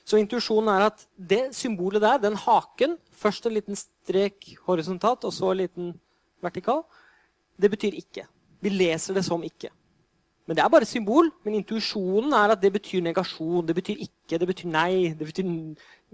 Så 0.07 0.19
intuisjonen 0.21 0.71
er 0.71 0.85
at 0.87 1.01
det 1.19 1.41
symbolet 1.55 2.03
der, 2.03 2.21
den 2.23 2.37
haken, 2.39 2.95
først 3.11 3.47
en 3.47 3.57
liten 3.57 3.75
strek 3.75 4.53
horisontalt 4.67 5.25
og 5.27 5.33
så 5.35 5.51
en 5.51 5.59
liten 5.65 5.89
vertikal, 6.43 6.85
det 7.59 7.71
betyr 7.73 7.97
ikke. 7.99 8.23
Vi 8.63 8.71
leser 8.71 9.17
det 9.17 9.25
som 9.27 9.43
ikke. 9.43 9.69
Men 10.47 10.55
det 10.55 10.63
er 10.63 10.71
bare 10.71 10.87
et 10.87 10.89
symbol. 10.89 11.27
Men 11.43 11.59
intuisjonen 11.59 12.31
er 12.33 12.53
at 12.55 12.61
det 12.61 12.71
betyr 12.77 13.03
negasjon. 13.03 13.67
Det 13.67 13.75
betyr 13.75 13.99
ikke, 14.05 14.39
det 14.39 14.47
betyr 14.47 14.71
nei, 14.71 15.13
det 15.17 15.27
betyr 15.27 15.49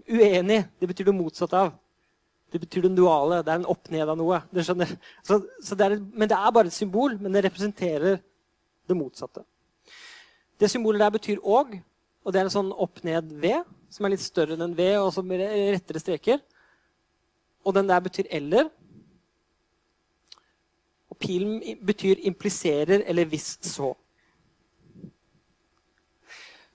uenig. 0.09 0.63
Det 0.81 0.89
betyr 0.89 1.11
det 1.11 1.15
motsatte 1.15 1.59
av. 1.67 1.75
Det 2.53 2.61
betyr 2.63 2.87
det 2.87 2.95
duale. 2.97 3.43
Det 3.45 3.53
er 3.53 3.61
en 3.61 3.69
opp-ned 3.69 4.09
av 4.09 4.17
noe. 4.17 4.41
Så, 4.57 5.37
så 5.61 5.77
det 5.77 5.85
er, 5.85 5.99
men 6.01 6.29
det 6.29 6.37
er 6.37 6.55
bare 6.55 6.71
et 6.71 6.75
symbol, 6.75 7.13
men 7.21 7.33
det 7.33 7.45
representerer 7.45 8.17
det 8.89 8.97
motsatte. 8.97 9.45
Det 10.59 10.69
symbolet 10.71 11.01
der 11.01 11.13
betyr 11.13 11.45
òg, 11.45 11.77
og 12.23 12.33
det 12.33 12.41
er 12.41 12.47
en 12.47 12.53
sånn 12.57 12.73
opp-ned-V, 12.73 13.53
som 13.93 14.05
er 14.05 14.15
litt 14.15 14.23
større 14.23 14.55
enn 14.57 14.65
en 14.65 14.77
V, 14.77 14.87
og 15.03 15.11
som 15.13 15.29
rettere 15.29 16.01
streker. 16.01 16.41
Og 17.63 17.75
den 17.77 17.89
der 17.89 18.01
betyr 18.03 18.29
eller. 18.33 18.71
Og 21.13 21.19
pilen 21.21 21.59
betyr 21.85 22.23
impliserer 22.25 23.05
eller 23.05 23.29
hvis 23.29 23.53
så. 23.61 23.93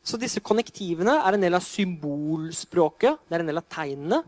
Så 0.09 0.17
disse 0.17 0.41
konnektivene 0.41 1.19
er 1.21 1.37
en 1.37 1.43
del 1.43 1.59
av 1.59 1.67
symbolspråket. 1.67 3.27
Det 3.29 3.37
er 3.37 3.45
en 3.45 3.51
del 3.51 3.61
av 3.61 3.67
tegnene. 3.69 4.23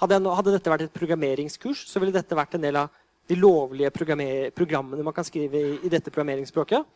Hadde, 0.00 0.18
hadde 0.18 0.56
dette 0.56 0.72
vært 0.72 0.88
et 0.88 0.96
programmeringskurs, 0.96 1.84
så 1.86 2.00
ville 2.02 2.14
dette 2.16 2.34
vært 2.34 2.56
en 2.56 2.64
del 2.64 2.80
av 2.80 2.88
de 3.30 3.36
lovlige 3.38 3.92
programmene 3.94 5.04
man 5.06 5.14
kan 5.14 5.26
skrive 5.28 5.60
i, 5.60 5.76
i 5.86 5.92
dette 5.92 6.10
programmeringsspråket. 6.10 6.88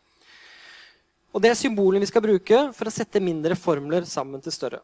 Og 1.31 1.43
det 1.43 1.53
er 1.53 1.59
symbolene 1.59 2.03
vi 2.03 2.09
skal 2.09 2.25
bruke 2.25 2.59
for 2.75 2.89
å 2.89 2.91
sette 2.91 3.21
mindre 3.23 3.55
formler 3.55 4.03
sammen 4.09 4.43
til 4.43 4.51
større. 4.51 4.81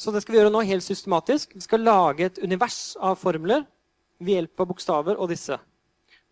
Så 0.00 0.12
det 0.14 0.22
skal 0.24 0.32
vi 0.32 0.38
gjøre 0.40 0.52
nå 0.52 0.62
helt 0.64 0.84
systematisk. 0.84 1.50
Vi 1.52 1.60
skal 1.60 1.84
lage 1.84 2.30
et 2.30 2.38
univers 2.40 2.94
av 2.96 3.18
formler 3.20 3.66
ved 4.20 4.38
hjelp 4.38 4.62
av 4.62 4.70
bokstaver 4.70 5.18
og 5.20 5.28
disse. 5.28 5.58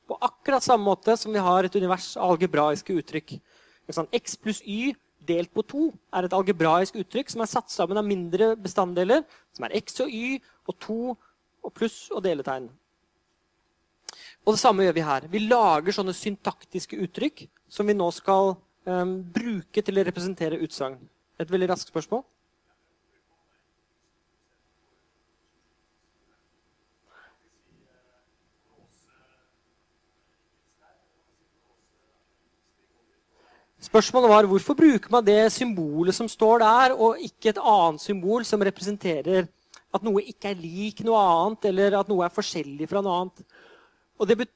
På 0.08 0.16
akkurat 0.24 0.64
samme 0.64 0.88
måte 0.88 1.18
som 1.20 1.34
vi 1.34 1.42
har 1.44 1.66
et 1.66 1.76
univers 1.76 2.14
av 2.16 2.32
algebraiske 2.32 2.96
uttrykk. 2.96 3.34
X 4.16 4.38
pluss 4.40 4.62
Y 4.64 4.94
delt 5.28 5.52
på 5.52 5.64
to 5.68 5.90
er 6.16 6.24
et 6.24 6.36
algebraisk 6.36 6.96
uttrykk 6.96 7.34
som 7.34 7.44
er 7.44 7.50
satt 7.50 7.68
sammen 7.72 8.00
av 8.00 8.08
mindre 8.08 8.54
bestanddeler, 8.56 9.26
som 9.52 9.68
er 9.68 9.76
X 9.82 10.00
og 10.06 10.16
Y 10.16 10.38
og 10.64 10.78
to 10.80 11.00
og 11.12 11.74
pluss 11.76 12.06
og 12.14 12.24
deletegn. 12.24 12.70
Og 14.46 14.54
det 14.54 14.62
samme 14.62 14.86
gjør 14.86 14.96
vi 14.96 15.04
her. 15.04 15.28
Vi 15.28 15.44
lager 15.44 15.92
sånne 15.92 16.16
syntaktiske 16.16 16.96
uttrykk 17.04 17.44
som 17.68 17.84
vi 17.84 17.96
nå 17.98 18.08
skal 18.16 18.54
um, 18.88 19.18
bruke 19.20 19.84
til 19.84 20.00
å 20.00 20.08
representere 20.08 20.60
utsagn. 20.64 20.96
Et 21.36 21.52
veldig 21.52 21.68
raskt 21.74 21.92
spørsmål. 21.92 22.24
Spørsmålet 33.78 34.30
var 34.30 34.46
hvorfor 34.50 34.74
bruker 34.74 35.10
man 35.10 35.24
det 35.24 35.52
symbolet 35.54 36.14
som 36.14 36.28
står 36.28 36.58
der, 36.64 36.94
og 36.98 37.20
ikke 37.22 37.52
et 37.52 37.60
annet 37.62 38.02
symbol 38.02 38.44
som 38.44 38.62
representerer 38.66 39.46
at 39.94 40.04
noe 40.04 40.22
ikke 40.26 40.50
er 40.50 40.58
lik 40.58 41.04
noe 41.06 41.18
annet, 41.18 41.68
eller 41.70 41.98
at 42.00 42.08
noe 42.10 42.24
er 42.26 42.34
forskjellig 42.34 42.88
fra 42.90 43.02
noe 43.04 43.20
annet. 43.22 43.44
Og 44.18 44.28
det, 44.28 44.48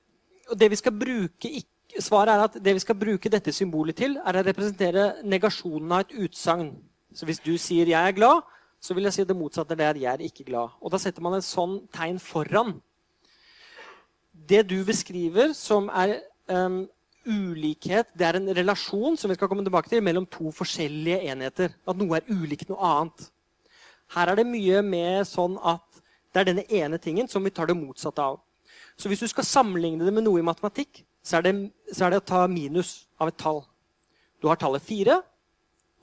og 0.51 0.59
det 0.59 0.73
vi 0.73 0.81
skal 0.81 0.99
bruke 1.05 1.53
Svaret 2.01 2.33
er 2.33 2.43
at 2.47 2.55
det 2.65 2.73
vi 2.73 2.81
skal 2.81 2.97
bruke 2.97 3.29
dette 3.29 3.53
symbolet 3.53 3.99
til, 4.01 4.15
er 4.17 4.39
å 4.39 4.43
representere 4.47 5.03
negasjonen 5.29 5.91
av 5.93 6.07
et 6.07 6.15
utsagn. 6.25 6.71
Så 7.13 7.27
hvis 7.29 7.43
du 7.45 7.59
sier 7.59 7.85
'jeg 7.85 8.09
er 8.09 8.17
glad', 8.17 8.41
så 8.81 8.95
vil 8.95 9.05
jeg 9.05 9.13
si 9.13 9.25
det 9.25 9.37
motsatte. 9.37 9.77
Det 9.77 9.85
er 9.85 9.95
'jeg 9.95 10.13
er 10.15 10.25
ikke 10.25 10.45
glad'. 10.45 10.71
Og 10.81 10.91
da 10.91 10.97
setter 10.97 11.21
man 11.21 11.35
et 11.35 11.45
sånn 11.45 11.87
tegn 11.93 12.19
foran. 12.19 12.81
Det 14.49 14.67
du 14.71 14.85
beskriver 14.85 15.53
som 15.53 15.89
er 15.89 16.23
um, 16.49 16.89
ulikhet, 17.27 18.11
det 18.19 18.27
er 18.27 18.39
en 18.39 18.51
relasjon 18.57 19.17
som 19.19 19.31
vi 19.31 19.37
skal 19.39 19.49
komme 19.51 19.65
tilbake 19.67 19.91
til, 19.91 20.03
mellom 20.05 20.27
to 20.27 20.51
forskjellige 20.55 21.21
enheter. 21.33 21.75
At 21.89 21.99
noe 21.99 22.19
er 22.19 22.29
ulikt 22.31 22.71
noe 22.71 22.81
annet. 22.89 23.29
Her 24.13 24.33
er 24.33 24.41
det 24.41 24.47
mye 24.49 24.83
med 24.85 25.29
sånn 25.29 25.57
at 25.59 26.03
det 26.33 26.41
er 26.41 26.49
denne 26.49 26.65
ene 26.69 26.99
tingen 27.01 27.29
som 27.29 27.45
vi 27.45 27.53
tar 27.55 27.69
det 27.69 27.77
motsatte 27.77 28.25
av. 28.25 28.41
Så 28.97 29.09
hvis 29.09 29.23
du 29.23 29.29
skal 29.31 29.47
sammenligne 29.47 30.05
det 30.05 30.13
med 30.15 30.25
noe 30.27 30.41
i 30.41 30.47
matematikk, 30.47 31.03
så 31.23 31.39
er 31.39 31.47
det, 31.47 31.55
så 31.93 32.07
er 32.07 32.13
det 32.13 32.23
å 32.23 32.29
ta 32.33 32.43
minus 32.51 33.07
av 33.21 33.31
et 33.31 33.39
tall. 33.41 33.63
Du 34.43 34.49
har 34.51 34.59
tallet 34.59 34.83
4, 34.83 35.17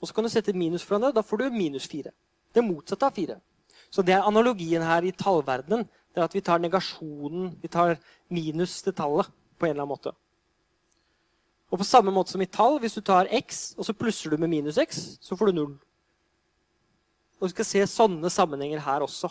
og 0.00 0.08
så 0.08 0.16
kan 0.16 0.24
du 0.24 0.32
sette 0.32 0.56
minus 0.56 0.84
foran 0.86 1.08
det. 1.08 1.14
Da 1.18 1.24
får 1.26 1.42
du 1.42 1.54
minus 1.54 1.86
4. 1.90 2.10
Det 2.54 2.64
motsatte 2.64 3.06
av 3.06 3.16
4. 3.18 3.36
Så 3.90 4.02
det 4.06 4.14
er 4.16 4.26
analogien 4.26 4.82
her 4.86 5.04
i 5.04 5.12
tallverdenen. 5.12 5.84
Det 6.10 6.22
er 6.22 6.26
at 6.26 6.34
vi 6.34 6.42
tar 6.42 6.62
negasjonen, 6.62 7.52
vi 7.60 7.68
tar 7.70 7.98
minus 8.32 8.80
til 8.82 8.94
tallet 8.96 9.28
på 9.58 9.66
en 9.66 9.74
eller 9.74 9.84
annen 9.84 9.92
måte. 9.92 10.14
Og 11.70 11.78
på 11.78 11.86
samme 11.86 12.12
måte 12.14 12.34
som 12.34 12.42
i 12.42 12.50
tall, 12.50 12.80
hvis 12.82 12.98
du 12.98 13.02
tar 13.06 13.30
x 13.40 13.70
og 13.78 13.86
så 13.86 13.94
plusser 13.94 14.32
du 14.32 14.40
med 14.42 14.50
minus 14.50 14.78
x, 14.82 15.00
så 15.22 15.38
får 15.38 15.50
du 15.50 15.58
null. 15.60 15.76
Og 17.38 17.46
vi 17.46 17.54
skal 17.54 17.68
se 17.68 17.84
sånne 17.88 18.30
sammenhenger 18.32 18.82
her 18.84 19.06
også. 19.06 19.30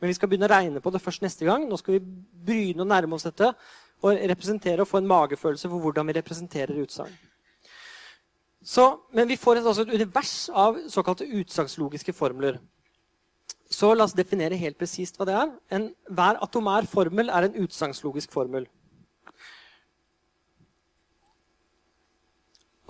Men 0.00 0.08
vi 0.08 0.16
skal 0.16 0.30
begynne 0.30 0.48
å 0.48 0.54
regne 0.54 0.80
på 0.80 0.90
det 0.94 1.02
først 1.04 1.22
neste 1.22 1.44
gang. 1.44 1.66
Nå 1.68 1.76
skal 1.78 1.98
vi 1.98 2.04
begynne 2.48 2.86
å 2.86 2.88
nærme 2.88 3.14
oss 3.14 3.28
dette 3.28 3.52
og 4.00 4.22
representere 4.32 4.80
og 4.80 4.88
få 4.88 5.02
en 5.02 5.10
magefølelse 5.10 5.68
for 5.68 5.84
hvordan 5.84 6.08
vi 6.08 6.16
representerer 6.16 6.80
utsagn. 6.80 7.12
Men 9.12 9.28
vi 9.28 9.36
får 9.40 9.60
et, 9.60 9.66
altså 9.68 9.84
et 9.84 9.94
univers 9.94 10.34
av 10.56 10.80
såkalte 10.88 11.28
utsagnslogiske 11.28 12.16
formler. 12.16 12.58
Så 13.70 13.92
la 13.94 14.08
oss 14.08 14.16
definere 14.16 14.58
helt 14.58 14.80
presist 14.80 15.20
hva 15.20 15.28
det 15.28 15.36
er. 15.36 15.52
En, 15.76 15.88
hver 16.08 16.40
atomær 16.42 16.88
formel 16.90 17.30
er 17.30 17.46
en 17.46 17.60
utsagnslogisk 17.62 18.32
formel. 18.32 18.66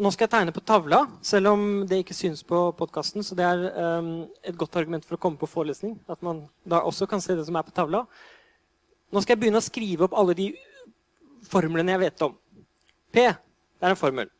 Og 0.00 0.04
nå 0.06 0.10
skal 0.14 0.24
jeg 0.24 0.32
tegne 0.32 0.52
på 0.56 0.62
tavla, 0.64 1.02
selv 1.20 1.50
om 1.50 1.62
det 1.84 1.98
ikke 2.00 2.14
synes 2.16 2.40
på 2.48 2.56
podkasten. 2.72 3.20
Så 3.20 3.36
det 3.36 3.44
er 3.44 3.66
um, 4.00 4.06
et 4.48 4.56
godt 4.56 4.78
argument 4.80 5.04
for 5.04 5.18
å 5.18 5.20
komme 5.20 5.36
på 5.36 5.44
forelesning. 5.44 5.98
At 6.08 6.22
man 6.24 6.46
da 6.64 6.78
også 6.88 7.04
kan 7.04 7.20
se 7.20 7.36
det 7.36 7.44
som 7.44 7.58
er 7.60 7.66
på 7.66 7.74
tavla. 7.76 8.00
Nå 9.12 9.20
skal 9.20 9.34
jeg 9.34 9.42
begynne 9.42 9.60
å 9.60 9.66
skrive 9.66 10.06
opp 10.06 10.16
alle 10.16 10.38
de 10.38 10.46
formlene 11.52 11.92
jeg 11.92 12.02
vet 12.06 12.24
om. 12.24 12.32
P 13.12 13.26
det 13.26 13.84
er 13.84 13.92
en 13.92 14.00
formel. 14.00 14.32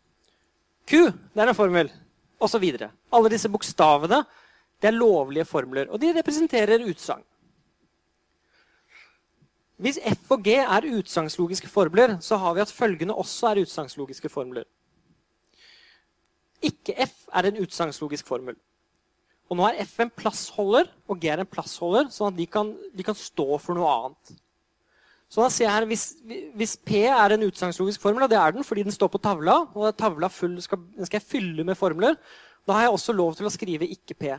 Q 0.89 0.97
det 1.11 1.45
er 1.45 1.53
en 1.53 1.61
formel. 1.61 1.93
Og 2.41 2.49
så 2.49 2.63
videre. 2.65 2.89
Alle 3.13 3.35
disse 3.37 3.53
bokstavene 3.53 4.25
det 4.81 4.95
er 4.95 4.97
lovlige 4.97 5.45
formler. 5.45 5.93
Og 5.93 6.01
de 6.01 6.17
representerer 6.23 6.89
utsagn. 6.89 7.21
Hvis 9.77 10.01
F 10.09 10.33
og 10.33 10.49
G 10.49 10.57
er 10.65 10.93
utsagnslogiske 10.97 11.69
formler, 11.69 12.17
så 12.25 12.41
har 12.41 12.57
vi 12.57 12.65
at 12.65 12.73
følgende 12.73 13.21
også 13.21 13.53
er 13.53 13.67
utsagnslogiske 13.69 14.33
formler. 14.33 14.65
Ikke 16.65 16.95
F 17.07 17.25
er 17.35 17.49
en 17.49 17.63
utsagnslogisk 17.63 18.29
formel. 18.29 18.59
Og 19.51 19.59
nå 19.59 19.67
er 19.67 19.81
F 19.83 19.97
en 20.05 20.13
plassholder, 20.13 20.91
og 21.11 21.19
G 21.23 21.31
er 21.33 21.43
en 21.43 21.49
plassholder, 21.49 22.11
sånn 22.15 22.31
at 22.31 22.39
de 22.39 22.47
kan, 22.47 22.71
de 22.95 23.07
kan 23.07 23.17
stå 23.19 23.49
for 23.59 23.79
noe 23.79 23.91
annet. 23.91 24.37
Så 25.31 25.43
da 25.43 25.49
ser 25.51 25.67
jeg 25.69 25.75
her, 25.75 25.87
hvis, 25.87 26.05
hvis 26.59 26.77
P 26.87 27.05
er 27.07 27.35
en 27.35 27.47
utsagnslogisk 27.47 28.03
formel, 28.03 28.27
og 28.27 28.31
det 28.33 28.39
er 28.39 28.55
den 28.55 28.67
fordi 28.67 28.85
den 28.87 28.95
står 28.95 29.13
på 29.13 29.21
tavla, 29.23 29.61
og 29.75 29.93
tavla 29.99 30.31
full, 30.31 30.57
skal, 30.63 30.83
den 30.97 31.07
skal 31.07 31.21
jeg 31.21 31.29
fylle 31.29 31.67
med 31.67 31.79
formler, 31.79 32.17
da 32.67 32.77
har 32.77 32.87
jeg 32.87 32.95
også 32.97 33.15
lov 33.15 33.37
til 33.39 33.47
å 33.47 33.53
skrive 33.55 33.87
ikke 33.91 34.17
P. 34.19 34.33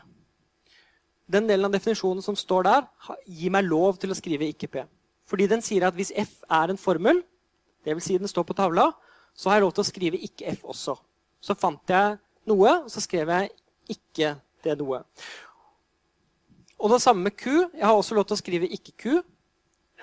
Den 1.32 1.48
delen 1.48 1.68
av 1.68 1.76
definisjonen 1.76 2.24
som 2.24 2.36
står 2.36 2.68
der, 2.68 2.90
gir 3.24 3.54
meg 3.56 3.68
lov 3.68 4.00
til 4.02 4.12
å 4.12 4.18
skrive 4.20 4.50
ikke 4.52 4.68
P. 4.72 4.84
Fordi 5.32 5.48
den 5.48 5.64
sier 5.64 5.88
at 5.88 5.96
hvis 5.96 6.12
F 6.12 6.42
er 6.52 6.74
en 6.74 6.80
formel, 6.80 7.22
dvs. 7.88 8.04
Si 8.04 8.18
den 8.20 8.32
står 8.32 8.46
på 8.48 8.56
tavla, 8.58 8.90
så 9.32 9.50
har 9.50 9.60
jeg 9.60 9.66
lov 9.68 9.74
til 9.78 9.86
å 9.86 9.88
skrive 9.88 10.20
ikke 10.28 10.52
F 10.58 10.68
også. 10.76 10.98
Så 11.42 11.58
fant 11.58 11.90
jeg 11.90 12.18
noe, 12.50 12.74
og 12.84 12.92
så 12.92 13.02
skrev 13.04 13.32
jeg 13.34 13.52
ikke 13.92 14.36
det 14.64 14.78
noe. 14.80 15.02
Og 16.82 16.90
det 16.90 17.02
samme 17.04 17.28
med 17.28 17.36
Q. 17.38 17.50
Jeg 17.74 17.86
har 17.86 17.94
også 17.94 18.18
lov 18.18 18.26
til 18.30 18.38
å 18.38 18.42
skrive 18.42 18.70
ikke 18.70 18.94
Q. 18.98 19.20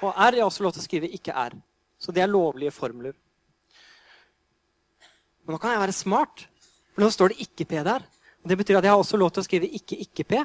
Og 0.03 0.13
R 0.13 0.37
jeg 0.37 0.45
har 0.45 0.51
også 0.51 0.67
lov 0.67 0.75
til 0.75 0.83
å 0.83 0.87
skrive 0.87 1.11
ikke 1.15 1.35
R. 1.35 1.57
Så 1.99 2.15
det 2.15 2.23
er 2.23 2.31
lovlige 2.31 2.75
formler. 2.75 3.17
Men 5.43 5.57
nå 5.57 5.59
kan 5.63 5.75
jeg 5.75 5.83
være 5.83 5.97
smart, 5.97 6.45
for 6.93 7.03
nå 7.03 7.09
står 7.11 7.33
det 7.33 7.47
ikke 7.47 7.67
P 7.67 7.83
der. 7.83 8.05
Og 8.45 8.51
Det 8.51 8.59
betyr 8.61 8.79
at 8.79 8.87
jeg 8.87 8.93
har 8.93 9.01
også 9.01 9.19
lov 9.19 9.33
til 9.33 9.43
å 9.43 9.49
skrive 9.49 9.71
ikke 9.79 9.99
ikke 10.05 10.27
P. 10.29 10.43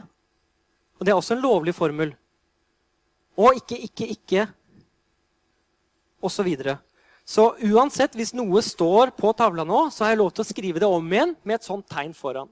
Og 0.98 1.06
det 1.06 1.14
er 1.14 1.20
også 1.20 1.36
en 1.36 1.44
lovlig 1.44 1.76
formel. 1.76 2.16
Og 3.38 3.58
ikke 3.60 3.78
ikke 3.84 4.08
ikke 4.14 4.48
og 6.24 6.32
så 7.24 7.54
uansett, 7.64 8.16
hvis 8.20 8.34
noe 8.36 8.60
står 8.64 9.14
på 9.16 9.32
tavla 9.38 9.64
nå, 9.68 9.86
så 9.94 10.04
har 10.04 10.14
jeg 10.14 10.20
lov 10.20 10.34
til 10.36 10.44
å 10.44 10.50
skrive 10.50 10.82
det 10.84 10.90
om 10.90 11.06
igjen 11.08 11.38
med 11.48 11.56
et 11.56 11.68
sånt 11.68 11.88
tegn 11.88 12.12
foran. 12.18 12.52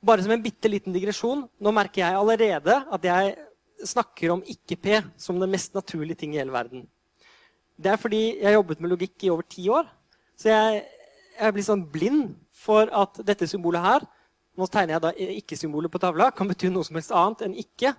Bare 0.00 0.24
som 0.24 0.32
en 0.32 0.40
bitte 0.40 0.70
liten 0.72 0.94
digresjon. 0.96 1.44
Nå 1.60 1.72
merker 1.76 2.00
jeg 2.00 2.16
allerede 2.16 2.78
at 2.88 3.04
jeg 3.04 3.34
snakker 3.84 4.32
om 4.32 4.44
ikke-P 4.48 5.02
som 5.20 5.40
den 5.40 5.52
mest 5.52 5.76
naturlige 5.76 6.22
ting 6.22 6.32
i 6.34 6.40
hele 6.40 6.54
verden. 6.54 6.86
Det 7.76 7.92
er 7.92 8.00
fordi 8.00 8.22
jeg 8.38 8.48
har 8.48 8.56
jobbet 8.58 8.80
med 8.80 8.92
logikk 8.92 9.24
i 9.24 9.32
over 9.32 9.44
ti 9.44 9.66
år. 9.72 9.84
Så 10.40 10.48
jeg, 10.48 10.80
jeg 11.36 11.56
blir 11.56 11.66
sånn 11.66 11.84
blind 11.92 12.32
for 12.56 12.88
at 12.88 13.20
dette 13.24 13.48
symbolet 13.48 13.84
her 13.84 14.08
Nå 14.58 14.66
tegner 14.68 14.96
jeg 14.96 15.02
da 15.04 15.10
ikke-symbolet 15.38 15.88
på 15.88 16.00
tavla. 16.02 16.26
Kan 16.36 16.48
bety 16.50 16.68
noe 16.68 16.84
som 16.84 16.96
helst 16.98 17.12
annet 17.16 17.44
enn 17.46 17.54
ikke. 17.62 17.94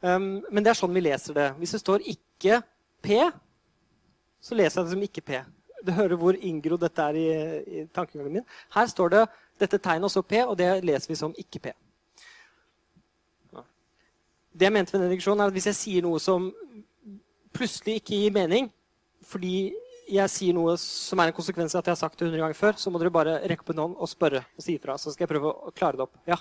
Um, 0.00 0.38
men 0.48 0.64
det 0.64 0.70
er 0.70 0.78
sånn 0.78 0.94
vi 0.94 1.02
leser 1.02 1.36
det. 1.36 1.48
Hvis 1.58 1.74
det 1.74 1.80
står 1.82 2.06
ikke 2.08 2.60
P, 3.04 3.18
så 4.44 4.56
leser 4.58 4.80
jeg 4.80 4.88
det 4.88 4.94
som 4.94 5.06
ikke 5.06 5.24
P. 5.24 5.40
Du 5.84 5.92
hører 5.92 6.20
hvor 6.20 6.36
inngrodd 6.36 6.84
dette 6.84 7.08
er 7.08 7.16
i, 7.20 7.28
i 7.64 7.86
tankegangen 7.92 8.40
min. 8.40 8.46
Her 8.74 8.90
står 8.90 9.14
det 9.14 9.24
dette 9.60 9.80
tegnet 9.80 10.08
også 10.08 10.24
P, 10.26 10.40
og 10.44 10.56
det 10.60 10.68
leser 10.84 11.12
vi 11.12 11.18
som 11.18 11.34
ikke 11.40 11.62
P. 11.66 11.74
Det 14.54 14.68
jeg 14.68 14.74
mente 14.74 14.94
med 14.94 15.02
den 15.02 15.16
diksjonen, 15.16 15.42
er 15.42 15.50
at 15.50 15.56
Hvis 15.56 15.66
jeg 15.66 15.78
sier 15.80 16.04
noe 16.04 16.20
som 16.22 16.52
plutselig 17.54 17.98
ikke 17.98 18.20
gir 18.20 18.34
mening, 18.34 18.68
fordi 19.26 19.72
jeg 20.10 20.30
sier 20.30 20.54
noe 20.54 20.76
som 20.78 21.18
er 21.18 21.30
en 21.30 21.36
konsekvens 21.36 21.74
av 21.74 21.80
at 21.80 21.88
jeg 21.88 21.96
har 21.96 22.02
sagt 22.02 22.20
det 22.20 22.28
100 22.28 22.42
ganger 22.42 22.58
før, 22.58 22.76
så 22.78 22.92
må 22.92 23.00
dere 23.00 23.14
bare 23.14 23.38
rekke 23.48 23.64
opp 23.64 23.72
en 23.72 23.82
hånd 23.82 23.96
og 23.96 24.10
spørre 24.10 24.44
og 24.44 24.62
si 24.62 24.76
ifra. 24.76 24.98
Så 25.00 25.14
skal 25.14 25.24
jeg 25.24 25.32
prøve 25.32 25.50
å 25.50 25.72
klare 25.74 25.98
det 25.98 26.04
opp. 26.06 26.18
Ja. 26.28 26.38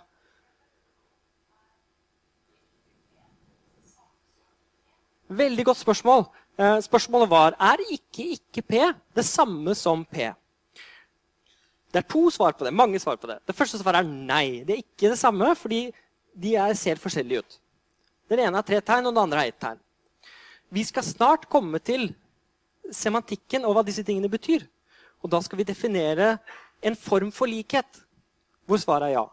Veldig 5.33 5.65
godt 5.65 5.79
spørsmål. 5.81 6.25
Eh, 6.59 6.79
spørsmålet 6.85 7.29
var 7.29 7.55
er 7.57 7.81
ikke 7.89 8.25
ikke-P 8.35 8.73
det 9.15 9.25
samme 9.25 9.73
som 9.75 10.05
P. 10.05 10.29
Det 11.93 12.01
er 12.01 12.09
to 12.09 12.29
svar 12.29 12.53
på 12.53 12.65
det. 12.65 12.73
mange 12.73 12.99
svar 12.99 13.15
på 13.15 13.27
Det 13.27 13.39
Det 13.47 13.55
første 13.55 13.77
svaret 13.77 14.05
er 14.05 14.09
nei. 14.09 14.63
Det 14.65 14.73
er 14.73 14.83
ikke 14.83 15.09
det 15.09 15.19
samme, 15.19 15.55
fordi 15.55 15.91
de 16.35 16.55
er, 16.55 16.73
ser 16.73 16.95
forskjellige 16.95 17.39
ut. 17.39 17.59
Den 18.29 18.39
ene 18.39 18.55
har 18.55 18.63
tre 18.63 18.81
tegn, 18.81 19.05
og 19.05 19.13
den 19.13 19.23
andre 19.23 19.37
har 19.37 19.47
ett 19.47 19.59
tegn. 19.59 19.79
Vi 20.69 20.83
skal 20.83 21.03
snart 21.03 21.49
komme 21.49 21.79
til 21.79 22.15
semantikken 22.91 23.65
og 23.65 23.73
hva 23.73 23.83
disse 23.83 24.03
tingene 24.03 24.29
betyr. 24.29 24.67
Og 25.23 25.29
da 25.29 25.41
skal 25.41 25.57
vi 25.57 25.63
definere 25.63 26.37
en 26.81 26.95
form 26.95 27.31
for 27.31 27.45
likhet, 27.45 28.01
hvor 28.65 28.77
svaret 28.77 29.09
er 29.09 29.13
ja. 29.17 29.27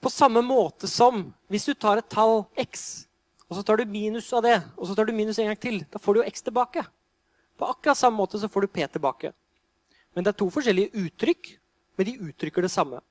På 0.00 0.08
samme 0.08 0.42
måte 0.42 0.88
som 0.88 1.34
hvis 1.48 1.64
du 1.64 1.74
tar 1.74 1.98
et 1.98 2.08
tall 2.08 2.44
x 2.56 3.06
og 3.50 3.58
så 3.58 3.64
tar 3.66 3.80
du 3.80 3.90
minus 3.90 4.30
av 4.36 4.44
det, 4.46 4.56
og 4.78 4.86
så 4.86 4.94
tar 4.94 5.08
du 5.08 5.12
minus 5.12 5.40
en 5.42 5.50
gang 5.50 5.58
til. 5.58 5.80
Da 5.90 5.98
får 5.98 6.14
du 6.14 6.20
jo 6.20 6.26
x 6.30 6.44
tilbake. 6.46 6.84
På 7.58 7.66
akkurat 7.72 7.98
samme 7.98 8.20
måte 8.22 8.38
så 8.38 8.48
får 8.48 8.64
du 8.64 8.72
p 8.72 8.86
tilbake. 8.86 9.32
Men 10.14 10.24
det 10.24 10.32
er 10.32 10.38
to 10.38 10.46
forskjellige 10.54 10.94
uttrykk, 11.02 11.50
men 11.98 12.06
de 12.06 12.14
uttrykker 12.30 12.62
det 12.62 12.70
samme. 12.70 13.02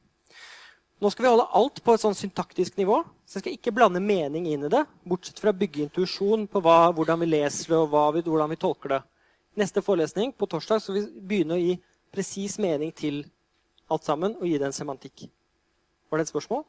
Nå 0.99 1.11
skal 1.11 1.25
vi 1.25 1.31
holde 1.31 1.47
alt 1.55 1.83
på 1.83 1.93
et 1.95 2.03
sånn 2.03 2.15
syntaktisk 2.15 2.79
nivå. 2.79 3.01
Så 3.27 3.37
jeg 3.37 3.43
skal 3.43 3.57
ikke 3.57 3.75
blande 3.75 4.01
mening 4.03 4.47
inn 4.51 4.65
i 4.67 4.71
det, 4.71 4.81
bortsett 5.07 5.39
fra 5.39 5.53
å 5.53 5.59
bygge 5.59 5.85
intuisjon 5.85 6.47
på 6.51 6.63
hva, 6.63 6.89
hvordan 6.95 7.21
vi 7.21 7.29
leser 7.29 7.75
det, 7.75 7.81
og 7.83 8.15
vi, 8.15 8.23
hvordan 8.25 8.51
vi 8.51 8.59
tolker 8.59 8.95
det. 8.95 9.01
Neste 9.59 9.83
forelesning 9.83 10.33
på 10.35 10.47
torsdag 10.49 10.81
skal 10.83 10.97
vi 10.97 11.05
begynne 11.29 11.55
å 11.55 11.61
gi 11.61 11.77
presis 12.15 12.57
mening 12.63 12.91
til 12.95 13.21
alt 13.91 14.07
sammen 14.07 14.35
og 14.39 14.47
gi 14.47 14.57
det 14.57 14.69
en 14.69 14.75
semantikk. 14.75 15.27
Var 16.09 16.19
det 16.19 16.27
et 16.27 16.33
spørsmål? 16.33 16.65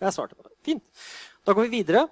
Jeg 0.00 0.16
svarte 0.16 0.38
på 0.38 0.46
det. 0.46 0.54
Fint. 0.64 0.84
Da 1.44 1.54
går 1.54 1.68
vi 1.68 1.80
videre. 1.80 2.06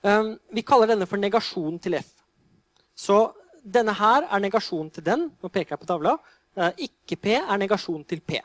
Um, 0.00 0.32
vi 0.48 0.64
kaller 0.64 0.88
denne 0.88 1.08
for 1.08 1.20
negasjon 1.20 1.76
til 1.82 1.98
F. 1.98 2.12
Så 2.96 3.18
denne 3.60 3.92
her 3.96 4.24
er 4.24 4.40
negasjon 4.40 4.88
til 4.94 5.04
den. 5.04 5.26
Nå 5.42 5.50
peker 5.52 5.74
jeg 5.74 5.82
på 5.82 5.88
tavla. 5.90 6.14
Uh, 6.56 6.70
ikke 6.86 7.18
P 7.20 7.34
er 7.36 7.60
negasjon 7.60 8.04
til 8.08 8.22
P. 8.24 8.40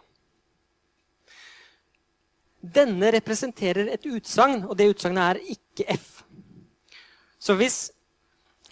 Denne 2.75 3.11
representerer 3.13 3.93
et 3.93 4.07
utsagn, 4.09 4.65
og 4.65 4.75
det 4.77 4.89
utsagnet 4.91 5.23
er 5.23 5.55
ikke 5.55 5.85
F. 5.95 6.23
Så 7.39 7.55
hvis 7.55 7.77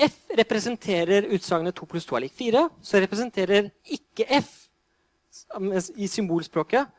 F 0.01 0.33
representerer 0.35 1.29
utsagnet 1.35 1.77
2 1.77 1.87
pluss 1.87 2.07
2 2.09 2.17
er 2.17 2.25
lik 2.25 2.35
4, 2.35 2.65
så 2.81 3.01
representerer 3.03 3.69
ikke 3.85 4.25
F 4.41 4.51
i 6.01 6.09
symbolspråket 6.09 6.89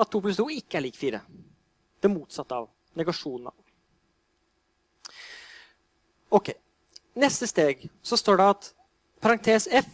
at 0.00 0.10
2 0.10 0.22
pluss 0.24 0.40
2 0.40 0.48
ikke 0.56 0.80
er 0.80 0.86
lik 0.88 0.96
4. 0.96 1.20
Det 2.02 2.10
motsatte 2.10 2.56
av 2.56 2.70
negasjonen 2.96 3.52
av. 3.52 3.67
Ok. 6.30 6.52
Neste 7.18 7.48
steg 7.50 7.88
så 8.04 8.16
står 8.20 8.38
det 8.38 8.48
at 8.52 8.68
parentes 9.22 9.66
F 9.66 9.88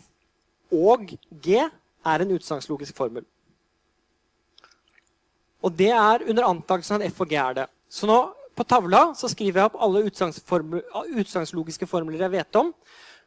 og 0.74 1.15
G 1.31 1.61
er 1.62 2.24
en 2.24 2.35
utsagnslogisk 2.35 2.97
formel. 2.97 3.24
Og 5.65 5.73
det 5.73 5.93
er 5.94 6.27
under 6.28 6.51
antakelsen 6.51 7.01
at 7.01 7.15
F 7.15 7.23
og 7.24 7.31
G 7.31 7.39
er 7.40 7.61
det. 7.62 7.69
Så 7.89 8.09
nå 8.11 8.19
på 8.55 8.66
tavla 8.69 9.06
så 9.16 9.31
skriver 9.31 9.62
jeg 9.62 9.70
opp 9.70 9.81
alle 9.82 10.05
utsagnslogiske 11.23 11.89
formler 11.90 12.20
jeg 12.20 12.35
vet 12.35 12.61
om. 12.61 12.74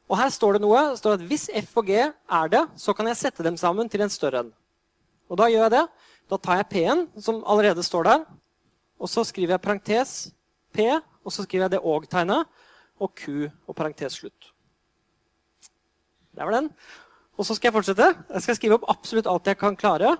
Og 0.08 0.20
her 0.20 0.30
står 0.32 0.56
det 0.56 0.64
noe. 0.64 0.84
Det 0.92 1.00
står 1.02 1.18
at 1.18 1.26
Hvis 1.28 1.50
F 1.64 1.80
og 1.82 1.90
G 1.90 1.98
er 2.04 2.52
det, 2.54 2.64
så 2.80 2.94
kan 2.94 3.10
jeg 3.10 3.20
sette 3.20 3.44
dem 3.44 3.58
sammen 3.60 3.90
til 3.90 4.04
en 4.06 4.14
større 4.14 4.46
en. 4.46 4.54
Og 5.28 5.40
da 5.40 5.50
gjør 5.52 5.66
jeg 5.66 5.74
det. 5.74 5.86
Da 6.28 6.38
tar 6.38 6.60
jeg 6.60 6.70
P-en, 6.72 7.06
som 7.24 7.40
allerede 7.48 7.84
står 7.84 8.04
der, 8.04 8.24
og 9.00 9.08
så 9.08 9.24
skriver 9.24 9.54
jeg 9.54 9.64
parentes 9.64 10.12
P, 10.76 10.84
og 11.24 11.32
så 11.32 11.46
skriver 11.46 11.66
jeg 11.66 11.78
det 11.78 11.80
og-tegnet 11.80 12.50
og 13.00 13.14
Q 13.18 13.50
og 13.68 13.76
parentes 13.78 14.20
slutt. 14.20 14.52
Der 16.38 16.46
var 16.46 16.54
den. 16.58 16.72
Og 17.38 17.46
så 17.46 17.56
skal 17.56 17.70
jeg 17.70 17.78
fortsette. 17.78 18.08
Jeg 18.34 18.46
skal 18.46 18.58
skrive 18.58 18.78
opp 18.78 18.88
absolutt 18.90 19.30
alt 19.30 19.50
jeg 19.50 19.60
kan 19.60 19.78
klare. 19.78 20.16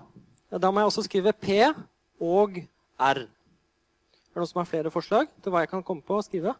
Da 0.50 0.70
må 0.70 0.82
jeg 0.82 0.90
også 0.90 1.04
skrive 1.06 1.34
P 1.34 1.58
og 2.22 2.60
R. 2.98 3.18
Er 3.18 3.24
det 3.24 4.38
noen 4.38 4.50
som 4.50 4.62
har 4.62 4.70
flere 4.70 4.92
forslag 4.94 5.30
til 5.42 5.52
hva 5.52 5.64
jeg 5.64 5.72
kan 5.72 5.82
komme 5.86 6.04
på 6.06 6.18
å 6.18 6.24
skrive? 6.24 6.54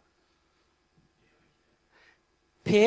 P 2.67 2.81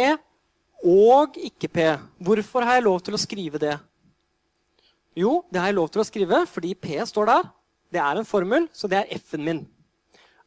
og 0.85 1.39
ikke 1.41 1.71
P. 1.73 1.87
Hvorfor 2.21 2.67
har 2.67 2.79
jeg 2.79 2.87
lov 2.87 3.01
til 3.05 3.17
å 3.17 3.21
skrive 3.21 3.61
det? 3.63 3.79
Jo, 5.17 5.43
det 5.53 5.61
har 5.61 5.71
jeg 5.71 5.77
lov 5.77 5.91
til 5.93 6.03
å 6.03 6.09
skrive 6.09 6.45
fordi 6.49 6.75
P 6.77 7.01
står 7.09 7.29
der. 7.29 7.49
Det 7.93 8.01
er 8.01 8.21
en 8.21 8.29
formel, 8.29 8.69
så 8.73 8.89
det 8.89 9.03
er 9.03 9.17
F-en 9.19 9.45
min. 9.45 9.65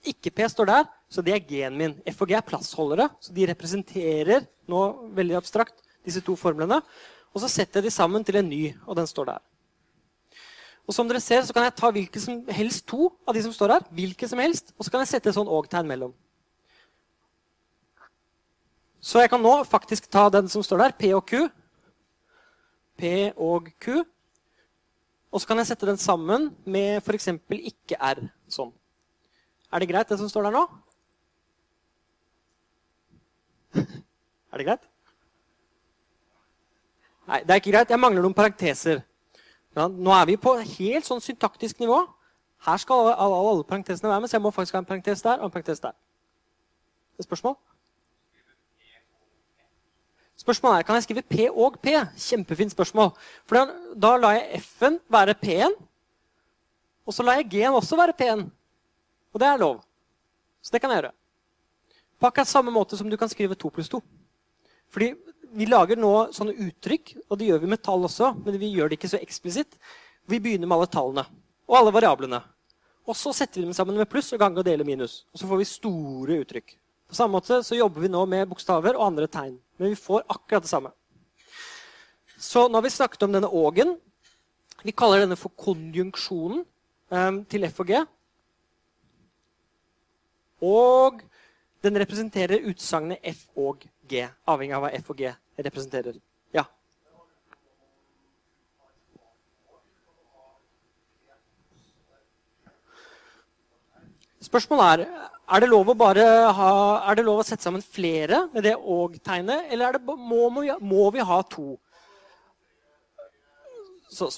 Ikke 0.05 0.31
P 0.33 0.45
står 0.51 0.69
der, 0.69 0.85
så 1.09 1.23
det 1.25 1.33
er 1.33 1.43
G-en 1.43 1.77
min. 1.77 1.97
F 2.11 2.21
og 2.21 2.29
G 2.29 2.37
er 2.37 2.45
plassholdere, 2.45 3.09
så 3.21 3.33
de 3.33 3.47
representerer 3.49 4.45
nå 4.69 4.81
veldig 5.17 5.37
abstrakt 5.39 5.81
disse 6.05 6.21
to 6.25 6.35
formlene. 6.37 6.81
Og 7.33 7.41
så 7.43 7.49
setter 7.51 7.81
jeg 7.81 7.89
de 7.89 7.93
sammen 7.93 8.23
til 8.23 8.39
en 8.39 8.49
ny, 8.49 8.63
og 8.85 8.97
den 8.99 9.09
står 9.09 9.33
der. 9.33 9.43
Og 10.85 10.93
som 10.93 11.09
dere 11.09 11.21
ser, 11.23 11.41
så 11.41 11.53
kan 11.53 11.65
jeg 11.65 11.73
ta 11.79 11.89
hvilke 11.89 12.21
som 12.21 12.43
helst 12.53 12.85
to 12.87 13.09
av 13.25 13.33
de 13.33 13.41
som 13.41 13.53
står 13.53 13.73
her, 13.73 13.87
hvilke 13.97 14.29
som 14.29 14.41
helst, 14.41 14.69
og 14.77 14.85
så 14.85 14.93
kan 14.93 15.01
jeg 15.01 15.15
sette 15.15 15.31
et 15.31 15.37
sånn 15.37 15.49
og-tegn 15.49 15.89
mellom. 15.89 16.13
Så 19.05 19.21
jeg 19.21 19.29
kan 19.29 19.41
nå 19.41 19.53
faktisk 19.69 20.07
ta 20.09 20.27
den 20.33 20.47
som 20.49 20.63
står 20.65 20.81
der, 20.81 20.93
P 20.97 21.11
og 21.13 21.25
Q. 21.29 21.47
P 22.97 23.11
og 23.35 23.69
Q. 23.81 24.01
Og 25.33 25.41
så 25.41 25.49
kan 25.49 25.59
jeg 25.61 25.69
sette 25.69 25.89
den 25.89 25.99
sammen 25.99 26.47
med 26.65 27.01
f.eks. 27.03 27.33
ikke 27.49 27.99
R. 27.99 28.23
Sånn. 28.49 28.71
Er 29.73 29.81
det 29.81 29.89
greit, 29.89 30.09
det 30.09 30.19
som 30.19 30.29
står 30.29 30.47
der 30.47 30.55
nå? 30.55 30.63
er 34.51 34.61
det 34.61 34.67
greit? 34.67 34.85
Nei, 37.25 37.41
det 37.41 37.51
er 37.51 37.61
ikke 37.61 37.73
greit. 37.73 37.89
Jeg 37.89 37.99
mangler 38.01 38.21
noen 38.21 38.37
parenteser. 38.37 39.01
Ja, 39.75 39.87
nå 39.89 40.13
er 40.15 40.27
vi 40.29 40.37
på 40.39 40.53
helt 40.55 41.07
sånn 41.07 41.23
syntaktisk 41.23 41.81
nivå. 41.81 42.03
Her 42.65 42.81
skal 42.81 43.01
alle, 43.01 43.15
alle, 43.21 43.39
alle 43.51 43.63
parentesene 43.67 44.09
være 44.09 44.23
med, 44.23 44.31
så 44.31 44.37
jeg 44.37 44.43
må 44.45 44.51
faktisk 44.53 44.77
ha 44.77 44.81
en 44.83 44.87
parentes 44.87 45.23
der 45.25 45.41
og 45.41 45.49
en 45.49 45.53
parentes 45.53 45.81
der. 45.83 45.95
Det 47.15 47.23
Et 47.23 47.27
spørsmål? 47.27 47.55
Spørsmålet 50.37 50.77
er, 50.77 50.83
Kan 50.83 50.95
jeg 50.95 51.03
skrive 51.03 51.21
P 51.21 51.49
og 51.49 51.79
P? 51.79 51.87
Kjempefint 52.17 52.71
spørsmål. 52.71 53.11
For 53.47 53.57
da, 53.57 53.65
da 54.01 54.15
lar 54.17 54.37
jeg 54.37 54.61
F-en 54.61 54.99
være 55.09 55.33
P-en, 55.41 55.73
og 57.05 57.13
så 57.13 57.23
lar 57.23 57.39
jeg 57.39 57.49
G-en 57.49 57.73
også 57.73 57.97
være 57.97 58.13
P-en. 58.13 58.51
Og 59.35 59.41
det 59.43 59.51
er 59.51 59.59
lov. 59.59 59.83
Så 60.63 60.71
det 60.71 60.79
kan 60.81 60.93
jeg 60.93 61.03
gjøre. 61.03 61.13
På 62.15 62.29
akkurat 62.29 62.47
samme 62.47 62.71
måte 62.71 62.97
som 62.97 63.09
du 63.11 63.17
kan 63.19 63.29
skrive 63.29 63.57
2 63.59 63.69
pluss 63.75 63.91
2. 63.91 63.99
Fordi 64.95 65.11
vi 65.55 65.67
lager 65.67 65.99
nå 65.99 66.13
sånne 66.35 66.55
uttrykk, 66.65 67.17
og 67.27 67.39
det 67.39 67.49
gjør 67.49 67.61
vi 67.63 67.71
med 67.73 67.83
tall 67.83 68.07
også, 68.07 68.31
men 68.45 68.57
vi 68.59 68.71
gjør 68.71 68.89
det 68.89 68.97
ikke 68.97 69.11
så 69.11 69.19
eksplisitt. 69.19 69.75
Vi 70.31 70.39
begynner 70.39 70.71
med 70.71 70.79
alle 70.79 70.91
tallene 70.91 71.25
og 71.67 71.77
alle 71.79 71.93
variablene. 71.93 72.39
Og 73.05 73.17
så 73.17 73.33
setter 73.35 73.59
vi 73.59 73.67
dem 73.67 73.75
sammen 73.77 73.97
med 73.99 74.09
pluss 74.09 74.31
og 74.33 74.41
gange 74.41 74.61
og 74.61 74.65
dele 74.65 74.87
minus. 74.87 75.25
Og 75.33 75.41
så 75.41 75.49
får 75.49 75.61
vi 75.61 75.67
store 75.69 76.39
uttrykk. 76.41 76.75
På 77.11 77.17
samme 77.17 77.37
måte 77.37 77.59
så 77.63 77.77
jobber 77.77 78.01
vi 78.01 78.09
nå 78.09 78.23
med 78.29 78.47
bokstaver 78.49 78.97
og 78.97 79.05
andre 79.11 79.27
tegn. 79.29 79.59
Men 79.77 79.93
vi 79.93 79.99
får 79.99 80.23
akkurat 80.25 80.65
det 80.65 80.71
samme. 80.71 80.93
Så 82.41 82.65
nå 82.67 82.79
har 82.79 82.85
vi 82.85 82.95
snakket 82.95 83.27
om 83.27 83.35
denne 83.35 83.51
ågen. 83.51 83.95
Vi 84.85 84.93
kaller 84.95 85.23
denne 85.23 85.37
for 85.37 85.53
konjunksjonen 85.59 86.63
um, 87.13 87.43
til 87.49 87.67
F 87.69 87.83
og 87.83 87.91
G. 87.91 88.01
Og 90.63 91.21
den 91.83 91.99
representerer 92.01 92.65
utsagnet 92.69 93.19
F 93.35 93.45
og 93.59 93.83
G, 94.07 94.23
avhengig 94.47 94.77
av 94.77 94.85
hva 94.85 94.93
F 94.95 95.11
og 95.13 95.19
G 95.19 95.33
representerer. 95.59 96.17
Ja. 96.55 96.65
Spørsmålet 104.45 105.05
er 105.05 105.31
er 105.45 105.61
det 105.61 105.69
lov 105.69 105.91
å 105.93 105.95
ha, 106.57 106.69
er 107.05 107.17
det 107.17 107.25
lov 107.25 107.43
å 107.43 107.45
sette 107.45 107.65
sammen 107.65 107.83
flere 107.83 108.47
med 108.53 108.65
det 108.65 108.73
og-tegnet, 108.75 109.69
eller 109.69 109.93
det, 109.93 110.01
må, 110.01 110.49
vi, 110.57 110.71
må, 110.81 111.09
vi, 111.13 111.21
ha 111.21 111.41
to? 111.49 111.75
Så, 114.09 114.31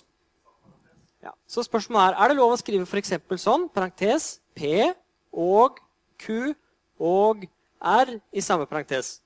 ja. 1.23 1.31
Så, 1.47 1.63
spørsmålet 1.63 2.09
er 2.09 2.19
er 2.23 2.31
det 2.31 2.39
lov 2.39 2.55
å 2.55 2.59
skrive 2.59 2.87
f.eks. 2.87 3.15
sånn, 3.39 3.69
parentes 3.71 4.41
P 4.57 4.89
og 5.31 5.79
Q 6.19 6.53
og 6.99 7.45
R 7.77 8.17
i 8.33 8.43
samme 8.43 8.67
parentes. 8.69 9.19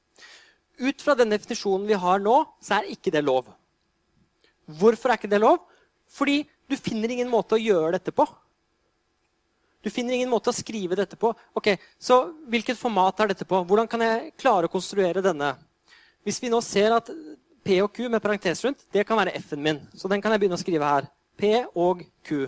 Ut 0.82 1.02
fra 1.04 1.16
den 1.16 1.32
definisjonen 1.32 1.88
vi 1.88 1.98
har 2.00 2.22
nå, 2.22 2.38
så 2.62 2.80
er 2.80 2.92
ikke 2.94 3.14
det 3.14 3.24
lov. 3.24 3.50
Hvorfor 4.66 5.12
er 5.12 5.20
ikke 5.20 5.32
det 5.32 5.42
lov? 5.42 5.60
Fordi 6.12 6.42
du 6.70 6.78
finner 6.80 7.12
ingen 7.14 7.30
måte 7.32 7.56
å 7.58 7.62
gjøre 7.62 7.98
dette 7.98 8.14
på. 8.16 8.26
Du 9.82 9.90
finner 9.90 10.14
ingen 10.14 10.30
måte 10.30 10.52
å 10.52 10.56
skrive 10.56 10.98
dette 10.98 11.18
på. 11.18 11.32
Ok, 11.58 11.74
Så 11.98 12.34
hvilket 12.50 12.78
format 12.78 13.20
er 13.20 13.32
dette 13.34 13.46
på? 13.46 13.64
Hvordan 13.66 13.90
kan 13.90 14.02
jeg 14.06 14.34
klare 14.38 14.70
å 14.70 14.72
konstruere 14.72 15.24
denne? 15.26 15.56
Hvis 16.24 16.42
vi 16.42 16.52
nå 16.54 16.62
ser 16.62 16.94
at 16.94 17.10
P 17.66 17.82
og 17.82 17.92
Q 17.94 18.08
med 18.10 18.22
parentes 18.22 18.62
rundt, 18.66 18.86
det 18.94 19.06
kan 19.08 19.18
være 19.18 19.34
F-en 19.40 19.62
min. 19.62 19.82
Så 19.94 20.10
den 20.10 20.22
kan 20.22 20.32
jeg 20.32 20.42
begynne 20.42 20.58
å 20.58 20.62
skrive 20.62 20.86
her. 20.86 21.10
P 21.38 21.64
og 21.74 22.06
Q. 22.26 22.46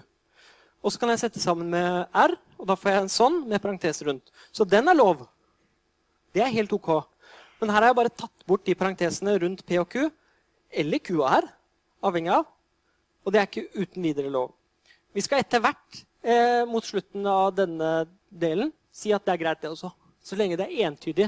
Og 0.83 0.91
så 0.91 0.99
kan 0.99 1.09
jeg 1.13 1.23
sette 1.23 1.41
sammen 1.41 1.69
med 1.73 2.05
R, 2.13 2.35
og 2.63 2.69
da 2.69 2.77
får 2.79 2.93
jeg 2.93 3.03
en 3.03 3.11
sånn 3.11 3.41
med 3.51 3.59
parentes 3.59 3.97
rundt. 4.07 4.31
Så 4.55 4.63
den 4.63 4.87
er 4.87 4.95
lov. 4.95 5.25
Det 6.31 6.45
er 6.45 6.53
helt 6.55 6.71
OK. 6.71 6.93
Men 7.59 7.73
her 7.73 7.81
har 7.81 7.91
jeg 7.91 7.97
bare 7.97 8.13
tatt 8.23 8.45
bort 8.47 8.63
de 8.63 8.75
parentesene 8.79 9.33
rundt 9.43 9.65
P 9.67 9.75
og 9.81 9.89
Q, 9.91 10.05
eller 10.71 11.01
Q 11.03 11.17
og 11.17 11.25
R, 11.27 11.49
avhengig 12.07 12.31
av. 12.37 12.47
Og 13.27 13.35
det 13.35 13.41
er 13.41 13.49
ikke 13.49 13.83
uten 13.83 14.07
videre 14.07 14.31
lov. 14.31 14.53
Vi 15.11 15.21
skal 15.25 15.43
etter 15.43 15.59
hvert 15.63 15.99
eh, 16.23 16.63
mot 16.69 16.87
slutten 16.87 17.27
av 17.27 17.51
denne 17.59 17.91
delen 18.31 18.71
si 18.95 19.11
at 19.11 19.27
det 19.27 19.35
er 19.35 19.43
greit, 19.43 19.59
det 19.59 19.73
også. 19.73 19.91
Så 20.23 20.39
lenge 20.39 20.55
det 20.59 20.69
er 20.69 20.87
entydig. 20.87 21.27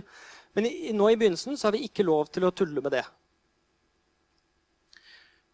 Men 0.56 0.72
i, 0.72 0.96
nå 0.96 1.12
i 1.12 1.20
begynnelsen 1.20 1.60
så 1.60 1.68
har 1.68 1.76
vi 1.76 1.84
ikke 1.90 2.08
lov 2.08 2.32
til 2.32 2.48
å 2.48 2.56
tulle 2.56 2.80
med 2.80 2.96
det. 2.96 3.04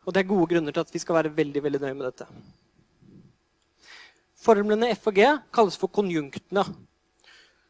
Og 0.05 0.13
det 0.13 0.21
er 0.21 0.29
gode 0.29 0.49
grunner 0.53 0.77
til 0.77 0.85
at 0.85 0.93
vi 0.93 1.01
skal 1.01 1.23
være 1.23 1.33
veldig 1.41 1.65
veldig 1.65 1.81
nøye 1.81 1.97
med 1.97 2.11
dette. 2.11 2.29
Formlene 4.41 4.89
F 4.95 5.05
og 5.11 5.19
G 5.19 5.27
kalles 5.53 5.77
for 5.77 5.91
konjunktene. 5.93 6.63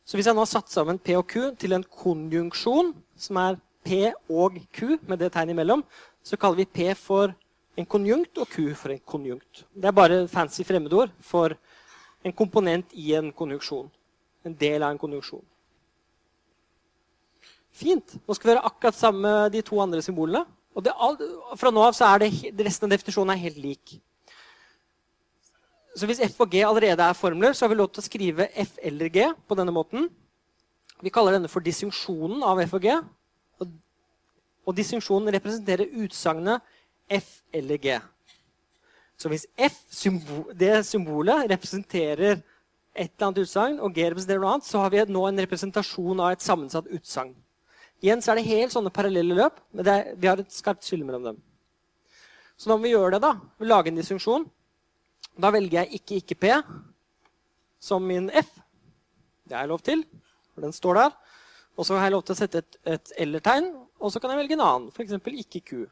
Så 0.07 0.17
hvis 0.17 0.27
jeg 0.29 0.35
nå 0.35 0.43
har 0.43 0.49
satt 0.49 0.71
sammen 0.71 0.99
P 0.99 1.13
og 1.19 1.27
Q 1.27 1.51
til 1.59 1.75
en 1.75 1.83
konjunksjon, 1.83 2.93
som 3.19 3.39
er 3.41 3.59
P 3.83 4.07
og 4.31 4.57
Q 4.73 4.97
med 5.07 5.19
det 5.19 5.31
tegnet 5.33 5.55
imellom, 5.55 5.83
så 6.23 6.39
kaller 6.39 6.61
vi 6.61 6.69
P 6.69 6.91
for 6.97 7.33
en 7.79 7.87
konjunkt 7.87 8.39
og 8.41 8.49
Q 8.51 8.73
for 8.77 8.93
en 8.93 9.01
konjunkt. 9.05 9.65
Det 9.73 9.89
er 9.89 9.95
bare 9.95 10.25
fancy 10.31 10.63
fremmedord 10.67 11.11
for 11.23 11.55
en 12.23 12.35
komponent 12.35 12.93
i 12.93 13.13
en 13.17 13.31
konjunksjon. 13.33 13.89
En 14.45 14.55
del 14.57 14.83
av 14.83 14.93
en 14.93 15.01
konjunksjon. 15.01 15.43
Fint. 17.71 18.17
Nå 18.27 18.35
skal 18.35 18.47
vi 18.47 18.53
gjøre 18.55 18.67
akkurat 18.67 18.97
samme 18.97 19.33
de 19.53 19.61
to 19.65 19.79
andre 19.81 20.03
symbolene. 20.03 20.45
Og 20.75 20.85
det, 20.85 20.93
fra 21.59 21.71
nå 21.73 21.83
av 21.83 21.95
så 21.97 22.07
er 22.13 22.23
det, 22.23 22.31
resten 22.63 22.87
av 22.87 22.93
definisjonen 22.93 23.33
er 23.33 23.43
helt 23.43 23.59
lik. 23.59 23.97
Så 25.97 26.07
hvis 26.07 26.21
F 26.23 26.39
og 26.39 26.51
G 26.53 26.61
allerede 26.63 27.03
er 27.03 27.17
formler, 27.17 27.53
så 27.53 27.65
har 27.65 27.73
vi 27.73 27.79
lov 27.79 27.89
til 27.91 28.03
å 28.03 28.05
skrive 28.05 28.47
F 28.63 28.77
eller 28.81 29.11
G 29.11 29.25
på 29.47 29.57
denne 29.59 29.73
måten. 29.75 30.07
Vi 31.03 31.11
kaller 31.11 31.35
denne 31.35 31.51
for 31.51 31.63
disjunksjonen 31.65 32.45
av 32.47 32.61
F 32.63 32.77
og 32.77 32.85
G. 32.85 32.95
Og, 33.59 33.73
og 34.69 34.77
disjunksjonen 34.77 35.33
representerer 35.35 35.91
utsagnet 36.03 36.63
F 37.11 37.41
eller 37.51 37.81
G. 37.81 37.97
Så 39.19 39.29
hvis 39.29 39.45
F, 39.59 39.83
det 40.57 40.73
symbolet, 40.87 41.49
representerer 41.51 42.39
et 42.91 43.11
eller 43.11 43.27
annet 43.27 43.43
utsagn, 43.43 43.77
og 43.83 43.93
G 43.95 44.07
representerer 44.07 44.41
noe 44.41 44.55
annet, 44.55 44.67
så 44.67 44.81
har 44.81 44.93
vi 44.93 45.03
nå 45.11 45.25
en 45.27 45.43
representasjon 45.43 46.23
av 46.23 46.33
et 46.33 46.43
sammensatt 46.43 46.87
utsagn. 46.91 47.35
Igjen 48.01 48.23
så 48.23 48.31
er 48.31 48.39
det 48.39 48.47
helt 48.47 48.73
sånne 48.73 48.93
parallelle 48.93 49.35
løp, 49.37 49.59
men 49.75 49.87
er, 49.87 50.15
vi 50.17 50.29
har 50.29 50.39
et 50.41 50.55
skarpt 50.55 50.87
skille 50.87 51.05
mellom 51.05 51.27
dem. 51.27 51.37
Så 52.57 52.71
når 52.71 52.81
vi 52.81 52.95
gjøre 52.95 53.13
det, 53.15 53.21
da, 53.27 53.35
vi 53.61 53.69
lager 53.69 53.91
en 53.91 53.99
disfunksjon, 54.01 54.47
da 55.41 55.51
velger 55.53 55.81
jeg 55.81 56.01
ikke 56.01 56.19
ikke 56.21 56.39
P 56.41 56.51
som 57.81 58.03
min 58.05 58.29
F. 58.29 58.49
Det 59.47 59.55
har 59.57 59.65
jeg 59.65 59.73
lov 59.73 59.81
til, 59.85 60.03
for 60.53 60.65
den 60.65 60.75
står 60.75 60.99
der. 60.99 61.15
Og 61.79 61.87
så 61.87 61.97
har 61.97 62.09
jeg 62.09 62.15
lov 62.15 62.23
til 62.27 62.35
å 62.35 62.39
sette 62.39 62.61
et, 62.61 62.77
et 62.85 63.13
eller-tegn, 63.23 63.71
og 64.01 64.11
så 64.13 64.21
kan 64.21 64.33
jeg 64.33 64.41
velge 64.41 64.57
en 64.57 64.65
annen, 64.65 64.89
f.eks. 64.91 65.17
ikke 65.45 65.61
Q 65.65 65.85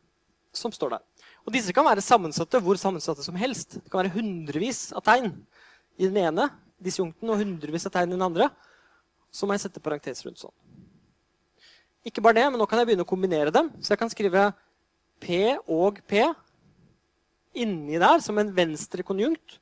som 0.56 0.74
står 0.74 0.98
der. 0.98 1.04
Og 1.46 1.54
disse 1.54 1.74
kan 1.74 1.88
være 1.88 2.04
sammensatte 2.04 2.60
hvor 2.62 2.78
sammensatte 2.78 3.24
som 3.26 3.38
helst. 3.40 3.80
Det 3.80 3.90
kan 3.90 4.04
være 4.04 4.14
hundrevis 4.18 4.90
av 4.98 5.06
tegn 5.06 5.32
i 5.98 6.08
den 6.08 6.18
ene 6.22 6.50
disjunkten 6.84 7.30
og 7.32 7.40
hundrevis 7.42 7.88
av 7.90 7.96
tegn 7.96 8.12
i 8.12 8.18
den 8.18 8.26
andre. 8.26 8.50
Så 9.32 9.46
må 9.46 9.56
jeg 9.56 9.66
sette 9.66 9.84
parentes 9.84 10.24
rundt 10.26 10.42
sånn. 10.42 10.56
Ikke 12.08 12.24
bare 12.24 12.40
det, 12.40 12.48
men 12.50 12.62
nå 12.62 12.66
kan 12.70 12.80
jeg 12.82 12.90
begynne 12.90 13.06
å 13.06 13.10
kombinere 13.10 13.54
dem. 13.54 13.70
Så 13.84 13.94
jeg 13.94 14.02
kan 14.02 14.12
skrive 14.12 14.50
P 15.22 15.40
og 15.68 16.00
P 16.10 16.24
inni 17.54 18.00
der 18.02 18.22
som 18.24 18.38
en 18.38 18.52
venstre 18.56 19.04
konjunkt. 19.06 19.60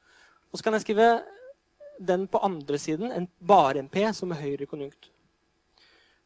Og 0.51 0.59
så 0.59 0.65
kan 0.65 0.76
jeg 0.77 0.85
skrive 0.85 1.07
den 1.99 2.27
på 2.30 2.41
andre 2.45 2.77
siden, 2.80 3.11
en, 3.11 3.27
bare 3.39 3.81
en 3.81 3.89
P 3.89 4.03
som 4.14 4.31
er 4.31 4.43
høyre 4.43 4.68
konjunkt. 4.69 5.09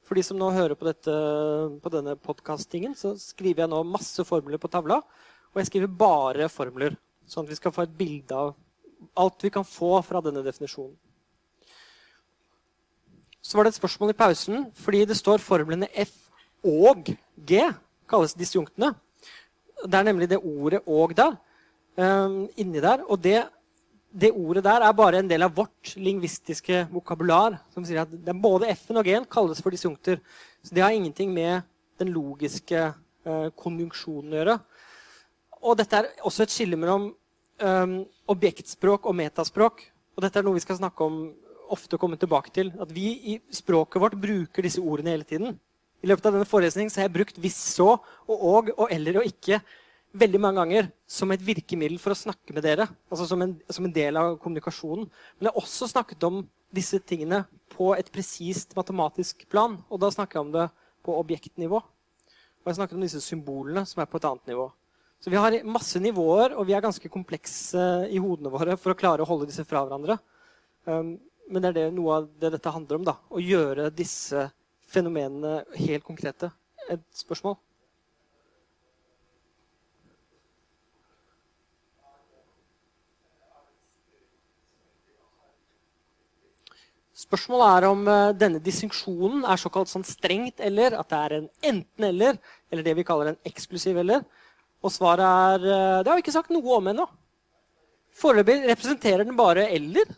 For 0.04 0.20
de 0.20 0.24
som 0.28 0.40
nå 0.40 0.50
hører 0.52 0.76
på, 0.76 0.84
dette, 0.90 1.14
på 1.80 1.92
denne 1.94 2.18
podkastingen, 2.20 2.96
så 3.00 3.14
skriver 3.20 3.64
jeg 3.64 3.72
nå 3.72 3.84
masse 3.88 4.26
formler 4.28 4.60
på 4.60 4.68
tavla. 4.72 5.00
Og 5.52 5.62
jeg 5.62 5.70
skriver 5.70 5.94
bare 6.02 6.50
formler, 6.52 6.98
sånn 7.30 7.46
at 7.46 7.54
vi 7.54 7.60
skal 7.60 7.74
få 7.76 7.86
et 7.86 7.96
bilde 7.96 8.36
av 8.36 8.52
alt 9.18 9.46
vi 9.46 9.54
kan 9.54 9.66
få 9.66 9.94
fra 10.06 10.22
denne 10.24 10.44
definisjonen. 10.46 10.98
Så 13.42 13.58
var 13.58 13.66
det 13.66 13.74
et 13.74 13.80
spørsmål 13.80 14.12
i 14.12 14.18
pausen, 14.20 14.68
fordi 14.78 15.06
det 15.10 15.18
står 15.18 15.42
formlene 15.42 15.90
F 16.04 16.12
og 16.68 17.08
G, 17.48 17.64
kalles 18.12 18.36
disjunktene. 18.38 18.92
Det 19.82 19.98
er 19.98 20.06
nemlig 20.06 20.30
det 20.30 20.38
ordet 20.38 20.84
'og' 20.86 21.16
der, 21.16 21.40
um, 22.02 22.38
inni 22.60 22.82
der. 22.84 23.06
Og 23.08 23.22
det 23.22 23.40
det 24.12 24.34
ordet 24.36 24.64
der 24.66 24.84
er 24.84 24.92
bare 24.92 25.22
en 25.22 25.30
del 25.30 25.46
av 25.46 25.54
vårt 25.56 25.94
lingvistiske 25.96 26.88
vokabular. 26.92 27.62
som 27.74 27.86
sier 27.86 28.02
at 28.02 28.10
Både 28.36 28.68
F-en 28.68 28.98
og 29.00 29.06
G-en 29.06 29.26
kalles 29.26 29.62
for 29.62 29.72
disjunkter. 29.72 30.20
Så 30.64 30.76
det 30.76 30.84
har 30.84 30.92
ingenting 30.92 31.34
med 31.34 31.64
den 31.98 32.12
logiske 32.12 32.94
uh, 33.26 33.50
konjunksjonen 33.56 34.34
å 34.34 34.38
gjøre. 34.42 34.58
Og 35.62 35.78
dette 35.78 35.96
er 35.98 36.10
også 36.28 36.44
et 36.44 36.52
skille 36.52 36.76
mellom 36.76 37.14
um, 37.62 37.96
objektspråk 38.28 39.06
og 39.06 39.16
metaspråk. 39.16 39.86
Og 40.18 40.26
dette 40.26 40.40
er 40.40 40.44
noe 40.44 40.58
vi 40.60 40.66
skal 40.66 40.82
snakke 40.82 41.08
om 41.08 41.22
ofte 41.72 41.98
komme 41.98 42.20
tilbake 42.20 42.52
til. 42.52 42.74
At 42.82 42.92
vi 42.92 43.14
i 43.32 43.40
språket 43.54 44.02
vårt 44.02 44.20
bruker 44.20 44.68
disse 44.68 44.82
ordene 44.82 45.16
hele 45.16 45.28
tiden. 45.28 45.56
I 46.02 46.10
løpet 46.10 46.26
av 46.26 46.36
denne 46.36 46.50
forelesningen 46.50 46.92
har 46.98 47.08
jeg 47.08 47.14
brukt 47.14 47.38
'hvis 47.38 47.60
så' 47.78 48.00
og 48.28 48.38
'og' 48.42 48.74
og 48.78 48.90
'eller' 48.92 49.18
og 49.22 49.24
'ikke' 49.24 49.62
veldig 50.12 50.40
mange 50.44 50.60
ganger 50.60 50.90
som 51.10 51.32
et 51.32 51.44
virkemiddel 51.44 52.00
for 52.02 52.14
å 52.14 52.20
snakke 52.20 52.56
med 52.56 52.66
dere. 52.66 52.88
altså 53.10 53.28
som 53.30 53.42
en, 53.42 53.56
som 53.70 53.86
en 53.88 53.94
del 53.96 54.18
av 54.20 54.36
kommunikasjonen. 54.42 55.08
Men 55.38 55.48
jeg 55.48 55.54
har 55.54 55.64
også 55.64 55.90
snakket 55.92 56.28
om 56.28 56.44
disse 56.72 57.00
tingene 57.00 57.46
på 57.72 57.92
et 57.96 58.12
presist 58.12 58.76
matematisk 58.76 59.48
plan. 59.52 59.78
Og 59.90 60.02
da 60.04 60.12
snakker 60.12 60.40
jeg 60.40 60.48
om 60.48 60.54
det 60.56 60.68
på 61.06 61.16
objektnivå. 61.20 61.82
Og 62.62 62.70
jeg 62.70 62.78
snakker 62.78 62.98
om 62.98 63.06
disse 63.06 63.24
symbolene 63.24 63.86
som 63.90 64.04
er 64.04 64.10
på 64.10 64.20
et 64.20 64.28
annet 64.30 64.54
nivå. 64.54 64.70
Så 65.22 65.30
vi 65.30 65.38
har 65.38 65.54
masse 65.70 66.00
nivåer, 66.02 66.56
og 66.58 66.66
vi 66.66 66.74
er 66.74 66.82
ganske 66.82 67.10
komplekse 67.14 67.82
i 68.10 68.18
hodene 68.22 68.50
våre 68.54 68.74
for 68.78 68.94
å 68.94 68.98
klare 68.98 69.22
å 69.22 69.30
holde 69.30 69.48
disse 69.52 69.66
fra 69.70 69.84
hverandre. 69.86 70.18
Um, 70.90 71.20
men 71.52 71.62
det 71.62 71.70
er 71.70 71.78
det, 71.78 71.84
noe 71.94 72.16
av 72.16 72.30
det 72.42 72.50
dette 72.56 72.74
handler 72.74 72.98
om. 72.98 73.06
da, 73.06 73.18
Å 73.30 73.42
gjøre 73.42 73.92
disse 73.94 74.48
fenomenene 74.92 75.62
helt 75.78 76.06
konkrete. 76.08 76.50
Et 76.90 77.04
spørsmål? 77.14 77.60
Spørsmålet 87.22 87.68
er 87.70 87.88
om 87.90 88.06
uh, 88.10 88.34
denne 88.34 88.62
distinksjonen 88.64 89.44
er 89.46 89.60
såkalt 89.62 89.92
sånn 89.92 90.06
strengt 90.08 90.62
eller, 90.64 90.96
at 90.98 91.10
det 91.12 91.20
er 91.20 91.36
en 91.38 91.50
enten-eller, 91.72 92.40
eller 92.72 92.88
det 92.88 92.96
vi 92.98 93.06
kaller 93.06 93.32
en 93.32 93.42
eksklusiv 93.48 94.00
eller. 94.02 94.24
Og 94.82 94.94
svaret 94.94 95.26
er 95.28 95.68
uh, 95.68 96.00
Det 96.02 96.10
har 96.10 96.18
vi 96.18 96.24
ikke 96.26 96.34
sagt 96.34 96.54
noe 96.54 96.78
om 96.80 96.90
ennå. 96.90 97.06
Foreløpig 98.18 98.64
representerer 98.72 99.28
den 99.28 99.38
bare 99.38 99.68
eller. 99.70 100.10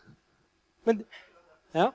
Men, 0.88 1.04
ja. 1.76 1.90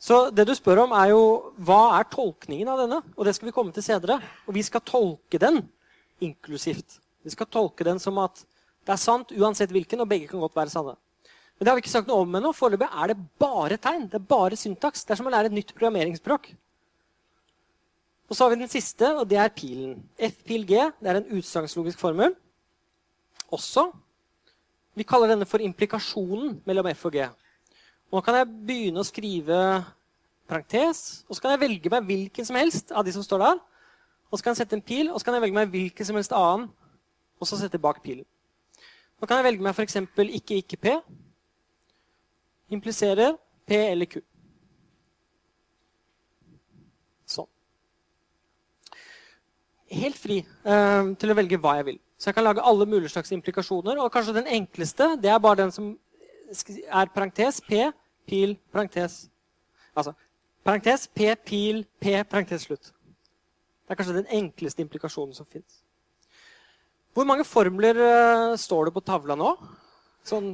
Så 0.00 0.30
det 0.32 0.46
du 0.48 0.54
spør 0.56 0.86
om, 0.86 0.94
er 0.96 1.12
jo 1.12 1.22
hva 1.60 1.98
er 1.98 2.08
tolkningen 2.10 2.70
av 2.72 2.80
denne? 2.80 3.02
Og 3.16 3.26
det 3.28 3.34
skal 3.36 3.50
vi 3.50 3.54
komme 3.54 3.74
til 3.76 3.84
senere. 3.84 4.18
Og 4.48 4.56
vi 4.56 4.64
skal 4.66 4.82
tolke 4.86 5.40
den 5.40 5.62
inklusivt. 6.24 6.98
Vi 7.22 7.32
skal 7.34 7.48
tolke 7.52 7.84
den 7.84 8.00
som 8.02 8.18
at 8.22 8.40
det 8.86 8.94
er 8.94 9.00
sant 9.00 9.32
uansett 9.36 9.72
hvilken, 9.72 10.00
og 10.00 10.08
begge 10.08 10.28
kan 10.30 10.40
godt 10.40 10.56
være 10.56 10.72
sanne. 10.72 10.96
Men 11.60 11.66
det 11.66 11.72
har 11.74 11.76
vi 11.76 11.82
ikke 11.84 11.92
sagt 11.92 12.08
noe 12.08 12.24
om 12.24 12.36
ennå. 12.38 12.54
Foreløpig 12.56 12.86
er 12.88 13.10
det 13.10 13.18
bare 13.36 13.76
tegn. 13.76 14.06
Det 14.08 14.16
er 14.16 14.28
bare 14.30 14.56
syntaks. 14.56 15.02
Det 15.04 15.12
er 15.12 15.18
som 15.20 15.26
å 15.28 15.32
lære 15.34 15.50
et 15.50 15.56
nytt 15.58 15.74
programmeringsspråk. 15.74 16.46
Og 18.30 18.36
så 18.38 18.46
har 18.46 18.54
vi 18.54 18.60
den 18.62 18.72
siste, 18.72 19.10
og 19.12 19.26
det 19.28 19.36
er 19.42 19.52
pilen. 19.52 19.98
F-pil 20.16 20.64
G 20.64 20.78
det 21.02 21.10
er 21.12 21.18
en 21.18 21.28
utsagnslogisk 21.36 22.00
formel. 22.00 22.32
Også. 23.52 23.90
Vi 24.96 25.04
kaller 25.04 25.34
denne 25.34 25.44
for 25.50 25.60
implikasjonen 25.60 26.62
mellom 26.64 26.88
F 26.94 27.04
og 27.10 27.18
G. 27.18 27.28
Og 28.08 28.18
nå 28.18 28.24
kan 28.24 28.40
jeg 28.40 28.50
begynne 28.70 29.04
å 29.04 29.06
skrive 29.06 29.60
parentes, 30.48 31.26
og 31.28 31.36
så 31.36 31.44
kan 31.44 31.58
jeg 31.58 31.62
velge 31.66 31.92
meg 31.92 32.08
hvilken 32.08 32.48
som 32.48 32.56
helst 32.56 32.96
av 32.96 33.04
de 33.04 33.12
som 33.14 33.26
står 33.26 33.44
der. 33.44 33.64
Og 34.32 34.38
så 34.38 34.46
kan 34.46 34.56
jeg 34.56 34.64
sette 34.64 34.80
en 34.80 34.88
pil, 34.88 35.12
og 35.12 35.20
så 35.20 35.28
kan 35.28 35.36
jeg 35.36 35.44
velge 35.44 35.60
meg 35.60 35.76
hvilken 35.76 36.08
som 36.08 36.16
helst 36.16 36.32
annen, 36.32 36.70
og 37.36 37.52
så 37.52 37.60
sette 37.60 37.82
bak 37.82 38.00
pilen. 38.00 38.24
Nå 39.20 39.28
kan 39.28 39.42
jeg 39.42 39.52
velge 39.52 39.68
meg 39.68 39.76
f.eks. 39.76 40.00
ikke 40.40 40.64
ikke 40.64 40.80
P 40.80 40.96
impliserer 42.70 43.34
P 43.66 43.78
eller 43.92 44.08
Q. 44.10 44.20
Sånn. 47.30 47.48
Helt 50.00 50.18
fri 50.18 50.40
eh, 50.42 51.10
til 51.20 51.32
å 51.32 51.38
velge 51.38 51.60
hva 51.60 51.76
jeg 51.80 51.90
vil. 51.90 52.00
Så 52.20 52.30
jeg 52.30 52.36
kan 52.36 52.46
lage 52.46 52.64
alle 52.66 52.86
mulige 52.86 53.12
slags 53.14 53.32
implikasjoner. 53.32 53.98
Og 53.98 54.12
kanskje 54.12 54.36
den 54.36 54.50
enkleste 54.60 55.14
det 55.20 55.32
er 55.32 55.42
bare 55.42 55.62
den 55.62 55.74
som 55.74 55.92
er 56.50 57.12
parentes 57.14 57.60
P, 57.62 57.86
pil, 58.26 58.56
parentes 58.72 59.26
Altså 59.90 60.12
parentes 60.64 61.08
P, 61.08 61.30
pil, 61.44 61.84
P, 62.00 62.12
parentes 62.30 62.66
slutt. 62.68 62.90
Det 62.90 63.94
er 63.94 63.98
kanskje 63.98 64.20
den 64.20 64.28
enkleste 64.38 64.84
implikasjonen 64.84 65.34
som 65.34 65.48
fins. 65.50 65.80
Hvor 67.16 67.26
mange 67.26 67.44
formler 67.44 67.98
uh, 67.98 68.56
står 68.60 68.86
det 68.86 68.94
på 68.94 69.02
tavla 69.02 69.34
nå? 69.34 69.54
Sånn 70.26 70.52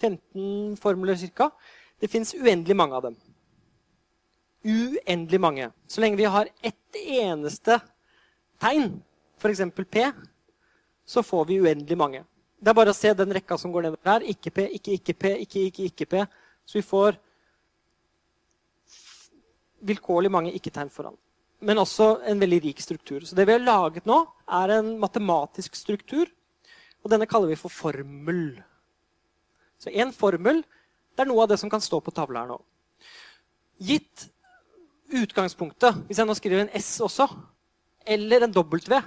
15 0.00 0.76
formler 0.80 1.20
ca. 1.36 1.50
Det 2.00 2.08
fins 2.08 2.34
uendelig 2.34 2.76
mange 2.76 2.96
av 2.96 3.02
dem. 3.08 3.16
Uendelig 4.64 5.40
mange. 5.40 5.70
Så 5.86 6.00
lenge 6.00 6.16
vi 6.20 6.28
har 6.28 6.48
ett 6.62 7.00
eneste 7.00 7.80
tegn, 8.60 9.00
f.eks. 9.40 9.62
P, 9.90 10.10
så 11.06 11.22
får 11.22 11.44
vi 11.48 11.60
uendelig 11.60 11.98
mange. 11.98 12.24
Det 12.60 12.72
er 12.72 12.76
bare 12.76 12.92
å 12.92 12.96
se 12.96 13.12
den 13.16 13.32
rekka 13.32 13.56
som 13.58 13.72
går 13.72 13.88
nedover 13.88 14.12
her. 14.12 14.24
Ikke 14.28 14.52
P, 14.52 14.66
ikke 14.76 14.96
ikke 14.98 15.16
P, 15.16 15.32
ikke 15.46 15.66
ikke 15.70 15.88
ikke 15.88 16.08
P. 16.12 16.24
Så 16.68 16.78
vi 16.78 16.84
får 16.84 17.16
vilkårlig 19.88 20.30
mange 20.32 20.52
ikke-tegn 20.56 20.92
foran. 20.92 21.16
Men 21.64 21.80
også 21.80 22.20
en 22.28 22.40
veldig 22.40 22.60
rik 22.66 22.80
struktur. 22.84 23.24
Så 23.24 23.36
det 23.36 23.46
vi 23.48 23.56
har 23.56 23.64
laget 23.64 24.06
nå, 24.08 24.22
er 24.60 24.76
en 24.76 24.92
matematisk 25.00 25.76
struktur. 25.76 26.28
Og 27.00 27.12
denne 27.12 27.28
kaller 27.28 27.52
vi 27.52 27.58
for 27.60 27.72
formel. 27.72 28.60
Så 29.80 29.90
én 29.90 30.12
formel 30.12 30.60
det 31.16 31.24
er 31.24 31.28
noe 31.30 31.44
av 31.44 31.50
det 31.50 31.58
som 31.60 31.70
kan 31.72 31.82
stå 31.82 31.98
på 32.04 32.12
tavla 32.14 32.44
her 32.44 32.52
nå. 32.52 32.58
Gitt 33.80 34.28
utgangspunktet, 35.10 36.04
hvis 36.06 36.20
jeg 36.20 36.28
nå 36.28 36.36
skriver 36.38 36.64
en 36.64 36.74
S 36.78 36.92
også, 37.02 37.26
eller 38.06 38.46
en 38.46 38.54
W, 38.54 39.00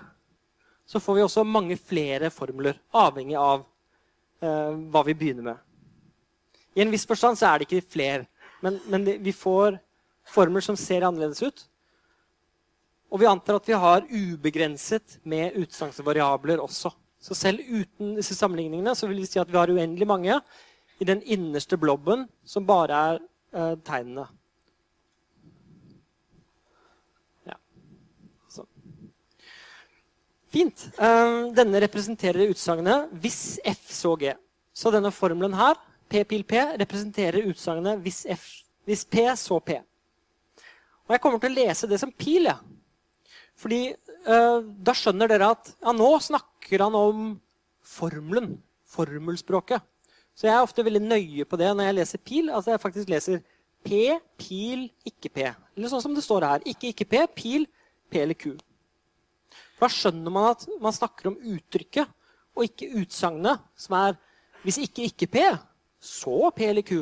så 0.85 0.99
får 0.99 1.17
vi 1.17 1.23
også 1.23 1.45
mange 1.47 1.77
flere 1.79 2.29
formler, 2.33 2.77
avhengig 2.91 3.37
av 3.39 3.63
eh, 4.43 4.73
hva 4.91 5.03
vi 5.07 5.15
begynner 5.17 5.47
med. 5.47 5.61
I 6.75 6.83
en 6.83 6.91
viss 6.91 7.07
forstand 7.07 7.39
så 7.39 7.47
er 7.49 7.61
det 7.61 7.69
ikke 7.69 7.93
flere, 7.95 8.25
men, 8.65 8.81
men 8.89 9.05
vi 9.23 9.33
får 9.35 9.77
formler 10.27 10.63
som 10.65 10.77
ser 10.79 11.05
annerledes 11.07 11.43
ut. 11.43 11.63
Og 13.13 13.21
vi 13.21 13.29
antar 13.29 13.59
at 13.59 13.69
vi 13.69 13.77
har 13.77 14.07
ubegrenset 14.09 15.19
med 15.29 15.57
utsagnsvariabler 15.61 16.61
også. 16.63 16.89
Så 17.23 17.35
selv 17.39 17.63
uten 17.63 18.17
disse 18.17 18.35
sammenligningene 18.35 18.95
så 18.99 19.07
vil 19.07 19.21
vi 19.23 19.29
si 19.29 19.39
at 19.39 19.51
vi 19.51 19.55
har 19.55 19.71
uendelig 19.71 20.07
mange 20.07 20.39
i 20.99 21.07
den 21.07 21.21
innerste 21.23 21.79
blobben 21.79 22.25
som 22.43 22.65
bare 22.67 23.03
er 23.13 23.21
eh, 23.55 23.75
tegnene. 23.87 24.25
Ja. 27.47 27.55
Sånn. 28.51 28.67
Fint. 30.53 30.89
Uh, 30.99 31.53
denne 31.55 31.81
representerer 31.85 32.51
utsagnet 32.51 33.15
'hvis 33.15 33.59
F 33.71 33.87
så 33.95 34.13
G'. 34.19 34.35
Så 34.73 34.91
denne 34.91 35.11
formelen 35.11 35.55
her, 35.55 35.79
P 36.09 36.25
pil 36.27 36.43
P, 36.43 36.59
representerer 36.83 37.47
utsagnet 37.47 38.03
hvis, 38.03 38.25
hvis 38.85 39.05
P 39.05 39.29
så 39.39 39.61
P'. 39.63 39.79
Og 41.07 41.15
jeg 41.15 41.21
kommer 41.21 41.39
til 41.39 41.51
å 41.51 41.55
lese 41.55 41.87
det 41.87 41.99
som 41.99 42.11
pil. 42.11 42.51
Ja. 42.51 42.59
Fordi 43.63 43.81
eh, 43.93 44.59
da 44.83 44.95
skjønner 44.97 45.31
dere 45.31 45.53
at 45.55 45.71
ja, 45.71 45.93
nå 45.95 46.09
snakker 46.19 46.83
han 46.83 46.97
om 46.99 47.25
formelen. 47.83 48.57
Formelspråket. 48.93 49.81
Så 50.37 50.47
jeg 50.49 50.53
er 50.53 50.65
ofte 50.65 50.83
veldig 50.85 51.01
nøye 51.05 51.45
på 51.49 51.57
det 51.57 51.69
når 51.71 51.87
jeg 51.87 51.97
leser 51.99 52.21
pil. 52.25 52.49
Altså 52.51 52.73
jeg 52.73 52.81
faktisk 52.83 53.09
leser 53.09 53.39
P, 53.83 54.17
pil, 54.39 54.85
ikke 55.07 55.31
P. 55.31 55.47
Eller 55.75 55.91
sånn 55.91 56.03
som 56.03 56.13
det 56.15 56.25
står 56.25 56.45
her. 56.47 56.67
Ikke 56.69 56.91
ikke 56.91 57.07
P, 57.09 57.23
pil, 57.35 57.65
P 58.11 58.21
eller 58.23 58.37
Q. 58.37 58.53
Da 59.79 59.89
skjønner 59.91 60.31
man 60.31 60.51
at 60.53 60.67
man 60.81 60.95
snakker 60.95 61.31
om 61.31 61.39
uttrykket, 61.55 62.11
og 62.53 62.67
ikke 62.67 63.01
utsagnet, 63.01 63.63
som 63.75 63.95
er 63.97 64.13
hvis 64.63 64.77
ikke 64.85 65.07
ikke 65.09 65.27
P, 65.33 65.41
så 65.99 66.51
P 66.55 66.67
eller 66.69 66.85
Q. 66.87 67.01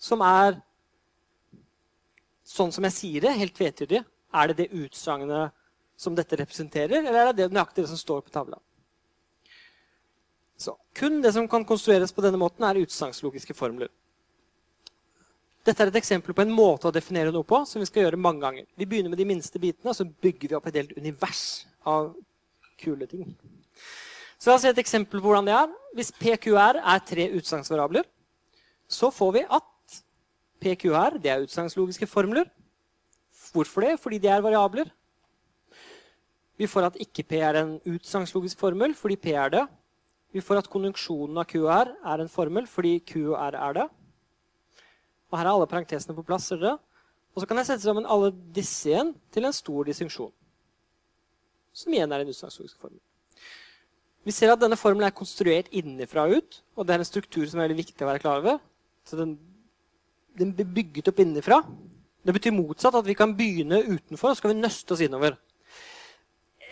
Som 0.00 0.24
er 0.26 0.58
sånn 2.44 2.74
som 2.74 2.84
jeg 2.88 2.96
sier 2.96 3.24
det, 3.24 3.36
helt 3.38 3.54
tvetydig. 3.56 4.02
Er 4.34 4.50
det 4.50 4.58
det 4.58 4.82
utsagnet 4.82 5.54
som 6.00 6.16
dette 6.16 6.38
representerer, 6.40 7.02
eller 7.04 7.30
er 7.30 7.36
det 7.36 7.50
nøyaktig 7.52 7.84
det 7.84 7.90
som 7.92 8.00
står 8.00 8.22
på 8.24 8.32
tavla? 8.32 8.56
Så 10.60 10.74
kun 10.96 11.20
det 11.24 11.32
som 11.36 11.48
kan 11.48 11.64
konstrueres 11.68 12.12
på 12.12 12.24
denne 12.24 12.40
måten, 12.40 12.64
er 12.64 12.80
utsagnslogiske 12.80 13.56
formler. 13.56 13.90
Dette 15.64 15.84
er 15.84 15.90
et 15.90 15.98
eksempel 16.00 16.32
på 16.36 16.44
en 16.44 16.52
måte 16.56 16.88
å 16.88 16.94
definere 16.94 17.32
noe 17.32 17.44
på 17.44 17.62
som 17.68 17.82
vi 17.82 17.88
skal 17.88 18.06
gjøre 18.06 18.20
mange 18.20 18.40
ganger. 18.44 18.68
Vi 18.80 18.88
begynner 18.88 19.12
med 19.12 19.20
de 19.20 19.28
minste 19.28 19.60
bitene, 19.60 19.92
og 19.92 19.96
så 19.98 20.08
bygger 20.08 20.48
vi 20.48 20.56
opp 20.56 20.68
et 20.70 20.78
helt 20.80 20.94
univers 20.96 21.42
av 21.88 22.14
kule 22.80 23.08
ting. 23.08 23.26
Så 24.40 24.48
la 24.48 24.56
oss 24.56 24.64
se 24.64 24.72
et 24.72 24.80
eksempel 24.80 25.20
på 25.20 25.28
hvordan 25.28 25.48
det 25.48 25.56
er. 25.56 25.74
Hvis 25.96 26.14
PQR 26.16 26.80
er 26.80 27.02
tre 27.04 27.28
utsagnsvariabler, 27.36 28.08
så 28.88 29.12
får 29.12 29.34
vi 29.36 29.44
at 29.44 29.98
PQR 30.64 31.20
det 31.20 31.32
er 31.32 31.44
utsagnslogiske 31.44 32.08
formler. 32.08 32.48
Hvorfor 33.52 33.84
det? 33.84 33.98
Fordi 34.00 34.20
de 34.22 34.32
er 34.32 34.44
variabler. 34.44 34.88
Vi 36.60 36.68
får 36.68 36.90
at 36.90 36.98
ikke-P 37.00 37.38
er 37.40 37.56
en 37.56 37.78
utsagnslogisk 37.88 38.60
formel 38.60 38.92
fordi 38.98 39.16
P 39.16 39.32
er 39.32 39.52
det. 39.54 39.62
Vi 40.34 40.42
får 40.44 40.60
at 40.60 40.68
konjunksjonen 40.70 41.40
av 41.40 41.48
QR 41.48 41.88
er 41.88 42.20
en 42.20 42.28
formel 42.30 42.68
fordi 42.68 42.98
QR 43.08 43.56
er 43.56 43.78
det. 43.78 43.86
Og 45.30 45.38
her 45.38 45.46
er 45.46 45.54
alle 45.54 45.70
parentesene 45.70 46.16
på 46.18 46.26
plass. 46.26 46.50
dere? 46.52 46.76
Og 47.32 47.40
så 47.40 47.48
kan 47.48 47.56
jeg 47.56 47.70
sette 47.70 47.86
sammen 47.86 48.04
alle 48.04 48.32
disse 48.52 48.90
igjen 48.90 49.14
til 49.32 49.48
en 49.48 49.56
stor 49.56 49.88
distinksjon. 49.88 50.32
Som 51.72 51.94
igjen 51.94 52.12
er 52.12 52.20
en 52.20 52.32
utsagnslogisk 52.34 52.76
formel. 52.76 53.00
Vi 54.26 54.36
ser 54.36 54.52
at 54.52 54.60
denne 54.60 54.76
formelen 54.76 55.08
er 55.08 55.16
konstruert 55.16 55.70
innenfra 55.72 56.28
og 56.28 56.42
ut. 56.42 56.62
Og 56.76 56.84
det 56.84 56.94
er 56.94 57.00
en 57.00 57.08
struktur 57.08 57.46
som 57.48 57.56
er 57.56 57.70
veldig 57.70 57.82
viktig 57.86 58.04
å 58.04 58.10
være 58.10 58.20
klar 58.20 58.42
over. 58.42 58.60
Så 59.08 59.16
den, 59.16 59.38
den 60.36 60.52
blir 60.52 60.68
bygget 60.68 61.08
opp 61.08 61.24
innenfra. 61.24 61.62
Det 62.20 62.36
betyr 62.36 62.52
motsatt 62.52 62.98
at 63.00 63.06
vi 63.06 63.16
kan 63.16 63.32
begynne 63.32 63.80
utenfor 63.86 64.28
og 64.28 64.36
så 64.36 64.42
skal 64.42 64.52
vi 64.52 64.60
nøste 64.60 64.92
oss 64.92 65.00
innover 65.06 65.38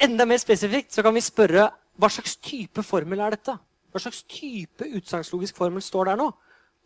enda 0.04 0.26
mer 0.28 0.40
spesifikt 0.40 0.94
så 0.94 1.04
kan 1.04 1.14
vi 1.16 1.22
spørre 1.24 1.68
hva 1.98 2.10
slags 2.12 2.36
type 2.42 2.82
formel 2.86 3.20
er 3.24 3.34
dette? 3.34 3.56
Hva 3.90 4.02
slags 4.02 4.22
type 4.30 4.86
utsagnslogisk 4.98 5.56
formel 5.58 5.82
står 5.82 6.12
der 6.12 6.20
nå? 6.20 6.28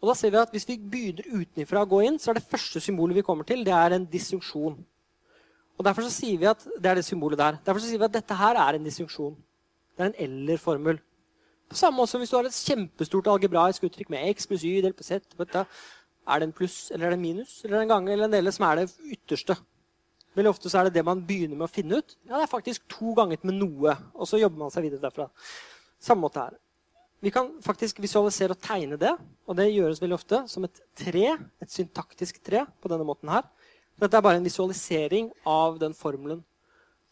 Og 0.03 0.09
da 0.11 0.15
ser 0.19 0.33
vi 0.35 0.41
at 0.41 0.51
Hvis 0.51 0.67
vi 0.69 0.79
begynner 0.79 1.29
utenfra 1.31 1.85
å 1.85 1.89
gå 1.89 2.03
inn, 2.07 2.19
så 2.19 2.33
er 2.33 2.41
det 2.41 2.49
første 2.51 2.81
symbolet 2.81 3.21
vi 3.21 3.27
kommer 3.27 3.47
til, 3.47 3.65
det 3.65 3.75
er 3.75 3.95
en 3.95 4.07
disjunksjon. 4.07 4.81
Og 5.79 5.85
Derfor 5.85 6.07
så 6.07 6.13
sier 6.15 6.39
vi 6.39 6.49
at 6.51 6.63
det 6.79 6.91
er 6.91 6.99
det 6.99 7.05
symbolet 7.07 7.39
der. 7.39 7.59
Derfor 7.65 7.81
så 7.81 7.89
sier 7.91 8.01
vi 8.03 8.09
at 8.09 8.15
dette 8.15 8.35
her 8.39 8.59
er 8.61 8.77
en 8.77 8.85
disjunksjon. 8.85 9.37
Det 9.97 10.05
er 10.05 10.11
en 10.11 10.21
eller-formel. 10.27 11.01
På 11.69 11.79
samme 11.79 11.97
måte 11.97 12.13
som 12.13 12.21
hvis 12.21 12.31
du 12.31 12.37
har 12.37 12.49
et 12.49 12.57
kjempestort 12.69 13.31
algebraisk 13.33 13.87
uttrykk 13.89 14.11
med 14.13 14.29
x 14.35 14.47
pluss 14.47 14.65
y 14.69 14.81
delt 14.85 14.97
på 14.99 15.07
z. 15.07 15.23
Er 16.29 16.39
det 16.39 16.49
en 16.49 16.55
pluss 16.55 16.91
eller 16.93 17.07
er 17.07 17.15
det 17.15 17.19
en 17.19 17.23
minus 17.23 17.63
eller 17.65 17.81
en 17.81 17.89
gang 17.89 18.09
eller 18.09 18.29
en 18.29 18.35
dele 18.35 18.53
som 18.53 18.67
er 18.69 18.83
det 18.83 18.91
ytterste? 19.17 19.57
Veldig 20.33 20.53
ofte 20.55 20.71
så 20.73 20.81
er 20.81 20.89
det 20.89 20.97
det 20.97 21.05
man 21.05 21.21
begynner 21.29 21.59
med 21.59 21.67
å 21.67 21.73
finne 21.73 22.01
ut. 22.01 22.15
Ja, 22.25 22.39
det 22.39 22.47
er 22.47 22.53
faktisk 22.53 22.85
to 22.91 23.13
ganger 23.19 23.41
med 23.45 23.59
noe. 23.59 23.97
Og 24.17 24.29
så 24.29 24.41
jobber 24.41 24.65
man 24.65 24.73
seg 24.73 24.87
videre 24.87 25.03
derfra. 25.03 25.29
Samme 26.01 26.25
måte 26.25 26.47
her. 26.47 26.61
vi 27.23 27.31
kan 27.31 27.53
faktisk 27.63 28.01
visualisere 28.03 28.57
og 28.57 28.61
tegne 28.61 28.97
det. 28.99 29.13
Og 29.47 29.57
det 29.57 29.69
gjøres 29.71 30.01
veldig 30.03 30.17
ofte 30.17 30.41
som 30.49 30.65
et 30.65 30.81
tre, 30.97 31.37
et 31.61 31.71
syntaktisk 31.71 32.41
tre 32.43 32.65
på 32.81 32.89
denne 32.91 33.07
måten 33.07 33.29
her. 33.29 33.45
Dette 34.01 34.17
er 34.17 34.25
bare 34.25 34.41
en 34.41 34.49
visualisering 34.49 35.31
av 35.47 35.79
den 35.79 35.95
formelen. 35.95 36.43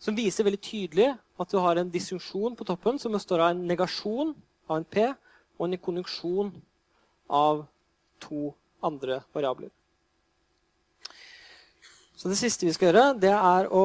Som 0.00 0.16
viser 0.16 0.44
veldig 0.44 0.62
tydelig 0.64 1.10
at 1.12 1.52
du 1.52 1.58
har 1.60 1.76
en 1.76 1.92
disjunksjon 1.92 2.56
på 2.56 2.66
toppen 2.66 2.98
som 2.98 3.12
består 3.12 3.44
av 3.44 3.52
en 3.52 3.66
negasjon 3.68 4.32
av 4.66 4.80
en 4.80 4.88
P 4.88 5.04
og 5.58 5.66
en 5.66 5.78
konjunksjon 5.78 6.54
av 7.28 7.66
to 8.18 8.54
andre 8.82 9.20
variabler. 9.34 9.70
Så 12.20 12.28
det 12.28 12.36
siste 12.36 12.68
vi 12.68 12.74
skal 12.76 12.90
gjøre, 12.90 13.04
det 13.16 13.32
er 13.32 13.70
å 13.72 13.84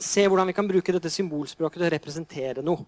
se 0.00 0.24
hvordan 0.24 0.48
vi 0.48 0.56
kan 0.56 0.68
bruke 0.68 0.94
dette 0.96 1.12
symbolspråket 1.12 1.82
til 1.82 1.88
å 1.90 1.92
representere 1.92 2.64
noe. 2.64 2.86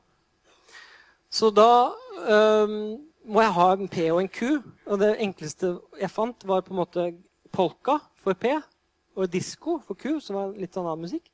Så 1.33 1.51
da 1.53 1.93
um, 1.93 2.95
må 3.29 3.43
jeg 3.45 3.57
ha 3.57 3.67
en 3.75 3.91
P 3.93 4.07
og 4.13 4.23
en 4.23 4.31
Q. 4.33 4.61
Og 4.89 5.01
det 5.01 5.15
enkleste 5.25 5.75
jeg 6.01 6.13
fant, 6.13 6.47
var 6.49 6.65
på 6.65 6.73
en 6.73 6.81
måte 6.81 7.07
polka 7.53 7.99
for 8.25 8.37
P 8.41 8.55
og 9.13 9.29
disko 9.29 9.77
for 9.85 9.99
Q, 10.01 10.17
som 10.25 10.39
var 10.39 10.57
litt 10.57 10.73
sånn 10.73 10.89
annen 10.89 11.05
musikk. 11.05 11.29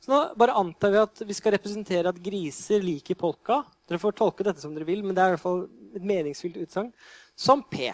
Så 0.00 0.10
nå 0.10 0.20
bare 0.40 0.56
antar 0.56 0.90
vi 0.94 1.00
at 1.02 1.22
vi 1.28 1.36
skal 1.36 1.54
representere 1.54 2.10
at 2.10 2.18
griser 2.24 2.82
liker 2.82 3.18
polka. 3.20 3.60
Dere 3.86 4.00
får 4.00 4.16
tolke 4.18 4.46
dette 4.46 4.62
som 4.62 4.72
dere 4.74 4.88
vil, 4.88 5.04
men 5.04 5.14
det 5.14 5.22
er 5.22 5.32
i 5.32 5.36
hvert 5.36 5.44
fall 5.44 5.66
et 5.94 6.06
meningsfylt 6.06 6.58
utsagn. 6.62 6.90
Som 7.38 7.62
P. 7.68 7.92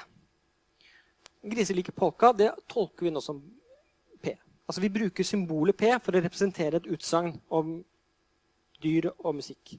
Griser 1.44 1.76
liker 1.76 1.96
polka. 1.96 2.32
Det 2.36 2.52
tolker 2.70 3.08
vi 3.08 3.12
nå 3.12 3.22
som. 3.24 3.42
Altså 4.66 4.82
Vi 4.82 4.90
bruker 4.90 5.24
symbolet 5.26 5.76
P 5.78 5.90
for 6.02 6.16
å 6.16 6.22
representere 6.22 6.80
et 6.80 6.88
utsagn 6.90 7.36
om 7.48 7.78
dyr 8.82 9.10
og 9.16 9.36
musikk. 9.38 9.76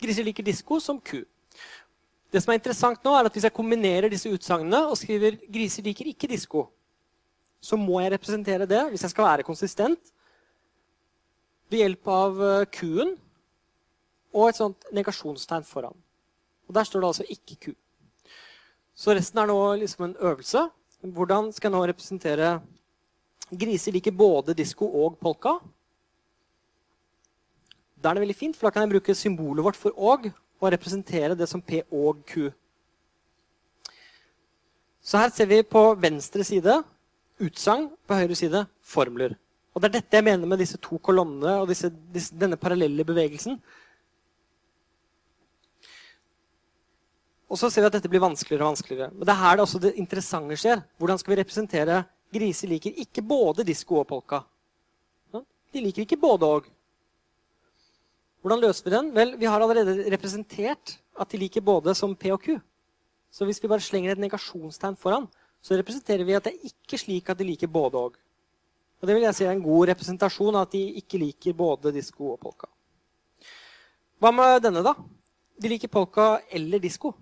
Griser 0.00 0.26
liker 0.26 0.46
disko 0.46 0.80
som 0.82 0.98
ku. 1.00 1.22
Det 2.30 2.42
som 2.42 2.52
er 2.52 2.60
interessant 2.60 3.02
nå 3.04 3.14
er 3.16 3.26
at 3.26 3.34
Hvis 3.34 3.46
jeg 3.46 3.54
kombinerer 3.54 4.10
disse 4.10 4.30
utsagnene 4.30 4.84
og 4.86 4.98
skriver 4.98 5.38
'griser 5.50 5.82
liker 5.82 6.06
ikke 6.06 6.28
disko', 6.30 6.68
så 7.60 7.76
må 7.76 8.00
jeg 8.00 8.12
representere 8.12 8.66
det, 8.66 8.88
hvis 8.90 9.02
jeg 9.02 9.10
skal 9.10 9.24
være 9.24 9.42
konsistent, 9.42 10.00
ved 11.68 11.78
hjelp 11.78 12.08
av 12.08 12.42
eh, 12.42 12.66
kuen 12.72 13.16
og 14.32 14.48
et 14.48 14.56
sånt 14.56 14.86
negasjonstegn 14.92 15.64
foran. 15.64 15.94
Og 16.68 16.74
Der 16.74 16.84
står 16.84 17.00
det 17.00 17.06
altså 17.06 17.24
'ikke 17.28 17.56
ku'. 17.64 17.76
Så 18.94 19.14
resten 19.14 19.38
er 19.38 19.46
nå 19.46 19.74
liksom 19.76 20.04
en 20.04 20.16
øvelse. 20.16 20.70
Hvordan 21.02 21.52
skal 21.52 21.70
jeg 21.70 21.78
nå 21.78 21.86
representere 21.86 22.62
Griser 23.50 23.94
liker 23.94 24.14
både 24.14 24.54
disko 24.54 24.86
og 25.04 25.18
polka. 25.18 25.56
Da 28.00 28.10
er 28.10 28.16
det 28.16 28.24
veldig 28.24 28.38
fint, 28.38 28.56
for 28.56 28.68
da 28.68 28.74
kan 28.74 28.86
jeg 28.86 28.94
bruke 28.94 29.16
symbolet 29.16 29.64
vårt 29.66 29.78
for 29.78 29.96
og 29.96 30.30
og 30.60 30.72
representere 30.74 31.36
det 31.36 31.48
som 31.48 31.62
P 31.64 31.80
og 31.88 32.20
Q. 32.28 32.50
Så 35.00 35.18
her 35.18 35.30
ser 35.32 35.48
vi 35.48 35.62
på 35.64 35.82
venstre 35.96 36.44
side 36.44 36.74
utsagn, 37.40 37.88
på 38.06 38.18
høyre 38.20 38.36
side 38.36 38.66
formler. 38.84 39.36
Og 39.74 39.80
Det 39.80 39.88
er 39.88 40.00
dette 40.00 40.18
jeg 40.18 40.26
mener 40.26 40.46
med 40.46 40.58
disse 40.60 40.76
to 40.82 40.98
kolonnene 40.98 41.60
og 41.62 41.68
disse, 41.70 41.88
disse, 42.12 42.34
denne 42.36 42.58
parallelle 42.60 43.04
bevegelsen. 43.06 43.56
Og 47.50 47.58
så 47.58 47.70
ser 47.70 47.82
vi 47.82 47.88
at 47.88 47.96
dette 47.96 48.10
blir 48.10 48.22
vanskeligere 48.22 48.66
og 48.66 48.74
vanskeligere. 48.74 49.10
Men 49.14 49.24
det 49.26 49.32
er 49.32 49.40
her 49.40 49.56
det 49.56 49.64
også 49.64 49.80
det 49.82 49.94
interessante 49.98 50.58
skjer. 50.60 50.82
Hvordan 50.98 51.18
skal 51.18 51.32
vi 51.32 51.40
representere 51.40 52.02
Griser 52.30 52.70
liker 52.70 52.94
ikke 53.02 53.22
både 53.26 53.66
disko 53.66 54.00
og 54.00 54.08
polka. 54.10 54.44
De 55.70 55.82
liker 55.82 56.02
ikke 56.02 56.18
både 56.18 56.46
og. 56.46 56.68
Hvordan 58.40 58.62
løser 58.62 58.86
vi 58.86 58.94
den? 58.94 59.10
Vel, 59.14 59.36
Vi 59.38 59.46
har 59.46 59.60
allerede 59.60 60.10
representert 60.10 60.98
at 61.20 61.30
de 61.30 61.38
liker 61.38 61.60
både 61.60 61.94
som 61.94 62.14
P 62.16 62.32
og 62.32 62.42
Q. 62.42 62.58
Så 63.30 63.44
hvis 63.44 63.62
vi 63.62 63.68
bare 63.68 63.84
slenger 63.84 64.12
et 64.12 64.18
negasjonstegn 64.18 64.96
foran, 64.98 65.28
så 65.62 65.76
representerer 65.76 66.24
vi 66.24 66.34
at 66.34 66.44
det 66.44 66.54
er 66.54 66.72
ikke 66.72 66.98
slik 66.98 67.30
at 67.30 67.38
de 67.38 67.46
liker 67.46 67.68
både 67.68 67.98
og. 67.98 68.16
Og 69.00 69.06
Det 69.06 69.14
vil 69.14 69.22
jeg 69.22 69.34
si 69.34 69.44
er 69.44 69.52
en 69.52 69.62
god 69.62 69.88
representasjon 69.88 70.56
av 70.56 70.66
at 70.66 70.72
de 70.72 70.82
ikke 71.00 71.18
liker 71.18 71.56
både 71.56 71.92
disko 71.92 72.34
og 72.34 72.40
polka. 72.40 72.66
Hva 74.20 74.32
med 74.32 74.62
denne, 74.62 74.82
da? 74.84 74.94
De 75.60 75.68
liker 75.68 75.88
polka 75.88 76.40
eller 76.50 76.80
disko. 76.80 77.14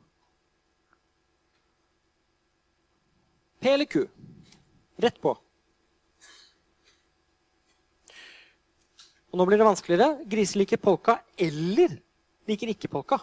P 3.60 3.66
eller 3.74 3.86
Q? 3.86 4.06
Rett 4.98 5.20
på. 5.22 5.34
Og 9.28 9.38
nå 9.38 9.46
blir 9.46 9.60
det 9.60 9.66
vanskeligere. 9.68 10.24
Griser 10.26 10.62
liker 10.62 10.80
polka 10.82 11.18
eller 11.38 11.98
liker 12.48 12.72
ikke 12.72 12.90
polka. 12.90 13.20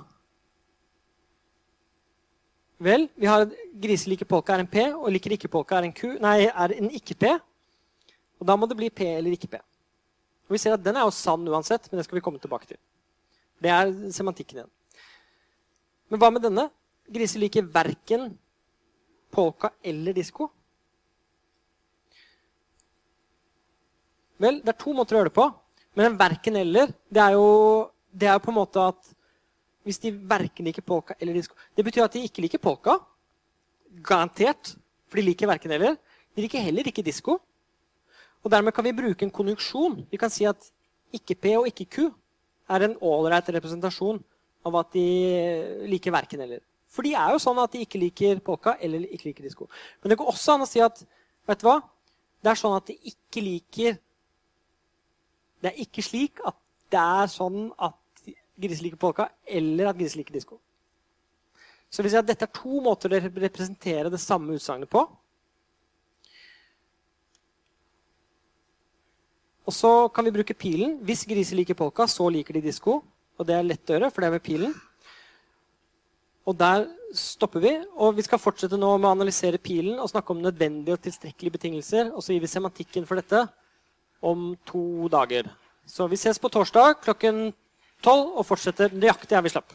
Vel, 2.85 3.07
vi 3.15 3.27
har 3.27 3.47
griser 3.81 4.11
liker 4.11 4.27
polka 4.29 4.55
er 4.55 4.63
en 4.63 4.69
P, 4.69 4.81
og 4.93 5.07
liker 5.11 5.33
ikke 5.35 5.49
polka 5.51 5.79
er 5.79 5.87
en 5.87 5.95
Q. 5.95 6.17
Nei, 6.21 6.45
er 6.47 6.75
en 6.75 6.91
ikke-P. 6.91 7.31
Og 8.39 8.47
da 8.47 8.55
må 8.59 8.67
det 8.67 8.77
bli 8.77 8.91
P 8.91 9.07
eller 9.15 9.35
ikke 9.35 9.49
P. 9.55 9.61
Og 10.45 10.53
vi 10.53 10.61
ser 10.61 10.75
at 10.75 10.83
Den 10.83 10.99
er 10.99 11.07
jo 11.07 11.13
sann 11.15 11.47
uansett, 11.47 11.87
men 11.89 11.99
det 11.99 12.05
skal 12.05 12.19
vi 12.19 12.25
komme 12.25 12.41
tilbake 12.43 12.67
til. 12.69 12.79
Det 13.63 13.71
er 13.71 13.93
semantikken 14.13 14.59
igjen. 14.59 14.73
Men 16.11 16.21
hva 16.21 16.29
med 16.29 16.43
denne? 16.45 16.67
Griser 17.09 17.41
liker 17.41 17.65
verken 17.73 18.33
polka 19.33 19.71
eller 19.83 20.13
disko. 20.13 20.51
Vel, 24.41 24.59
det 24.63 24.73
er 24.73 24.79
to 24.79 24.93
måter 24.95 25.15
å 25.15 25.21
gjøre 25.21 25.31
det 25.31 25.37
på. 25.37 25.45
Men 25.95 26.09
en 26.09 26.17
verken-eller, 26.19 26.91
det 27.11 27.21
er 27.23 27.35
jo 27.37 27.45
det 28.15 28.29
er 28.31 28.39
på 28.39 28.51
en 28.51 28.59
måte 28.59 28.79
at 28.79 29.11
hvis 29.85 29.99
de 30.01 30.11
verken 30.15 30.65
liker 30.65 30.83
polka 30.85 31.13
eller 31.19 31.35
disko 31.35 31.53
Det 31.75 31.83
betyr 31.85 32.05
at 32.05 32.13
de 32.15 32.23
ikke 32.25 32.41
liker 32.45 32.61
polka. 32.63 32.97
Garantert. 34.01 34.73
For 35.07 35.19
de 35.19 35.27
liker 35.27 35.47
verken 35.47 35.71
eller. 35.75 35.97
De 36.35 36.41
liker 36.41 36.63
heller 36.63 36.87
ikke 36.89 37.05
disko. 37.05 37.37
Og 38.43 38.51
dermed 38.51 38.73
kan 38.73 38.85
vi 38.85 38.95
bruke 38.95 39.25
en 39.25 39.33
konjunksjon. 39.33 40.05
Vi 40.09 40.17
kan 40.17 40.31
si 40.33 40.47
at 40.49 40.71
ikke 41.13 41.37
P 41.37 41.53
og 41.59 41.67
ikke 41.69 41.85
Q 41.85 42.07
er 42.69 42.87
en 42.87 42.95
ålreit 42.97 43.51
representasjon 43.53 44.23
av 44.65 44.79
at 44.81 44.95
de 44.95 45.05
liker 45.91 46.15
verken 46.15 46.41
eller. 46.41 46.63
For 46.89 47.05
de 47.05 47.13
er 47.13 47.35
jo 47.35 47.41
sånn 47.43 47.59
at 47.61 47.75
de 47.75 47.83
ikke 47.85 48.01
liker 48.01 48.41
polka 48.43 48.75
eller 48.81 49.05
ikke 49.05 49.29
liker 49.29 49.45
disko. 49.45 49.69
Men 50.01 50.11
det 50.11 50.17
går 50.17 50.31
også 50.31 50.55
an 50.55 50.65
å 50.65 50.69
si 50.69 50.81
at 50.81 51.03
vet 51.45 51.61
du 51.61 51.67
hva? 51.67 51.79
det 52.45 52.51
er 52.51 52.59
sånn 52.59 52.75
at 52.77 52.89
de 52.91 52.95
ikke 53.09 53.41
liker 53.41 53.95
det 55.61 55.71
er 55.71 55.81
ikke 55.85 56.03
slik 56.05 56.41
at 56.45 56.57
det 56.93 57.01
er 57.01 57.31
sånn 57.31 57.69
at 57.81 57.97
griser 58.55 58.85
liker 58.85 58.99
polka 59.01 59.27
eller 59.45 59.89
at 59.89 59.99
griser 59.99 60.21
liker 60.21 60.35
disko. 60.35 60.59
Så 61.91 62.03
vil 62.03 62.11
si 62.11 62.19
at 62.19 62.27
dette 62.27 62.47
er 62.47 62.55
to 62.55 62.81
måter 62.83 63.11
å 63.11 63.21
representere 63.23 64.11
det 64.11 64.21
samme 64.21 64.55
utsagnet 64.57 64.89
på. 64.91 65.05
Og 69.65 69.73
så 69.73 69.91
kan 70.13 70.27
vi 70.27 70.33
bruke 70.35 70.57
pilen. 70.57 70.99
Hvis 71.05 71.25
griser 71.25 71.57
liker 71.57 71.77
polka, 71.77 72.05
så 72.09 72.27
liker 72.29 72.57
de 72.57 72.67
disko. 72.67 72.99
Og 73.39 73.47
det 73.47 73.55
er 73.55 73.65
lett 73.65 73.89
å 73.89 73.95
gjøre, 73.95 74.11
for 74.13 74.21
det 74.21 74.27
er 74.27 74.35
med 74.35 74.45
pilen. 74.45 74.75
Og 76.45 76.57
der 76.59 76.85
stopper 77.17 77.63
vi. 77.63 77.73
Og 77.97 78.13
vi 78.19 78.25
skal 78.27 78.41
fortsette 78.41 78.77
nå 78.77 78.91
med 78.99 79.09
å 79.09 79.15
analysere 79.15 79.61
pilen 79.61 79.97
og 79.97 80.11
snakke 80.11 80.35
om 80.35 80.43
nødvendige 80.43 80.97
og 80.99 81.01
tilstrekkelige 81.07 81.57
betingelser. 81.57 82.11
Og 82.13 82.21
så 82.21 82.35
gir 82.35 82.43
vi 82.43 82.51
semantikken 82.51 83.07
for 83.09 83.17
dette 83.21 83.47
om 84.25 84.53
to 84.65 85.07
dager. 85.13 85.49
Så 85.85 86.07
vi 86.09 86.17
ses 86.17 86.41
på 86.41 86.49
torsdag 86.49 87.01
klokken 87.05 87.51
tolv 88.05 88.39
og 88.39 88.47
fortsetter 88.47 88.93
nøyaktig 88.93 89.37
her 89.37 89.45
vi 89.45 89.53
slapp. 89.53 89.73